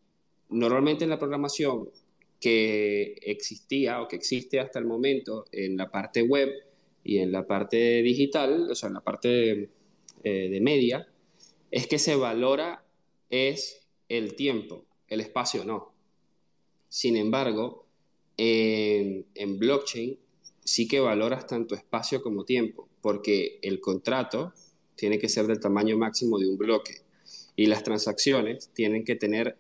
normalmente 0.50 1.04
en 1.04 1.10
la 1.10 1.20
programación 1.20 1.90
que 2.40 3.16
existía 3.22 4.02
o 4.02 4.08
que 4.08 4.18
existe 4.18 4.60
hasta 4.60 4.78
el 4.78 4.86
momento 4.86 5.46
en 5.52 5.78
la 5.78 5.90
parte 5.90 6.22
web 6.22 6.52
y 7.04 7.18
en 7.18 7.32
la 7.32 7.48
parte 7.48 8.04
digital, 8.04 8.70
o 8.70 8.76
sea, 8.76 8.88
en 8.88 8.94
la 8.94 9.02
parte 9.02 9.70
eh, 10.24 10.50
de 10.50 10.62
media, 10.62 11.08
es 11.72 11.88
que 11.88 11.98
se 11.98 12.16
valora 12.16 12.84
es 13.30 13.88
el 14.10 14.36
tiempo, 14.36 14.86
el 15.08 15.22
espacio 15.22 15.66
no. 15.66 15.95
Sin 16.96 17.18
embargo, 17.18 17.86
en, 18.38 19.26
blockchain 19.60 20.18
sí 20.64 20.88
que 20.88 21.02
valoras 21.02 21.46
tanto 21.46 21.76
espacio 21.76 22.22
como 22.22 22.46
tiempo, 22.46 22.88
porque 23.02 23.60
el 23.62 23.82
contrato 23.82 24.54
tiene 24.96 25.20
que 25.20 25.28
ser 25.28 25.46
del 25.46 25.60
tamaño 25.60 25.98
máximo 25.98 26.40
de 26.40 26.48
un 26.48 26.58
bloque 26.58 27.02
y 27.58 27.66
las 27.66 27.84
transacciones 27.84 28.70
tienen 28.74 29.04
que 29.04 29.18
tener 29.18 29.58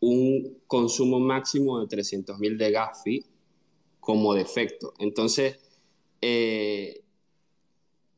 un 0.00 0.56
consumo 0.66 1.20
máximo 1.20 1.78
de 1.80 1.86
300.000 1.86 2.56
de 2.56 2.70
gas 2.70 3.02
fee 3.04 3.26
como 4.00 4.32
defecto. 4.32 4.94
Entonces, 4.98 5.58
eh, 6.22 7.02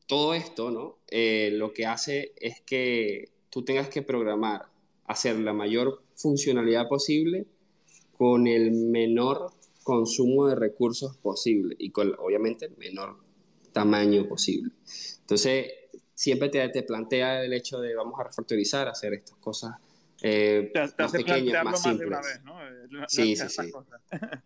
todo 0.07 0.33
esto, 0.33 0.71
¿no? 0.71 0.99
Eh, 1.09 1.49
lo 1.51 1.73
que 1.73 1.85
hace 1.85 2.31
es 2.37 2.61
que 2.61 3.25
tú 3.49 3.65
tengas 3.65 3.89
que 3.89 4.03
programar, 4.03 4.67
hacer 5.03 5.37
la 5.37 5.51
mayor 5.51 6.01
funcionalidad 6.15 6.87
posible 6.87 7.45
con 8.23 8.47
el 8.47 8.71
menor 8.71 9.51
consumo 9.83 10.47
de 10.47 10.55
recursos 10.55 11.17
posible 11.17 11.75
y 11.77 11.89
con, 11.89 12.15
obviamente, 12.19 12.67
el 12.67 12.77
menor 12.77 13.17
tamaño 13.73 14.25
posible. 14.29 14.71
Entonces, 15.19 15.67
siempre 16.15 16.47
te, 16.47 16.69
te 16.69 16.83
plantea 16.83 17.43
el 17.43 17.51
hecho 17.51 17.81
de 17.81 17.93
vamos 17.93 18.17
a 18.17 18.23
refactorizar, 18.23 18.87
hacer 18.87 19.13
estas 19.15 19.35
cosas 19.39 19.73
eh, 20.21 20.71
te, 20.73 20.87
te 20.87 21.03
más 21.03 21.11
pequeñas, 21.11 21.65
más 21.65 21.81
simples. 21.81 22.09
Más 22.09 22.25
vez, 22.25 22.43
¿no? 22.45 22.97
La, 22.97 23.09
sí, 23.09 23.35
sí, 23.35 23.49
sí. 23.49 23.71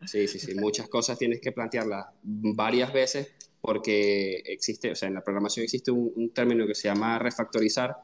sí, 0.08 0.28
sí, 0.28 0.40
sí. 0.40 0.56
Muchas 0.56 0.90
cosas 0.90 1.20
tienes 1.20 1.40
que 1.40 1.52
plantearlas 1.52 2.08
varias 2.24 2.92
veces 2.92 3.32
porque 3.62 4.42
existe, 4.44 4.90
o 4.90 4.96
sea, 4.96 5.08
en 5.08 5.14
la 5.14 5.22
programación 5.22 5.66
existe 5.66 5.92
un, 5.92 6.12
un, 6.16 6.32
término 6.32 6.66
que 6.66 6.74
se 6.74 6.88
llama 6.88 7.20
refactorizar 7.20 7.96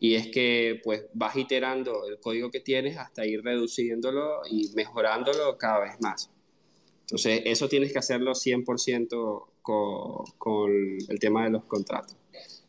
y 0.00 0.14
es 0.14 0.28
que 0.28 0.80
pues 0.82 1.04
vas 1.12 1.36
iterando 1.36 2.08
el 2.08 2.18
código 2.18 2.50
que 2.50 2.60
tienes 2.60 2.96
hasta 2.96 3.26
ir 3.26 3.42
reduciéndolo 3.44 4.40
y 4.50 4.70
mejorándolo 4.74 5.56
cada 5.58 5.80
vez 5.80 5.92
más. 6.00 6.30
Entonces, 7.02 7.42
eso 7.44 7.68
tienes 7.68 7.92
que 7.92 7.98
hacerlo 7.98 8.32
100% 8.32 9.46
con, 9.60 10.24
con 10.38 10.70
el 11.08 11.18
tema 11.18 11.44
de 11.44 11.50
los 11.50 11.64
contratos. 11.64 12.16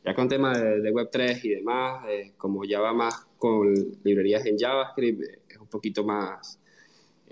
Ya 0.03 0.13
con 0.13 0.27
tema 0.27 0.57
de, 0.57 0.82
de 0.82 0.91
Web3 0.91 1.39
y 1.43 1.49
demás, 1.49 2.05
eh, 2.09 2.34
como 2.38 2.65
ya 2.65 2.82
va 2.82 2.91
más 2.91 3.27
con 3.38 3.73
librerías 4.03 4.45
en 4.45 4.57
JavaScript, 4.57 5.21
es 5.47 5.57
un 5.57 5.67
poquito 5.67 6.03
más 6.03 6.59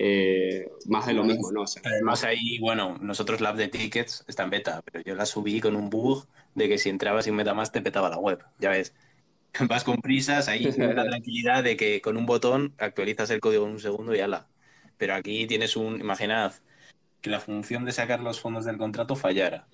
eh, 0.01 0.71
más 0.85 1.07
de 1.07 1.13
lo 1.13 1.25
mismo, 1.25 1.51
¿no? 1.51 1.63
O 1.63 1.67
sea, 1.67 1.81
Además 1.83 2.23
ahí, 2.23 2.57
bueno, 2.59 2.97
nosotros 3.01 3.41
la 3.41 3.49
app 3.49 3.57
de 3.57 3.67
tickets 3.67 4.23
está 4.29 4.43
en 4.43 4.49
beta, 4.49 4.81
pero 4.89 5.03
yo 5.03 5.13
la 5.13 5.25
subí 5.25 5.59
con 5.59 5.75
un 5.75 5.89
bug 5.89 6.25
de 6.55 6.69
que 6.69 6.77
si 6.77 6.87
entrabas 6.87 7.25
sin 7.25 7.35
MetaMask 7.35 7.73
te 7.73 7.81
petaba 7.81 8.09
la 8.09 8.17
web, 8.17 8.39
ya 8.59 8.69
ves. 8.69 8.93
Vas 9.67 9.83
con 9.83 9.97
prisas, 9.97 10.47
ahí 10.47 10.59
tienes 10.73 10.95
la 10.95 11.05
tranquilidad 11.05 11.63
de 11.63 11.75
que 11.77 12.01
con 12.01 12.17
un 12.17 12.25
botón 12.25 12.73
actualizas 12.77 13.29
el 13.29 13.39
código 13.39 13.65
en 13.65 13.71
un 13.71 13.79
segundo 13.79 14.15
y 14.15 14.19
ala. 14.19 14.47
Pero 14.97 15.15
aquí 15.15 15.47
tienes 15.47 15.75
un, 15.75 15.99
imaginad, 15.99 16.53
que 17.21 17.29
la 17.29 17.39
función 17.39 17.85
de 17.85 17.91
sacar 17.91 18.19
los 18.19 18.39
fondos 18.39 18.65
del 18.65 18.77
contrato 18.77 19.15
fallara. 19.15 19.67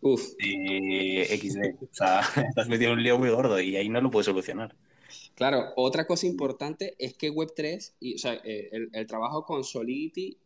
Uf. 0.00 0.22
Eh, 0.38 1.38
XD. 1.40 1.82
O 1.82 1.94
sea, 1.94 2.20
estás 2.48 2.68
metido 2.68 2.92
en 2.92 2.98
un 2.98 3.02
lío 3.02 3.18
muy 3.18 3.30
gordo 3.30 3.60
y 3.60 3.76
ahí 3.76 3.88
no 3.88 4.00
lo 4.00 4.10
puedes 4.10 4.26
solucionar. 4.26 4.74
Claro, 5.34 5.72
otra 5.76 6.06
cosa 6.06 6.26
importante 6.26 6.94
es 6.98 7.14
que 7.14 7.32
Web3, 7.32 7.92
y, 8.00 8.14
o 8.14 8.18
sea, 8.18 8.34
eh, 8.44 8.68
el, 8.72 8.90
el, 8.92 9.06
trabajo 9.06 9.44
con 9.44 9.64
Solidity 9.64 10.36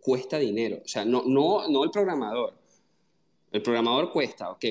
cuesta 0.00 0.38
dinero. 0.38 0.80
O 0.84 0.88
sea, 0.88 1.04
no, 1.04 1.22
no, 1.26 1.68
no 1.68 1.84
el 1.84 1.90
programador. 1.90 2.54
El 3.52 3.62
programador 3.62 4.12
cuesta, 4.12 4.50
ok, 4.50 4.64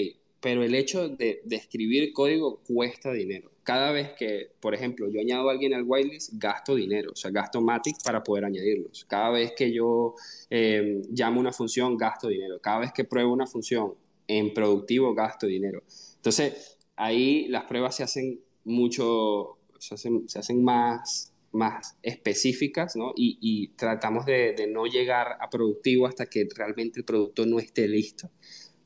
pero 0.43 0.61
el 0.61 0.75
hecho 0.75 1.07
de, 1.07 1.41
de, 1.45 1.55
escribir 1.55 2.11
código 2.11 2.61
cuesta 2.67 3.13
dinero. 3.13 3.49
Cada 3.63 3.93
vez 3.93 4.11
que, 4.11 4.51
por 4.59 4.75
ejemplo, 4.75 5.09
yo 5.09 5.21
añado 5.21 5.47
a 5.47 5.53
alguien 5.53 5.73
al 5.73 5.83
whitelist, 5.87 6.31
gasto 6.33 6.75
dinero, 6.75 7.11
o 7.13 7.15
sea, 7.15 7.31
gasto 7.31 7.61
Matic 7.61 7.95
para 8.03 8.21
poder 8.21 8.43
añadirlos. 8.43 9.05
Cada 9.05 9.29
vez 9.29 9.53
que 9.55 9.71
yo 9.71 10.15
eh, 10.49 11.01
llamo 11.11 11.39
una 11.39 11.53
función, 11.53 11.95
gasto 11.95 12.27
dinero. 12.27 12.59
Cada 12.61 12.79
vez 12.79 12.91
que 12.91 13.05
pruebo 13.05 13.31
una 13.31 13.47
función 13.47 13.93
en 14.27 14.53
productivo, 14.53 15.15
gasto 15.15 15.47
dinero. 15.47 15.81
Entonces, 16.17 16.77
ahí 16.97 17.47
las 17.47 17.63
pruebas 17.63 17.95
se 17.95 18.03
hacen 18.03 18.41
mucho, 18.65 19.59
se 19.79 19.95
hacen, 19.95 20.27
se 20.27 20.39
hacen 20.39 20.61
más, 20.61 21.33
más 21.53 21.97
específicas, 22.01 22.97
¿no? 22.97 23.13
Y, 23.15 23.37
y 23.39 23.69
tratamos 23.77 24.25
de, 24.25 24.53
de, 24.57 24.67
no 24.67 24.87
llegar 24.87 25.37
a 25.39 25.49
productivo 25.49 26.05
hasta 26.05 26.25
que 26.25 26.45
realmente 26.53 26.99
el 26.99 27.05
producto 27.05 27.45
no 27.45 27.59
esté 27.59 27.87
listo. 27.87 28.29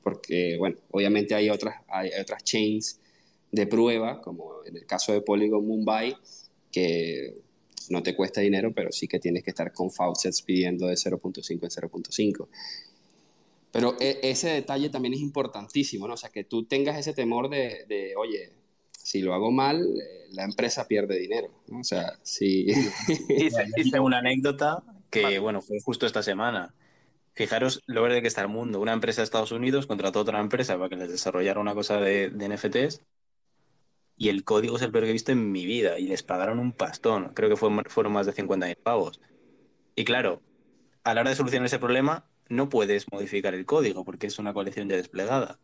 Porque, 0.04 0.56
bueno, 0.58 0.78
obviamente 0.92 1.36
hay 1.36 1.50
otras, 1.50 1.76
hay 1.88 2.10
otras 2.20 2.44
chains 2.44 3.00
de 3.52 3.68
prueba, 3.68 4.22
como 4.22 4.64
en 4.66 4.78
el 4.78 4.86
caso 4.86 5.14
de 5.14 5.22
Polygon 5.22 5.66
Mumbai, 5.66 6.16
que 6.72 7.34
no 7.90 8.04
te 8.04 8.16
cuesta 8.16 8.42
dinero, 8.42 8.72
pero 8.74 8.92
sí 8.92 9.08
que 9.08 9.20
tienes 9.20 9.44
que 9.44 9.52
estar 9.52 9.72
con 9.72 9.92
faucets 9.92 10.42
pidiendo 10.42 10.88
de 10.88 10.96
0.5 10.96 11.50
en 11.50 11.60
0.5. 11.60 12.48
Pero 13.72 13.96
e, 14.00 14.20
ese 14.24 14.50
detalle 14.50 14.90
también 14.90 15.14
es 15.14 15.22
importantísimo, 15.22 16.08
¿no? 16.08 16.16
O 16.16 16.18
sea, 16.18 16.30
que 16.30 16.44
tú 16.44 16.66
tengas 16.66 16.98
ese 16.98 17.14
temor 17.14 17.50
de, 17.50 17.86
de 17.88 18.16
oye, 18.16 18.52
si 19.08 19.22
lo 19.22 19.34
hago 19.34 19.52
mal, 19.52 19.82
eh, 19.82 20.28
la 20.32 20.44
empresa 20.44 20.86
pierde 20.88 21.18
dinero, 21.18 21.50
¿no? 21.68 21.80
O 21.80 21.84
sea, 21.84 22.20
si... 22.24 22.68
Hice 23.78 24.00
una 24.02 24.20
anécdota 24.20 24.84
que, 25.10 25.40
bueno, 25.40 25.62
fue 25.62 25.80
justo 25.80 26.06
esta 26.06 26.22
semana. 26.22 26.74
Fijaros 27.38 27.84
lo 27.86 28.02
verde 28.02 28.24
que 28.24 28.28
está 28.28 28.42
el 28.42 28.48
mundo. 28.48 28.82
Una 28.82 28.94
empresa 28.94 29.22
de 29.22 29.26
Estados 29.26 29.52
Unidos 29.52 29.86
contrató 29.86 30.18
a 30.18 30.22
otra 30.24 30.40
empresa 30.40 30.76
para 30.76 30.90
que 30.90 30.96
les 30.96 31.10
desarrollara 31.10 31.60
una 31.60 31.76
cosa 31.76 32.02
de, 32.02 32.32
NFTs 32.32 33.04
y 34.18 34.30
el 34.30 34.44
código 34.44 34.78
es 34.78 34.82
el 34.82 34.92
peor 34.92 35.04
que 35.04 35.12
he 35.12 35.14
visto 35.14 35.32
en 35.32 35.52
mi 35.52 35.64
vida 35.68 36.00
y 36.00 36.08
les 36.08 36.24
pagaron 36.24 36.58
un 36.58 36.72
pastón. 36.72 37.34
Creo 37.36 37.48
que 37.48 37.56
fueron 37.56 38.12
más 38.12 38.26
de 38.26 38.34
50.000 38.34 38.76
pavos. 38.78 39.22
Y 39.96 40.04
claro, 40.04 40.42
a 41.04 41.14
la 41.14 41.22
hora 41.22 41.30
de 41.30 41.36
solucionar 41.36 41.68
ese 41.68 41.78
problema, 41.78 42.28
no 42.50 42.70
puedes 42.70 43.06
modificar 43.12 43.54
el 43.54 43.68
código 43.68 44.04
porque 44.04 44.26
es 44.26 44.40
una 44.40 44.52
colección 44.52 44.90
ya 44.90 44.96
desplegada. 44.96 45.60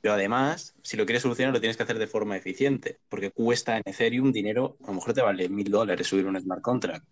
Pero 0.00 0.14
además, 0.14 0.74
si 0.82 0.96
lo 0.96 1.04
quieres 1.04 1.20
solucionar, 1.20 1.52
lo 1.52 1.60
tienes 1.60 1.76
que 1.76 1.82
hacer 1.82 1.98
de 1.98 2.06
forma 2.06 2.38
eficiente, 2.38 3.00
porque 3.10 3.30
cuesta 3.30 3.76
en 3.76 3.82
Ethereum 3.84 4.32
dinero, 4.32 4.78
a 4.82 4.86
lo 4.86 4.94
mejor 4.94 5.12
te 5.12 5.20
vale 5.20 5.50
mil 5.50 5.70
dólares 5.70 6.06
subir 6.06 6.24
un 6.24 6.40
smart 6.40 6.62
contract. 6.62 7.06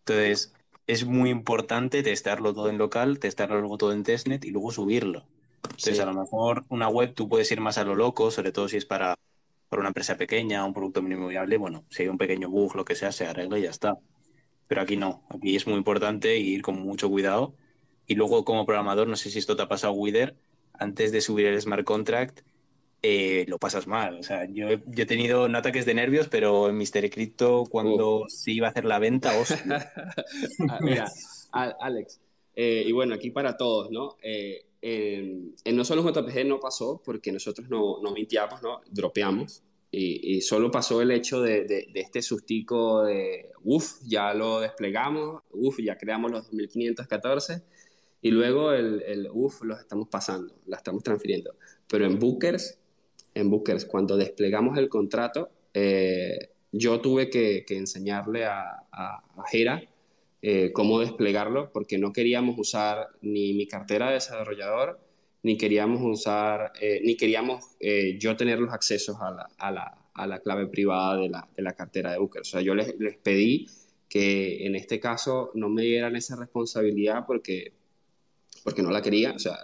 Entonces, 0.00 0.52
es 0.86 1.04
muy 1.04 1.30
importante 1.30 2.02
testarlo 2.02 2.52
todo 2.52 2.68
en 2.68 2.78
local, 2.78 3.18
testarlo 3.18 3.60
luego 3.60 3.78
todo 3.78 3.92
en 3.92 4.02
testnet 4.02 4.44
y 4.44 4.50
luego 4.50 4.72
subirlo. 4.72 5.26
Entonces, 5.62 6.00
a 6.00 6.06
lo 6.06 6.14
mejor 6.14 6.64
una 6.68 6.88
web 6.88 7.14
tú 7.14 7.28
puedes 7.28 7.50
ir 7.52 7.60
más 7.60 7.78
a 7.78 7.84
lo 7.84 7.94
loco, 7.94 8.30
sobre 8.30 8.52
todo 8.52 8.68
si 8.68 8.76
es 8.76 8.86
para 8.86 9.16
para 9.70 9.80
una 9.80 9.90
empresa 9.90 10.16
pequeña, 10.16 10.64
un 10.64 10.74
producto 10.74 11.00
mínimo 11.00 11.28
viable, 11.28 11.56
bueno, 11.56 11.84
si 11.90 12.02
hay 12.02 12.08
un 12.08 12.18
pequeño 12.18 12.50
bug, 12.50 12.74
lo 12.74 12.84
que 12.84 12.96
sea, 12.96 13.12
se 13.12 13.26
arregla 13.26 13.56
y 13.56 13.62
ya 13.62 13.70
está. 13.70 13.96
Pero 14.66 14.82
aquí 14.82 14.96
no, 14.96 15.22
aquí 15.30 15.54
es 15.54 15.66
muy 15.68 15.76
importante 15.76 16.36
ir 16.38 16.60
con 16.60 16.80
mucho 16.80 17.08
cuidado. 17.08 17.54
Y 18.04 18.16
luego 18.16 18.44
como 18.44 18.66
programador, 18.66 19.06
no 19.06 19.14
sé 19.14 19.30
si 19.30 19.38
esto 19.38 19.54
te 19.54 19.62
ha 19.62 19.68
pasado, 19.68 19.92
Wither, 19.92 20.36
antes 20.74 21.12
de 21.12 21.20
subir 21.20 21.46
el 21.46 21.60
smart 21.60 21.84
contract, 21.84 22.40
eh, 23.02 23.44
lo 23.48 23.58
pasas 23.58 23.86
mal. 23.86 24.18
O 24.18 24.22
sea, 24.22 24.46
yo, 24.46 24.68
he 24.68 25.06
tenido 25.06 25.48
no 25.48 25.58
ataques 25.58 25.86
de 25.86 25.94
nervios, 25.94 26.28
pero 26.28 26.68
en 26.68 26.76
Mr. 26.76 27.10
Crypto, 27.10 27.64
cuando 27.70 28.26
se 28.28 28.52
iba 28.52 28.66
a 28.66 28.70
hacer 28.70 28.84
la 28.84 28.98
venta, 28.98 29.38
hostia. 29.38 29.92
Ah, 30.68 30.78
mira, 30.80 31.10
Alex, 31.52 32.20
eh, 32.54 32.84
y 32.86 32.92
bueno, 32.92 33.14
aquí 33.14 33.30
para 33.30 33.56
todos, 33.56 33.90
¿no? 33.90 34.16
Eh, 34.22 34.66
en, 34.82 35.54
No 35.72 35.84
Solo 35.84 36.02
JPG 36.02 36.46
no 36.46 36.60
pasó 36.60 37.00
porque 37.04 37.32
nosotros 37.32 37.68
no, 37.68 38.00
no 38.02 38.12
mintiamos, 38.12 38.62
¿no? 38.62 38.80
Dropeamos. 38.90 39.62
Y, 39.90 40.36
y, 40.36 40.40
solo 40.40 40.70
pasó 40.70 41.02
el 41.02 41.10
hecho 41.10 41.40
de, 41.42 41.64
de, 41.64 41.90
este 41.94 42.22
sustico 42.22 43.02
de, 43.02 43.50
uff, 43.64 44.00
ya 44.06 44.32
lo 44.34 44.60
desplegamos, 44.60 45.42
uff, 45.50 45.80
ya 45.80 45.98
creamos 45.98 46.30
los 46.30 46.44
2514 46.44 47.64
y 48.22 48.30
luego 48.30 48.72
el, 48.72 49.02
el 49.02 49.28
uff, 49.32 49.62
los 49.62 49.80
estamos 49.80 50.08
pasando, 50.08 50.54
la 50.66 50.76
estamos 50.76 51.02
transfiriendo. 51.02 51.54
Pero 51.88 52.04
en 52.06 52.18
Bookers, 52.18 52.78
en 53.40 53.50
Bookers, 53.50 53.84
cuando 53.84 54.16
desplegamos 54.16 54.78
el 54.78 54.88
contrato, 54.88 55.50
eh, 55.74 56.50
yo 56.72 57.00
tuve 57.00 57.30
que, 57.30 57.64
enseñarle 57.70 58.44
a, 58.44 58.84
a, 58.92 59.22
Jera 59.50 59.82
eh, 60.42 60.70
cómo 60.72 61.00
desplegarlo, 61.00 61.70
porque 61.72 61.98
no 61.98 62.12
queríamos 62.12 62.58
usar 62.58 63.08
ni 63.22 63.52
mi 63.54 63.66
cartera 63.66 64.08
de 64.08 64.14
desarrollador, 64.14 65.00
ni 65.42 65.56
queríamos 65.56 66.02
usar, 66.02 66.72
eh, 66.80 67.00
ni 67.02 67.16
queríamos 67.16 67.64
yo 68.18 68.36
tener 68.36 68.58
los 68.58 68.72
accesos 68.72 69.16
a 69.20 69.30
la, 69.30 69.48
a 69.58 69.70
la, 69.70 69.98
a 70.14 70.26
la 70.26 70.40
clave 70.40 70.66
privada 70.66 71.16
de 71.16 71.28
la, 71.28 71.48
de 71.56 71.62
la, 71.62 71.72
cartera 71.72 72.12
de 72.12 72.18
Booker. 72.18 72.42
O 72.42 72.44
sea, 72.44 72.60
yo 72.60 72.74
les, 72.74 72.98
les, 72.98 73.16
pedí 73.16 73.66
que 74.08 74.66
en 74.66 74.74
este 74.74 75.00
caso 75.00 75.50
no 75.54 75.68
me 75.68 75.82
dieran 75.82 76.16
esa 76.16 76.36
responsabilidad 76.36 77.24
porque, 77.26 77.72
porque 78.64 78.82
no 78.82 78.90
la 78.90 79.02
quería. 79.02 79.32
O 79.32 79.38
sea, 79.38 79.58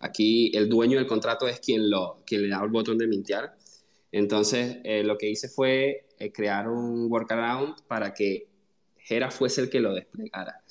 aquí 0.00 0.50
el 0.56 0.68
dueño 0.68 0.98
del 0.98 1.06
contrato 1.06 1.48
es 1.48 1.60
quien, 1.60 1.90
lo, 1.90 2.22
quien 2.26 2.42
le 2.42 2.48
da 2.48 2.62
el 2.62 2.70
botón 2.70 2.98
de 2.98 3.06
mintear. 3.06 3.56
Entonces, 4.12 4.78
lo 5.04 5.18
que 5.18 5.28
hice 5.28 5.48
fue 5.48 6.06
crear 6.32 6.68
un 6.68 7.10
workaround 7.10 7.82
para 7.86 8.14
que 8.14 8.48
Jera 8.98 9.30
fuese 9.30 9.60
el 9.60 9.70
que 9.70 9.80
lo 9.80 9.94
desplegara. 9.94 10.62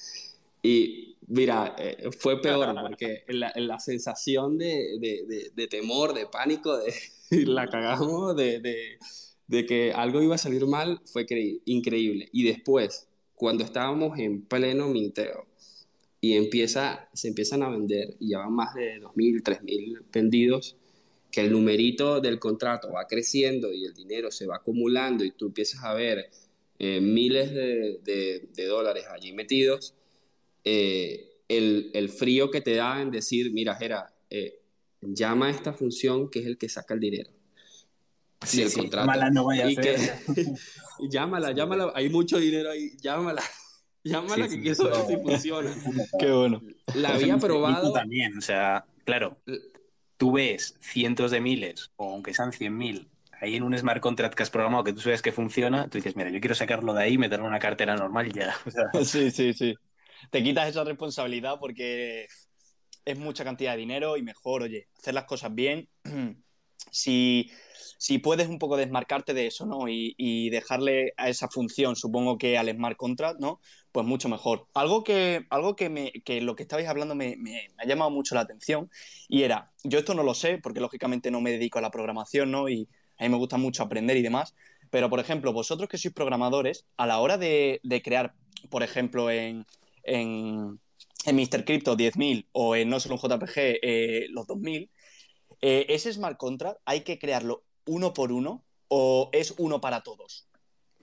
Y 0.62 1.16
mira, 1.28 1.76
eh, 1.78 2.10
fue 2.18 2.42
peor 2.42 2.76
porque 2.82 3.24
la, 3.28 3.54
la 3.56 3.80
sensación 3.80 4.58
de, 4.58 4.98
de, 5.00 5.52
de, 5.54 5.68
temor, 5.68 6.14
de 6.14 6.26
pánico, 6.26 6.78
de 6.78 6.94
la 7.46 7.68
cagamos, 7.68 8.36
de, 8.36 8.98
que 9.68 9.94
algo 9.94 10.22
iba 10.22 10.36
a 10.36 10.40
salir 10.40 10.66
mal, 10.66 11.02
fue 11.06 11.26
increíble. 11.66 12.30
Y 12.32 12.44
después, 12.44 13.08
cuando 13.36 13.64
estábamos 13.64 14.18
en 14.20 14.42
pleno 14.42 14.88
minteo 14.88 15.46
y 16.26 16.34
empieza, 16.34 17.08
se 17.14 17.28
empiezan 17.28 17.62
a 17.62 17.70
vender 17.70 18.16
y 18.20 18.30
ya 18.30 18.40
van 18.40 18.54
más 18.54 18.74
de 18.74 19.00
2.000, 19.00 19.44
3.000 19.44 20.06
vendidos, 20.12 20.76
que 21.32 21.42
el 21.42 21.52
numerito 21.52 22.20
del 22.20 22.40
contrato 22.40 22.92
va 22.92 23.06
creciendo 23.06 23.72
y 23.72 23.86
el 23.86 23.94
dinero 23.94 24.32
se 24.32 24.48
va 24.48 24.56
acumulando 24.56 25.24
y 25.24 25.30
tú 25.30 25.46
empiezas 25.46 25.84
a 25.84 25.94
ver 25.94 26.32
eh, 26.80 27.00
miles 27.00 27.54
de, 27.54 28.50
de, 28.56 28.66
dólares 28.66 29.06
allí 29.14 29.34
metidos, 29.34 29.94
eh, 30.64 31.30
el, 31.48 31.92
el, 31.94 32.10
frío 32.10 32.50
que 32.50 32.62
te 32.62 32.74
da 32.74 33.04
en 33.04 33.12
decir, 33.12 33.54
mira, 33.54 33.76
Jera, 33.76 34.12
eh, 34.32 34.62
llama 35.02 35.50
a 35.50 35.52
esta 35.52 35.74
función 35.74 36.32
que 36.32 36.40
es 36.40 36.48
el 36.48 36.58
que 36.58 36.70
saca 36.70 36.96
el 36.96 37.02
dinero. 37.02 37.30
Sí, 38.44 38.64
el 38.64 38.74
contrato. 38.74 39.06
Llámala, 39.06 39.30
no 39.30 39.46
vaya 39.46 39.68
a 39.68 39.72
y 39.72 39.76
que, 39.76 39.96
llámala, 41.08 41.52
llámala, 41.52 41.92
hay 41.94 42.10
mucho 42.10 42.40
dinero 42.40 42.72
ahí, 42.72 42.98
llámala. 43.00 43.44
Llámala 44.06 44.48
que 44.48 44.62
quiero 44.62 44.84
ver 44.84 45.06
si 45.08 45.18
funciona. 45.18 45.72
Qué 46.20 46.32
bueno. 46.32 46.62
La 46.94 47.16
había 47.16 47.38
probado. 47.38 47.92
también, 47.92 48.38
o 48.38 48.42
sea, 48.42 48.86
claro, 49.04 49.38
tú 50.18 50.34
ves 50.34 50.78
cientos 50.80 51.32
de 51.32 51.42
miles, 51.42 51.92
o 51.96 52.12
aunque 52.14 52.32
sean 52.34 52.52
cien 52.52 52.78
mil, 52.78 53.10
ahí 53.42 53.56
en 53.56 53.64
un 53.64 53.76
smart 53.76 54.02
contract 54.02 54.36
que 54.36 54.44
has 54.44 54.52
programado 54.52 54.84
que 54.84 54.94
tú 54.94 55.02
sabes 55.02 55.24
que 55.24 55.32
funciona, 55.32 55.90
tú 55.90 55.98
dices, 55.98 56.16
mira, 56.16 56.30
yo 56.30 56.40
quiero 56.40 56.54
sacarlo 56.54 56.94
de 56.94 57.02
ahí, 57.02 57.18
meterlo 57.18 57.46
en 57.46 57.50
una 57.50 57.60
cartera 57.60 57.96
normal 57.96 58.28
y 58.28 58.32
ya. 58.32 58.56
Sí, 59.04 59.32
sí, 59.32 59.54
sí. 59.54 59.74
Te 60.30 60.44
quitas 60.44 60.70
esa 60.70 60.84
responsabilidad 60.84 61.58
porque 61.60 62.28
es 63.06 63.18
mucha 63.18 63.44
cantidad 63.44 63.72
de 63.72 63.80
dinero 63.80 64.18
y 64.18 64.22
mejor, 64.22 64.62
oye, 64.62 64.88
hacer 65.00 65.16
las 65.16 65.26
cosas 65.26 65.54
bien. 65.54 65.90
si, 66.92 67.50
si 67.98 68.20
puedes 68.20 68.48
un 68.50 68.60
poco 68.60 68.78
desmarcarte 68.78 69.34
de 69.34 69.48
eso, 69.48 69.66
¿no? 69.66 69.88
Y, 69.90 70.14
y, 70.16 70.52
dejarle 70.52 71.14
a 71.18 71.30
esa 71.30 71.48
función, 71.48 71.96
supongo 71.96 72.38
que 72.38 72.58
al 72.58 72.70
smart 72.70 72.98
contract, 72.98 73.40
¿no? 73.40 73.60
Pues 73.96 74.06
mucho 74.06 74.28
mejor. 74.28 74.68
Algo 74.74 75.06
que, 75.06 75.46
algo 75.50 75.78
que, 75.78 75.88
me, 75.88 76.12
lo 76.42 76.58
que 76.58 76.64
estabais 76.64 76.90
hablando 76.90 77.16
me, 77.16 77.38
ha 77.78 77.86
llamado 77.86 78.12
mucho 78.12 78.36
la 78.36 78.42
atención 78.42 78.92
y 79.30 79.44
era, 79.44 79.72
yo 79.86 80.00
esto 80.00 80.14
no 80.14 80.22
lo 80.22 80.34
sé 80.34 80.58
porque 80.58 80.82
lógicamente 80.82 81.32
no 81.32 81.40
me 81.40 81.52
dedico 81.52 81.80
a 81.80 81.82
la 81.82 81.92
programación, 81.92 82.52
¿no? 82.52 82.68
Y 82.68 82.90
a 83.18 83.24
mí 83.24 83.30
me 83.30 83.38
gusta 83.38 83.56
mucho 83.56 83.84
aprender 83.84 84.18
y 84.18 84.22
demás, 84.22 84.54
pero 84.90 85.10
por 85.10 85.22
ejemplo, 85.22 85.54
vosotros 85.54 85.88
que 85.88 85.98
sois 85.98 86.14
programadores, 86.14 86.86
a 86.98 87.08
la 87.08 87.20
hora 87.20 87.38
de, 87.38 87.80
de 87.84 88.02
crear, 88.02 88.34
por 88.70 88.84
ejemplo, 88.84 89.32
en, 89.32 89.66
en, 90.04 90.78
en 91.26 91.36
Mr. 91.38 91.64
Crypto 91.64 91.96
10.000 91.96 92.50
o 92.52 92.76
en 92.76 92.90
No 92.90 93.00
Solo 93.00 93.16
un 93.16 93.22
JPG 93.22 93.80
eh, 93.82 94.26
los 94.30 94.46
2.000, 94.46 94.90
eh, 95.62 95.86
ese 95.88 96.12
smart 96.12 96.36
contract 96.36 96.82
hay 96.84 97.06
que 97.06 97.18
crearlo 97.18 97.64
uno 97.86 98.14
por 98.14 98.34
uno 98.34 98.66
o 98.90 99.30
es 99.32 99.54
uno 99.58 99.80
para 99.80 100.02
todos? 100.02 100.50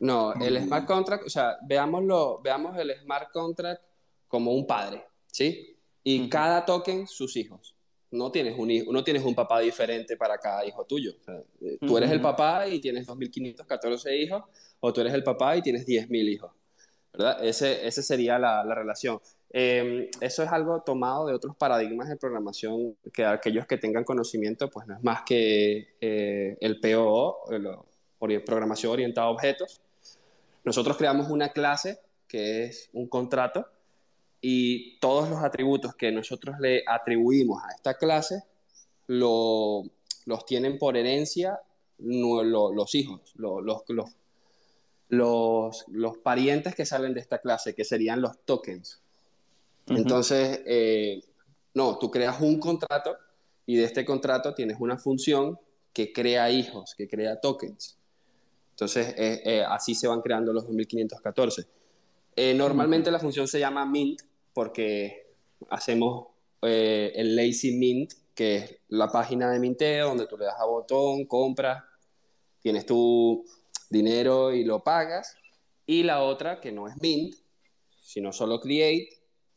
No, 0.03 0.35
el 0.35 0.59
smart 0.63 0.87
contract, 0.87 1.27
o 1.27 1.31
sea, 1.31 1.59
veámoslo, 1.63 2.41
veamos 2.43 2.77
el 2.77 2.93
smart 3.03 3.31
contract 3.33 3.85
como 4.29 4.53
un 4.53 4.67
padre, 4.67 5.05
¿sí? 5.27 5.77
Y 6.03 6.21
uh 6.21 6.25
-huh. 6.25 6.29
cada 6.29 6.65
token 6.65 7.07
sus 7.07 7.37
hijos 7.37 7.77
no 8.13 8.31
tienes 8.31 8.59
un 8.59 8.71
hijo, 8.71 8.93
no 8.93 9.03
tienes 9.03 9.25
un 9.25 9.35
papá 9.35 9.61
diferente 9.61 10.17
para 10.17 10.39
cada 10.39 10.65
hijo 10.65 10.85
tuyo. 10.85 11.13
O 11.21 11.25
sea, 11.25 11.43
eh, 11.61 11.79
tú 11.81 11.97
eres 11.97 12.11
el 12.11 12.21
papá 12.21 12.69
y 12.69 12.79
tienes 12.81 13.07
2.514 13.07 14.17
hijos, 14.23 14.45
o 14.81 14.93
tú 14.93 15.01
eres 15.01 15.15
el 15.15 15.23
papá 15.23 15.57
y 15.57 15.63
tienes 15.63 15.87
10.000 15.87 16.29
hijos. 16.29 16.51
¿verdad? 17.13 17.45
Ese, 17.45 17.87
ese 17.87 18.03
sería 18.03 18.39
la, 18.39 18.65
la 18.65 18.75
relación. 18.75 19.21
Eh, 19.55 20.11
eso 20.21 20.43
es 20.43 20.51
algo 20.51 20.81
tomado 20.81 21.27
de 21.27 21.35
otros 21.35 21.55
paradigmas 21.57 22.09
de 22.09 22.17
programación 22.17 22.97
que 23.13 23.25
aquellos 23.25 23.67
que 23.67 23.77
tengan 23.77 24.05
conocimiento, 24.05 24.71
pues 24.71 24.87
no 24.87 24.95
es 24.95 25.03
más 25.03 25.23
que 25.25 25.95
eh, 26.01 26.57
el 26.61 26.81
POO, 26.81 27.51
el, 27.51 28.43
programación 28.45 28.93
orientada 28.93 29.27
a 29.27 29.31
objetos. 29.31 29.81
Nosotros 30.65 30.97
creamos 30.97 31.29
una 31.31 31.51
clase 31.51 32.01
que 32.29 32.65
es 32.65 32.89
un 32.93 33.09
contrato 33.09 33.67
y 34.41 34.99
todos 34.99 35.29
los 35.29 35.43
atributos 35.43 35.95
que 35.95 36.11
nosotros 36.11 36.57
le 36.61 36.83
atribuimos 36.87 37.63
a 37.63 37.75
esta 37.75 37.97
clase 37.99 38.43
lo, 39.07 39.83
los 40.27 40.47
tienen 40.47 40.79
por 40.79 40.97
herencia 40.97 41.61
no, 41.99 42.43
lo, 42.43 42.73
los 42.73 42.95
hijos, 42.95 43.33
lo, 43.37 43.61
los, 43.61 43.83
los, 45.09 45.85
los, 45.89 46.19
parientes 46.19 46.75
que 46.75 46.87
salen 46.87 47.15
de 47.15 47.21
esta 47.21 47.39
clase, 47.39 47.75
que 47.75 47.85
serían 47.85 48.21
los 48.21 48.41
tokens. 48.45 49.01
Uh 49.87 49.93
-huh. 49.93 49.99
Entonces, 49.99 50.63
eh, 50.67 51.23
no, 51.75 51.99
tú 51.99 52.11
creas 52.11 52.41
un 52.41 52.59
contrato 52.59 53.17
y 53.67 53.77
de 53.77 53.85
este 53.85 54.05
contrato 54.05 54.55
tienes 54.55 54.79
una 54.81 54.99
función 54.99 55.59
que 55.93 56.13
crea 56.13 56.51
hijos, 56.51 56.95
que 56.97 57.09
crea 57.09 57.41
tokens. 57.41 57.99
Entonces, 58.73 59.15
eh, 59.17 59.43
eh, 59.45 59.65
así 59.69 59.95
se 59.95 60.09
van 60.09 60.21
creando 60.21 60.53
los 60.53 60.65
2514. 60.65 61.67
Eh, 62.35 62.55
normalmente 62.55 63.11
la 63.11 63.19
función 63.19 63.47
se 63.47 63.61
llama 63.61 63.85
mint 63.85 64.23
porque 64.53 65.35
hacemos 65.71 66.29
el 66.63 67.37
lazy 67.37 67.77
mint, 67.77 68.13
que 68.35 68.57
es 68.57 68.77
la 68.89 69.09
página 69.09 69.51
de 69.51 69.59
minteo 69.59 70.09
donde 70.09 70.27
tú 70.27 70.39
le 70.39 70.47
das 70.47 70.59
a 70.59 70.65
botón, 70.65 71.27
compras, 71.27 71.83
tienes 72.61 72.87
tu 72.87 73.45
dinero 73.91 74.53
y 74.53 74.65
lo 74.65 74.83
pagas. 74.83 75.37
Y 75.85 76.05
la 76.05 76.23
otra, 76.23 76.61
que 76.61 76.73
no 76.73 76.89
es 76.89 76.95
mint, 77.01 77.35
sino 78.01 78.33
solo 78.33 78.61
create, 78.61 79.09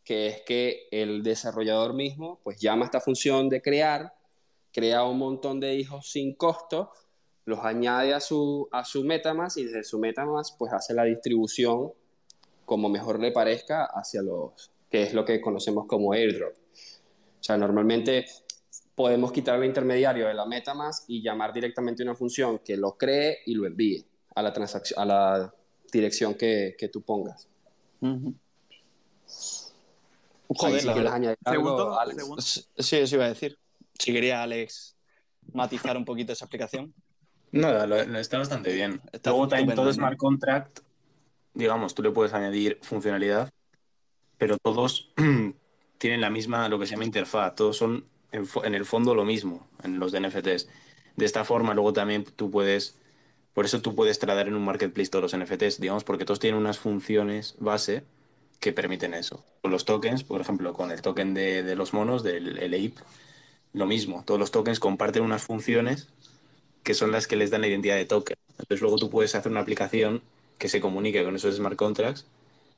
que 0.03 0.27
es 0.27 0.41
que 0.41 0.87
el 0.91 1.23
desarrollador 1.23 1.93
mismo 1.93 2.39
pues 2.43 2.59
llama 2.59 2.85
esta 2.85 2.99
función 2.99 3.49
de 3.49 3.61
crear, 3.61 4.13
crea 4.71 5.03
un 5.03 5.17
montón 5.17 5.59
de 5.59 5.75
hijos 5.75 6.11
sin 6.11 6.35
costo 6.35 6.91
los 7.45 7.59
añade 7.59 8.13
a 8.13 8.19
su, 8.19 8.67
a 8.71 8.83
su 8.83 9.03
MetaMask 9.03 9.57
y 9.57 9.65
desde 9.65 9.83
su 9.83 9.99
MetaMask 9.99 10.57
pues 10.57 10.73
hace 10.73 10.93
la 10.93 11.03
distribución 11.03 11.91
como 12.65 12.89
mejor 12.89 13.19
le 13.19 13.31
parezca 13.31 13.85
hacia 13.85 14.21
los, 14.21 14.71
que 14.89 15.03
es 15.03 15.13
lo 15.13 15.23
que 15.23 15.39
conocemos 15.39 15.85
como 15.85 16.13
airdrop. 16.13 16.53
O 16.53 17.43
sea, 17.43 17.57
normalmente 17.57 18.25
podemos 18.95 19.31
quitar 19.31 19.59
el 19.59 19.65
intermediario 19.65 20.27
de 20.27 20.33
la 20.33 20.45
MetaMask 20.45 21.03
y 21.07 21.21
llamar 21.21 21.53
directamente 21.53 22.01
una 22.01 22.15
función 22.15 22.59
que 22.59 22.75
lo 22.77 22.97
cree 22.97 23.39
y 23.45 23.53
lo 23.53 23.67
envíe 23.67 24.03
a 24.33 24.41
la, 24.41 24.51
transacción, 24.51 24.99
a 24.99 25.05
la 25.05 25.53
dirección 25.91 26.33
que, 26.33 26.75
que 26.77 26.87
tú 26.89 27.01
pongas. 27.01 27.47
Joder, 30.47 30.81
si 30.81 30.89
añadir 30.89 31.37
algo, 31.43 31.99
Alex. 31.99 32.69
Sí, 32.77 32.97
eso 32.97 33.15
iba 33.15 33.25
a 33.25 33.29
decir. 33.29 33.57
Si 33.97 34.13
quería 34.13 34.43
Alex 34.43 34.95
matizar 35.53 35.97
un 35.97 36.05
poquito 36.05 36.33
esa 36.33 36.45
aplicación. 36.45 36.93
No, 37.55 37.95
está 38.19 38.37
bastante 38.37 38.73
bien. 38.73 39.01
Luego 39.23 39.47
también 39.47 39.75
todo 39.75 39.91
Smart 39.91 40.17
Contract, 40.17 40.79
digamos, 41.53 41.95
tú 41.95 42.03
le 42.03 42.11
puedes 42.11 42.33
añadir 42.33 42.79
funcionalidad, 42.81 43.49
pero 44.37 44.57
todos 44.57 45.13
tienen 45.97 46.19
la 46.19 46.29
misma, 46.29 46.67
lo 46.67 46.77
que 46.77 46.85
se 46.85 46.91
llama 46.91 47.05
interfaz, 47.05 47.55
todos 47.55 47.77
son 47.77 48.03
en, 48.33 48.75
el 48.75 48.85
fondo 48.85 49.15
lo 49.15 49.23
mismo 49.23 49.65
en 49.83 49.99
los 49.99 50.11
de 50.11 50.19
NFTs. 50.19 50.67
De 51.15 51.23
esta 51.23 51.45
forma, 51.45 51.73
luego 51.73 51.93
también 51.93 52.25
tú 52.25 52.51
puedes, 52.51 52.97
por 53.53 53.63
eso 53.63 53.81
tú 53.81 53.95
puedes 53.95 54.19
traer 54.19 54.49
en 54.49 54.55
un 54.55 54.65
marketplace 54.65 55.09
todos 55.09 55.33
los 55.33 55.41
NFTs, 55.41 55.79
digamos, 55.79 56.03
porque 56.03 56.25
todos 56.25 56.41
tienen 56.41 56.59
unas 56.59 56.77
funciones 56.77 57.55
base 57.57 58.03
que 58.59 58.73
permiten 58.73 59.13
eso. 59.13 59.45
Con 59.61 59.71
los 59.71 59.85
tokens, 59.85 60.25
por 60.25 60.41
ejemplo, 60.41 60.73
con 60.73 60.91
el 60.91 61.01
token 61.01 61.33
de, 61.33 61.73
los 61.77 61.93
monos, 61.93 62.21
del 62.21 62.57
el 62.57 62.73
APE, 62.73 63.01
lo 63.71 63.85
mismo. 63.85 64.23
Todos 64.25 64.41
los 64.41 64.51
tokens 64.51 64.81
comparten 64.81 65.23
unas 65.23 65.43
funciones 65.43 66.09
que 66.85 66.93
son 66.93 67.11
las 67.11 67.27
que 67.27 67.35
les 67.35 67.49
dan 67.51 67.61
la 67.61 67.67
identidad 67.67 67.97
de 67.97 68.05
token. 68.05 68.37
Entonces 68.51 68.79
luego 68.79 68.97
tú 68.97 69.09
puedes 69.09 69.35
hacer 69.35 69.51
una 69.51 69.59
aplicación 69.59 70.21
que 70.57 70.69
se 70.69 70.79
comunique 70.79 71.23
con 71.25 71.35
esos 71.35 71.55
smart 71.55 71.75
contracts 71.75 72.25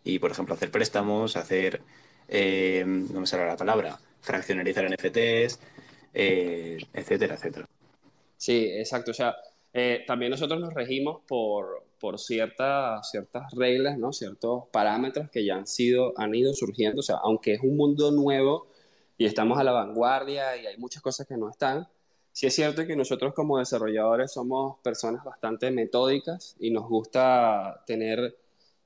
y, 0.04 0.18
por 0.18 0.32
ejemplo, 0.32 0.56
hacer 0.56 0.72
préstamos, 0.72 1.36
hacer, 1.36 1.82
eh, 2.30 2.84
no 2.88 3.20
me 3.20 3.28
sale 3.28 3.46
la 3.46 3.58
palabra, 3.58 4.00
fraccionarizar 4.22 4.86
NFTs, 4.86 5.60
eh, 6.14 6.78
etcétera, 6.94 7.36
etcétera. 7.36 7.68
Sí, 8.38 8.70
exacto. 8.72 9.12
O 9.12 9.14
sea, 9.14 9.36
eh, 9.74 10.06
también 10.08 10.32
nosotros 10.32 10.60
nos 10.60 10.74
regimos 10.74 11.22
por, 11.28 11.84
por 12.00 12.18
ciertas, 12.18 13.12
ciertas 13.12 13.52
reglas, 13.52 13.98
¿no? 13.98 14.14
ciertos 14.14 14.64
parámetros 14.72 15.30
que 15.30 15.44
ya 15.44 15.56
han, 15.56 15.68
sido, 15.68 16.14
han 16.16 16.34
ido 16.34 16.54
surgiendo. 16.54 17.02
O 17.02 17.04
sea, 17.04 17.18
aunque 17.22 17.56
es 17.56 17.62
un 17.62 17.76
mundo 17.76 18.12
nuevo 18.12 18.70
y 19.18 19.26
estamos 19.26 19.60
a 19.60 19.66
la 19.66 19.74
vanguardia 19.74 20.56
y 20.56 20.66
hay 20.66 20.78
muchas 20.78 21.02
cosas 21.02 21.28
que 21.28 21.36
no 21.36 21.50
están, 21.50 21.88
sí 22.38 22.46
es 22.46 22.54
cierto 22.54 22.86
que 22.86 22.96
nosotros 22.96 23.34
como 23.34 23.58
desarrolladores 23.58 24.32
somos 24.32 24.78
personas 24.84 25.24
bastante 25.24 25.72
metódicas 25.72 26.56
y 26.60 26.70
nos 26.70 26.88
gusta 26.88 27.84
tener 27.88 28.38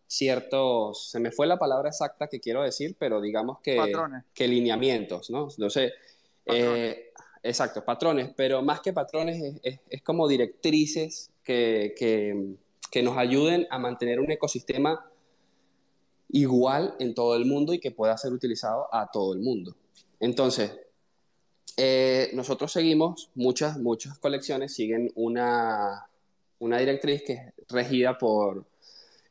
ciertos, 0.08 1.10
se 1.12 1.20
me 1.20 1.32
fue 1.32 1.47
la 1.47 1.60
palabra 1.60 1.89
exacta 1.89 2.28
que 2.28 2.39
quiero 2.39 2.64
decir, 2.64 2.95
pero 2.97 3.20
digamos 3.20 3.60
que, 3.60 3.76
patrones. 3.76 4.24
que 4.34 4.47
lineamientos, 4.47 5.30
¿no? 5.32 5.49
Entonces, 5.49 5.91
eh, 6.45 7.12
exacto, 7.43 7.84
patrones, 7.84 8.30
pero 8.38 8.62
más 8.62 8.80
que 8.80 8.93
patrones 8.93 9.60
es, 9.62 10.02
como 10.02 10.30
directrices 10.30 11.30
que, 11.43 11.93
que, 11.97 12.56
que 12.89 13.04
nos 13.04 13.18
ayuden 13.18 13.68
a 13.70 13.78
mantener 13.80 14.22
un 14.22 14.32
ecosistema 14.32 15.12
igual 16.30 16.95
en 16.99 17.14
todo 17.14 17.36
el 17.36 17.43
mundo 17.43 17.74
y 17.74 17.80
que 17.80 17.91
pueda 17.91 18.18
ser 18.18 18.32
utilizado 18.32 18.88
a 18.95 19.12
todo 19.12 19.34
el 19.34 19.41
mundo. 19.41 19.76
Entonces, 20.22 20.72
eh, 21.78 22.30
nosotros 22.34 22.72
seguimos, 22.72 23.30
muchas, 23.36 23.78
muchas 23.78 24.17
colecciones 24.17 24.74
siguen 24.74 25.11
una, 25.15 26.07
una 26.59 26.78
directriz 26.80 27.24
que 27.24 27.34
es 27.34 27.53
regida 27.69 28.17
por 28.17 28.65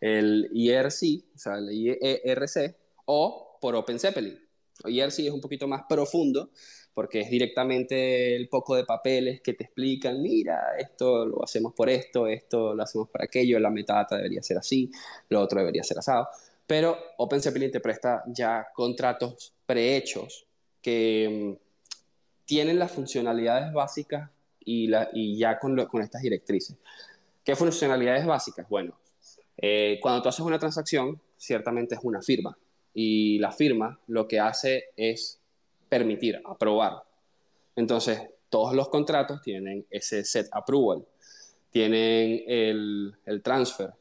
el 0.00 0.48
IRC, 0.52 1.24
o 1.34 1.38
sea, 1.38 1.58
el 1.58 1.70
IRC, 1.70 2.74
o 3.06 3.58
por 3.60 3.74
Open 3.74 3.98
Zeppelin. 3.98 4.38
IRC 4.84 5.18
es 5.20 5.30
un 5.30 5.40
poquito 5.40 5.68
más 5.68 5.82
profundo 5.88 6.50
porque 6.94 7.20
es 7.20 7.30
directamente 7.30 8.34
el 8.34 8.48
poco 8.48 8.74
de 8.74 8.84
papeles 8.84 9.40
que 9.40 9.54
te 9.54 9.64
explican, 9.64 10.20
mira, 10.20 10.76
esto 10.78 11.24
lo 11.24 11.44
hacemos 11.44 11.72
por 11.72 11.88
esto, 11.88 12.26
esto 12.26 12.74
lo 12.74 12.82
hacemos 12.82 13.08
por 13.08 13.22
aquello, 13.22 13.58
la 13.60 13.70
metadata 13.70 14.16
debería 14.16 14.42
ser 14.42 14.58
así, 14.58 14.90
lo 15.28 15.40
otro 15.40 15.60
debería 15.60 15.84
ser 15.84 15.98
asado. 15.98 16.28
Pero 16.66 16.98
Open 17.18 17.40
Zeppelin 17.40 17.70
te 17.70 17.80
presta 17.80 18.24
ya 18.26 18.68
contratos 18.74 19.54
prehechos 19.66 20.46
que 20.82 21.58
tienen 22.50 22.80
las 22.80 22.90
funcionalidades 22.90 23.72
básicas 23.72 24.28
y, 24.58 24.88
la, 24.88 25.08
y 25.12 25.38
ya 25.38 25.56
con, 25.56 25.76
con, 25.86 26.02
estas 26.02 26.20
directrices. 26.20 26.76
¿Qué 27.44 27.54
funcionalidades 27.54 28.26
básicas? 28.26 28.68
Bueno, 28.68 28.98
eh, 29.56 30.00
cuando 30.02 30.20
tú 30.20 30.30
haces 30.30 30.40
una 30.40 30.58
transacción, 30.58 31.20
ciertamente 31.36 31.94
es 31.94 32.00
una 32.02 32.20
firma. 32.20 32.58
Y 32.92 33.38
la 33.38 33.52
firma 33.52 34.00
lo 34.08 34.26
que 34.26 34.40
hace 34.40 34.86
es 34.96 35.38
permitir, 35.88 36.42
aprobar. 36.44 37.04
Entonces, 37.76 38.20
todos 38.48 38.74
los 38.74 38.88
contratos 38.88 39.40
tienen 39.42 39.86
ese 39.88 40.24
set 40.24 40.48
approval. 40.50 41.06
Tienen 41.70 42.42
el, 42.48 43.14
el 43.26 43.42
transfer, 43.42 43.92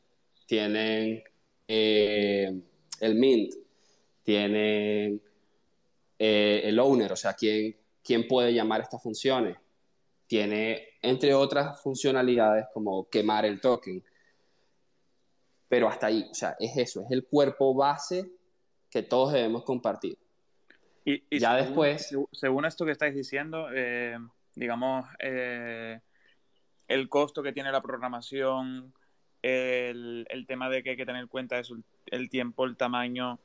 tienen 0.47 1.21
eh, 1.67 2.59
el 2.99 3.13
mint, 3.13 3.53
tienen 4.23 5.21
eh, 6.17 6.61
el 6.63 6.79
owner, 6.79 7.13
o 7.13 7.15
sea, 7.15 7.35
quien, 7.35 7.75
¿Quién 8.03 8.27
puede 8.27 8.53
llamar 8.53 8.81
estas 8.81 9.01
funciones? 9.01 9.57
Tiene, 10.27 10.89
entre 11.01 11.33
otras 11.33 11.81
funcionalidades, 11.81 12.65
como 12.73 13.09
quemar 13.09 13.45
el 13.45 13.59
token. 13.59 14.03
Pero 15.67 15.87
hasta 15.87 16.07
ahí, 16.07 16.27
o 16.29 16.33
sea, 16.33 16.55
es 16.59 16.75
eso, 16.77 17.03
es 17.03 17.11
el 17.11 17.25
cuerpo 17.25 17.73
base 17.73 18.29
que 18.89 19.03
todos 19.03 19.33
debemos 19.33 19.63
compartir. 19.63 20.17
Y, 21.05 21.39
ya 21.39 21.55
después... 21.55 22.15
Según 22.31 22.65
esto 22.65 22.85
que 22.85 22.91
estáis 22.91 23.15
diciendo, 23.15 23.69
eh, 23.73 24.17
digamos, 24.55 25.07
eh, 25.19 25.99
el 26.87 27.09
costo 27.09 27.41
que 27.41 27.53
tiene 27.53 27.71
la 27.71 27.81
programación, 27.81 28.93
el, 29.41 30.45
tema 30.47 30.69
de 30.69 30.83
que 30.83 30.91
hay 30.91 30.97
que 30.97 31.05
tener 31.05 31.21
en 31.21 31.27
cuenta 31.27 31.59
es 31.59 31.71
el 32.07 32.29
tiempo, 32.29 32.65
el 32.65 32.77
tamaño, 32.77 33.39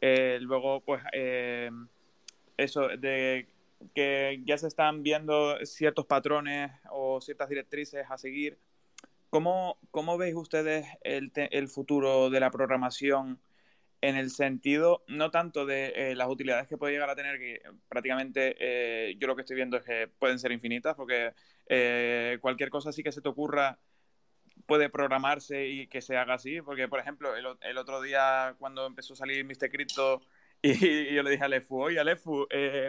eh, 0.00 0.38
luego, 0.40 0.80
pues, 0.80 1.02
eso 2.56 2.88
de 2.88 3.46
que 3.94 4.40
ya 4.44 4.58
se 4.58 4.68
están 4.68 5.02
viendo 5.02 5.56
ciertos 5.64 6.06
patrones 6.06 6.70
o 6.90 7.20
ciertas 7.20 7.48
directrices 7.48 8.06
a 8.10 8.18
seguir. 8.18 8.58
¿Cómo, 9.30 9.78
cómo 9.90 10.18
veis 10.18 10.34
ustedes 10.34 10.86
el, 11.02 11.30
el, 11.34 11.68
futuro 11.68 12.30
de 12.30 12.40
la 12.40 12.50
programación 12.50 13.40
en 14.00 14.16
el 14.16 14.30
sentido, 14.30 15.04
no 15.08 15.30
tanto 15.30 15.66
de 15.66 15.92
eh, 15.94 16.14
las 16.16 16.28
utilidades 16.28 16.66
que 16.66 16.76
puede 16.76 16.94
llegar 16.94 17.10
a 17.10 17.16
tener, 17.16 17.38
que 17.38 17.62
prácticamente 17.88 18.56
eh, 18.58 19.14
yo 19.18 19.28
lo 19.28 19.36
que 19.36 19.42
estoy 19.42 19.56
viendo 19.56 19.76
es 19.76 19.84
que 19.84 20.08
pueden 20.08 20.38
ser 20.38 20.52
infinitas, 20.52 20.96
porque 20.96 21.32
eh, 21.66 22.38
cualquier 22.40 22.70
cosa 22.70 22.90
así 22.90 23.02
que 23.02 23.12
se 23.12 23.20
te 23.20 23.28
ocurra 23.28 23.78
puede 24.66 24.88
programarse 24.88 25.66
y 25.68 25.86
que 25.86 26.00
se 26.00 26.16
haga 26.16 26.34
así, 26.34 26.62
porque 26.62 26.88
por 26.88 27.00
ejemplo, 27.00 27.36
el, 27.36 27.46
el 27.60 27.78
otro 27.78 28.00
día 28.00 28.54
cuando 28.58 28.86
empezó 28.86 29.12
a 29.14 29.16
salir 29.16 29.44
Mr. 29.44 29.70
Crypto 29.70 30.22
y, 30.62 31.14
yo 31.14 31.22
le 31.22 31.30
dije 31.30 31.44
a 31.44 31.48
Lefu, 31.48 31.82
oye 31.82 32.00
Alefu, 32.00 32.46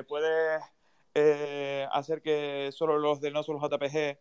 ¿puedes 0.08 0.62
eh, 1.14 1.88
hacer 1.92 2.22
que 2.22 2.70
solo 2.72 2.98
los 2.98 3.20
de 3.20 3.32
no 3.32 3.44
solo 3.44 3.60
JPG 3.60 4.18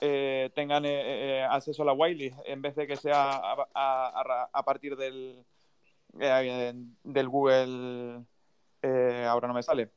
eh, 0.00 0.50
tengan 0.54 0.84
eh, 0.86 1.46
acceso 1.48 1.82
a 1.82 1.86
la 1.86 1.92
whitelist 1.92 2.38
en 2.46 2.62
vez 2.62 2.74
de 2.74 2.86
que 2.86 2.96
sea 2.96 3.40
a, 3.74 4.62
partir 4.64 4.96
del, 4.96 5.44
del 6.12 7.28
Google. 7.28 8.24
ahora 9.26 9.48
no 9.48 9.54
me 9.54 9.62
sale. 9.62 9.90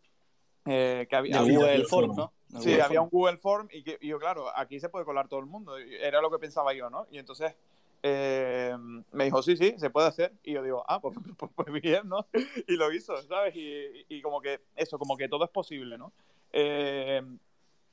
que 0.66 1.08
había, 1.12 1.42
Google 1.42 1.86
Form, 1.86 2.16
¿no? 2.16 2.34
Sí, 2.60 2.80
había 2.80 3.02
un 3.02 3.10
Google 3.10 3.38
Form 3.38 3.68
y, 3.72 3.84
que, 3.84 3.98
yo, 4.02 4.20
claro, 4.20 4.46
aquí 4.56 4.80
se 4.80 4.90
puede 4.90 5.06
colar 5.06 5.28
todo 5.28 5.40
el 5.40 5.46
mundo. 5.46 5.78
Era 5.78 6.22
lo 6.22 6.30
que 6.30 6.40
pensaba 6.40 6.74
yo, 6.74 6.90
¿no? 6.90 7.08
Y 7.10 7.18
entonces 7.18 7.56
me 8.04 9.24
dijo, 9.26 9.42
sí, 9.42 9.56
sí, 9.56 9.76
se 9.78 9.90
puede 9.90 10.08
hacer. 10.08 10.34
Y 10.44 10.54
yo 10.54 10.64
digo, 10.64 10.84
ah, 10.88 11.00
pues, 11.00 11.16
pues, 11.38 11.52
pues 11.56 11.82
bien, 11.82 12.08
¿no? 12.08 12.28
Y 12.68 12.76
lo 12.76 12.92
hizo, 12.92 13.16
¿sabes? 13.24 13.56
Y, 13.56 14.06
y, 14.10 14.22
como 14.22 14.42
que 14.42 14.62
eso, 14.76 15.00
como 15.00 15.16
que 15.18 15.30
todo 15.30 15.46
es 15.46 15.52
posible, 15.52 15.98
¿no? 15.98 16.14
Eh, 16.52 17.22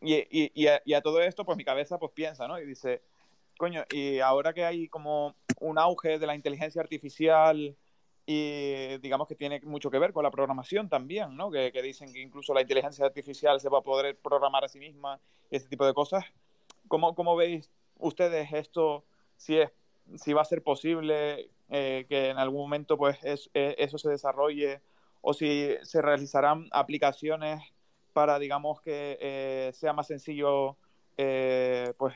y, 0.03 0.67
a, 0.67 1.01
todo 1.03 1.21
esto, 1.21 1.45
pues 1.45 1.59
mi 1.59 1.65
cabeza 1.65 1.99
pues 1.99 2.13
piensa, 2.13 2.49
¿no? 2.49 2.59
Y 2.59 2.67
dice, 2.67 3.03
coño, 3.59 3.85
y 3.91 4.21
ahora 4.21 4.53
que 4.53 4.65
hay 4.65 4.89
como 4.89 5.35
un 5.61 5.79
auge 5.79 6.19
de 6.19 6.27
la 6.27 6.35
inteligencia 6.35 6.81
artificial 6.81 7.77
y 8.25 8.99
digamos 8.99 9.29
que 9.29 9.35
tiene 9.35 9.61
mucho 9.63 9.91
que 9.91 9.99
ver 9.99 10.13
con 10.13 10.23
la 10.23 10.31
programación 10.31 10.89
también, 10.89 11.37
¿no? 11.37 11.51
Que, 11.51 11.71
dicen 11.83 12.13
que 12.13 12.21
incluso 12.21 12.55
la 12.55 12.63
inteligencia 12.63 13.05
artificial 13.05 13.61
se 13.61 13.69
va 13.69 13.79
a 13.79 13.83
poder 13.83 14.17
programar 14.17 14.65
a 14.65 14.69
sí 14.69 14.79
misma 14.79 15.21
y 15.51 15.57
ese 15.57 15.69
tipo 15.69 15.85
de 15.85 15.93
cosas. 15.93 16.25
¿Cómo, 16.89 17.15
cómo 17.15 17.37
veis 17.37 17.71
ustedes 17.99 18.53
esto? 18.53 19.05
Si, 19.37 19.59
es, 19.59 19.71
si 20.17 20.33
va 20.33 20.43
a 20.43 20.45
ser 20.45 20.63
posible 20.63 21.51
eh, 21.69 22.07
que 22.09 22.31
en 22.31 22.39
algún 22.39 22.63
momento 22.63 22.97
pues 22.97 23.19
eh, 23.23 23.75
eso 23.79 23.99
se 23.99 24.11
desarrolle 24.11 24.81
o 25.21 25.35
si 25.35 25.75
se 25.83 26.03
realizarán 26.03 26.69
aplicaciones 26.73 27.63
para, 28.13 28.39
digamos, 28.39 28.81
que 28.81 29.19
eh, 29.21 29.71
sea 29.75 29.93
más 29.93 30.09
sencillo 30.09 30.77
eh, 31.17 31.93
pues 31.99 32.15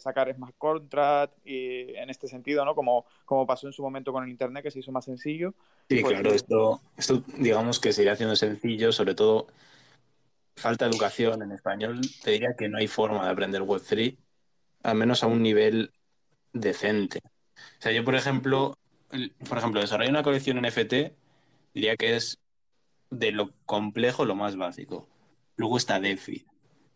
sacar 0.00 0.32
smart 0.32 0.54
contract 0.56 1.34
y 1.44 1.94
en 1.96 2.08
este 2.08 2.28
sentido, 2.28 2.64
¿no? 2.64 2.74
Como, 2.74 3.04
como 3.24 3.46
pasó 3.46 3.66
en 3.66 3.72
su 3.72 3.82
momento 3.82 4.12
con 4.12 4.24
el 4.24 4.30
Internet, 4.30 4.62
que 4.62 4.70
se 4.70 4.78
hizo 4.78 4.92
más 4.92 5.04
sencillo. 5.04 5.52
Sí, 5.88 6.00
pues, 6.00 6.14
claro, 6.14 6.32
esto, 6.32 6.80
esto 6.96 7.22
digamos 7.36 7.80
que 7.80 7.92
se 7.92 8.02
irá 8.02 8.12
haciendo 8.12 8.36
sencillo, 8.36 8.92
sobre 8.92 9.14
todo 9.14 9.48
falta 10.56 10.86
educación 10.86 11.42
en 11.42 11.52
español. 11.52 12.00
Te 12.22 12.30
diría 12.30 12.54
que 12.56 12.68
no 12.68 12.78
hay 12.78 12.86
forma 12.86 13.24
de 13.24 13.32
aprender 13.32 13.62
Web3, 13.62 14.16
al 14.84 14.96
menos 14.96 15.22
a 15.22 15.26
un 15.26 15.42
nivel 15.42 15.92
decente. 16.52 17.20
O 17.56 17.82
sea, 17.82 17.92
yo, 17.92 18.04
por 18.04 18.14
ejemplo, 18.14 18.76
por 19.48 19.58
ejemplo, 19.58 19.80
desarrollar 19.80 20.10
una 20.10 20.22
colección 20.22 20.60
NFT 20.60 20.94
diría 21.74 21.96
que 21.96 22.16
es 22.16 22.38
de 23.10 23.32
lo 23.32 23.52
complejo 23.64 24.24
lo 24.24 24.34
más 24.34 24.56
básico. 24.56 25.08
Luego 25.56 25.76
está 25.76 26.00
DeFi. 26.00 26.44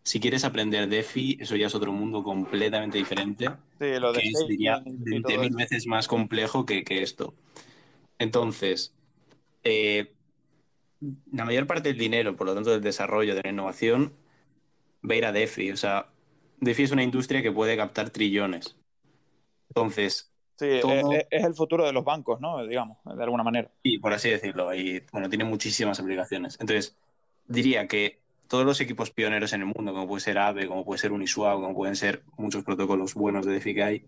Si 0.03 0.21
quieres 0.21 0.45
aprender 0.45 0.89
DeFi, 0.89 1.39
eso 1.41 1.55
ya 1.57 1.67
es 1.67 1.75
otro 1.75 1.93
mundo 1.93 2.23
completamente 2.23 2.99
diferente. 2.99 3.47
Sí, 3.79 3.99
lo 4.01 4.13
de 4.13 4.21
que 4.21 4.29
es, 4.29 4.47
diría, 4.49 4.83
20.000 4.83 5.55
veces 5.55 5.87
más 5.87 6.09
complejo 6.09 6.65
que, 6.65 6.85
esto. 6.89 7.35
Entonces, 8.19 8.95
eh, 9.65 10.13
la 11.31 11.45
mayor 11.45 11.67
parte 11.67 11.91
del 11.91 11.99
dinero, 11.99 12.37
por 12.37 12.47
lo 12.47 12.55
tanto, 12.55 12.71
del 12.71 12.81
desarrollo, 12.81 13.35
de 13.35 13.43
la 13.43 13.51
innovación, 13.51 14.15
va 15.09 15.15
a 15.15 15.19
ir 15.19 15.27
a 15.27 15.33
DeFi. 15.33 15.73
O 15.73 15.77
sea, 15.77 16.11
DeFi 16.61 16.85
es 16.85 16.93
una 16.93 17.03
industria 17.03 17.43
que 17.43 17.53
puede 17.53 17.77
captar 17.77 18.11
trillones. 18.11 18.77
Entonces. 19.69 20.33
Sí, 20.59 20.67
es, 20.67 21.45
el 21.45 21.55
futuro 21.55 21.87
de 21.87 21.93
los 21.93 22.05
bancos, 22.05 22.41
¿no? 22.41 22.67
Digamos, 22.67 22.99
de 23.05 23.23
alguna 23.23 23.45
manera. 23.45 23.71
Sí, 23.85 23.99
por 23.99 24.13
así 24.13 24.31
decirlo. 24.31 24.75
Y 24.75 25.05
bueno, 25.13 25.29
tiene 25.29 25.45
muchísimas 25.45 26.01
aplicaciones. 26.01 26.57
Entonces, 26.61 26.97
diría 27.47 27.87
que 27.87 28.19
todos 28.49 28.65
los 28.65 28.81
equipos 28.81 29.11
pioneros 29.11 29.53
en 29.53 29.61
el 29.61 29.67
mundo, 29.67 29.93
como 29.93 30.09
puede 30.09 30.21
ser 30.21 30.39
AVE, 30.39 30.67
como 30.67 30.85
puede 30.85 30.99
ser 30.99 31.13
Uniswap, 31.13 31.61
como 31.61 31.75
pueden 31.75 31.95
ser 31.95 32.25
muchos 32.37 32.65
protocolos 32.65 33.15
buenos 33.15 33.47
de 33.47 33.53
DeFi 33.53 33.75
que 33.75 33.83
hay, 33.83 34.07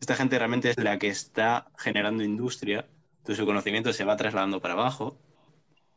esta 0.00 0.16
gente 0.16 0.38
realmente 0.38 0.70
es 0.70 0.78
la 0.78 0.98
que 0.98 1.08
está 1.08 1.66
generando 1.76 2.24
industria, 2.24 2.86
entonces 3.18 3.36
su 3.36 3.46
conocimiento 3.46 3.92
se 3.92 4.04
va 4.04 4.16
trasladando 4.16 4.60
para 4.60 4.74
abajo 4.74 5.18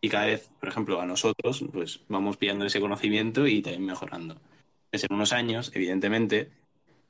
y 0.01 0.09
cada 0.09 0.25
vez, 0.25 0.51
por 0.59 0.69
ejemplo, 0.69 0.99
a 0.99 1.05
nosotros, 1.05 1.63
pues 1.71 2.01
vamos 2.07 2.37
pillando 2.37 2.65
ese 2.65 2.79
conocimiento 2.79 3.47
y 3.47 3.61
también 3.61 3.85
mejorando. 3.85 4.35
Pues 4.91 5.03
en 5.05 5.13
unos 5.13 5.33
años, 5.33 5.71
evidentemente, 5.73 6.51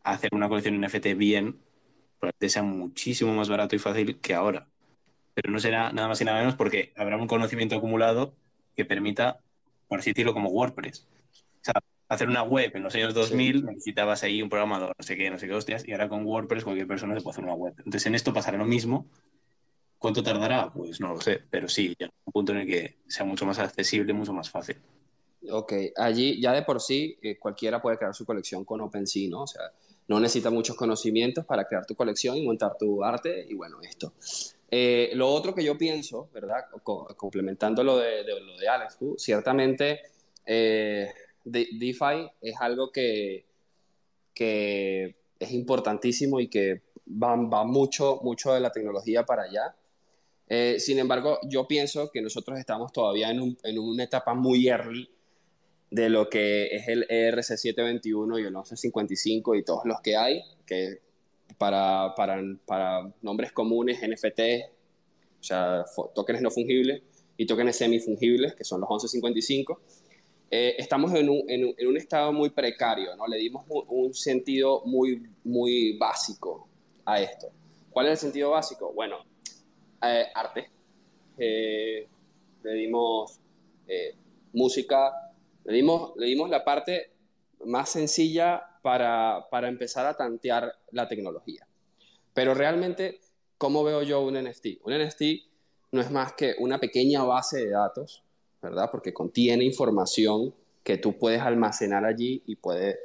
hacer 0.03 0.29
una 0.33 0.47
colección 0.47 0.79
NFT 0.79 1.17
bien 1.17 1.57
probablemente 2.19 2.49
sea 2.49 2.63
muchísimo 2.63 3.33
más 3.33 3.49
barato 3.49 3.75
y 3.75 3.79
fácil 3.79 4.19
que 4.19 4.33
ahora. 4.33 4.67
Pero 5.33 5.51
no 5.51 5.59
será 5.59 5.91
nada 5.91 6.07
más 6.07 6.21
y 6.21 6.25
nada 6.25 6.39
menos 6.39 6.55
porque 6.55 6.93
habrá 6.95 7.17
un 7.17 7.27
conocimiento 7.27 7.75
acumulado 7.75 8.35
que 8.75 8.85
permita 8.85 9.41
por 9.87 9.99
así 9.99 10.11
decirlo, 10.11 10.33
como 10.33 10.49
WordPress. 10.49 11.07
O 11.31 11.63
sea, 11.63 11.73
hacer 12.09 12.27
una 12.27 12.43
web 12.43 12.71
en 12.75 12.83
los 12.83 12.93
años 12.95 13.13
2000 13.13 13.65
necesitabas 13.65 14.23
ahí 14.23 14.41
un 14.41 14.49
programador, 14.49 14.93
no 14.97 15.03
sé 15.03 15.15
qué, 15.15 15.29
no 15.29 15.39
sé 15.39 15.47
qué 15.47 15.53
hostias, 15.53 15.87
y 15.87 15.91
ahora 15.91 16.09
con 16.09 16.25
WordPress 16.25 16.63
cualquier 16.63 16.87
persona 16.87 17.15
se 17.15 17.21
puede 17.21 17.33
hacer 17.33 17.43
una 17.43 17.53
web. 17.53 17.73
Entonces 17.77 18.05
en 18.05 18.15
esto 18.15 18.33
pasará 18.33 18.57
lo 18.57 18.65
mismo. 18.65 19.07
¿Cuánto 19.97 20.21
tardará? 20.21 20.71
Pues 20.71 20.99
no 20.99 21.13
lo 21.13 21.21
sé, 21.21 21.41
pero 21.49 21.67
sí, 21.67 21.95
ya 21.97 22.07
un 22.25 22.33
punto 22.33 22.51
en 22.51 22.59
el 22.59 22.67
que 22.67 22.97
sea 23.07 23.25
mucho 23.25 23.45
más 23.45 23.57
accesible, 23.59 24.13
mucho 24.13 24.33
más 24.33 24.49
fácil. 24.49 24.77
Ok, 25.49 25.73
allí 25.95 26.39
ya 26.41 26.51
de 26.53 26.63
por 26.63 26.81
sí 26.81 27.17
eh, 27.21 27.37
cualquiera 27.37 27.81
puede 27.81 27.97
crear 27.97 28.13
su 28.13 28.25
colección 28.25 28.65
con 28.65 28.81
OpenSea, 28.81 29.29
¿no? 29.29 29.43
O 29.43 29.47
sea, 29.47 29.71
no 30.07 30.19
necesita 30.19 30.49
muchos 30.49 30.75
conocimientos 30.75 31.45
para 31.45 31.65
crear 31.65 31.85
tu 31.85 31.95
colección 31.95 32.37
y 32.37 32.45
montar 32.45 32.77
tu 32.77 33.03
arte 33.03 33.45
y 33.49 33.53
bueno, 33.53 33.81
esto. 33.81 34.13
Eh, 34.69 35.11
lo 35.13 35.29
otro 35.29 35.53
que 35.53 35.63
yo 35.63 35.77
pienso, 35.77 36.29
¿verdad? 36.33 36.65
complementando 36.83 37.83
lo 37.83 37.97
de, 37.97 38.23
lo 38.23 38.57
de 38.57 38.67
Alex, 38.67 38.97
ciertamente 39.17 40.01
eh, 40.45 41.11
DeFi 41.43 42.29
es 42.41 42.55
algo 42.59 42.91
que, 42.91 43.45
que 44.33 45.15
es 45.39 45.51
importantísimo 45.51 46.39
y 46.39 46.47
que 46.47 46.81
va, 47.07 47.35
va, 47.35 47.63
mucho, 47.63 48.19
mucho 48.23 48.53
de 48.53 48.59
la 48.59 48.71
tecnología 48.71 49.23
para 49.23 49.43
allá. 49.43 49.75
Eh, 50.47 50.75
sin 50.79 50.99
embargo, 50.99 51.39
yo 51.43 51.67
pienso 51.67 52.11
que 52.11 52.21
nosotros 52.21 52.59
estamos 52.59 52.91
todavía 52.91 53.29
en, 53.31 53.41
un, 53.41 53.57
en, 53.63 53.79
una 53.79 54.03
etapa 54.03 54.33
muy 54.33 54.67
early 54.67 55.09
de 55.91 56.09
lo 56.09 56.29
que 56.29 56.75
es 56.75 56.87
el 56.87 57.07
ERC721 57.07 58.39
y 58.39 58.43
el 58.43 58.51
1155 58.51 59.55
y 59.55 59.63
todos 59.63 59.85
los 59.85 60.01
que 60.01 60.15
hay, 60.15 60.41
que 60.65 61.01
para, 61.57 62.13
para, 62.15 62.41
para 62.65 63.13
nombres 63.21 63.51
comunes, 63.51 63.99
NFT, 64.01 64.39
o 65.39 65.43
sea, 65.43 65.85
tokens 66.13 66.41
no 66.41 66.49
fungibles 66.49 67.03
y 67.37 67.45
tokens 67.45 67.75
semifungibles, 67.75 68.55
que 68.55 68.63
son 68.63 68.81
los 68.81 68.89
1155. 68.89 69.79
Eh, 70.49 70.75
estamos 70.77 71.13
en 71.13 71.29
un, 71.29 71.43
en, 71.49 71.87
un, 71.87 71.97
estado 71.97 72.31
muy 72.31 72.49
precario, 72.49 73.15
¿no? 73.15 73.27
Le 73.27 73.37
dimos 73.37 73.65
un, 73.67 74.13
sentido 74.13 74.83
muy, 74.85 75.21
muy 75.43 75.97
básico 75.97 76.67
a 77.03 77.21
esto. 77.21 77.51
¿Cuál 77.89 78.07
es 78.07 78.11
el 78.13 78.17
sentido 78.17 78.51
básico? 78.51 78.93
Bueno, 78.93 79.17
eh, 80.01 80.25
arte. 80.33 80.69
Eh, 81.37 82.07
le 82.63 82.73
dimos 82.73 83.39
música, 84.53 85.11
le 85.65 85.73
dimos, 85.73 86.13
le 86.17 86.27
dimos 86.27 86.49
la 86.49 86.63
parte 86.63 87.11
más 87.65 87.89
sencilla 87.89 88.63
para, 88.81 89.47
para 89.49 89.67
empezar 89.67 90.05
a 90.05 90.15
tantear 90.15 90.71
la 90.91 91.07
tecnología. 91.07 91.67
Pero 92.33 92.53
realmente, 92.53 93.19
¿cómo 93.57 93.83
veo 93.83 94.03
yo 94.03 94.21
un 94.21 94.35
NFT? 94.35 94.81
Un 94.83 94.93
NFT 94.93 95.21
no 95.91 96.01
es 96.01 96.11
más 96.11 96.33
que 96.33 96.55
una 96.59 96.79
pequeña 96.79 97.23
base 97.23 97.65
de 97.65 97.71
datos, 97.71 98.23
¿verdad? 98.61 98.89
Porque 98.91 99.13
contiene 99.13 99.63
información 99.63 100.53
que 100.83 100.97
tú 100.97 101.17
puedes 101.17 101.41
almacenar 101.41 102.05
allí 102.05 102.43
y 102.45 102.57
puede 102.57 102.99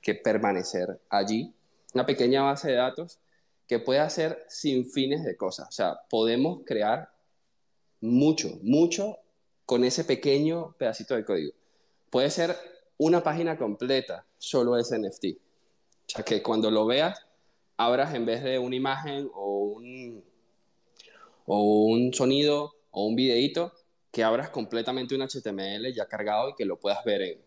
que 0.00 0.14
permanecer 0.14 1.00
allí. 1.08 1.52
Una 1.94 2.06
pequeña 2.06 2.42
base 2.42 2.70
de 2.70 2.76
datos 2.76 3.18
que 3.66 3.80
puede 3.80 3.98
hacer 3.98 4.44
sin 4.48 4.88
fines 4.88 5.24
de 5.24 5.36
cosas. 5.36 5.68
O 5.68 5.72
sea, 5.72 5.98
podemos 6.08 6.60
crear 6.64 7.10
mucho, 8.00 8.58
mucho 8.62 9.18
con 9.64 9.84
ese 9.84 10.04
pequeño 10.04 10.74
pedacito 10.78 11.16
de 11.16 11.24
código. 11.24 11.52
Puede 12.10 12.30
ser 12.30 12.56
una 12.96 13.22
página 13.22 13.56
completa 13.56 14.26
solo 14.38 14.76
es 14.76 14.90
NFT. 14.90 15.24
O 15.26 16.10
sea, 16.10 16.24
que 16.24 16.42
cuando 16.42 16.70
lo 16.70 16.86
veas, 16.86 17.26
abras 17.76 18.14
en 18.14 18.26
vez 18.26 18.42
de 18.42 18.58
una 18.58 18.76
imagen 18.76 19.30
o 19.34 19.58
un, 19.58 20.24
o 21.46 21.84
un 21.84 22.12
sonido 22.14 22.74
o 22.90 23.06
un 23.06 23.14
videito, 23.14 23.72
que 24.10 24.24
abras 24.24 24.50
completamente 24.50 25.14
un 25.14 25.22
HTML 25.22 25.92
ya 25.94 26.06
cargado 26.06 26.50
y 26.50 26.54
que 26.54 26.64
lo 26.64 26.80
puedas 26.80 27.04
ver 27.04 27.22
en, 27.22 27.38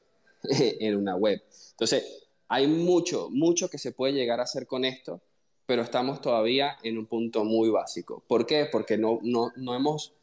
en 0.79 0.95
una 0.95 1.15
web. 1.15 1.43
Entonces, 1.71 2.27
hay 2.47 2.67
mucho, 2.67 3.29
mucho 3.29 3.69
que 3.69 3.77
se 3.77 3.91
puede 3.91 4.13
llegar 4.13 4.39
a 4.39 4.43
hacer 4.43 4.67
con 4.67 4.85
esto, 4.85 5.21
pero 5.65 5.81
estamos 5.81 6.21
todavía 6.21 6.77
en 6.83 6.97
un 6.97 7.07
punto 7.07 7.43
muy 7.43 7.69
básico. 7.69 8.23
¿Por 8.27 8.45
qué? 8.45 8.67
Porque 8.71 8.97
no, 8.97 9.19
no, 9.23 9.51
no, 9.55 9.75
hemos, 9.75 10.13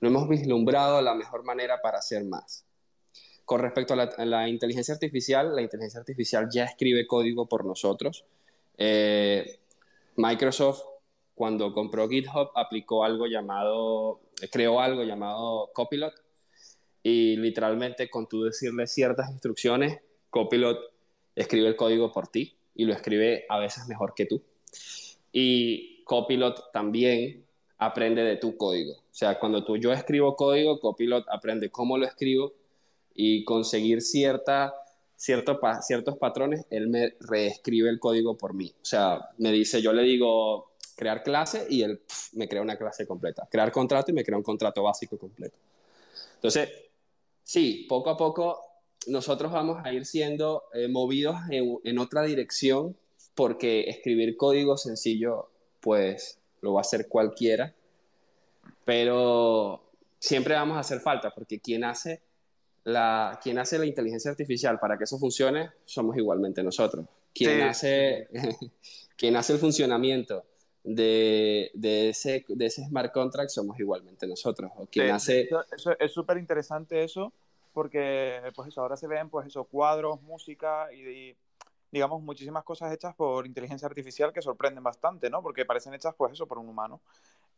no 0.00 0.08
hemos 0.08 0.28
vislumbrado 0.28 1.00
la 1.02 1.14
mejor 1.14 1.44
manera 1.44 1.80
para 1.82 1.98
hacer 1.98 2.24
más. 2.24 2.65
Con 3.46 3.60
respecto 3.60 3.94
a 3.94 4.24
la, 4.24 4.48
inteligencia 4.48 4.92
artificial, 4.92 5.54
la 5.54 5.62
inteligencia 5.62 6.00
artificial 6.00 6.48
ya 6.50 6.64
escribe 6.64 7.06
código 7.06 7.46
por 7.46 7.64
nosotros. 7.64 8.24
Eh, 8.76 9.60
Microsoft, 10.16 10.82
cuando 11.36 11.72
compró 11.72 12.08
GitHub, 12.08 12.50
aplicó 12.56 13.04
algo 13.04 13.28
llamado, 13.28 14.18
creó 14.50 14.80
algo 14.80 15.04
llamado 15.04 15.70
Copilot, 15.72 16.12
y 17.04 17.36
literalmente 17.36 18.10
con 18.10 18.26
tú 18.26 18.42
decirle 18.42 18.88
ciertas 18.88 19.30
instrucciones, 19.30 20.00
Copilot 20.28 20.80
escribe 21.36 21.68
el 21.68 21.76
código 21.76 22.10
por 22.10 22.26
ti 22.26 22.56
y 22.74 22.84
lo 22.84 22.94
escribe 22.94 23.46
a 23.48 23.60
veces 23.60 23.86
mejor 23.86 24.12
que 24.14 24.26
tú. 24.26 24.42
Y 25.30 26.02
Copilot 26.02 26.72
también 26.72 27.44
aprende 27.78 28.24
de 28.24 28.38
tu 28.38 28.56
código. 28.56 28.94
O 28.94 29.14
sea, 29.14 29.38
cuando 29.38 29.64
tú, 29.64 29.76
yo 29.76 29.92
escribo 29.92 30.34
código, 30.34 30.80
Copilot 30.80 31.26
aprende 31.28 31.70
cómo 31.70 31.96
lo 31.96 32.06
escribo 32.06 32.54
y 33.16 33.44
conseguir 33.44 34.02
cierta, 34.02 34.74
cierto, 35.16 35.58
ciertos 35.80 36.18
patrones, 36.18 36.66
él 36.70 36.88
me 36.88 37.14
reescribe 37.20 37.88
el 37.88 37.98
código 37.98 38.36
por 38.36 38.54
mí. 38.54 38.72
O 38.82 38.84
sea, 38.84 39.30
me 39.38 39.50
dice, 39.50 39.80
yo 39.80 39.92
le 39.92 40.02
digo 40.02 40.72
crear 40.94 41.22
clase 41.22 41.66
y 41.68 41.82
él 41.82 42.00
me 42.32 42.48
crea 42.48 42.62
una 42.62 42.76
clase 42.76 43.06
completa. 43.06 43.48
Crear 43.50 43.72
contrato 43.72 44.10
y 44.10 44.14
me 44.14 44.24
crea 44.24 44.38
un 44.38 44.42
contrato 44.42 44.82
básico 44.82 45.18
completo. 45.18 45.56
Entonces, 46.36 46.70
sí, 47.42 47.86
poco 47.88 48.10
a 48.10 48.16
poco 48.16 48.60
nosotros 49.06 49.52
vamos 49.52 49.80
a 49.84 49.92
ir 49.92 50.04
siendo 50.04 50.64
eh, 50.74 50.88
movidos 50.88 51.36
en, 51.50 51.78
en, 51.84 51.98
otra 51.98 52.22
dirección 52.22 52.96
porque 53.34 53.88
escribir 53.88 54.36
código 54.36 54.76
sencillo, 54.76 55.50
pues 55.80 56.38
lo 56.60 56.72
va 56.72 56.80
a 56.80 56.82
hacer 56.82 57.06
cualquiera, 57.08 57.74
pero 58.84 59.82
siempre 60.18 60.54
vamos 60.54 60.76
a 60.76 60.80
hacer 60.80 61.00
falta 61.00 61.30
porque 61.30 61.60
quien 61.60 61.84
hace 61.84 62.20
la, 62.86 63.40
quien 63.42 63.58
hace 63.58 63.78
la 63.78 63.84
inteligencia 63.84 64.30
artificial 64.30 64.78
para 64.78 64.96
que 64.96 65.04
eso 65.04 65.18
funcione 65.18 65.70
somos 65.84 66.16
igualmente 66.16 66.62
nosotros. 66.62 67.04
Quien, 67.34 67.62
hace, 67.62 68.28
quien 69.16 69.34
hace 69.34 69.54
el 69.54 69.58
funcionamiento 69.58 70.44
de, 70.84 71.72
de, 71.74 72.10
ese, 72.10 72.44
de 72.46 72.66
ese 72.66 72.84
smart 72.84 73.12
contract 73.12 73.50
somos 73.50 73.78
igualmente 73.80 74.28
nosotros. 74.28 74.70
O 74.76 74.86
quien 74.86 75.10
hace... 75.10 75.48
Eso, 75.72 75.98
es 75.98 76.12
súper 76.12 76.38
interesante 76.38 77.02
eso, 77.02 77.32
porque 77.72 78.40
pues 78.54 78.68
eso, 78.68 78.82
ahora 78.82 78.96
se 78.96 79.08
ven 79.08 79.30
pues 79.30 79.48
eso, 79.48 79.64
cuadros, 79.64 80.22
música 80.22 80.92
y, 80.92 81.36
digamos 81.90 82.22
muchísimas 82.22 82.62
cosas 82.62 82.92
hechas 82.92 83.16
por 83.16 83.48
inteligencia 83.48 83.88
artificial 83.88 84.32
que 84.32 84.42
sorprenden 84.42 84.84
bastante, 84.84 85.28
¿no? 85.28 85.42
Porque 85.42 85.64
parecen 85.64 85.92
hechas 85.94 86.14
pues 86.16 86.34
eso 86.34 86.46
por 86.46 86.58
un 86.58 86.68
humano. 86.68 87.00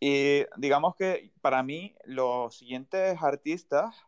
Y 0.00 0.46
digamos 0.56 0.96
que 0.96 1.32
para 1.42 1.62
mí 1.62 1.94
los 2.06 2.56
siguientes 2.56 3.22
artistas 3.22 4.07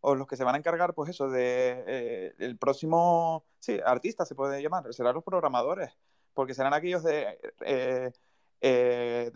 o 0.00 0.14
los 0.14 0.26
que 0.26 0.36
se 0.36 0.44
van 0.44 0.54
a 0.54 0.58
encargar, 0.58 0.94
pues 0.94 1.10
eso, 1.10 1.28
de 1.28 1.84
eh, 1.86 2.34
el 2.38 2.56
próximo, 2.58 3.44
sí, 3.58 3.78
artista 3.84 4.24
se 4.24 4.34
puede 4.34 4.62
llamar, 4.62 4.92
serán 4.92 5.14
los 5.14 5.24
programadores, 5.24 5.90
porque 6.34 6.54
serán 6.54 6.74
aquellos 6.74 7.02
de, 7.02 7.38
eh, 7.62 8.12
eh, 8.60 9.32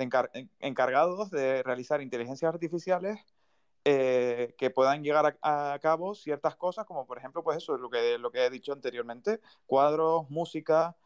encargados 0.61 1.31
de 1.31 1.63
realizar 1.63 2.01
inteligencias 2.03 2.53
artificiales 2.53 3.19
que 3.83 4.73
puedan 4.73 5.03
llegar 5.03 5.37
a, 5.43 5.79
cabo 5.83 6.15
ciertas 6.15 6.55
cosas, 6.55 6.87
como 6.87 7.07
por 7.07 7.19
ejemplo, 7.19 7.43
pues 7.43 7.57
eso, 7.57 7.77
lo 7.77 7.91
que, 7.91 8.19
lo 8.19 8.31
que 8.31 8.45
he 8.45 8.51
dicho 8.51 8.73
anteriormente, 8.73 9.41
cuadros, 9.67 10.31
música, 10.31 10.97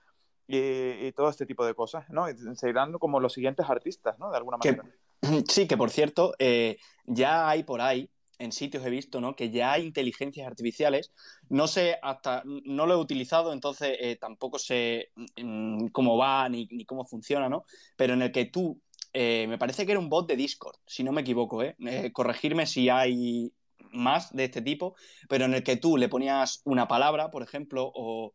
y, 0.46 1.10
todo 1.12 1.30
este 1.30 1.46
tipo 1.46 1.64
de 1.64 1.74
cosas, 1.74 2.04
¿no? 2.10 2.26
Se 2.54 2.68
irán 2.68 2.92
como 2.98 3.20
los 3.20 3.32
siguientes 3.32 3.64
artistas, 3.70 4.18
¿no? 4.18 4.30
De 4.30 4.36
alguna 4.36 4.58
manera. 4.58 4.84
sí, 5.48 5.66
que 5.66 5.78
por 5.78 5.90
cierto, 5.90 6.34
ya 7.06 7.48
hay 7.48 7.62
por 7.62 7.80
ahí 7.80 8.10
en 8.38 8.52
sitios 8.52 8.84
he 8.84 8.90
visto, 8.90 9.20
¿no? 9.20 9.36
Que 9.36 9.50
ya 9.50 9.72
hay 9.72 9.84
inteligencias 9.84 10.46
artificiales. 10.46 11.12
No 11.48 11.66
sé 11.66 11.98
hasta, 12.02 12.42
no 12.44 12.86
lo 12.86 12.94
he 12.94 12.96
utilizado, 12.96 13.52
entonces 13.52 13.96
eh, 14.00 14.16
tampoco 14.16 14.58
sé 14.58 15.10
mm, 15.36 15.88
cómo 15.88 16.16
va 16.16 16.48
ni, 16.48 16.84
cómo 16.84 17.04
funciona, 17.04 17.48
¿no? 17.48 17.64
Pero 17.96 18.14
en 18.14 18.22
el 18.22 18.32
que 18.32 18.46
tú, 18.46 18.80
eh, 19.12 19.46
me 19.48 19.58
parece 19.58 19.86
que 19.86 19.92
era 19.92 20.00
un 20.00 20.08
bot 20.08 20.28
de 20.28 20.36
Discord, 20.36 20.76
si 20.86 21.04
no 21.04 21.12
me 21.12 21.22
equivoco, 21.22 21.62
¿eh? 21.62 21.76
¿eh? 21.86 22.10
Corregirme 22.12 22.66
si 22.66 22.88
hay 22.88 23.52
más 23.92 24.34
de 24.34 24.44
este 24.44 24.62
tipo, 24.62 24.96
pero 25.28 25.44
en 25.44 25.54
el 25.54 25.62
que 25.62 25.76
tú 25.76 25.96
le 25.96 26.08
ponías 26.08 26.60
una 26.64 26.88
palabra, 26.88 27.30
por 27.30 27.42
ejemplo, 27.42 27.90
o, 27.94 28.32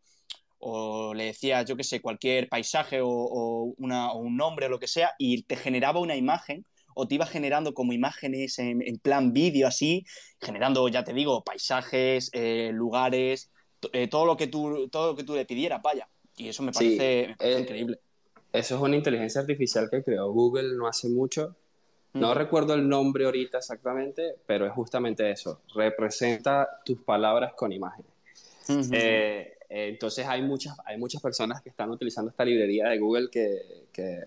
le 1.14 1.26
decías, 1.26 1.66
yo 1.66 1.78
qué 1.78 1.84
sé, 1.84 2.02
cualquier 2.02 2.50
paisaje 2.50 3.00
o, 3.02 3.74
una, 3.78 4.12
o 4.12 4.20
un 4.20 4.36
nombre 4.36 4.66
o 4.66 4.70
lo 4.70 4.80
que 4.80 4.88
sea, 4.88 5.14
y 5.18 5.44
te 5.44 5.56
generaba 5.56 6.00
una 6.00 6.16
imagen 6.16 6.66
o 7.00 7.08
te 7.08 7.16
iba 7.16 7.26
generando 7.26 7.74
como 7.74 7.94
imágenes 7.94 8.60
en, 8.60 8.82
plan 9.02 9.32
vídeo 9.32 9.68
así, 9.68 10.06
generando, 10.42 10.86
ya 10.90 11.06
te 11.06 11.14
digo, 11.14 11.46
paisajes, 11.46 12.30
eh, 12.34 12.72
lugares, 12.74 13.52
eh, 13.94 14.10
todo, 14.10 14.26
lo 14.26 14.36
que 14.36 14.48
tú, 14.48 14.90
todo 14.90 15.12
lo 15.12 15.16
que 15.16 15.24
tú 15.24 15.34
le 15.34 15.46
pidieras, 15.46 15.82
vaya. 15.82 16.10
Y 16.36 16.50
eso 16.50 16.62
me 16.62 16.74
parece, 16.74 17.36
eh, 17.40 17.60
increíble. 17.62 18.00
Eso 18.52 18.76
es 18.76 18.82
una 18.82 18.98
inteligencia 18.98 19.40
artificial 19.40 19.88
que 19.90 20.04
creó 20.04 20.30
Google 20.34 20.76
no 20.76 20.88
hace 20.88 21.08
mucho. 21.08 21.56
No 22.14 22.34
recuerdo 22.34 22.74
el 22.74 22.90
nombre 22.90 23.26
ahorita 23.26 23.60
exactamente, 23.60 24.36
pero 24.46 24.66
es 24.66 24.74
justamente 24.74 25.30
eso. 25.32 25.62
Representa 25.74 26.68
tus 26.84 27.02
palabras 27.02 27.54
con 27.54 27.72
imágenes. 27.72 28.12
entonces 29.70 30.26
hay 30.28 30.42
muchas, 30.42 30.76
hay 30.84 30.98
muchas 30.98 31.22
personas 31.22 31.62
que 31.62 31.70
están 31.70 31.92
utilizando 31.92 32.32
esta 32.32 32.44
librería 32.44 32.90
de 32.90 32.98
Google 32.98 33.30
que, 33.32 33.86
que 33.94 34.24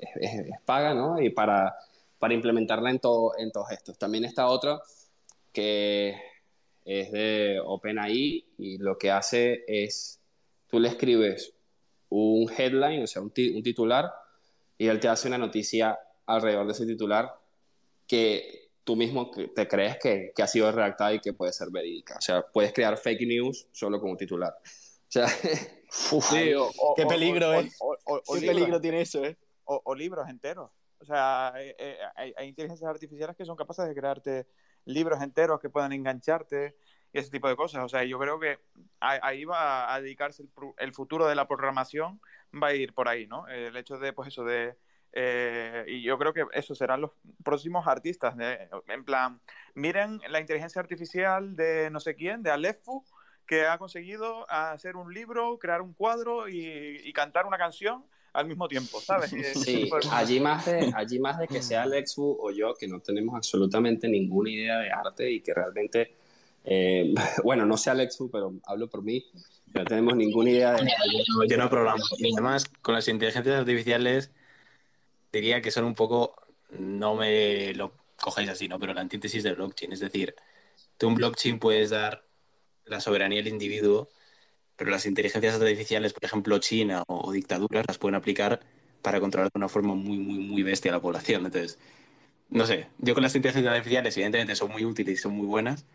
es, 0.00 0.34
es, 0.34 0.60
paga, 0.64 0.94
¿no? 0.94 1.20
Y 1.20 1.30
para 1.30 1.76
para 2.22 2.34
implementarla 2.34 2.88
en, 2.88 3.00
todo, 3.00 3.36
en 3.36 3.50
todos 3.50 3.72
estos. 3.72 3.98
También 3.98 4.24
está 4.24 4.46
otro 4.46 4.80
que 5.52 6.16
es 6.84 7.10
de 7.10 7.58
OpenAI 7.60 8.46
y 8.58 8.78
lo 8.78 8.96
que 8.96 9.10
hace 9.10 9.64
es, 9.66 10.20
tú 10.68 10.78
le 10.78 10.86
escribes 10.86 11.52
un 12.10 12.48
headline, 12.56 13.02
o 13.02 13.08
sea, 13.08 13.22
un, 13.22 13.32
titular, 13.32 14.12
y 14.78 14.86
él 14.86 15.00
te 15.00 15.08
hace 15.08 15.26
una 15.26 15.36
noticia 15.36 15.98
alrededor 16.26 16.66
de 16.66 16.72
ese 16.74 16.86
titular 16.86 17.34
que 18.06 18.68
tú 18.84 18.94
mismo 18.94 19.32
te 19.32 19.66
crees 19.66 19.98
que, 19.98 20.30
que, 20.32 20.42
ha 20.44 20.46
sido 20.46 20.70
redactada 20.70 21.14
y 21.14 21.18
que 21.18 21.32
puede 21.32 21.52
ser 21.52 21.70
verídica. 21.72 22.18
O 22.18 22.20
sea, 22.20 22.42
puedes 22.42 22.72
crear 22.72 22.96
fake 22.98 23.26
news 23.26 23.66
solo 23.72 24.00
con 24.00 24.10
un 24.10 24.16
titular. 24.16 24.54
O 24.62 25.08
sea, 25.08 25.26
qué 26.94 27.04
peligro, 27.04 27.52
¿eh? 27.52 27.68
qué 28.32 28.46
peligro 28.46 28.80
tiene 28.80 29.00
eso, 29.00 29.24
¿eh? 29.24 29.36
o 29.64 29.92
libros 29.92 30.28
enteros. 30.28 30.70
O 31.02 31.04
sea, 31.04 31.52
eh, 31.56 31.74
eh, 31.78 31.98
hay, 32.14 32.48
inteligencias 32.48 32.88
artificiales 32.88 33.36
que 33.36 33.44
son 33.44 33.56
capaces 33.56 33.88
de 33.88 33.94
crearte 33.94 34.46
libros 34.84 35.20
enteros 35.20 35.60
que 35.60 35.68
puedan 35.68 35.92
engancharte 35.92 36.76
y 37.12 37.18
ese 37.18 37.30
tipo 37.30 37.48
de 37.48 37.56
cosas. 37.56 37.84
O 37.84 37.88
sea, 37.88 38.04
yo 38.04 38.18
creo 38.20 38.38
que 38.38 38.60
ahí 39.00 39.44
va 39.44 39.92
a 39.92 40.00
dedicarse 40.00 40.44
el, 40.78 40.92
futuro 40.94 41.26
de 41.26 41.34
la 41.34 41.48
programación, 41.48 42.20
va 42.54 42.68
a 42.68 42.74
ir 42.74 42.94
por 42.94 43.08
ahí, 43.08 43.26
¿no? 43.26 43.48
El 43.48 43.76
hecho 43.76 43.98
de, 43.98 44.12
pues 44.12 44.28
eso, 44.28 44.44
de... 44.44 44.76
Eh, 45.14 45.84
y 45.88 46.02
yo 46.02 46.16
creo 46.18 46.32
que 46.32 46.46
eso 46.52 46.74
serán 46.74 47.02
los 47.02 47.10
próximos 47.44 47.86
artistas, 47.86 48.34
en 48.88 49.04
plan, 49.04 49.42
miren 49.74 50.22
la 50.30 50.40
inteligencia 50.40 50.80
artificial 50.80 51.54
de 51.54 51.90
no 51.90 52.00
sé 52.00 52.14
quién, 52.14 52.42
de 52.42 52.50
Alefu, 52.50 53.04
que 53.46 53.66
ha 53.66 53.76
conseguido 53.76 54.50
hacer 54.50 54.96
un 54.96 55.12
libro, 55.12 55.58
crear 55.58 55.82
un 55.82 55.92
cuadro 55.92 56.48
y 56.48 57.12
cantar 57.12 57.44
una 57.44 57.58
canción 57.58 58.06
al 58.32 58.46
mismo 58.46 58.68
tiempo, 58.68 59.00
¿sabes? 59.00 59.30
Sí, 59.64 59.90
allí 60.10 60.40
más, 60.40 60.66
de, 60.66 60.92
allí 60.94 61.18
más 61.18 61.38
de 61.38 61.48
que 61.48 61.62
sea 61.62 61.82
Alexu 61.82 62.38
o 62.40 62.50
yo, 62.50 62.74
que 62.74 62.88
no 62.88 63.00
tenemos 63.00 63.34
absolutamente 63.34 64.08
ninguna 64.08 64.50
idea 64.50 64.78
de 64.78 64.90
arte 64.90 65.30
y 65.30 65.40
que 65.40 65.54
realmente, 65.54 66.14
eh, 66.64 67.12
bueno, 67.44 67.66
no 67.66 67.76
sé 67.76 67.90
Alexu, 67.90 68.30
pero 68.30 68.54
hablo 68.64 68.88
por 68.88 69.02
mí, 69.02 69.24
no 69.74 69.84
tenemos 69.84 70.16
ninguna 70.16 70.50
idea 70.50 70.72
de... 70.72 70.90
Yo 71.48 71.56
no 71.56 71.70
programo. 71.70 72.04
Y 72.18 72.32
además, 72.32 72.64
con 72.82 72.94
las 72.94 73.08
inteligencias 73.08 73.60
artificiales, 73.60 74.30
diría 75.32 75.62
que 75.62 75.70
son 75.70 75.84
un 75.84 75.94
poco, 75.94 76.34
no 76.70 77.14
me 77.14 77.72
lo 77.74 77.92
cojáis 78.20 78.50
así, 78.50 78.68
¿no? 78.68 78.78
Pero 78.78 78.92
la 78.92 79.00
antítesis 79.00 79.42
del 79.42 79.56
blockchain, 79.56 79.92
es 79.92 80.00
decir, 80.00 80.34
tú 80.98 81.08
un 81.08 81.14
blockchain 81.14 81.58
puedes 81.58 81.90
dar 81.90 82.24
la 82.84 83.00
soberanía 83.00 83.40
al 83.40 83.48
individuo 83.48 84.08
pero 84.82 84.90
las 84.90 85.06
inteligencias 85.06 85.54
artificiales, 85.54 86.12
por 86.12 86.24
ejemplo, 86.24 86.58
China 86.58 87.04
o, 87.06 87.30
dictaduras, 87.30 87.84
las 87.86 87.98
pueden 87.98 88.16
aplicar 88.16 88.58
para 89.00 89.20
controlar 89.20 89.48
de 89.52 89.56
una 89.56 89.68
forma 89.68 89.94
muy, 89.94 90.18
muy, 90.18 90.40
muy 90.40 90.64
bestia 90.64 90.90
a 90.90 90.94
la 90.96 91.00
población. 91.00 91.46
Entonces, 91.46 91.78
no 92.50 92.66
sé, 92.66 92.88
yo 92.98 93.14
con 93.14 93.22
las 93.22 93.32
inteligencias 93.36 93.72
artificiales, 93.72 94.16
evidentemente, 94.16 94.56
son 94.56 94.72
muy 94.72 94.84
útiles 94.84 95.20
y 95.20 95.22
son 95.22 95.36
muy 95.36 95.46
buenas, 95.46 95.86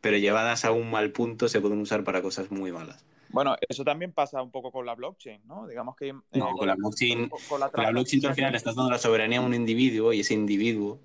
pero 0.00 0.16
llevadas 0.16 0.64
a 0.64 0.72
un 0.72 0.90
mal 0.90 1.12
punto 1.12 1.46
se 1.46 1.60
pueden 1.60 1.78
usar 1.78 2.04
para 2.04 2.22
cosas 2.22 2.50
muy 2.50 2.72
malas. 2.72 3.04
Bueno, 3.28 3.54
eso 3.68 3.84
también 3.84 4.12
pasa 4.12 4.40
un 4.40 4.50
poco 4.50 4.72
con 4.72 4.86
la 4.86 4.94
blockchain, 4.94 5.42
¿no? 5.44 5.66
Digamos 5.66 5.94
que... 5.94 6.08
Eh, 6.08 6.14
no, 6.32 6.52
con, 6.52 6.66
la 6.66 6.74
blockchain, 6.74 7.28
con 7.50 7.60
la, 7.60 7.68
blockchain 7.68 8.24
al 8.24 8.34
final 8.34 8.54
estás 8.54 8.76
dando 8.76 8.90
la 8.90 8.98
soberanía 8.98 9.40
a 9.40 9.42
un 9.42 9.52
individuo 9.52 10.14
y 10.14 10.20
ese 10.20 10.32
individuo 10.32 10.98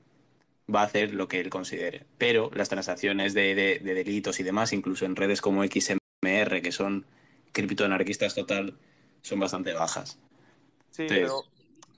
va 0.73 0.79
a 0.79 0.85
hacer 0.85 1.13
lo 1.13 1.27
que 1.27 1.41
él 1.41 1.49
considere. 1.49 2.05
Pero 2.17 2.51
las 2.53 2.69
transacciones 2.69 3.33
de, 3.33 3.53
de, 3.53 3.79
de 3.79 3.93
delitos 3.93 4.39
y 4.39 4.43
demás, 4.43 4.71
incluso 4.71 5.03
en 5.03 5.17
redes 5.17 5.41
como 5.41 5.65
XMR, 5.65 6.61
que 6.61 6.71
son 6.71 7.05
criptoanarquistas 7.65 8.35
total 8.35 8.77
son 9.21 9.39
bastante 9.39 9.73
bajas. 9.73 10.19
Sí, 10.91 11.05
pero, 11.07 11.43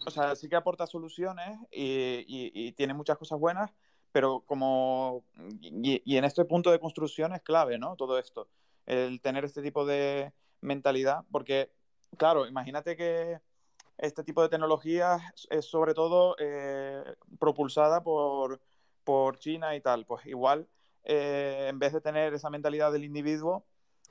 o 0.05 0.11
sea, 0.11 0.35
sí 0.35 0.49
que 0.49 0.55
aporta 0.55 0.87
soluciones 0.87 1.59
y, 1.71 2.71
tiene 2.73 2.93
muchas 2.93 3.17
cosas 3.17 3.39
buenas, 3.39 3.71
pero 4.11 4.41
como, 4.45 5.23
y, 5.61 6.17
en 6.17 6.23
este 6.23 6.45
punto 6.45 6.71
de 6.71 6.79
construcción 6.79 7.33
es 7.33 7.41
clave, 7.41 7.77
¿no? 7.77 7.95
Todo 7.95 8.17
esto, 8.17 8.47
el 8.85 9.21
tener 9.21 9.45
este 9.45 9.61
tipo 9.61 9.85
de 9.85 10.33
mentalidad, 10.61 11.23
porque, 11.31 11.71
claro, 12.17 12.47
imagínate 12.47 12.95
que 12.95 13.39
este 13.97 14.23
tipo 14.23 14.41
de 14.41 14.49
tecnología 14.49 15.19
es 15.49 15.65
sobre 15.65 15.93
todo 15.93 16.35
eh, 16.39 17.03
propulsada 17.37 18.01
por, 18.01 18.61
por 19.03 19.37
China 19.39 19.75
y 19.75 19.81
tal, 19.81 20.05
pues 20.05 20.25
igual, 20.25 20.67
eh, 21.03 21.67
en 21.69 21.79
vez 21.79 21.93
de 21.93 22.01
tener 22.01 22.33
esa 22.33 22.49
mentalidad 22.49 22.91
del 22.91 23.03
individuo, 23.03 23.65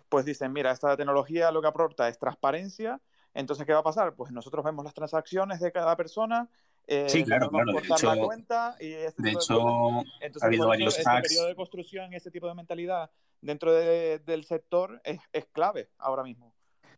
pues 0.09 0.25
dicen, 0.25 0.53
mira, 0.53 0.73
esta 0.73 0.97
tecnología 0.97 1.51
lo 1.51 1.61
que 1.61 1.69
aporta 1.69 2.09
es 2.09 2.19
transparencia, 2.19 3.01
entonces, 3.35 3.67
¿qué 3.67 3.73
va 3.73 3.81
a 3.81 3.85
pasar? 3.85 4.15
Pues 4.15 4.33
nosotros 4.33 4.65
vemos 4.65 4.85
las 4.85 4.95
transacciones 4.95 5.61
de 5.61 5.71
cada 5.71 5.97
persona, 5.97 6.49
eh, 6.91 7.07
sí, 7.07 7.23
claro, 7.23 7.51
claro. 7.51 7.73
De 7.73 7.81
hecho, 7.81 8.15
la 8.15 8.25
cuenta 8.25 8.77
y 8.81 8.93
este 8.93 9.23
de 9.23 9.31
hecho 9.33 10.03
Entonces, 10.21 10.43
ha 10.43 10.47
habido 10.47 10.67
varios 10.67 10.99
este 10.99 11.09
hacks. 11.09 11.29
periodo 11.29 11.49
de 11.49 11.55
construcción, 11.55 12.15
este 12.15 12.31
tipo 12.31 12.49
de 12.49 12.55
mentalidad 12.55 13.11
dentro 13.43 13.73
del 13.73 14.45
sector 14.45 15.01
es, 15.05 15.21
es, 15.33 15.45
clave 15.53 15.91
ahora 15.99 16.23
mismo. 16.23 16.55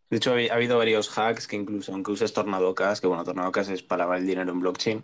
De 0.08 0.16
hecho, 0.16 0.30
ha 0.30 0.54
habido 0.54 0.78
varios 0.78 1.18
hacks 1.18 1.48
que 1.48 1.56
incluso, 1.56 1.92
aunque 1.92 2.12
uses 2.12 2.32
Tornadocas, 2.32 3.00
que 3.00 3.08
bueno, 3.08 3.24
Tornadocas 3.24 3.68
es 3.68 3.82
para 3.82 4.04
lavar 4.04 4.18
el 4.18 4.26
dinero 4.26 4.52
en 4.52 4.61
blockchain, 4.61 5.02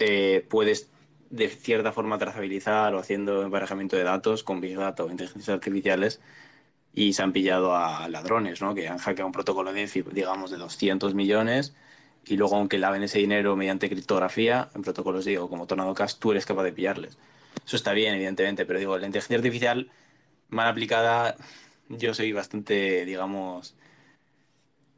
eh, 0.00 0.44
puedes 0.50 0.90
de 1.30 1.48
cierta 1.48 1.92
forma 1.92 2.18
trazabilizar 2.18 2.92
o 2.94 2.98
haciendo 2.98 3.42
emparejamiento 3.42 3.96
de 3.96 4.02
datos 4.02 4.42
con 4.42 4.60
Big 4.60 4.76
Data 4.76 5.04
o 5.04 5.10
inteligencias 5.10 5.54
artificiales 5.54 6.20
y 6.94 7.12
se 7.12 7.22
han 7.22 7.32
pillado 7.32 7.76
a 7.76 8.08
ladrones, 8.08 8.60
¿no? 8.62 8.74
Que 8.74 8.88
han 8.88 8.98
hackeado 8.98 9.26
un 9.26 9.32
protocolo 9.32 9.72
de 9.72 9.86
digamos, 10.12 10.50
de 10.50 10.56
200 10.58 11.14
millones 11.14 11.74
y 12.26 12.36
luego, 12.36 12.56
aunque 12.56 12.78
laven 12.78 13.02
ese 13.02 13.18
dinero 13.18 13.56
mediante 13.56 13.88
criptografía, 13.88 14.70
en 14.74 14.82
protocolos, 14.82 15.24
digo, 15.24 15.48
como 15.48 15.66
Tornado 15.66 15.94
Cash, 15.94 16.16
tú 16.18 16.32
eres 16.32 16.46
capaz 16.46 16.64
de 16.64 16.72
pillarles. 16.72 17.18
Eso 17.66 17.76
está 17.76 17.92
bien, 17.92 18.14
evidentemente, 18.14 18.66
pero 18.66 18.78
digo, 18.78 18.98
la 18.98 19.06
inteligencia 19.06 19.36
artificial 19.36 19.90
mal 20.50 20.68
aplicada, 20.68 21.36
yo 21.88 22.14
soy 22.14 22.32
bastante, 22.32 23.04
digamos, 23.06 23.76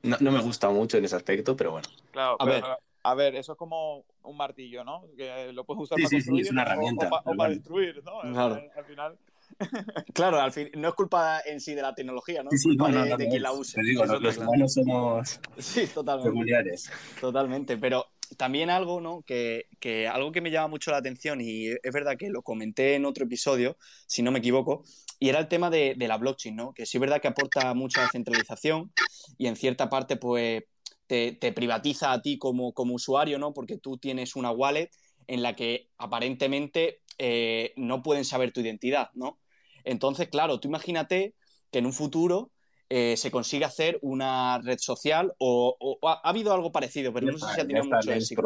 no, 0.03 0.17
no 0.21 0.31
me 0.33 0.41
gusta 0.41 0.69
mucho 0.71 0.99
en 0.99 1.05
ese 1.05 1.17
aspecto, 1.17 1.57
pero 1.57 1.73
bueno. 1.73 1.89
Claro, 2.11 2.37
A 2.39 2.45
pero, 2.45 2.55
ver. 2.55 2.65
a 3.03 3.15
ver, 3.15 3.35
eso 3.37 3.53
es 3.53 3.59
como 3.59 4.05
un 4.23 4.37
martillo, 4.37 4.85
¿no? 4.85 5.05
Que 5.17 5.53
lo 5.53 5.65
puedes 5.65 5.83
usar 5.83 5.99
Sí, 5.99 6.03
para 6.03 6.11
sí, 6.11 6.21
sí, 6.23 6.31
construir 6.31 6.41
es 6.41 6.51
una 6.51 6.63
o- 6.63 6.63
herramienta, 6.63 7.07
o, 7.07 7.09
pa- 7.09 7.23
o 7.25 7.25
pero 7.25 7.37
para 7.37 7.51
destruir, 7.51 8.03
¿no? 8.05 8.21
Claro. 8.21 8.55
Al, 8.55 8.71
al 8.77 8.85
final. 8.85 9.19
Claro, 10.15 10.41
al 10.41 10.53
fin, 10.53 10.71
no 10.77 10.89
es 10.89 10.95
culpa 10.95 11.41
en 11.45 11.61
sí 11.61 11.75
de 11.75 11.83
la 11.83 11.95
tecnología, 11.95 12.43
¿no? 12.43 12.51
Sí, 12.53 12.71
culpa 12.71 12.89
no, 12.89 12.99
no, 12.99 13.05
de, 13.05 13.11
no, 13.11 13.17
de 13.17 13.25
no 13.25 13.31
quien 13.31 13.43
la 13.43 13.53
use. 13.53 13.75
Te 13.75 13.83
digo, 13.83 14.05
Eso 14.05 14.19
los, 14.19 14.39
humanos 14.39 14.75
somos 14.75 15.41
Sí, 15.59 15.87
totalmente. 15.87 16.31
peculiares. 16.31 16.91
Totalmente, 17.21 17.77
pero 17.79 18.07
también 18.37 18.71
algo, 18.71 19.01
¿no? 19.01 19.23
Que, 19.23 19.67
que 19.79 20.09
algo 20.09 20.33
que 20.33 20.41
me 20.41 20.51
llama 20.51 20.69
mucho 20.69 20.91
la 20.91 20.99
atención 20.99 21.41
y 21.41 21.69
es 21.69 21.93
verdad 21.93 22.17
que 22.19 22.31
lo 22.31 22.43
comenté 22.43 22.95
en 22.95 23.05
otro 23.05 23.25
episodio, 23.25 23.77
si 24.07 24.23
no 24.23 24.31
me 24.31 24.39
equivoco, 24.39 24.85
y 25.19 25.29
era 25.29 25.39
el 25.39 25.49
tema 25.49 25.71
de, 25.71 25.95
de 25.97 26.09
la 26.09 26.17
blockchain, 26.19 26.57
¿no? 26.57 26.73
Que 26.75 26.87
sí 26.87 26.97
es 26.97 27.01
verdad 27.01 27.21
que 27.21 27.29
aporta 27.29 27.73
mucha 27.75 28.03
descentralización 28.03 28.93
y 29.39 29.47
en 29.47 29.57
cierta 29.57 29.89
parte, 29.89 30.17
pues, 30.17 30.65
te, 31.07 31.33
te 31.33 31.53
privatiza 31.53 32.13
a 32.13 32.23
ti 32.23 32.39
como, 32.39 32.73
como 32.73 32.95
usuario, 32.95 33.39
¿no? 33.39 33.53
Porque 33.53 33.79
tú 33.79 33.99
tienes 33.99 34.35
una 34.35 34.51
wallet 34.51 34.91
en 35.27 35.43
la 35.43 35.55
que 35.55 35.91
aparentemente 35.99 37.01
eh, 37.19 37.73
no 37.77 38.03
pueden 38.03 38.25
saber 38.25 38.53
tu 38.53 38.61
identidad, 38.61 39.11
¿no? 39.15 39.39
Entonces, 39.85 40.29
claro, 40.29 40.59
tú 40.61 40.69
imagínate 40.69 41.35
que 41.71 41.79
en 41.79 41.87
un 41.87 41.93
futuro 41.93 42.51
eh, 42.89 43.17
se 43.17 43.31
consigue 43.31 43.65
hacer 43.65 43.99
una 44.03 44.59
red 44.63 44.79
social 44.79 45.33
o, 45.39 45.77
o 45.81 46.09
ha, 46.09 46.21
ha 46.23 46.29
habido 46.29 46.53
algo 46.53 46.71
parecido, 46.73 47.13
pero 47.13 47.27
no 47.33 47.39
sé 47.39 47.47
si 47.55 47.61
ha 47.61 47.67
tenido 47.67 47.85
mucho 47.97 48.11
éxito. 48.25 48.43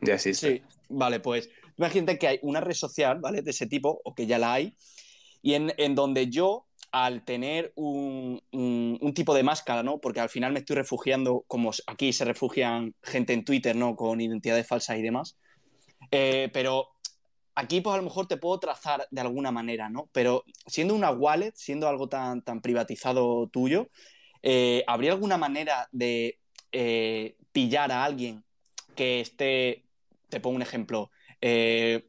Ya 0.00 0.14
existe. 0.14 0.48
Sí, 0.48 0.62
vale, 0.88 1.20
pues 1.20 1.50
imagínate 1.76 2.18
que 2.18 2.26
hay 2.28 2.38
una 2.42 2.60
red 2.60 2.74
social, 2.74 3.18
¿vale? 3.20 3.42
De 3.42 3.50
ese 3.50 3.66
tipo, 3.66 4.00
o 4.04 4.14
que 4.14 4.26
ya 4.26 4.38
la 4.38 4.54
hay, 4.54 4.74
y 5.42 5.52
en, 5.54 5.72
en 5.76 5.94
donde 5.94 6.28
yo, 6.30 6.66
al 6.92 7.24
tener 7.24 7.72
un, 7.74 8.40
un- 8.52 8.98
un 9.02 9.14
tipo 9.14 9.34
de 9.34 9.42
máscara, 9.42 9.82
¿no? 9.82 9.98
Porque 10.00 10.20
al 10.20 10.28
final 10.30 10.52
me 10.52 10.60
estoy 10.60 10.76
refugiando, 10.76 11.44
como 11.48 11.72
aquí 11.86 12.12
se 12.14 12.24
refugian 12.24 12.94
gente 13.02 13.32
en 13.34 13.44
Twitter, 13.44 13.74
¿no? 13.76 13.96
Con 13.96 14.20
identidades 14.20 14.66
falsas 14.66 14.96
y 14.96 15.02
demás. 15.02 15.36
Eh, 16.10 16.48
pero 16.52 16.88
aquí, 17.54 17.80
pues 17.80 17.94
a 17.94 17.98
lo 17.98 18.02
mejor 18.04 18.26
te 18.26 18.36
puedo 18.36 18.58
trazar 18.58 19.06
de 19.10 19.20
alguna 19.20 19.50
manera, 19.50 19.88
¿no? 19.88 20.08
Pero 20.12 20.44
siendo 20.66 20.94
una 20.94 21.10
wallet, 21.10 21.52
siendo 21.54 21.88
algo 21.88 22.08
tan, 22.08 22.42
tan 22.42 22.60
privatizado 22.60 23.48
tuyo, 23.48 23.88
eh, 24.42 24.84
¿habría 24.86 25.12
alguna 25.12 25.36
manera 25.38 25.88
de 25.92 26.38
eh, 26.72 27.36
pillar 27.52 27.92
a 27.92 28.04
alguien 28.04 28.44
que 28.94 29.20
esté, 29.20 29.84
te 30.28 30.40
pongo 30.40 30.56
un 30.56 30.62
ejemplo, 30.62 31.10
eh, 31.40 32.08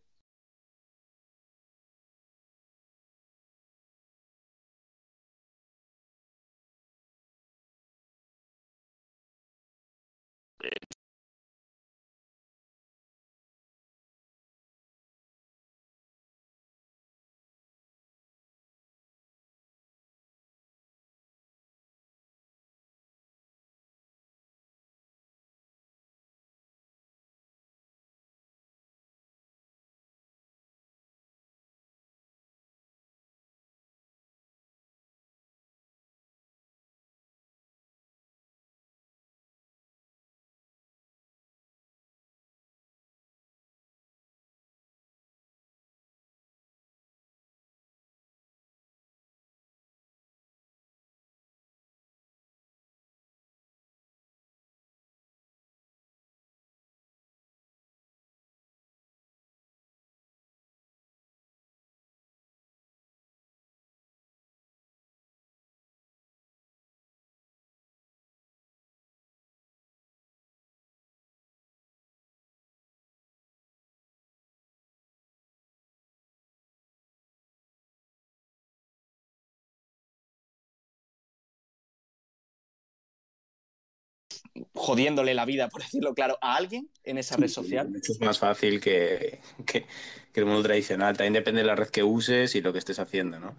jodiéndole 84.74 85.34
la 85.34 85.46
vida, 85.46 85.70
por 85.70 85.82
decirlo 85.82 86.14
claro, 86.14 86.38
a 86.42 86.56
alguien 86.56 86.90
en 87.04 87.18
esa 87.18 87.38
red 87.38 87.50
social? 87.50 87.90
Es 87.94 88.20
más 88.22 88.40
fácil 88.40 88.80
que, 88.80 89.40
que- 89.66 89.86
que 90.34 90.40
el 90.40 90.46
mundo 90.46 90.64
tradicional. 90.64 91.16
También 91.18 91.34
depende 91.34 91.62
de 91.62 91.68
la 91.68 91.76
red 91.76 91.90
que 91.90 92.04
uses 92.04 92.56
y 92.56 92.62
lo 92.62 92.74
que 92.74 92.80
estés 92.80 93.00
haciendo, 93.00 93.40
¿no? 93.40 93.56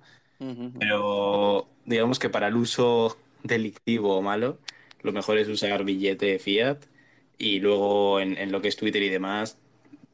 Pero 0.78 1.68
digamos 1.84 2.18
que 2.18 2.30
para 2.30 2.48
el 2.48 2.56
uso 2.56 3.18
delictivo 3.42 4.16
o 4.16 4.22
malo, 4.22 4.60
lo 5.02 5.12
mejor 5.12 5.38
es 5.38 5.48
usar 5.48 5.84
billete 5.84 6.38
fiat 6.38 6.78
y 7.38 7.60
luego 7.60 8.20
en, 8.20 8.36
en 8.38 8.52
lo 8.52 8.60
que 8.62 8.68
es 8.68 8.76
Twitter 8.76 9.02
y 9.02 9.08
demás, 9.08 9.58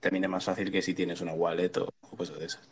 también 0.00 0.24
es 0.24 0.30
más 0.30 0.44
fácil 0.44 0.70
que 0.72 0.82
si 0.82 0.94
tienes 0.94 1.20
una 1.20 1.34
wallet 1.34 1.76
o, 1.78 1.88
o 2.02 2.16
cosas 2.16 2.38
de 2.38 2.46
esas. 2.46 2.68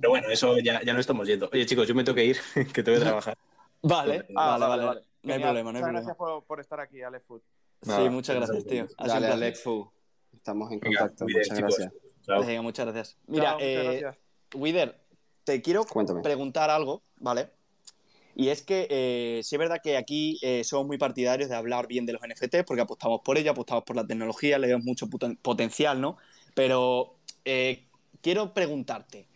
Pero 0.00 0.10
bueno, 0.10 0.28
eso 0.30 0.58
ya, 0.58 0.82
ya 0.82 0.92
no 0.94 1.00
estamos 1.00 1.26
yendo. 1.28 1.48
Oye, 1.52 1.66
chicos, 1.66 1.88
yo 1.88 1.94
me 1.94 2.04
tengo 2.04 2.16
que 2.16 2.24
ir, 2.26 2.38
que 2.74 2.82
tengo 2.82 2.98
que 2.98 3.04
trabajar. 3.04 3.36
Vale, 3.82 4.24
Ah, 4.34 4.58
vale, 4.58 4.84
vale, 4.84 5.04
No 5.22 5.34
hay 5.34 5.40
problema, 5.40 5.72
no 5.72 5.78
hay 5.78 5.82
Muchas 5.82 5.82
problema. 5.82 6.00
gracias 6.00 6.16
por, 6.16 6.44
por 6.44 6.60
estar 6.60 6.80
aquí, 6.80 7.02
Alex 7.02 7.24
Food. 7.26 7.42
Sí, 7.82 8.08
muchas 8.10 8.36
gracias, 8.36 8.64
tío. 8.64 8.86
Ha 8.98 9.06
Dale. 9.08 9.26
Alex 9.28 9.60
Fu. 9.62 9.90
Estamos 10.34 10.70
en 10.72 10.80
contacto. 10.80 11.24
Muchas 11.26 11.58
gracias. 11.58 11.92
Chao. 12.22 12.44
Venga, 12.44 12.62
muchas 12.62 12.86
gracias. 12.86 13.18
Mira, 13.26 13.44
Chao, 13.44 13.54
muchas 13.54 13.68
eh, 13.68 13.98
gracias. 14.00 14.16
Wider, 14.54 15.00
te 15.44 15.62
quiero 15.62 15.84
Cuéntame. 15.84 16.22
preguntar 16.22 16.70
algo, 16.70 17.02
¿vale? 17.16 17.50
Y 18.34 18.48
es 18.48 18.62
que 18.62 18.86
eh, 18.88 19.40
sí 19.42 19.56
es 19.56 19.58
verdad 19.58 19.80
que 19.82 19.96
aquí 19.96 20.38
eh, 20.42 20.64
somos 20.64 20.86
muy 20.86 20.96
partidarios 20.98 21.50
de 21.50 21.56
hablar 21.56 21.86
bien 21.86 22.06
de 22.06 22.14
los 22.14 22.22
NFT 22.22 22.64
porque 22.66 22.80
apostamos 22.82 23.20
por 23.22 23.36
ello, 23.36 23.50
apostamos 23.50 23.84
por 23.84 23.94
la 23.96 24.06
tecnología, 24.06 24.58
le 24.58 24.68
vemos 24.68 24.84
mucho 24.84 25.06
poten- 25.06 25.36
potencial, 25.36 26.00
¿no? 26.00 26.16
Pero 26.54 27.14
eh, 27.44 27.84
quiero 28.22 28.54
preguntarte, 28.54 29.26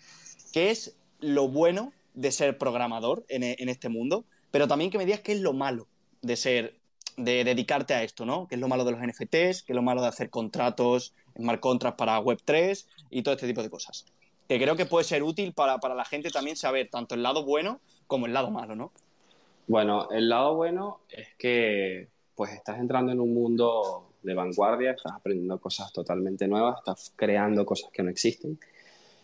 ¿qué 0.52 0.70
es 0.70 0.96
lo 1.20 1.48
bueno 1.48 1.92
de 2.14 2.32
ser 2.32 2.56
programador 2.56 3.24
en, 3.28 3.42
en 3.42 3.68
este 3.68 3.88
mundo? 3.90 4.24
Pero 4.56 4.66
también 4.68 4.90
que 4.90 4.96
me 4.96 5.04
digas 5.04 5.20
qué 5.20 5.32
es 5.32 5.42
lo 5.42 5.52
malo 5.52 5.86
de 6.22 6.34
ser, 6.34 6.76
de 7.18 7.44
dedicarte 7.44 7.92
a 7.92 8.02
esto, 8.02 8.24
¿no? 8.24 8.48
¿Qué 8.48 8.54
es 8.54 8.60
lo 8.62 8.68
malo 8.68 8.86
de 8.86 8.92
los 8.92 9.02
NFTs? 9.02 9.64
¿Qué 9.64 9.72
es 9.72 9.76
lo 9.76 9.82
malo 9.82 10.00
de 10.00 10.08
hacer 10.08 10.30
contratos, 10.30 11.12
smart 11.36 11.60
contracts 11.60 11.98
para 11.98 12.18
Web3 12.22 12.86
y 13.10 13.22
todo 13.22 13.34
este 13.34 13.46
tipo 13.46 13.62
de 13.62 13.68
cosas? 13.68 14.06
Que 14.48 14.58
creo 14.58 14.74
que 14.74 14.86
puede 14.86 15.04
ser 15.04 15.22
útil 15.22 15.52
para, 15.52 15.76
para 15.76 15.94
la 15.94 16.06
gente 16.06 16.30
también 16.30 16.56
saber 16.56 16.88
tanto 16.88 17.14
el 17.14 17.22
lado 17.22 17.44
bueno 17.44 17.80
como 18.06 18.24
el 18.24 18.32
lado 18.32 18.50
malo, 18.50 18.74
¿no? 18.74 18.92
Bueno, 19.66 20.08
el 20.10 20.30
lado 20.30 20.54
bueno 20.54 21.00
es 21.10 21.28
que 21.36 22.08
pues 22.34 22.50
estás 22.54 22.78
entrando 22.78 23.12
en 23.12 23.20
un 23.20 23.34
mundo 23.34 24.08
de 24.22 24.32
vanguardia, 24.32 24.92
estás 24.92 25.12
aprendiendo 25.12 25.60
cosas 25.60 25.92
totalmente 25.92 26.48
nuevas, 26.48 26.78
estás 26.78 27.12
creando 27.14 27.66
cosas 27.66 27.90
que 27.92 28.02
no 28.02 28.08
existen. 28.08 28.58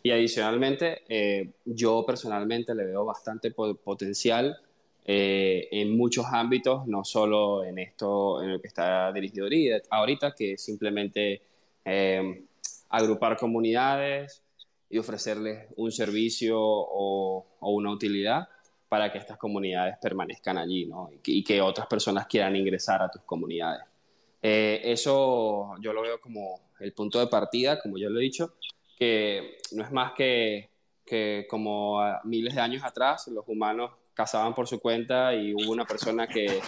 Y 0.03 0.11
adicionalmente, 0.11 1.05
eh, 1.09 1.53
yo 1.65 2.05
personalmente 2.05 2.75
le 2.75 2.85
veo 2.85 3.07
bastante 3.07 3.51
po- 3.51 3.77
potencial 3.77 4.59
eh, 5.05 5.69
en 5.73 5.97
muchos 5.97 6.27
ámbitos, 6.31 6.87
no 6.87 7.05
solo 7.05 7.65
en 7.65 7.79
esto, 7.79 8.43
en 8.43 8.53
lo 8.53 8.61
que 8.61 8.69
está 8.69 9.13
dirigido 9.13 9.49
ahorita, 9.91 10.35
que 10.35 10.53
es 10.53 10.65
simplemente 10.65 11.43
eh, 11.85 12.45
agrupar 12.91 13.37
comunidades 13.37 14.43
y 14.89 14.99
ofrecerles 14.99 15.67
un 15.77 15.91
servicio 15.91 16.61
o, 16.61 17.47
o 17.59 17.71
una 17.71 17.91
utilidad 17.91 18.49
para 18.89 19.11
que 19.11 19.19
estas 19.19 19.39
comunidades 19.39 19.97
permanezcan 20.01 20.59
allí 20.59 20.85
¿no? 20.85 21.09
y, 21.11 21.19
que, 21.19 21.33
y 21.33 21.43
que 21.43 21.63
otras 21.63 21.87
personas 21.87 22.27
quieran 22.27 22.55
ingresar 22.55 23.03
a 23.03 23.11
tus 23.11 23.23
comunidades. 23.23 23.83
Eh, 24.43 24.83
eso 24.85 25.77
yo 25.81 25.93
lo 25.93 26.03
veo 26.03 26.21
como 26.21 26.61
el 26.79 26.93
punto 26.93 27.19
de 27.19 27.27
partida, 27.29 27.81
como 27.81 27.97
ya 27.97 28.11
lo 28.11 28.19
he 28.21 28.23
dicho, 28.23 28.55
que 28.99 29.57
no 29.73 29.83
es 29.83 29.91
más 29.91 30.13
que, 30.13 30.69
que 31.07 31.47
como 31.49 32.03
miles 32.25 32.55
de 32.55 32.61
años 32.61 32.85
atrás 32.85 33.29
los 33.29 33.45
humanos 33.49 33.93
cazaban 34.15 34.55
por 34.55 34.67
su 34.69 34.81
cuenta 34.81 35.35
y 35.35 35.55
hubo 35.55 35.73
una 35.73 35.85
persona 35.85 36.27
que 36.27 36.61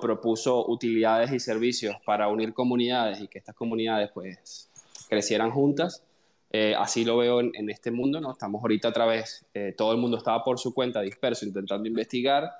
propuso 0.00 0.66
utilidades 0.68 1.32
y 1.32 1.40
servicios 1.40 1.96
para 2.04 2.28
unir 2.28 2.52
comunidades 2.52 3.20
y 3.20 3.28
que 3.28 3.38
estas 3.38 3.54
comunidades 3.54 4.10
pues 4.12 4.70
crecieran 5.08 5.50
juntas. 5.50 6.02
Eh, 6.50 6.74
así 6.76 7.04
lo 7.04 7.18
veo 7.18 7.40
en, 7.40 7.52
en, 7.54 7.68
este 7.68 7.90
mundo, 7.90 8.20
¿no? 8.20 8.32
Estamos 8.32 8.62
ahorita 8.62 8.88
otra 8.88 9.04
vez, 9.04 9.44
eh, 9.52 9.74
todo 9.76 9.92
el 9.92 9.98
mundo 9.98 10.16
estaba 10.16 10.42
por 10.42 10.58
su 10.58 10.72
cuenta 10.72 11.02
disperso 11.02 11.44
intentando 11.44 11.86
investigar, 11.86 12.50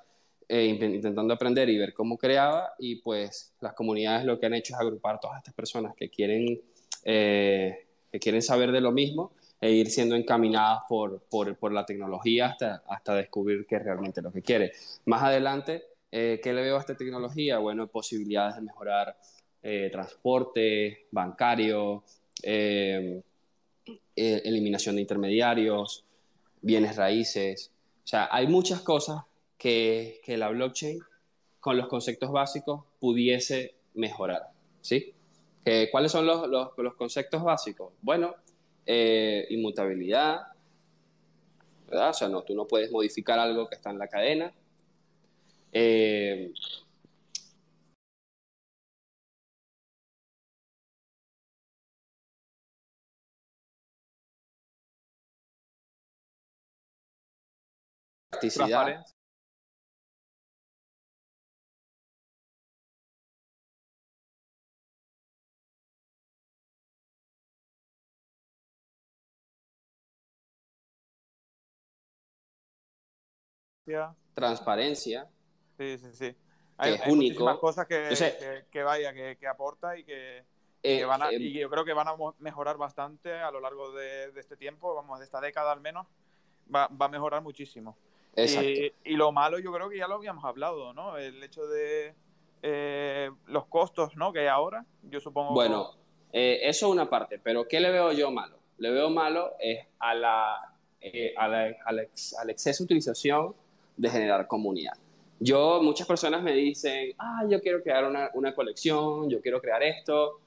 eh, 0.46 0.66
intentando 0.66 1.32
aprender 1.32 1.70
y 1.70 1.78
ver 1.78 1.94
cómo 1.94 2.18
creaba 2.18 2.74
y 2.78 2.96
pues 2.96 3.54
las 3.60 3.72
comunidades 3.72 4.26
lo 4.26 4.38
que 4.38 4.44
han 4.44 4.54
hecho 4.54 4.74
es 4.74 4.80
agrupar 4.80 5.18
todas 5.20 5.38
estas 5.38 5.54
personas 5.54 5.94
que 5.96 6.10
quieren, 6.10 6.60
que 7.02 8.18
quieren 8.20 8.42
saber 8.42 8.72
de 8.72 8.82
lo 8.82 8.92
mismo 8.92 9.32
e 9.60 9.70
ir 9.72 9.90
siendo 9.90 10.14
encaminadas 10.14 10.82
por, 10.88 11.20
por, 11.22 11.56
por, 11.56 11.72
la 11.72 11.84
tecnología 11.84 12.46
hasta, 12.46 12.82
hasta 12.88 13.14
descubrir 13.14 13.66
qué 13.66 13.76
es 13.76 13.84
realmente 13.84 14.22
lo 14.22 14.32
que 14.32 14.42
quiere. 14.42 14.72
Más 15.06 15.22
adelante, 15.22 15.84
eh, 16.12 16.40
¿qué 16.42 16.52
le 16.52 16.62
veo 16.62 16.76
a 16.76 16.80
esta 16.80 16.96
tecnología? 16.96 17.58
Bueno, 17.58 17.88
posibilidades 17.88 18.56
de 18.56 18.62
mejorar 18.62 19.16
eh, 19.60 19.88
transporte 19.90 21.08
bancario, 21.10 22.04
eh, 22.42 23.20
eh, 24.14 24.42
eliminación 24.44 24.94
de 24.94 25.00
intermediarios, 25.00 26.04
bienes 26.62 26.94
raíces. 26.94 27.72
O 28.04 28.06
sea, 28.06 28.28
hay 28.30 28.46
muchas 28.46 28.82
cosas 28.82 29.24
que, 29.56 30.20
que 30.24 30.36
la 30.36 30.48
blockchain, 30.50 31.00
con 31.58 31.76
los 31.76 31.88
conceptos 31.88 32.30
básicos, 32.30 32.84
pudiese 33.00 33.74
mejorar. 33.94 34.42
¿sí? 34.80 35.12
¿Cuáles 35.90 36.12
son 36.12 36.24
los, 36.24 36.48
los, 36.48 36.70
los 36.78 36.94
conceptos 36.94 37.42
básicos? 37.42 37.92
Bueno, 38.00 38.34
eh, 38.90 39.46
inmutabilidad, 39.50 40.46
¿verdad? 41.88 42.10
O 42.10 42.14
sea, 42.14 42.28
no, 42.28 42.42
tú 42.42 42.54
no 42.54 42.66
puedes 42.66 42.90
modificar 42.90 43.38
algo 43.38 43.68
que 43.68 43.74
está 43.76 43.90
en 43.90 43.98
la 43.98 44.08
cadena. 44.08 44.52
Eh. 45.72 46.50
Transparencia. 74.34 75.26
Sí, 75.78 75.98
sí, 75.98 76.06
sí. 76.12 76.32
Que 76.32 76.36
Hay, 76.78 76.94
es 76.94 77.00
hay 77.02 77.12
único. 77.12 77.58
cosas 77.60 77.86
que, 77.86 78.08
que, 78.38 78.64
que 78.70 78.82
vaya, 78.82 79.12
que, 79.12 79.36
que 79.36 79.46
aporta 79.46 79.96
y 79.98 80.04
que, 80.04 80.44
Eh, 80.82 80.98
que 80.98 81.04
van 81.04 81.22
a- 81.22 81.30
eh, 81.30 81.36
y 81.38 81.52
yo 81.58 81.68
creo 81.68 81.84
que 81.84 81.92
van 81.92 82.06
a 82.08 82.14
mejorar 82.38 82.76
bastante 82.76 83.32
a 83.32 83.50
lo 83.50 83.60
largo 83.60 83.90
de, 83.92 84.30
de 84.30 84.40
este 84.40 84.56
tiempo, 84.56 84.94
vamos, 84.94 85.18
de 85.18 85.24
esta 85.24 85.40
década 85.40 85.72
al 85.72 85.80
menos, 85.80 86.06
va, 86.72 86.86
va 86.88 87.06
a 87.06 87.08
mejorar 87.08 87.42
muchísimo. 87.42 87.96
exacto. 88.36 88.68
Y, 88.68 88.92
y 89.04 89.16
lo 89.16 89.32
malo 89.32 89.58
yo 89.58 89.72
creo 89.72 89.88
que 89.88 89.98
ya 89.98 90.06
lo 90.06 90.14
habíamos 90.14 90.44
hablado, 90.44 90.92
¿no? 90.94 91.16
El 91.16 91.42
hecho 91.42 91.66
de 91.66 92.14
eh, 92.62 93.30
los 93.46 93.66
costos, 93.66 94.16
¿no? 94.16 94.32
Que 94.32 94.40
hay 94.40 94.46
ahora, 94.46 94.84
yo 95.02 95.18
supongo. 95.20 95.54
Bueno, 95.54 95.96
eh, 96.32 96.60
eso 96.62 96.86
es 96.86 96.92
una 96.92 97.08
parte, 97.10 97.38
pero 97.40 97.66
¿qué 97.66 97.80
le 97.80 97.90
veo 97.90 98.12
yo 98.12 98.30
malo? 98.30 98.56
Le 98.78 98.90
veo 98.92 99.10
malo 99.10 99.54
es 99.58 99.84
a 99.98 100.14
la, 100.14 100.54
a 101.36 101.48
la- 101.48 101.74
al, 101.84 101.98
ex- 102.00 102.34
al 102.38 102.50
exceso 102.50 102.84
de 102.84 102.86
utilización 102.86 103.54
de 103.98 104.08
generar 104.08 104.46
comunidad. 104.46 104.94
Yo, 105.40 105.80
muchas 105.82 106.06
personas 106.06 106.42
me 106.42 106.52
dicen, 106.52 107.12
ah, 107.18 107.44
yo 107.48 107.60
quiero 107.60 107.82
crear 107.82 108.04
una, 108.04 108.30
una 108.34 108.54
colección, 108.54 109.28
yo 109.28 109.40
quiero 109.40 109.60
crear 109.60 109.82
esto, 109.82 110.40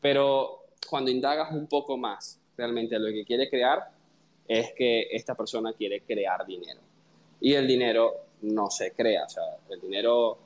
pero 0.00 0.60
cuando 0.88 1.10
indagas 1.10 1.52
un 1.52 1.66
poco 1.66 1.96
más 1.96 2.38
realmente 2.56 2.98
lo 2.98 3.10
que 3.10 3.24
quiere 3.24 3.48
crear 3.48 3.90
es 4.46 4.72
que 4.76 5.08
esta 5.10 5.34
persona 5.34 5.72
quiere 5.72 6.02
crear 6.02 6.46
dinero. 6.46 6.80
Y 7.40 7.54
el 7.54 7.66
dinero 7.66 8.14
no 8.42 8.70
se 8.70 8.92
crea, 8.92 9.24
o 9.24 9.28
sea, 9.28 9.42
el 9.68 9.80
dinero 9.80 10.38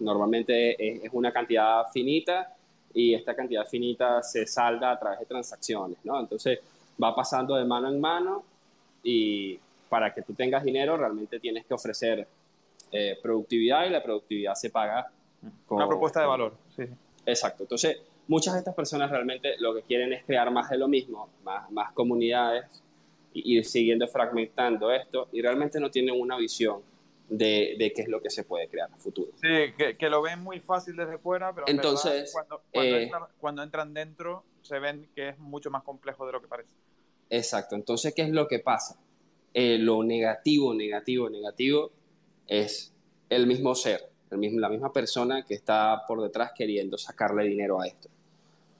normalmente 0.00 0.72
es, 0.78 1.04
es 1.04 1.10
una 1.12 1.32
cantidad 1.32 1.84
finita 1.92 2.54
y 2.92 3.14
esta 3.14 3.34
cantidad 3.34 3.66
finita 3.66 4.22
se 4.22 4.46
salda 4.46 4.92
a 4.92 4.98
través 4.98 5.20
de 5.20 5.26
transacciones, 5.26 5.98
¿no? 6.04 6.20
Entonces 6.20 6.60
va 7.02 7.14
pasando 7.14 7.56
de 7.56 7.64
mano 7.64 7.88
en 7.88 8.00
mano 8.00 8.44
y 9.02 9.58
para 9.94 10.12
que 10.12 10.22
tú 10.22 10.34
tengas 10.34 10.64
dinero 10.64 10.96
realmente 10.96 11.38
tienes 11.38 11.64
que 11.66 11.72
ofrecer 11.72 12.26
eh, 12.90 13.16
productividad 13.22 13.86
y 13.86 13.90
la 13.90 14.02
productividad 14.02 14.56
se 14.56 14.68
paga 14.68 15.08
con 15.68 15.76
una 15.76 15.86
propuesta 15.86 16.20
de 16.20 16.26
valor. 16.26 16.56
Sí. 16.74 16.82
Exacto. 17.24 17.62
Entonces, 17.62 18.02
muchas 18.26 18.54
de 18.54 18.58
estas 18.58 18.74
personas 18.74 19.08
realmente 19.08 19.54
lo 19.60 19.72
que 19.72 19.82
quieren 19.82 20.12
es 20.12 20.24
crear 20.24 20.50
más 20.50 20.68
de 20.68 20.78
lo 20.78 20.88
mismo, 20.88 21.30
más, 21.44 21.70
más 21.70 21.92
comunidades, 21.92 22.82
y 23.32 23.56
ir 23.56 23.64
siguiendo 23.64 24.08
fragmentando 24.08 24.90
esto, 24.90 25.28
y 25.30 25.40
realmente 25.40 25.78
no 25.78 25.92
tienen 25.92 26.20
una 26.20 26.36
visión 26.38 26.82
de, 27.28 27.76
de 27.78 27.92
qué 27.92 28.02
es 28.02 28.08
lo 28.08 28.20
que 28.20 28.30
se 28.30 28.42
puede 28.42 28.66
crear 28.66 28.90
a 28.92 28.96
futuro. 28.96 29.30
Sí, 29.36 29.74
que, 29.78 29.94
que 29.96 30.08
lo 30.08 30.22
ven 30.22 30.42
muy 30.42 30.58
fácil 30.58 30.96
desde 30.96 31.18
fuera, 31.18 31.54
pero 31.54 31.68
en 31.68 31.76
Entonces, 31.76 32.12
verdad, 32.12 32.32
cuando, 32.32 32.62
cuando, 32.72 32.96
eh, 32.96 33.02
entran, 33.04 33.22
cuando 33.38 33.62
entran 33.62 33.94
dentro 33.94 34.42
se 34.60 34.80
ven 34.80 35.08
que 35.14 35.28
es 35.28 35.38
mucho 35.38 35.70
más 35.70 35.84
complejo 35.84 36.26
de 36.26 36.32
lo 36.32 36.40
que 36.40 36.48
parece. 36.48 36.70
Exacto. 37.30 37.76
Entonces, 37.76 38.12
¿qué 38.12 38.22
es 38.22 38.30
lo 38.30 38.48
que 38.48 38.58
pasa? 38.58 38.98
Eh, 39.56 39.78
lo 39.78 40.02
negativo, 40.02 40.74
negativo, 40.74 41.30
negativo 41.30 41.92
es 42.48 42.92
el 43.28 43.46
mismo 43.46 43.76
ser, 43.76 44.10
la 44.30 44.68
misma 44.68 44.92
persona 44.92 45.44
que 45.44 45.54
está 45.54 46.02
por 46.08 46.20
detrás 46.20 46.50
queriendo 46.56 46.98
sacarle 46.98 47.44
dinero 47.44 47.80
a 47.80 47.86
esto. 47.86 48.08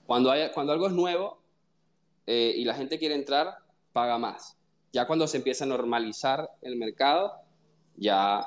Cuando, 0.04 0.32
hay, 0.32 0.50
cuando 0.52 0.72
algo 0.72 0.88
es 0.88 0.92
nuevo 0.92 1.38
eh, 2.26 2.54
y 2.56 2.64
la 2.64 2.74
gente 2.74 2.98
quiere 2.98 3.14
entrar, 3.14 3.56
paga 3.92 4.18
más. 4.18 4.56
Ya 4.92 5.06
cuando 5.06 5.28
se 5.28 5.36
empieza 5.36 5.64
a 5.64 5.68
normalizar 5.68 6.50
el 6.60 6.76
mercado, 6.76 7.32
ya 7.96 8.44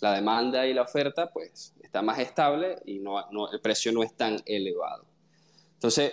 la 0.00 0.14
demanda 0.14 0.66
y 0.66 0.72
la 0.72 0.82
oferta 0.82 1.30
pues 1.30 1.74
está 1.82 2.00
más 2.00 2.18
estable 2.18 2.78
y 2.86 3.02
el 3.52 3.60
precio 3.60 3.92
no 3.92 4.02
es 4.02 4.14
tan 4.14 4.40
elevado. 4.46 5.04
Entonces, 5.74 6.12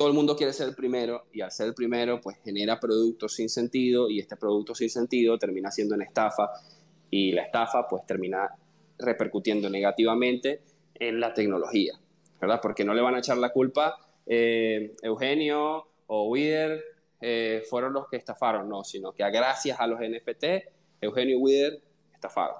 todo 0.00 0.08
el 0.08 0.14
mundo 0.14 0.34
quiere 0.34 0.54
ser 0.54 0.66
el 0.66 0.74
primero 0.74 1.26
y 1.30 1.42
al 1.42 1.52
ser 1.52 1.66
el 1.66 1.74
primero 1.74 2.22
pues 2.22 2.38
genera 2.42 2.80
productos 2.80 3.34
sin 3.34 3.50
sentido 3.50 4.08
y 4.08 4.18
este 4.18 4.34
producto 4.34 4.74
sin 4.74 4.88
sentido 4.88 5.36
termina 5.38 5.70
siendo 5.70 5.94
una 5.94 6.04
estafa 6.04 6.48
y 7.10 7.32
la 7.32 7.42
estafa 7.42 7.86
pues 7.86 8.06
termina 8.06 8.48
repercutiendo 8.98 9.68
negativamente 9.68 10.62
en 10.94 11.20
la 11.20 11.34
tecnología, 11.34 12.00
¿verdad? 12.40 12.60
Porque 12.62 12.82
no 12.82 12.94
le 12.94 13.02
van 13.02 13.16
a 13.16 13.18
echar 13.18 13.36
la 13.36 13.50
culpa 13.50 13.98
eh, 14.24 14.94
Eugenio 15.02 15.86
o 16.06 16.28
Wider 16.30 16.82
eh, 17.20 17.62
fueron 17.68 17.92
los 17.92 18.08
que 18.08 18.16
estafaron, 18.16 18.70
no, 18.70 18.82
sino 18.84 19.12
que 19.12 19.22
gracias 19.30 19.78
a 19.78 19.86
los 19.86 20.00
NFT, 20.00 20.44
Eugenio 21.02 21.36
y 21.36 21.38
Wider 21.42 21.82
estafaron. 22.14 22.56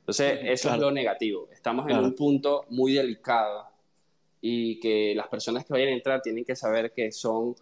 Entonces, 0.00 0.40
eso 0.42 0.68
Claro. 0.68 0.74
es 0.76 0.80
lo 0.82 0.90
negativo. 0.90 1.48
Estamos 1.50 1.84
en 1.86 1.92
Claro. 1.92 2.04
un 2.04 2.14
punto 2.14 2.66
muy 2.68 2.92
delicado 2.92 3.74
y 4.48 4.78
que 4.78 5.12
las 5.16 5.26
personas 5.26 5.64
que 5.64 5.72
vayan 5.72 5.88
a 5.88 5.92
entrar 5.94 6.22
tienen 6.22 6.44
que 6.44 6.54
saber 6.54 6.92
que 6.92 7.10
son 7.10 7.56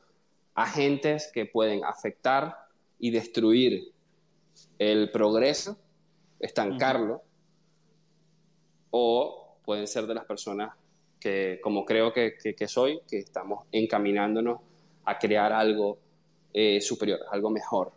agentes 0.55 1.31
que 1.32 1.47
pueden 1.47 1.82
afectar 1.82 2.55
y 2.98 3.11
destruir 3.11 3.90
el 4.78 5.11
progreso, 5.11 5.78
estancarlo, 6.39 7.23
o 8.90 9.56
pueden 9.65 9.86
ser 9.86 10.06
de 10.06 10.15
las 10.15 10.27
personas 10.27 10.74
que, 11.19 11.59
como 11.62 11.86
creo 11.86 12.12
que, 12.12 12.35
que- 12.40 12.55
que 12.55 12.69
soy, 12.69 13.01
que 13.09 13.19
estamos 13.19 13.65
encaminándonos 13.73 14.61
a 15.06 15.19
crear 15.19 15.52
algo 15.55 15.98
eh, 16.52 16.82
superior, 16.82 17.20
algo 17.32 17.48
mejor. 17.48 17.93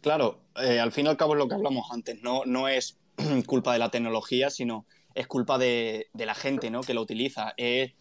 Claro, 0.00 0.40
eh, 0.56 0.80
al 0.80 0.90
fin 0.90 1.06
y 1.06 1.08
al 1.08 1.16
cabo 1.16 1.34
es 1.34 1.38
lo 1.38 1.46
que 1.48 1.54
hablamos 1.54 1.86
antes, 1.92 2.20
no, 2.20 2.42
no 2.46 2.66
es 2.66 2.98
culpa 3.46 3.72
de 3.72 3.78
la 3.78 3.90
tecnología, 3.92 4.50
sino 4.50 4.86
es 5.14 5.26
culpa 5.26 5.58
de, 5.58 6.08
de 6.12 6.26
la 6.26 6.34
gente 6.34 6.70
¿no? 6.70 6.82
que 6.82 6.94
lo 6.94 7.02
utiliza. 7.02 7.54
Es 7.56 7.92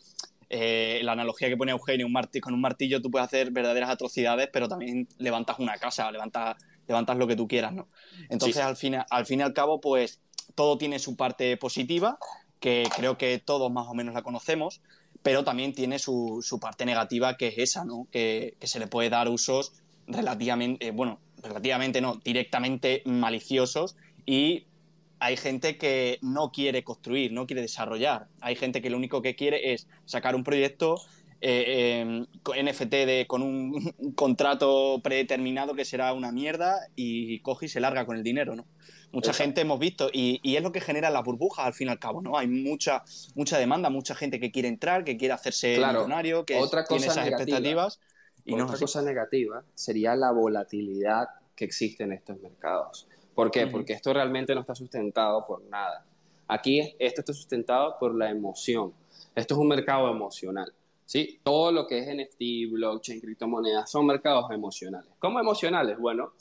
eh, 0.49 0.99
la 1.03 1.13
analogía 1.13 1.47
que 1.47 1.55
pone 1.55 1.71
Eugenio, 1.71 2.05
un 2.05 2.13
con 2.41 2.53
un 2.53 2.59
martillo 2.61 3.01
tú 3.01 3.09
puedes 3.09 3.25
hacer 3.25 3.51
verdaderas 3.51 3.89
atrocidades, 3.89 4.49
pero 4.51 4.67
también 4.67 5.07
levantas 5.17 5.59
una 5.59 5.77
casa, 5.77 6.11
levantas, 6.11 6.57
levantas 6.87 7.17
lo 7.17 7.25
que 7.25 7.37
tú 7.37 7.47
quieras. 7.47 7.71
¿no? 7.73 7.87
Entonces, 8.29 8.57
Sí. 8.57 8.61
al, 8.61 8.75
fin, 8.75 8.97
al 9.09 9.25
fin 9.25 9.39
y 9.39 9.43
al 9.43 9.53
cabo, 9.53 9.79
pues 9.79 10.19
todo 10.55 10.77
tiene 10.77 10.99
su 10.99 11.15
parte 11.15 11.55
positiva, 11.55 12.17
que 12.59 12.83
creo 12.93 13.17
que 13.17 13.39
todos 13.39 13.71
más 13.71 13.87
o 13.87 13.93
menos 13.93 14.13
la 14.13 14.23
conocemos, 14.23 14.81
pero 15.23 15.43
también 15.43 15.73
tiene 15.73 15.99
su, 15.99 16.39
su 16.41 16.59
parte 16.59 16.85
negativa, 16.85 17.37
que 17.37 17.47
es 17.47 17.57
esa, 17.57 17.85
¿no? 17.85 18.07
que, 18.11 18.55
que 18.59 18.67
se 18.67 18.79
le 18.79 18.87
puede 18.87 19.09
dar 19.09 19.29
usos 19.29 19.71
relativamente, 20.07 20.87
eh, 20.87 20.91
bueno, 20.91 21.19
relativamente 21.41 22.01
no, 22.01 22.17
directamente 22.17 23.03
maliciosos 23.05 23.95
y 24.25 24.65
hay 25.21 25.37
gente 25.37 25.77
que 25.77 26.17
no 26.23 26.51
quiere 26.51 26.83
construir, 26.83 27.31
no 27.31 27.45
quiere 27.45 27.61
desarrollar. 27.61 28.27
Hay 28.41 28.55
gente 28.55 28.81
que 28.81 28.89
lo 28.89 28.97
único 28.97 29.21
que 29.21 29.35
quiere 29.35 29.71
es 29.71 29.87
sacar 30.05 30.35
un 30.35 30.43
proyecto, 30.43 30.95
eh, 31.41 32.25
eh, 32.43 32.63
NFT 32.63 32.91
de, 32.91 33.25
con 33.27 33.43
un 33.43 33.93
contrato 34.15 34.99
predeterminado 35.03 35.75
que 35.75 35.85
será 35.85 36.11
una 36.13 36.31
mierda 36.31 36.87
y 36.95 37.39
coge 37.41 37.67
y 37.67 37.69
se 37.69 37.79
larga 37.79 38.07
con 38.07 38.17
el 38.17 38.23
dinero, 38.23 38.55
¿no? 38.55 38.65
Mucha 39.11 39.31
gente 39.31 39.61
hemos 39.61 39.77
visto, 39.77 40.09
y, 40.11 40.39
es 40.43 40.63
lo 40.63 40.71
que 40.71 40.81
genera 40.81 41.11
las 41.11 41.23
burbujas 41.23 41.67
al 41.67 41.73
fin 41.73 41.89
y 41.89 41.91
al 41.91 41.99
cabo, 41.99 42.21
¿no? 42.21 42.37
Hay 42.37 42.47
mucha, 42.47 43.03
mucha 43.35 43.59
demanda, 43.59 43.91
mucha 43.91 44.15
gente 44.15 44.39
que 44.39 44.51
quiere 44.51 44.69
entrar, 44.69 45.03
que 45.03 45.17
quiere 45.17 45.35
hacerse 45.35 45.77
millonario, 45.77 46.45
que 46.45 46.57
otra 46.57 46.83
tiene 46.85 47.05
esas 47.05 47.27
expectativas. 47.27 47.99
Y 48.43 48.59
otra 48.59 48.77
cosa 48.77 49.03
negativa 49.03 49.63
sería 49.75 50.15
la 50.15 50.31
volatilidad 50.31 51.27
que 51.55 51.65
existe 51.65 52.05
en 52.05 52.13
estos 52.13 52.39
mercados. 52.39 53.07
¿Por 53.35 53.49
qué? 53.51 53.67
Porque 53.67 53.93
esto 53.93 54.13
realmente 54.13 54.53
no 54.53 54.61
está 54.61 54.75
sustentado 54.75 55.45
por 55.45 55.63
nada. 55.63 56.05
Aquí 56.47 56.95
esto 56.99 57.21
está 57.21 57.33
sustentado 57.33 57.97
por 57.99 58.13
la 58.15 58.29
emoción. 58.29 58.93
Esto 59.35 59.53
es 59.53 59.59
un 59.59 59.67
mercado 59.67 60.09
emocional. 60.09 60.73
¿sí? 61.05 61.39
Todo 61.43 61.71
lo 61.71 61.87
que 61.87 61.99
es 61.99 62.07
NFT, 62.07 62.71
blockchain, 62.71 63.19
criptomonedas 63.19 63.91
son 63.91 64.05
mercados 64.05 64.49
emocionales. 64.51 65.11
¿Cómo 65.19 65.39
emocionales? 65.39 65.97
Bueno, 65.97 66.31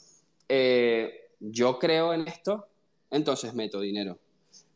eh, 0.47 1.31
yo 1.39 1.77
creo 1.79 2.13
en 2.13 2.27
esto, 2.27 2.67
entonces 3.09 3.53
meto 3.53 3.81
dinero. 3.81 4.17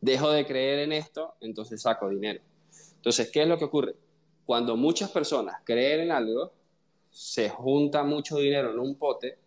Dejo 0.01 0.31
de 0.31 0.45
creer 0.45 0.79
en 0.79 0.91
esto, 0.91 1.35
entonces 1.41 1.81
saco 1.81 2.09
dinero. 2.09 2.41
Entonces, 2.95 3.29
¿qué 3.31 3.43
es 3.43 3.47
lo 3.47 3.57
que 3.57 3.65
ocurre? 3.65 3.95
Cuando 4.45 4.75
muchas 4.75 5.11
personas 5.11 5.61
creen 5.63 6.01
en 6.01 6.11
algo, 6.11 6.51
se 7.09 7.49
junta 7.49 8.03
mucho 8.03 8.37
dinero 8.37 8.71
en 8.71 8.79
un 8.79 8.95
pote 8.95 9.37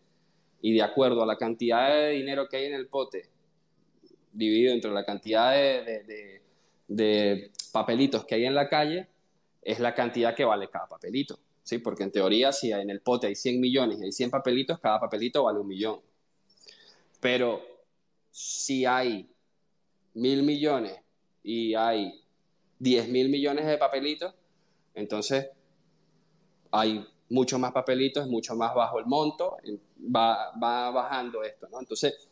y 0.61 0.75
de 0.75 0.83
acuerdo 0.83 1.23
a 1.23 1.27
la 1.27 1.37
cantidad 1.37 1.91
de 1.91 2.11
dinero 2.11 2.49
que 2.49 2.57
hay 2.57 2.67
en 2.67 2.75
el 2.75 2.89
pote, 2.89 3.29
dividido 4.33 4.73
entre 4.73 4.91
la 4.91 5.05
cantidad 5.05 5.53
de, 5.53 7.51
papelitos 7.73 8.25
que 8.25 8.35
hay 8.37 8.45
en 8.45 8.55
la 8.55 8.69
calle, 8.69 9.09
es 9.63 9.79
la 9.81 9.95
cantidad 9.95 10.35
que 10.35 10.45
vale 10.45 10.69
cada 10.69 10.89
papelito. 10.89 11.39
¿sí? 11.63 11.79
Porque 11.79 12.03
en 12.03 12.11
teoría, 12.11 12.53
si 12.53 12.73
en 12.73 12.91
el 12.91 13.01
pote 13.01 13.27
hay 13.27 13.35
100 13.35 13.61
millones 13.61 14.01
y 14.01 14.05
hay 14.05 14.13
100 14.13 14.31
papelitos, 14.31 14.81
cada 14.81 14.99
papelito 14.99 15.45
vale 15.45 15.59
un 15.61 15.69
millón. 15.69 16.01
Pero 17.21 17.63
si 18.31 18.87
hay 18.87 19.29
mil 20.15 20.43
millones 20.43 20.97
y 21.43 21.75
hay 21.75 22.21
diez 22.79 23.09
mil 23.09 23.29
millones 23.29 23.67
de 23.67 23.77
papelitos, 23.77 24.35
entonces 24.95 25.49
hay 26.71 27.07
mucho 27.31 27.59
más 27.59 27.73
papelitos, 27.73 28.27
mucho 28.29 28.55
más 28.55 28.75
bajo 28.75 28.99
el 28.99 29.07
monto, 29.07 29.57
va, 30.15 30.53
va 30.63 30.91
bajando 30.91 31.43
esto, 31.43 31.69
¿no? 31.71 31.81
Entonces, 31.81 32.29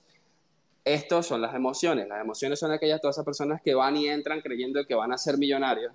estos 0.85 1.27
son 1.27 1.43
las 1.43 1.55
emociones. 1.55 2.09
Las 2.09 2.20
emociones 2.20 2.59
son 2.59 2.70
aquellas 2.70 3.01
todas 3.01 3.16
esas 3.16 3.24
personas 3.24 3.60
que 3.62 3.74
van 3.74 3.97
y 3.97 4.06
entran 4.06 4.40
creyendo 4.40 4.85
que 4.86 4.94
van 4.94 5.12
a 5.12 5.18
ser 5.18 5.36
millonarios 5.36 5.93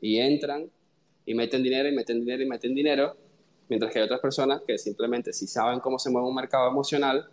y 0.00 0.18
entran 0.18 0.70
y 1.24 1.34
meten 1.34 1.62
dinero 1.62 1.88
y 1.88 1.92
meten 1.92 2.20
dinero 2.20 2.42
y 2.42 2.46
meten 2.46 2.74
dinero, 2.74 3.16
mientras 3.68 3.92
que 3.92 3.98
hay 3.98 4.04
otras 4.04 4.20
personas 4.20 4.62
que 4.66 4.78
simplemente 4.78 5.32
si 5.32 5.46
saben 5.46 5.80
cómo 5.80 5.98
se 5.98 6.10
mueve 6.10 6.28
un 6.28 6.34
mercado 6.34 6.68
emocional, 6.68 7.28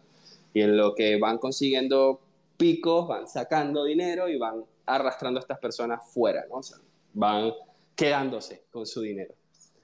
y 0.54 0.62
en 0.62 0.78
lo 0.78 0.94
que 0.94 1.18
van 1.20 1.38
consiguiendo 1.40 2.22
picos, 2.58 3.08
van 3.08 3.28
sacando 3.28 3.84
dinero 3.84 4.30
y 4.30 4.38
van 4.38 4.64
arrastrando 4.86 5.40
a 5.40 5.42
estas 5.42 5.60
personas 5.60 6.02
fuera, 6.12 6.46
¿no? 6.50 6.58
O 6.58 6.62
van 7.14 7.52
quedándose 7.96 8.64
con 8.72 8.86
su 8.86 9.02
dinero. 9.02 9.34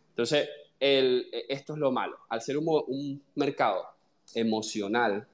Entonces, 0.10 0.48
el, 0.80 1.28
esto 1.50 1.74
es 1.74 1.80
lo 1.80 1.92
malo. 1.92 2.18
Al 2.30 2.42
ser 2.42 2.58
un, 2.58 2.66
un 2.68 3.22
mercado 3.36 3.86
emocional, 4.34 5.28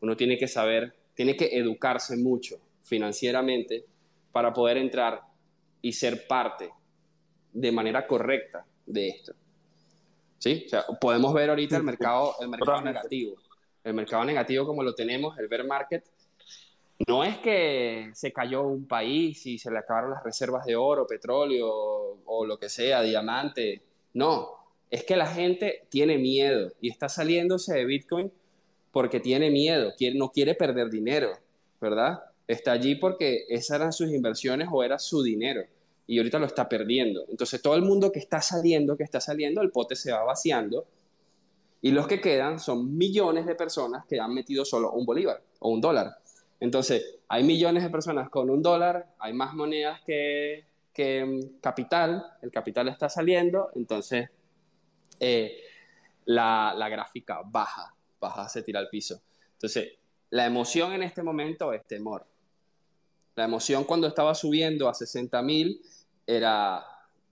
uno 0.00 0.16
tiene 0.16 0.38
que 0.38 0.48
saber, 0.48 0.94
tiene 1.14 1.36
que 1.36 1.56
educarse 1.56 2.16
mucho 2.16 2.56
financieramente 2.82 3.84
para 4.32 4.52
poder 4.52 4.76
entrar 4.76 5.22
y 5.82 5.92
ser 5.92 6.26
parte 6.26 6.70
de 7.52 7.72
manera 7.72 8.06
correcta 8.06 8.64
de 8.86 9.08
esto. 9.08 9.32
¿Sí? 10.38 10.64
O 10.66 10.68
sea, 10.68 10.84
podemos 11.00 11.32
ver 11.32 11.50
ahorita 11.50 11.76
el 11.76 11.82
mercado, 11.82 12.34
el 12.40 12.48
mercado 12.48 12.82
negativo 12.82 13.36
el 13.86 13.94
mercado 13.94 14.24
negativo 14.24 14.66
como 14.66 14.82
lo 14.82 14.94
tenemos, 14.94 15.38
el 15.38 15.46
bear 15.46 15.64
market, 15.64 16.04
no 17.06 17.22
es 17.22 17.38
que 17.38 18.10
se 18.14 18.32
cayó 18.32 18.62
un 18.62 18.88
país 18.88 19.46
y 19.46 19.58
se 19.58 19.70
le 19.70 19.78
acabaron 19.78 20.10
las 20.10 20.24
reservas 20.24 20.66
de 20.66 20.74
oro, 20.74 21.06
petróleo 21.06 21.68
o 22.24 22.44
lo 22.44 22.58
que 22.58 22.68
sea, 22.68 23.00
diamante. 23.02 23.82
No, 24.16 24.48
es 24.90 25.04
que 25.04 25.14
la 25.14 25.26
gente 25.26 25.86
tiene 25.90 26.16
miedo 26.16 26.72
y 26.80 26.88
está 26.88 27.06
saliéndose 27.06 27.74
de 27.74 27.84
Bitcoin 27.84 28.32
porque 28.90 29.20
tiene 29.20 29.50
miedo, 29.50 29.92
no 30.14 30.32
quiere 30.32 30.54
perder 30.54 30.88
dinero, 30.88 31.32
¿verdad? 31.82 32.20
Está 32.48 32.72
allí 32.72 32.94
porque 32.94 33.44
esas 33.50 33.78
eran 33.78 33.92
sus 33.92 34.10
inversiones 34.10 34.68
o 34.72 34.82
era 34.82 34.98
su 34.98 35.22
dinero 35.22 35.64
y 36.06 36.16
ahorita 36.16 36.38
lo 36.38 36.46
está 36.46 36.66
perdiendo. 36.66 37.26
Entonces 37.28 37.60
todo 37.60 37.74
el 37.74 37.82
mundo 37.82 38.10
que 38.10 38.18
está 38.18 38.40
saliendo, 38.40 38.96
que 38.96 39.04
está 39.04 39.20
saliendo, 39.20 39.60
el 39.60 39.70
pote 39.70 39.94
se 39.96 40.12
va 40.12 40.24
vaciando 40.24 40.86
y 41.82 41.90
los 41.90 42.06
que 42.06 42.22
quedan 42.22 42.58
son 42.58 42.96
millones 42.96 43.44
de 43.44 43.54
personas 43.54 44.06
que 44.06 44.18
han 44.18 44.32
metido 44.32 44.64
solo 44.64 44.92
un 44.92 45.04
bolívar 45.04 45.42
o 45.58 45.68
un 45.68 45.82
dólar. 45.82 46.16
Entonces, 46.58 47.18
hay 47.28 47.44
millones 47.44 47.82
de 47.82 47.90
personas 47.90 48.30
con 48.30 48.48
un 48.48 48.62
dólar, 48.62 49.12
hay 49.18 49.34
más 49.34 49.52
monedas 49.52 50.00
que, 50.06 50.64
que 50.96 51.50
capital, 51.60 52.24
el 52.40 52.50
capital 52.50 52.88
está 52.88 53.10
saliendo, 53.10 53.68
entonces 53.74 54.30
eh, 55.20 55.60
la, 56.24 56.72
la, 56.74 56.88
gráfica 56.88 57.42
baja, 57.44 57.94
baja, 58.18 58.48
se 58.48 58.62
tira 58.62 58.80
al 58.80 58.88
piso. 58.88 59.20
Entonces, 59.52 59.92
la 60.30 60.46
emoción 60.46 60.94
en 60.94 61.02
este 61.02 61.22
momento 61.22 61.74
es 61.74 61.86
temor. 61.86 62.26
La 63.34 63.44
emoción 63.44 63.84
cuando 63.84 64.06
estaba 64.06 64.34
subiendo 64.34 64.88
a 64.88 64.94
60 64.94 65.42
mil 65.42 65.82
era 66.26 66.82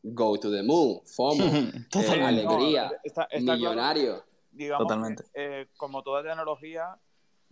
go 0.03 0.39
to 0.39 0.51
the 0.51 0.63
moon, 0.63 1.01
FOMO, 1.07 1.45
eh, 1.95 2.23
alegría, 2.23 2.93
millonario 3.41 4.23
digamos, 4.53 4.87
Totalmente. 4.87 5.25
Eh, 5.33 5.69
como 5.79 6.03
toda 6.03 6.23
tecnología, 6.23 6.99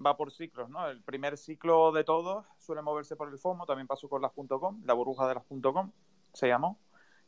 va 0.05 0.16
por 0.16 0.32
ciclos, 0.32 0.69
¿no? 0.69 0.89
El 0.89 1.02
primer 1.02 1.36
ciclo 1.36 1.93
de 1.93 2.05
todos 2.05 2.47
suele 2.59 2.82
moverse 2.82 3.16
por 3.16 3.28
el 3.28 3.39
FOMO, 3.39 3.66
también 3.66 3.86
pasó 3.86 4.09
con 4.09 4.23
las 4.23 4.32
.com, 4.32 4.81
la 4.85 4.94
burbuja 4.94 5.28
de 5.28 5.35
las 5.35 5.44
.com 5.44 5.93
se 6.32 6.48
llamó, 6.48 6.78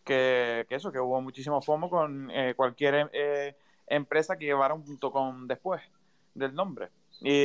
que, 0.04 0.66
eso, 0.70 0.92
que 0.92 1.00
hubo 1.00 1.20
muchísimo 1.20 1.60
FOMO 1.60 1.90
con 1.90 2.30
eh, 2.30 2.54
cualquier 2.54 3.10
eh, 3.12 3.56
empresa 3.86 4.36
que 4.36 4.46
llevara 4.46 4.74
un 4.74 4.96
.com 4.98 5.46
después 5.46 5.82
del 6.34 6.54
nombre. 6.54 6.90
Y, 7.20 7.38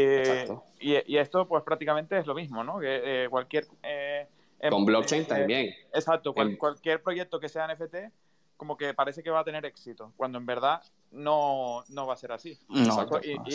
y, 0.79 1.17
esto 1.17 1.47
pues 1.47 1.63
prácticamente 1.63 2.17
es 2.17 2.25
lo 2.25 2.33
mismo, 2.33 2.63
¿no? 2.63 2.79
Que 2.79 3.27
cualquier... 3.29 3.67
Em, 3.83 4.71
con 4.71 4.83
blockchain 4.85 5.25
también. 5.25 5.73
Exacto, 5.93 6.33
cualquier 6.33 7.03
proyecto 7.03 7.39
que 7.39 7.49
sea 7.49 7.67
NFT 7.73 7.95
como 8.59 8.75
que 8.75 8.93
parece 8.93 9.23
que 9.23 9.29
va 9.29 9.39
a 9.39 9.43
tener 9.45 9.65
éxito, 9.65 10.11
cuando 10.17 10.37
en 10.37 10.45
verdad 10.45 10.81
no, 11.11 11.81
no 11.87 12.05
va 12.05 12.13
a 12.13 12.17
ser 12.17 12.33
así. 12.33 12.59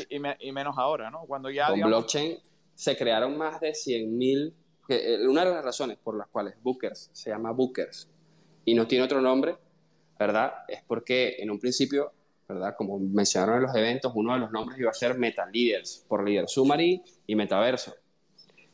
y, 0.09 0.17
y, 0.17 0.53
menos 0.53 0.79
ahora, 0.79 1.11
¿no? 1.11 1.27
Cuando 1.27 1.51
ya, 1.51 1.69
Con 1.69 1.79
blockchain 1.79 2.39
se 2.75 2.97
crearon 2.97 3.37
más 3.37 3.61
de 3.61 3.73
100.000, 3.73 4.55
eh, 4.89 5.19
una 5.29 5.45
de 5.45 5.51
las 5.51 5.63
razones 5.63 5.99
por 6.03 6.17
las 6.17 6.29
cuales 6.29 6.55
Bookers 6.63 7.11
se 7.13 7.29
llama 7.29 7.53
Bookers 7.53 8.09
y 8.65 8.73
no 8.73 8.87
tiene 8.87 9.05
otro 9.05 9.21
nombre, 9.21 9.59
¿verdad? 10.19 10.55
Es 10.67 10.83
porque 10.87 11.37
en 11.39 11.51
un 11.51 11.61
principio, 11.61 12.11
¿verdad? 12.49 12.75
Como 12.75 12.99
mencionaron 12.99 13.57
en 13.57 13.63
los 13.65 13.77
eventos, 13.77 14.11
uno 14.15 14.33
de 14.33 14.39
los 14.41 14.51
nombres 14.53 14.81
iba 14.81 14.91
a 14.91 14.95
ser 14.95 15.19
Meta 15.19 15.45
Leaders, 15.45 16.03
por 16.09 16.27
Leader 16.27 16.49
Summary 16.49 17.03
y 17.27 17.37
Metaverso. 17.37 17.95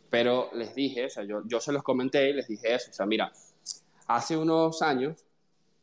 Pero 0.08 0.50
les 0.54 0.76
dije, 0.76 1.06
o 1.06 1.10
sea, 1.10 1.24
yo, 1.24 1.42
yo 1.44 1.58
se 1.58 1.72
los 1.72 1.82
comenté 1.82 2.30
y 2.30 2.34
les 2.34 2.46
dije 2.46 2.72
eso, 2.72 2.92
o 2.92 2.94
sea, 2.94 3.04
mira, 3.04 3.32
hace 4.06 4.36
unos 4.36 4.80
años 4.80 5.26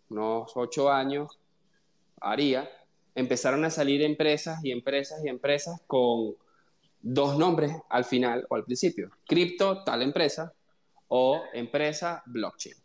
unos 0.09 0.51
ocho 0.55 0.91
años, 0.91 1.39
haría, 2.21 2.69
empezaron 3.15 3.65
a 3.65 3.69
salir 3.69 4.01
empresas 4.01 4.63
y 4.63 4.71
empresas 4.71 5.23
y 5.23 5.29
empresas 5.29 5.81
con 5.87 6.35
dos 7.01 7.37
nombres 7.37 7.75
al 7.89 8.05
final 8.05 8.45
o 8.49 8.55
al 8.55 8.63
principio. 8.63 9.11
Cripto, 9.25 9.83
tal 9.83 10.01
empresa, 10.01 10.53
o 11.09 11.41
empresa 11.53 12.21
blockchain. 12.25 12.75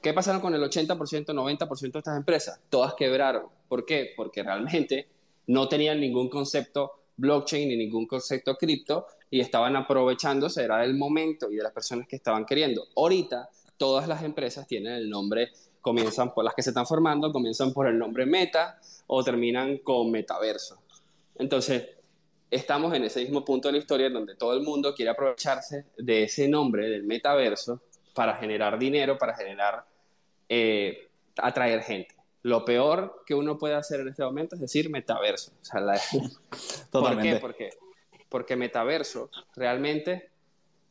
¿Qué 0.00 0.12
pasaron 0.12 0.40
con 0.40 0.54
el 0.54 0.62
80%, 0.62 1.26
90% 1.26 1.92
de 1.92 1.98
estas 1.98 2.16
empresas? 2.16 2.60
Todas 2.68 2.94
quebraron. 2.94 3.46
¿Por 3.68 3.84
qué? 3.84 4.12
Porque 4.16 4.42
realmente 4.42 5.08
no 5.46 5.68
tenían 5.68 6.00
ningún 6.00 6.28
concepto 6.28 6.92
blockchain 7.16 7.68
ni 7.68 7.76
ningún 7.76 8.06
concepto 8.06 8.56
cripto 8.56 9.06
y 9.30 9.40
estaban 9.40 9.76
aprovechándose, 9.76 10.64
era 10.64 10.78
del 10.78 10.96
momento 10.96 11.50
y 11.50 11.56
de 11.56 11.62
las 11.62 11.72
personas 11.72 12.08
que 12.08 12.16
estaban 12.16 12.44
queriendo. 12.44 12.84
Ahorita 12.96 13.48
todas 13.82 14.06
las 14.06 14.22
empresas 14.22 14.64
tienen 14.68 14.92
el 14.92 15.10
nombre, 15.10 15.50
comienzan 15.80 16.32
por 16.32 16.44
las 16.44 16.54
que 16.54 16.62
se 16.62 16.70
están 16.70 16.86
formando, 16.86 17.32
comienzan 17.32 17.72
por 17.72 17.88
el 17.88 17.98
nombre 17.98 18.24
Meta 18.26 18.78
o 19.08 19.24
terminan 19.24 19.78
con 19.78 20.08
Metaverso. 20.12 20.80
Entonces, 21.34 21.88
estamos 22.48 22.94
en 22.94 23.02
ese 23.02 23.22
mismo 23.22 23.44
punto 23.44 23.66
de 23.66 23.72
la 23.72 23.78
historia 23.78 24.08
donde 24.08 24.36
todo 24.36 24.54
el 24.54 24.62
mundo 24.62 24.94
quiere 24.94 25.10
aprovecharse 25.10 25.86
de 25.98 26.22
ese 26.22 26.46
nombre 26.46 26.88
del 26.88 27.02
metaverso 27.02 27.80
para 28.14 28.36
generar 28.36 28.78
dinero, 28.78 29.18
para 29.18 29.34
generar, 29.34 29.84
eh, 30.48 31.08
atraer 31.38 31.82
gente. 31.82 32.14
Lo 32.42 32.64
peor 32.64 33.24
que 33.26 33.34
uno 33.34 33.58
puede 33.58 33.74
hacer 33.74 33.98
en 33.98 34.10
este 34.10 34.22
momento 34.22 34.54
es 34.54 34.60
decir 34.60 34.90
metaverso. 34.90 35.50
¿Por 36.92 37.20
qué? 37.20 37.34
Porque, 37.40 37.70
porque 38.28 38.54
metaverso 38.54 39.28
realmente 39.56 40.30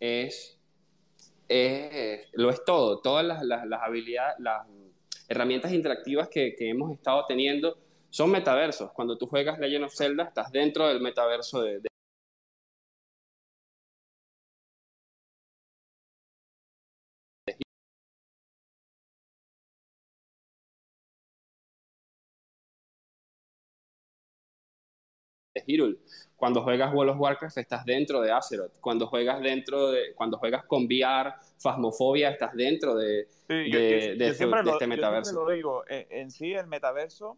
es 0.02 0.58
lo 2.34 2.50
es 2.50 2.64
todo, 2.66 3.00
todas 3.00 3.26
las, 3.44 3.82
habilidades, 3.82 4.38
herramientas 5.28 5.72
interactivas 5.74 6.30
que, 6.30 6.56
hemos 6.60 6.92
estado 6.92 7.26
teniendo 7.28 7.78
son 8.10 8.32
metaversos. 8.32 8.92
Cuando 8.92 9.18
tú 9.18 9.28
juegas 9.28 9.60
Legend 9.60 9.86
of 9.86 9.96
Zelda, 9.96 10.24
estás 10.26 10.52
dentro 10.52 10.88
del 10.88 11.02
metaverso 11.02 11.62
de 11.62 11.91
Hyrule. 25.72 25.98
Cuando 26.36 26.64
juegas 26.64 26.92
World 26.94 27.12
of 27.14 27.20
Warcraft 27.20 27.58
estás 27.60 27.86
dentro 27.86 28.20
de 28.22 28.32
Azeroth. 28.32 28.80
Cuando 28.80 29.06
juegas 29.08 29.42
dentro 29.42 29.92
de, 29.92 30.14
cuando 30.16 30.38
juegas 30.38 30.64
con 30.66 30.86
VR, 30.86 31.34
Phasmophobia, 31.62 32.32
estás 32.32 32.54
dentro 32.56 32.96
de, 32.96 33.28
Sí, 33.48 33.54
de, 33.54 33.70
yo- 33.70 33.80
yo- 33.80 33.86
de 33.86 34.00
yo 34.18 34.26
este- 34.26 34.34
siempre 34.34 34.60
de 34.60 34.66
lo- 34.66 34.72
este 34.74 34.86
yo 34.86 34.90
metaverso. 34.90 35.34
lo 35.46 35.52
digo, 35.52 35.84
en, 35.88 36.08
en 36.10 36.32
sí 36.32 36.52
el 36.54 36.66
metaverso 36.68 37.38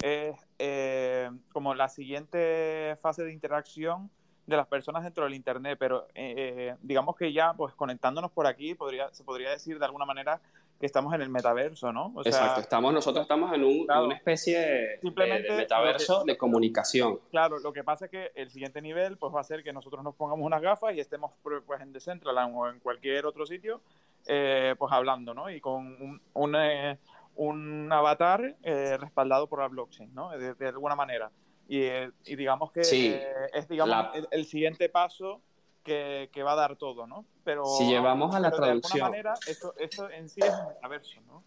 es 0.00 0.36
eh, 0.60 1.28
como 1.52 1.74
la 1.74 1.88
siguiente 1.88 2.94
fase 3.02 3.24
de 3.24 3.32
interacción 3.32 4.08
de 4.48 4.56
las 4.56 4.66
personas 4.66 5.04
dentro 5.04 5.24
del 5.24 5.34
internet, 5.34 5.76
pero 5.78 6.08
eh, 6.14 6.74
digamos 6.80 7.14
que 7.16 7.32
ya 7.34 7.52
pues 7.52 7.74
conectándonos 7.74 8.30
por 8.32 8.46
aquí 8.46 8.74
podría, 8.74 9.12
se 9.12 9.22
podría 9.22 9.50
decir 9.50 9.78
de 9.78 9.84
alguna 9.84 10.06
manera 10.06 10.40
que 10.80 10.86
estamos 10.86 11.12
en 11.12 11.20
el 11.20 11.28
metaverso, 11.28 11.92
¿no? 11.92 12.12
O 12.14 12.22
sea, 12.22 12.30
Exacto, 12.32 12.60
estamos, 12.62 12.94
nosotros 12.94 13.22
estamos 13.22 13.52
en 13.52 13.62
un- 13.62 13.84
Claro. 13.84 14.06
una 14.06 14.14
especie 14.14 14.58
de, 14.58 14.98
Simplemente 15.02 15.52
de 15.52 15.58
metaverso 15.58 16.24
que- 16.24 16.32
de 16.32 16.38
comunicación. 16.38 17.20
Claro, 17.30 17.58
lo 17.58 17.74
que 17.74 17.84
pasa 17.84 18.06
es 18.06 18.10
que 18.10 18.32
el 18.34 18.48
siguiente 18.50 18.80
nivel 18.80 19.18
pues 19.18 19.34
va 19.34 19.40
a 19.40 19.44
ser 19.44 19.62
que 19.62 19.72
nosotros 19.72 20.02
nos 20.02 20.14
pongamos 20.14 20.46
unas 20.46 20.62
gafas 20.62 20.94
y 20.94 21.00
estemos 21.00 21.32
pues 21.42 21.80
en 21.82 21.92
Decentraland 21.92 22.54
o 22.56 22.68
en 22.70 22.80
cualquier 22.80 23.26
otro 23.26 23.44
sitio 23.44 23.82
eh, 24.26 24.74
pues 24.78 24.90
hablando, 24.92 25.34
¿no? 25.34 25.50
Y 25.50 25.60
con 25.60 25.84
un, 26.00 26.22
un, 26.32 26.54
eh, 26.56 26.98
un 27.36 27.92
avatar 27.92 28.56
eh, 28.62 28.96
respaldado 28.98 29.46
por 29.46 29.58
la 29.60 29.68
blockchain, 29.68 30.14
¿no? 30.14 30.30
De, 30.30 30.54
de 30.54 30.68
alguna 30.68 30.94
manera. 30.94 31.30
Y, 31.68 31.82
eh, 31.82 32.10
y 32.24 32.34
digamos 32.36 32.72
que 32.72 32.82
Sí. 32.82 33.06
eh, 33.14 33.22
es 33.52 33.68
digamos 33.68 33.90
La- 33.90 34.12
el, 34.14 34.26
el 34.30 34.44
siguiente 34.46 34.88
paso 34.88 35.42
que, 35.84 36.30
que 36.32 36.42
va 36.42 36.52
a 36.52 36.56
dar 36.56 36.76
todo, 36.76 37.06
¿no? 37.06 37.24
Pero, 37.44 37.64
Si 37.64 37.86
llevamos 37.86 38.34
a 38.34 38.40
la 38.40 38.50
pero 38.50 38.64
de 38.64 38.70
alguna 38.72 38.88
traducción. 38.88 39.10
manera 39.10 39.34
esto, 39.46 39.74
esto 39.78 40.10
en 40.10 40.28
sí 40.28 40.40
es 40.40 40.52
un 40.52 40.68
metaverso, 40.68 41.20
¿no? 41.26 41.42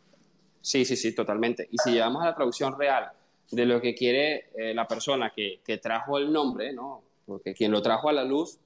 Sí, 0.62 0.86
sí, 0.86 0.96
sí, 0.96 1.14
totalmente. 1.16 1.68
Y 1.72 1.78
si 1.80 1.92
llevamos 1.92 2.22
a 2.22 2.28
la 2.28 2.36
traducción 2.36 2.78
real 2.78 3.12
de 3.52 3.66
lo 3.66 3.82
que 3.82 3.96
quiere 3.96 4.50
eh, 4.56 4.74
la 4.74 4.88
persona 4.88 5.32
que, 5.36 5.60
que 5.66 5.78
trajo 5.80 6.18
el 6.18 6.32
nombre, 6.32 6.72
¿no? 6.72 7.04
Porque 7.26 7.54
quien 7.54 7.72
lo 7.72 7.82
trajo 7.82 8.10
a 8.10 8.14
la 8.14 8.24
luz, 8.24 8.60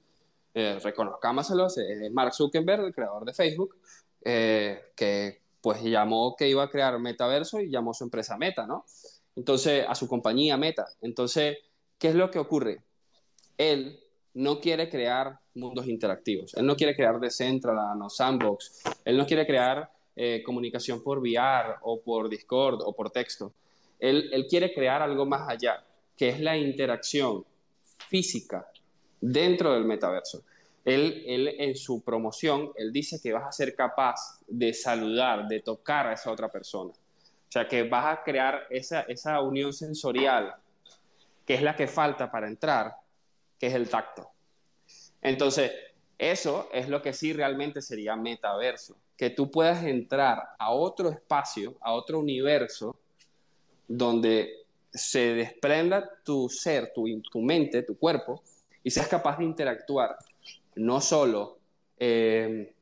eh, 0.54 0.78
reconozcámoselo, 0.82 1.66
es 1.66 2.12
Mark 2.12 2.34
Zuckerberg, 2.34 2.84
el 2.84 2.94
creador 2.94 3.24
de 3.24 3.32
Facebook, 3.34 3.76
eh, 4.24 4.92
que 4.94 5.40
pues 5.62 5.82
llamó 5.82 6.36
que 6.36 6.48
iba 6.48 6.62
a 6.62 6.70
crear 6.70 6.98
metaverso 6.98 7.60
y 7.60 7.70
llamó 7.70 7.92
su 7.94 8.04
empresa 8.04 8.36
Meta, 8.36 8.66
¿no? 8.66 8.84
Entonces, 9.36 9.84
a 9.86 9.94
su 9.94 10.08
compañía 10.08 10.56
Meta. 10.56 10.86
Entonces, 11.02 11.58
¿qué 11.98 12.08
es 12.08 12.14
lo 12.14 12.30
que 12.30 12.38
ocurre? 12.38 12.82
Él 13.56 14.00
no 14.34 14.60
quiere 14.60 14.88
crear 14.88 15.38
mundos 15.54 15.86
interactivos. 15.86 16.54
Él 16.54 16.66
no 16.66 16.76
quiere 16.76 16.94
crear 16.94 17.20
Decentraland 17.20 18.02
o 18.02 18.10
Sandbox. 18.10 18.82
Él 19.04 19.16
no 19.16 19.26
quiere 19.26 19.46
crear 19.46 19.90
eh, 20.14 20.42
comunicación 20.42 21.02
por 21.02 21.18
VR 21.18 21.76
o 21.82 22.00
por 22.00 22.28
Discord 22.28 22.80
o 22.82 22.94
por 22.94 23.10
texto. 23.10 23.52
Él, 23.98 24.30
él 24.32 24.46
quiere 24.46 24.72
crear 24.74 25.02
algo 25.02 25.24
más 25.26 25.48
allá, 25.48 25.84
que 26.16 26.28
es 26.28 26.40
la 26.40 26.56
interacción 26.56 27.44
física 28.08 28.66
dentro 29.20 29.72
del 29.72 29.84
metaverso. 29.84 30.42
Él, 30.84 31.24
él 31.26 31.48
en 31.58 31.74
su 31.74 32.02
promoción, 32.02 32.70
él 32.76 32.92
dice 32.92 33.20
que 33.20 33.32
vas 33.32 33.44
a 33.44 33.52
ser 33.52 33.74
capaz 33.74 34.38
de 34.46 34.72
saludar, 34.72 35.48
de 35.48 35.60
tocar 35.60 36.06
a 36.06 36.12
esa 36.12 36.30
otra 36.30 36.48
persona. 36.48 36.92
O 37.48 37.52
sea, 37.52 37.68
que 37.68 37.84
vas 37.84 38.18
a 38.18 38.22
crear 38.22 38.66
esa, 38.70 39.02
esa 39.02 39.40
unión 39.40 39.72
sensorial, 39.72 40.54
que 41.46 41.54
es 41.54 41.62
la 41.62 41.76
que 41.76 41.86
falta 41.86 42.30
para 42.30 42.48
entrar, 42.48 42.96
que 43.58 43.68
es 43.68 43.74
el 43.74 43.88
tacto. 43.88 44.30
Entonces, 45.22 45.72
eso 46.18 46.68
es 46.72 46.88
lo 46.88 47.02
que 47.02 47.12
sí 47.12 47.32
realmente 47.32 47.82
sería 47.82 48.16
metaverso, 48.16 48.96
que 49.16 49.30
tú 49.30 49.50
puedas 49.50 49.84
entrar 49.84 50.42
a 50.58 50.72
otro 50.72 51.10
espacio, 51.10 51.76
a 51.80 51.92
otro 51.92 52.18
universo, 52.18 52.96
donde 53.88 54.66
se 54.92 55.34
desprenda 55.34 56.08
tu 56.24 56.48
ser, 56.48 56.92
tu, 56.94 57.04
tu 57.30 57.40
mente, 57.40 57.82
tu 57.82 57.98
cuerpo, 57.98 58.42
y 58.82 58.90
seas 58.90 59.08
capaz 59.08 59.38
de 59.38 59.44
interactuar, 59.44 60.16
no 60.76 61.00
solo 61.00 61.58
eh, 61.98 62.72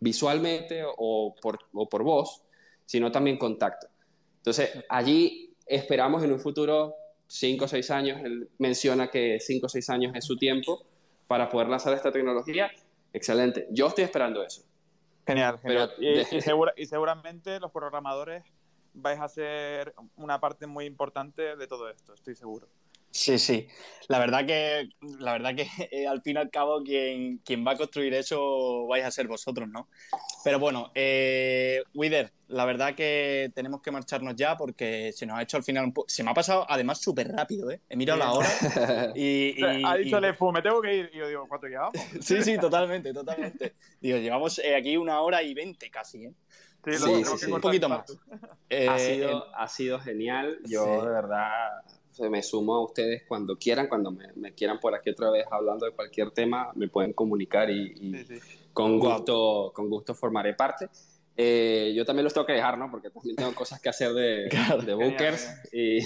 visualmente 0.00 0.84
o 0.84 1.34
por, 1.40 1.58
o 1.72 1.88
por 1.88 2.02
voz, 2.02 2.42
sino 2.88 3.12
también 3.12 3.36
contacto. 3.36 3.86
Entonces, 4.38 4.82
allí 4.88 5.54
esperamos 5.66 6.24
en 6.24 6.32
un 6.32 6.40
futuro, 6.40 6.94
5 7.26 7.66
o 7.66 7.68
6 7.68 7.90
años, 7.90 8.18
él 8.24 8.48
menciona 8.56 9.10
que 9.10 9.38
5 9.40 9.66
o 9.66 9.68
6 9.68 9.90
años 9.90 10.12
es 10.14 10.24
su 10.24 10.38
tiempo 10.38 10.82
para 11.26 11.50
poder 11.50 11.68
lanzar 11.68 11.92
esta 11.92 12.10
tecnología. 12.10 12.70
Excelente. 13.12 13.66
Yo 13.70 13.88
estoy 13.88 14.04
esperando 14.04 14.42
eso. 14.42 14.62
Genial, 15.26 15.58
genial. 15.58 15.92
Pero 15.98 16.10
y, 16.32 16.36
y 16.36 16.40
segura- 16.40 16.72
y 16.78 16.86
seguramente 16.86 17.60
los 17.60 17.70
programadores 17.70 18.42
vais 18.94 19.20
a 19.20 19.28
ser 19.28 19.92
una 20.16 20.40
parte 20.40 20.66
muy 20.66 20.86
importante 20.86 21.56
de 21.56 21.66
todo 21.66 21.90
esto, 21.90 22.14
estoy 22.14 22.34
seguro. 22.34 22.68
Sí, 23.10 23.38
sí. 23.38 23.66
La 24.08 24.18
verdad 24.18 24.46
que, 24.46 24.88
la 25.18 25.32
verdad 25.32 25.54
que 25.54 25.66
eh, 25.92 26.06
al 26.06 26.22
fin 26.22 26.36
y 26.36 26.38
al 26.40 26.50
cabo 26.50 26.82
quien, 26.82 27.38
quien 27.38 27.66
va 27.66 27.72
a 27.72 27.76
construir 27.76 28.14
eso 28.14 28.86
vais 28.86 29.04
a 29.04 29.10
ser 29.10 29.26
vosotros, 29.28 29.68
¿no? 29.68 29.88
Pero 30.44 30.58
bueno, 30.58 30.90
eh, 30.94 31.82
Wither, 31.94 32.32
la 32.46 32.64
verdad 32.64 32.94
que 32.94 33.50
tenemos 33.54 33.82
que 33.82 33.90
marcharnos 33.90 34.34
ya 34.34 34.56
porque 34.56 35.12
se 35.12 35.26
nos 35.26 35.38
ha 35.38 35.42
hecho 35.42 35.58
al 35.58 35.62
final 35.62 35.84
un 35.84 35.92
po- 35.92 36.06
Se 36.08 36.22
me 36.24 36.30
ha 36.30 36.34
pasado 36.34 36.64
además 36.68 37.02
súper 37.02 37.28
rápido, 37.28 37.70
¿eh? 37.70 37.80
He 37.88 37.96
mirado 37.96 38.18
la 38.18 38.32
hora 38.32 38.48
y... 39.14 39.54
y- 39.60 39.84
ha 39.84 39.96
dicho 39.96 40.18
y- 40.18 40.20
Lefu, 40.22 40.50
me 40.52 40.62
tengo 40.62 40.80
que 40.80 40.94
ir. 40.96 41.10
Y 41.12 41.18
yo 41.18 41.28
digo, 41.28 41.46
¿cuánto 41.48 41.66
llevamos? 41.66 41.92
Sí, 42.22 42.42
sí, 42.42 42.56
totalmente, 42.58 43.12
totalmente. 43.12 43.74
Digo, 44.00 44.16
llevamos 44.18 44.58
eh, 44.60 44.74
aquí 44.74 44.96
una 44.96 45.20
hora 45.20 45.42
y 45.42 45.52
veinte 45.52 45.90
casi, 45.90 46.24
¿eh? 46.24 46.32
Sí, 46.86 46.96
Sí, 46.96 47.24
sí, 47.24 47.38
sí. 47.46 47.52
Un 47.52 47.60
poquito 47.60 47.86
el 47.86 47.92
más. 47.92 48.16
Eh, 48.70 48.88
ha, 48.88 48.96
el- 48.96 49.14
sido, 49.16 49.54
ha 49.54 49.68
sido 49.68 50.00
genial. 50.00 50.58
Yo 50.64 50.84
Sí. 50.84 50.90
de 51.06 51.12
verdad 51.12 51.82
se 52.18 52.28
me 52.30 52.42
sumo 52.42 52.74
a 52.74 52.84
ustedes 52.84 53.22
cuando 53.26 53.56
quieran, 53.56 53.88
cuando 53.88 54.10
me, 54.10 54.32
me 54.36 54.52
quieran 54.52 54.78
por 54.80 54.94
aquí 54.94 55.10
otra 55.10 55.30
vez 55.30 55.46
hablando 55.50 55.86
de 55.86 55.92
cualquier 55.92 56.30
tema, 56.32 56.70
me 56.74 56.88
pueden 56.88 57.12
comunicar 57.12 57.70
y, 57.70 57.92
y 58.00 58.14
Sí, 58.24 58.24
sí. 58.40 58.58
con, 58.72 58.98
gusto, 58.98 59.72
con 59.74 59.88
gusto 59.88 60.14
formaré 60.14 60.54
parte. 60.54 60.88
Eh, 61.40 61.92
yo 61.94 62.04
también 62.04 62.24
los 62.24 62.34
tengo 62.34 62.44
que 62.46 62.54
dejar, 62.54 62.76
¿no? 62.76 62.90
Porque 62.90 63.10
también 63.10 63.36
tengo 63.36 63.54
cosas 63.54 63.80
que 63.80 63.88
hacer 63.88 64.12
de, 64.12 64.48
Claro. 64.50 64.82
de 64.82 64.94
bookers. 64.94 65.48
Y, 65.72 66.00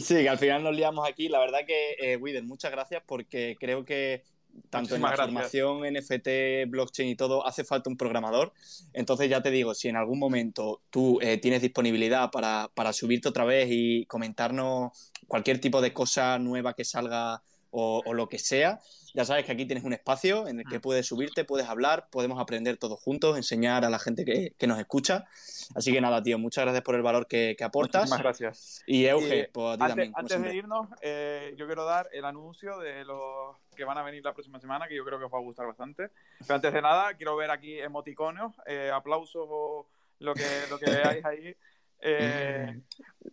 Sí, 0.00 0.14
que 0.14 0.28
al 0.28 0.38
final 0.38 0.62
nos 0.62 0.74
liamos 0.74 1.06
aquí. 1.06 1.28
La 1.28 1.38
verdad 1.40 1.60
que, 1.66 1.92
eh, 2.00 2.16
Wither, 2.16 2.42
muchas 2.44 2.70
gracias 2.70 3.02
porque 3.06 3.56
creo 3.60 3.84
que 3.84 4.22
tanto 4.70 4.94
en 4.94 5.02
la 5.02 5.08
gracias. 5.08 5.26
formación, 5.26 5.80
NFT, 5.92 6.70
blockchain 6.70 7.08
y 7.08 7.16
todo, 7.16 7.46
hace 7.46 7.64
falta 7.64 7.90
un 7.90 7.96
programador. 7.96 8.52
Entonces 8.92 9.28
ya 9.30 9.42
te 9.42 9.50
digo, 9.50 9.74
si 9.74 9.88
en 9.88 9.96
algún 9.96 10.18
momento 10.18 10.82
tú 10.90 11.18
eh, 11.20 11.38
tienes 11.38 11.62
disponibilidad 11.62 12.30
para, 12.30 12.70
para 12.74 12.92
subirte 12.92 13.28
otra 13.28 13.44
vez 13.44 13.68
y 13.70 14.04
comentarnos 14.06 15.12
cualquier 15.26 15.60
tipo 15.60 15.80
de 15.80 15.92
cosa 15.92 16.38
nueva 16.38 16.74
que 16.74 16.84
salga 16.84 17.42
o, 17.70 18.02
o 18.04 18.14
lo 18.14 18.28
que 18.28 18.38
sea, 18.38 18.80
ya 19.14 19.24
sabes 19.24 19.44
que 19.44 19.52
aquí 19.52 19.64
tienes 19.66 19.84
un 19.84 19.92
espacio 19.92 20.46
en 20.48 20.60
el 20.60 20.66
que 20.66 20.80
puedes 20.80 21.06
subirte, 21.06 21.44
puedes 21.44 21.66
hablar, 21.68 22.08
podemos 22.10 22.40
aprender 22.40 22.76
todos 22.76 23.00
juntos, 23.00 23.36
enseñar 23.36 23.84
a 23.84 23.90
la 23.90 23.98
gente 23.98 24.24
que, 24.24 24.54
que 24.58 24.66
nos 24.66 24.78
escucha. 24.78 25.26
Así 25.74 25.92
que 25.92 26.00
nada, 26.00 26.22
tío, 26.22 26.38
muchas 26.38 26.64
gracias 26.64 26.82
por 26.84 26.94
el 26.94 27.02
valor 27.02 27.26
que, 27.26 27.54
que 27.56 27.64
aportas. 27.64 28.02
Muchísimas 28.10 28.22
gracias. 28.22 28.82
Y 28.86 29.06
Euge, 29.06 29.40
Y, 29.40 29.46
pues 29.52 29.74
a 29.74 29.76
ti 29.76 29.82
Antes, 29.82 29.88
también. 29.88 30.12
antes 30.16 30.42
de 30.42 30.54
irnos, 30.56 30.88
eh, 31.02 31.54
yo 31.56 31.66
quiero 31.66 31.84
dar 31.84 32.08
el 32.12 32.24
anuncio 32.24 32.78
de 32.78 33.04
los 33.04 33.56
que 33.76 33.84
van 33.84 33.98
a 33.98 34.02
venir 34.02 34.24
la 34.24 34.34
próxima 34.34 34.58
semana, 34.60 34.88
que 34.88 34.96
yo 34.96 35.04
creo 35.04 35.18
que 35.18 35.24
os 35.26 35.32
va 35.32 35.38
a 35.38 35.42
gustar 35.42 35.66
bastante. 35.66 36.10
Pero 36.40 36.54
antes 36.54 36.72
de 36.72 36.82
nada, 36.82 37.14
quiero 37.14 37.36
ver 37.36 37.50
aquí 37.50 37.78
emoticonos, 37.78 38.54
eh, 38.66 38.90
aplausos 38.92 39.46
o 39.48 39.88
lo 40.18 40.34
que, 40.34 40.44
lo 40.70 40.78
que 40.78 40.90
veáis 40.90 41.24
ahí. 41.24 41.56
Eh, 42.00 42.80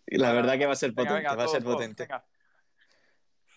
Y 0.08 0.18
la 0.18 0.34
verdad 0.34 0.58
que 0.58 0.66
va 0.66 0.74
a 0.74 0.76
ser 0.76 0.90
venga, 0.92 1.12
potente, 1.12 1.30
venga, 1.30 1.36
va 1.36 1.44
a 1.44 1.48
ser 1.48 1.62
todos, 1.64 1.76
potente. 1.76 2.04
venga. 2.06 2.26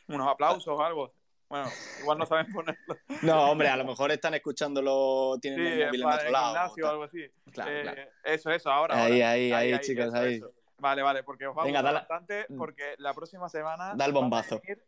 Unos 0.08 0.28
aplausos 0.28 0.68
o 0.68 0.82
algo. 0.82 1.14
Bueno, 1.48 1.68
igual 2.00 2.18
no 2.18 2.26
saben 2.26 2.52
ponerlo. 2.52 2.96
No, 3.22 3.50
hombre, 3.50 3.68
a 3.68 3.76
lo 3.76 3.84
mejor 3.84 4.10
están 4.12 4.34
escuchándolo, 4.34 5.38
tienen 5.40 5.60
Sí, 5.60 5.66
el 5.80 5.86
móvil 5.86 6.00
en 6.02 6.06
otro 6.08 6.26
el 6.26 6.32
lado. 6.32 6.46
gimnasio 6.54 6.86
o 6.86 6.90
algo 6.90 7.02
así. 7.04 7.30
Claro, 7.52 7.70
Eh, 7.70 7.82
claro. 7.82 8.02
Eso, 8.24 8.50
eso, 8.50 8.70
ahora. 8.70 9.02
Ahí, 9.02 9.12
ahora. 9.22 9.30
ahí, 9.30 9.52
ahí, 9.52 9.80
chicos, 9.80 10.06
eso, 10.06 10.16
ahí. 10.16 10.34
eso. 10.36 10.52
Vale, 10.78 11.02
vale, 11.02 11.22
porque 11.24 11.46
os 11.46 11.56
va 11.56 11.62
a 11.62 11.66
gustar 11.66 11.92
bastante, 11.94 12.46
porque 12.56 12.94
la 12.98 13.12
próxima 13.14 13.48
semana 13.48 13.94
Da 13.96 14.04
el 14.04 14.12
van 14.12 14.18
a 14.18 14.20
bombazo. 14.20 14.60
venir 14.60 14.84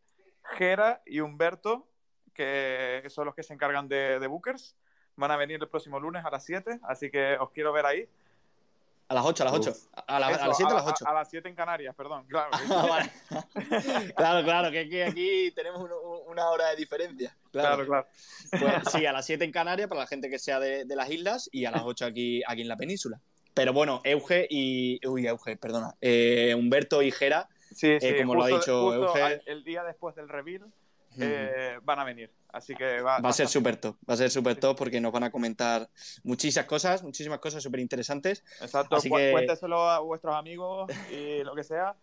Gera 0.56 1.02
y 1.06 1.20
Humberto, 1.20 1.88
que 2.32 3.02
son 3.08 3.26
los 3.26 3.34
que 3.34 3.42
se 3.42 3.54
encargan 3.54 3.88
de, 3.88 4.18
de 4.20 4.26
Bookers. 4.26 4.76
Van 5.16 5.30
a 5.32 5.36
venir 5.36 5.58
el 5.60 5.68
próximo 5.68 5.98
lunes 5.98 6.24
a 6.24 6.30
las 6.30 6.44
7, 6.44 6.78
así 6.84 7.10
que 7.10 7.36
os 7.40 7.50
quiero 7.50 7.72
ver 7.72 7.86
ahí. 7.86 8.08
A 9.10 9.14
las 9.14 9.24
8, 9.24 9.42
a 9.42 9.46
las 9.46 9.54
8. 9.54 9.72
A, 10.06 10.20
la- 10.20 10.26
a 10.28 10.30
Eso, 10.30 10.46
las 10.46 10.56
7 10.56 10.70
a 10.72 10.74
las 10.76 10.86
8. 10.86 11.08
A, 11.08 11.12
las 11.14 11.28
7 11.30 11.48
en 11.48 11.54
Canarias, 11.56 11.94
perdón, 11.96 12.26
claro. 12.28 12.50
Ah, 12.70 12.86
vale. 12.88 13.10
claro, 14.16 14.44
claro, 14.44 14.70
que 14.70 14.78
aquí, 14.80 15.00
aquí 15.00 15.50
tenemos 15.50 15.80
un- 15.82 15.90
una 16.30 16.48
hora 16.48 16.68
de 16.70 16.76
diferencia. 16.76 17.36
claro, 17.50 17.84
Claro. 17.84 18.06
claro. 18.50 18.72
Pues 18.82 18.84
sí, 18.92 19.06
a 19.06 19.12
las 19.12 19.26
7 19.26 19.44
en 19.44 19.50
Canarias 19.50 19.88
para 19.88 20.02
la 20.02 20.06
gente 20.06 20.30
que 20.30 20.38
sea 20.38 20.60
de, 20.60 20.84
de 20.84 20.94
las 20.96 21.10
islas 21.10 21.48
y 21.50 21.64
a 21.64 21.72
las 21.72 21.82
8 21.84 22.06
aquí, 22.06 22.40
aquí 22.46 22.62
en 22.62 22.68
la 22.68 22.76
península. 22.76 23.20
Pero 23.52 23.72
bueno, 23.72 24.00
Euge 24.04 24.46
y. 24.48 25.04
Uy, 25.04 25.26
Euge, 25.26 25.56
perdona. 25.56 25.96
Eh, 26.00 26.54
Humberto 26.56 27.02
y 27.02 27.10
Jera, 27.10 27.48
Sí, 27.72 27.98
sí, 28.00 28.06
Eh, 28.06 28.16
como 28.20 28.34
lo 28.36 28.44
ha 28.44 28.50
justo- 28.50 28.90
dicho 28.90 29.06
justo 29.06 29.18
Euge. 29.18 29.42
el 29.46 29.62
día 29.64 29.82
después 29.84 30.14
del 30.16 30.28
reveal 30.28 30.66
eh, 31.18 31.78
van 31.82 31.98
a 31.98 32.04
venir. 32.04 32.30
Así 32.52 32.74
que 32.74 33.00
va, 33.00 33.20
va 33.20 33.28
a 33.28 33.32
ser 33.32 33.46
súper 33.48 33.76
top. 33.76 33.96
Va 34.08 34.14
a 34.14 34.16
ser 34.16 34.30
súper 34.30 34.56
top 34.56 34.76
porque 34.76 35.00
nos 35.00 35.12
van 35.12 35.22
a 35.24 35.30
comentar 35.30 35.88
muchísimas 36.24 36.66
cosas, 36.66 37.02
muchísimas 37.02 37.38
cosas 37.38 37.62
súper 37.62 37.80
interesantes. 37.80 38.44
Exacto, 38.60 38.96
Así 38.96 39.08
cu- 39.08 39.16
que- 39.16 39.32
cuénteselo 39.32 39.88
a 39.88 40.00
vuestros 40.00 40.34
amigos 40.34 40.90
y 41.12 41.42
lo 41.44 41.54
que 41.54 41.62
sea, 41.64 41.94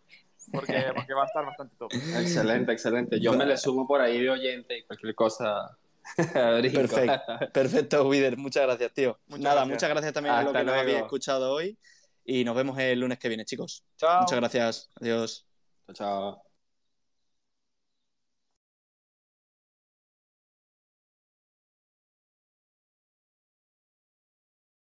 porque, 0.52 0.74
porque 0.96 1.14
va 1.14 1.24
a 1.24 1.28
estar 1.28 1.46
bastante 1.46 1.76
top. 1.78 1.92
Excelente, 1.94 2.72
excelente. 2.72 3.20
Yo 3.20 3.34
me 3.34 3.46
le 3.46 3.58
sumo 3.58 3.86
por 3.86 4.00
ahí 4.02 4.22
de 4.22 4.30
oyente 4.30 4.78
y 4.78 4.84
cualquier 4.84 5.14
cosa. 5.16 5.78
Perfecto, 6.16 7.52
perfecto, 7.52 8.08
Wider. 8.08 8.38
Muchas 8.38 8.64
gracias, 8.64 8.94
tío. 8.94 9.20
Muchas 9.28 9.44
Nada, 9.44 9.56
gracias. 9.56 9.74
muchas 9.76 9.90
gracias 9.90 10.14
también 10.14 10.36
a 10.36 10.38
los 10.44 10.48
Hasta 10.48 10.60
que 10.60 10.66
nos 10.66 10.76
habéis 10.76 10.98
escuchado 11.00 11.52
hoy 11.52 11.78
y 12.24 12.46
nos 12.46 12.56
vemos 12.56 12.80
el 12.80 13.00
lunes 13.02 13.20
que 13.20 13.28
viene, 13.28 13.44
chicos. 13.44 13.84
Chao. 13.98 14.22
Muchas 14.22 14.40
gracias. 14.40 14.90
Adiós. 15.02 15.46
Chao, 15.88 15.94
chao. 15.96 16.47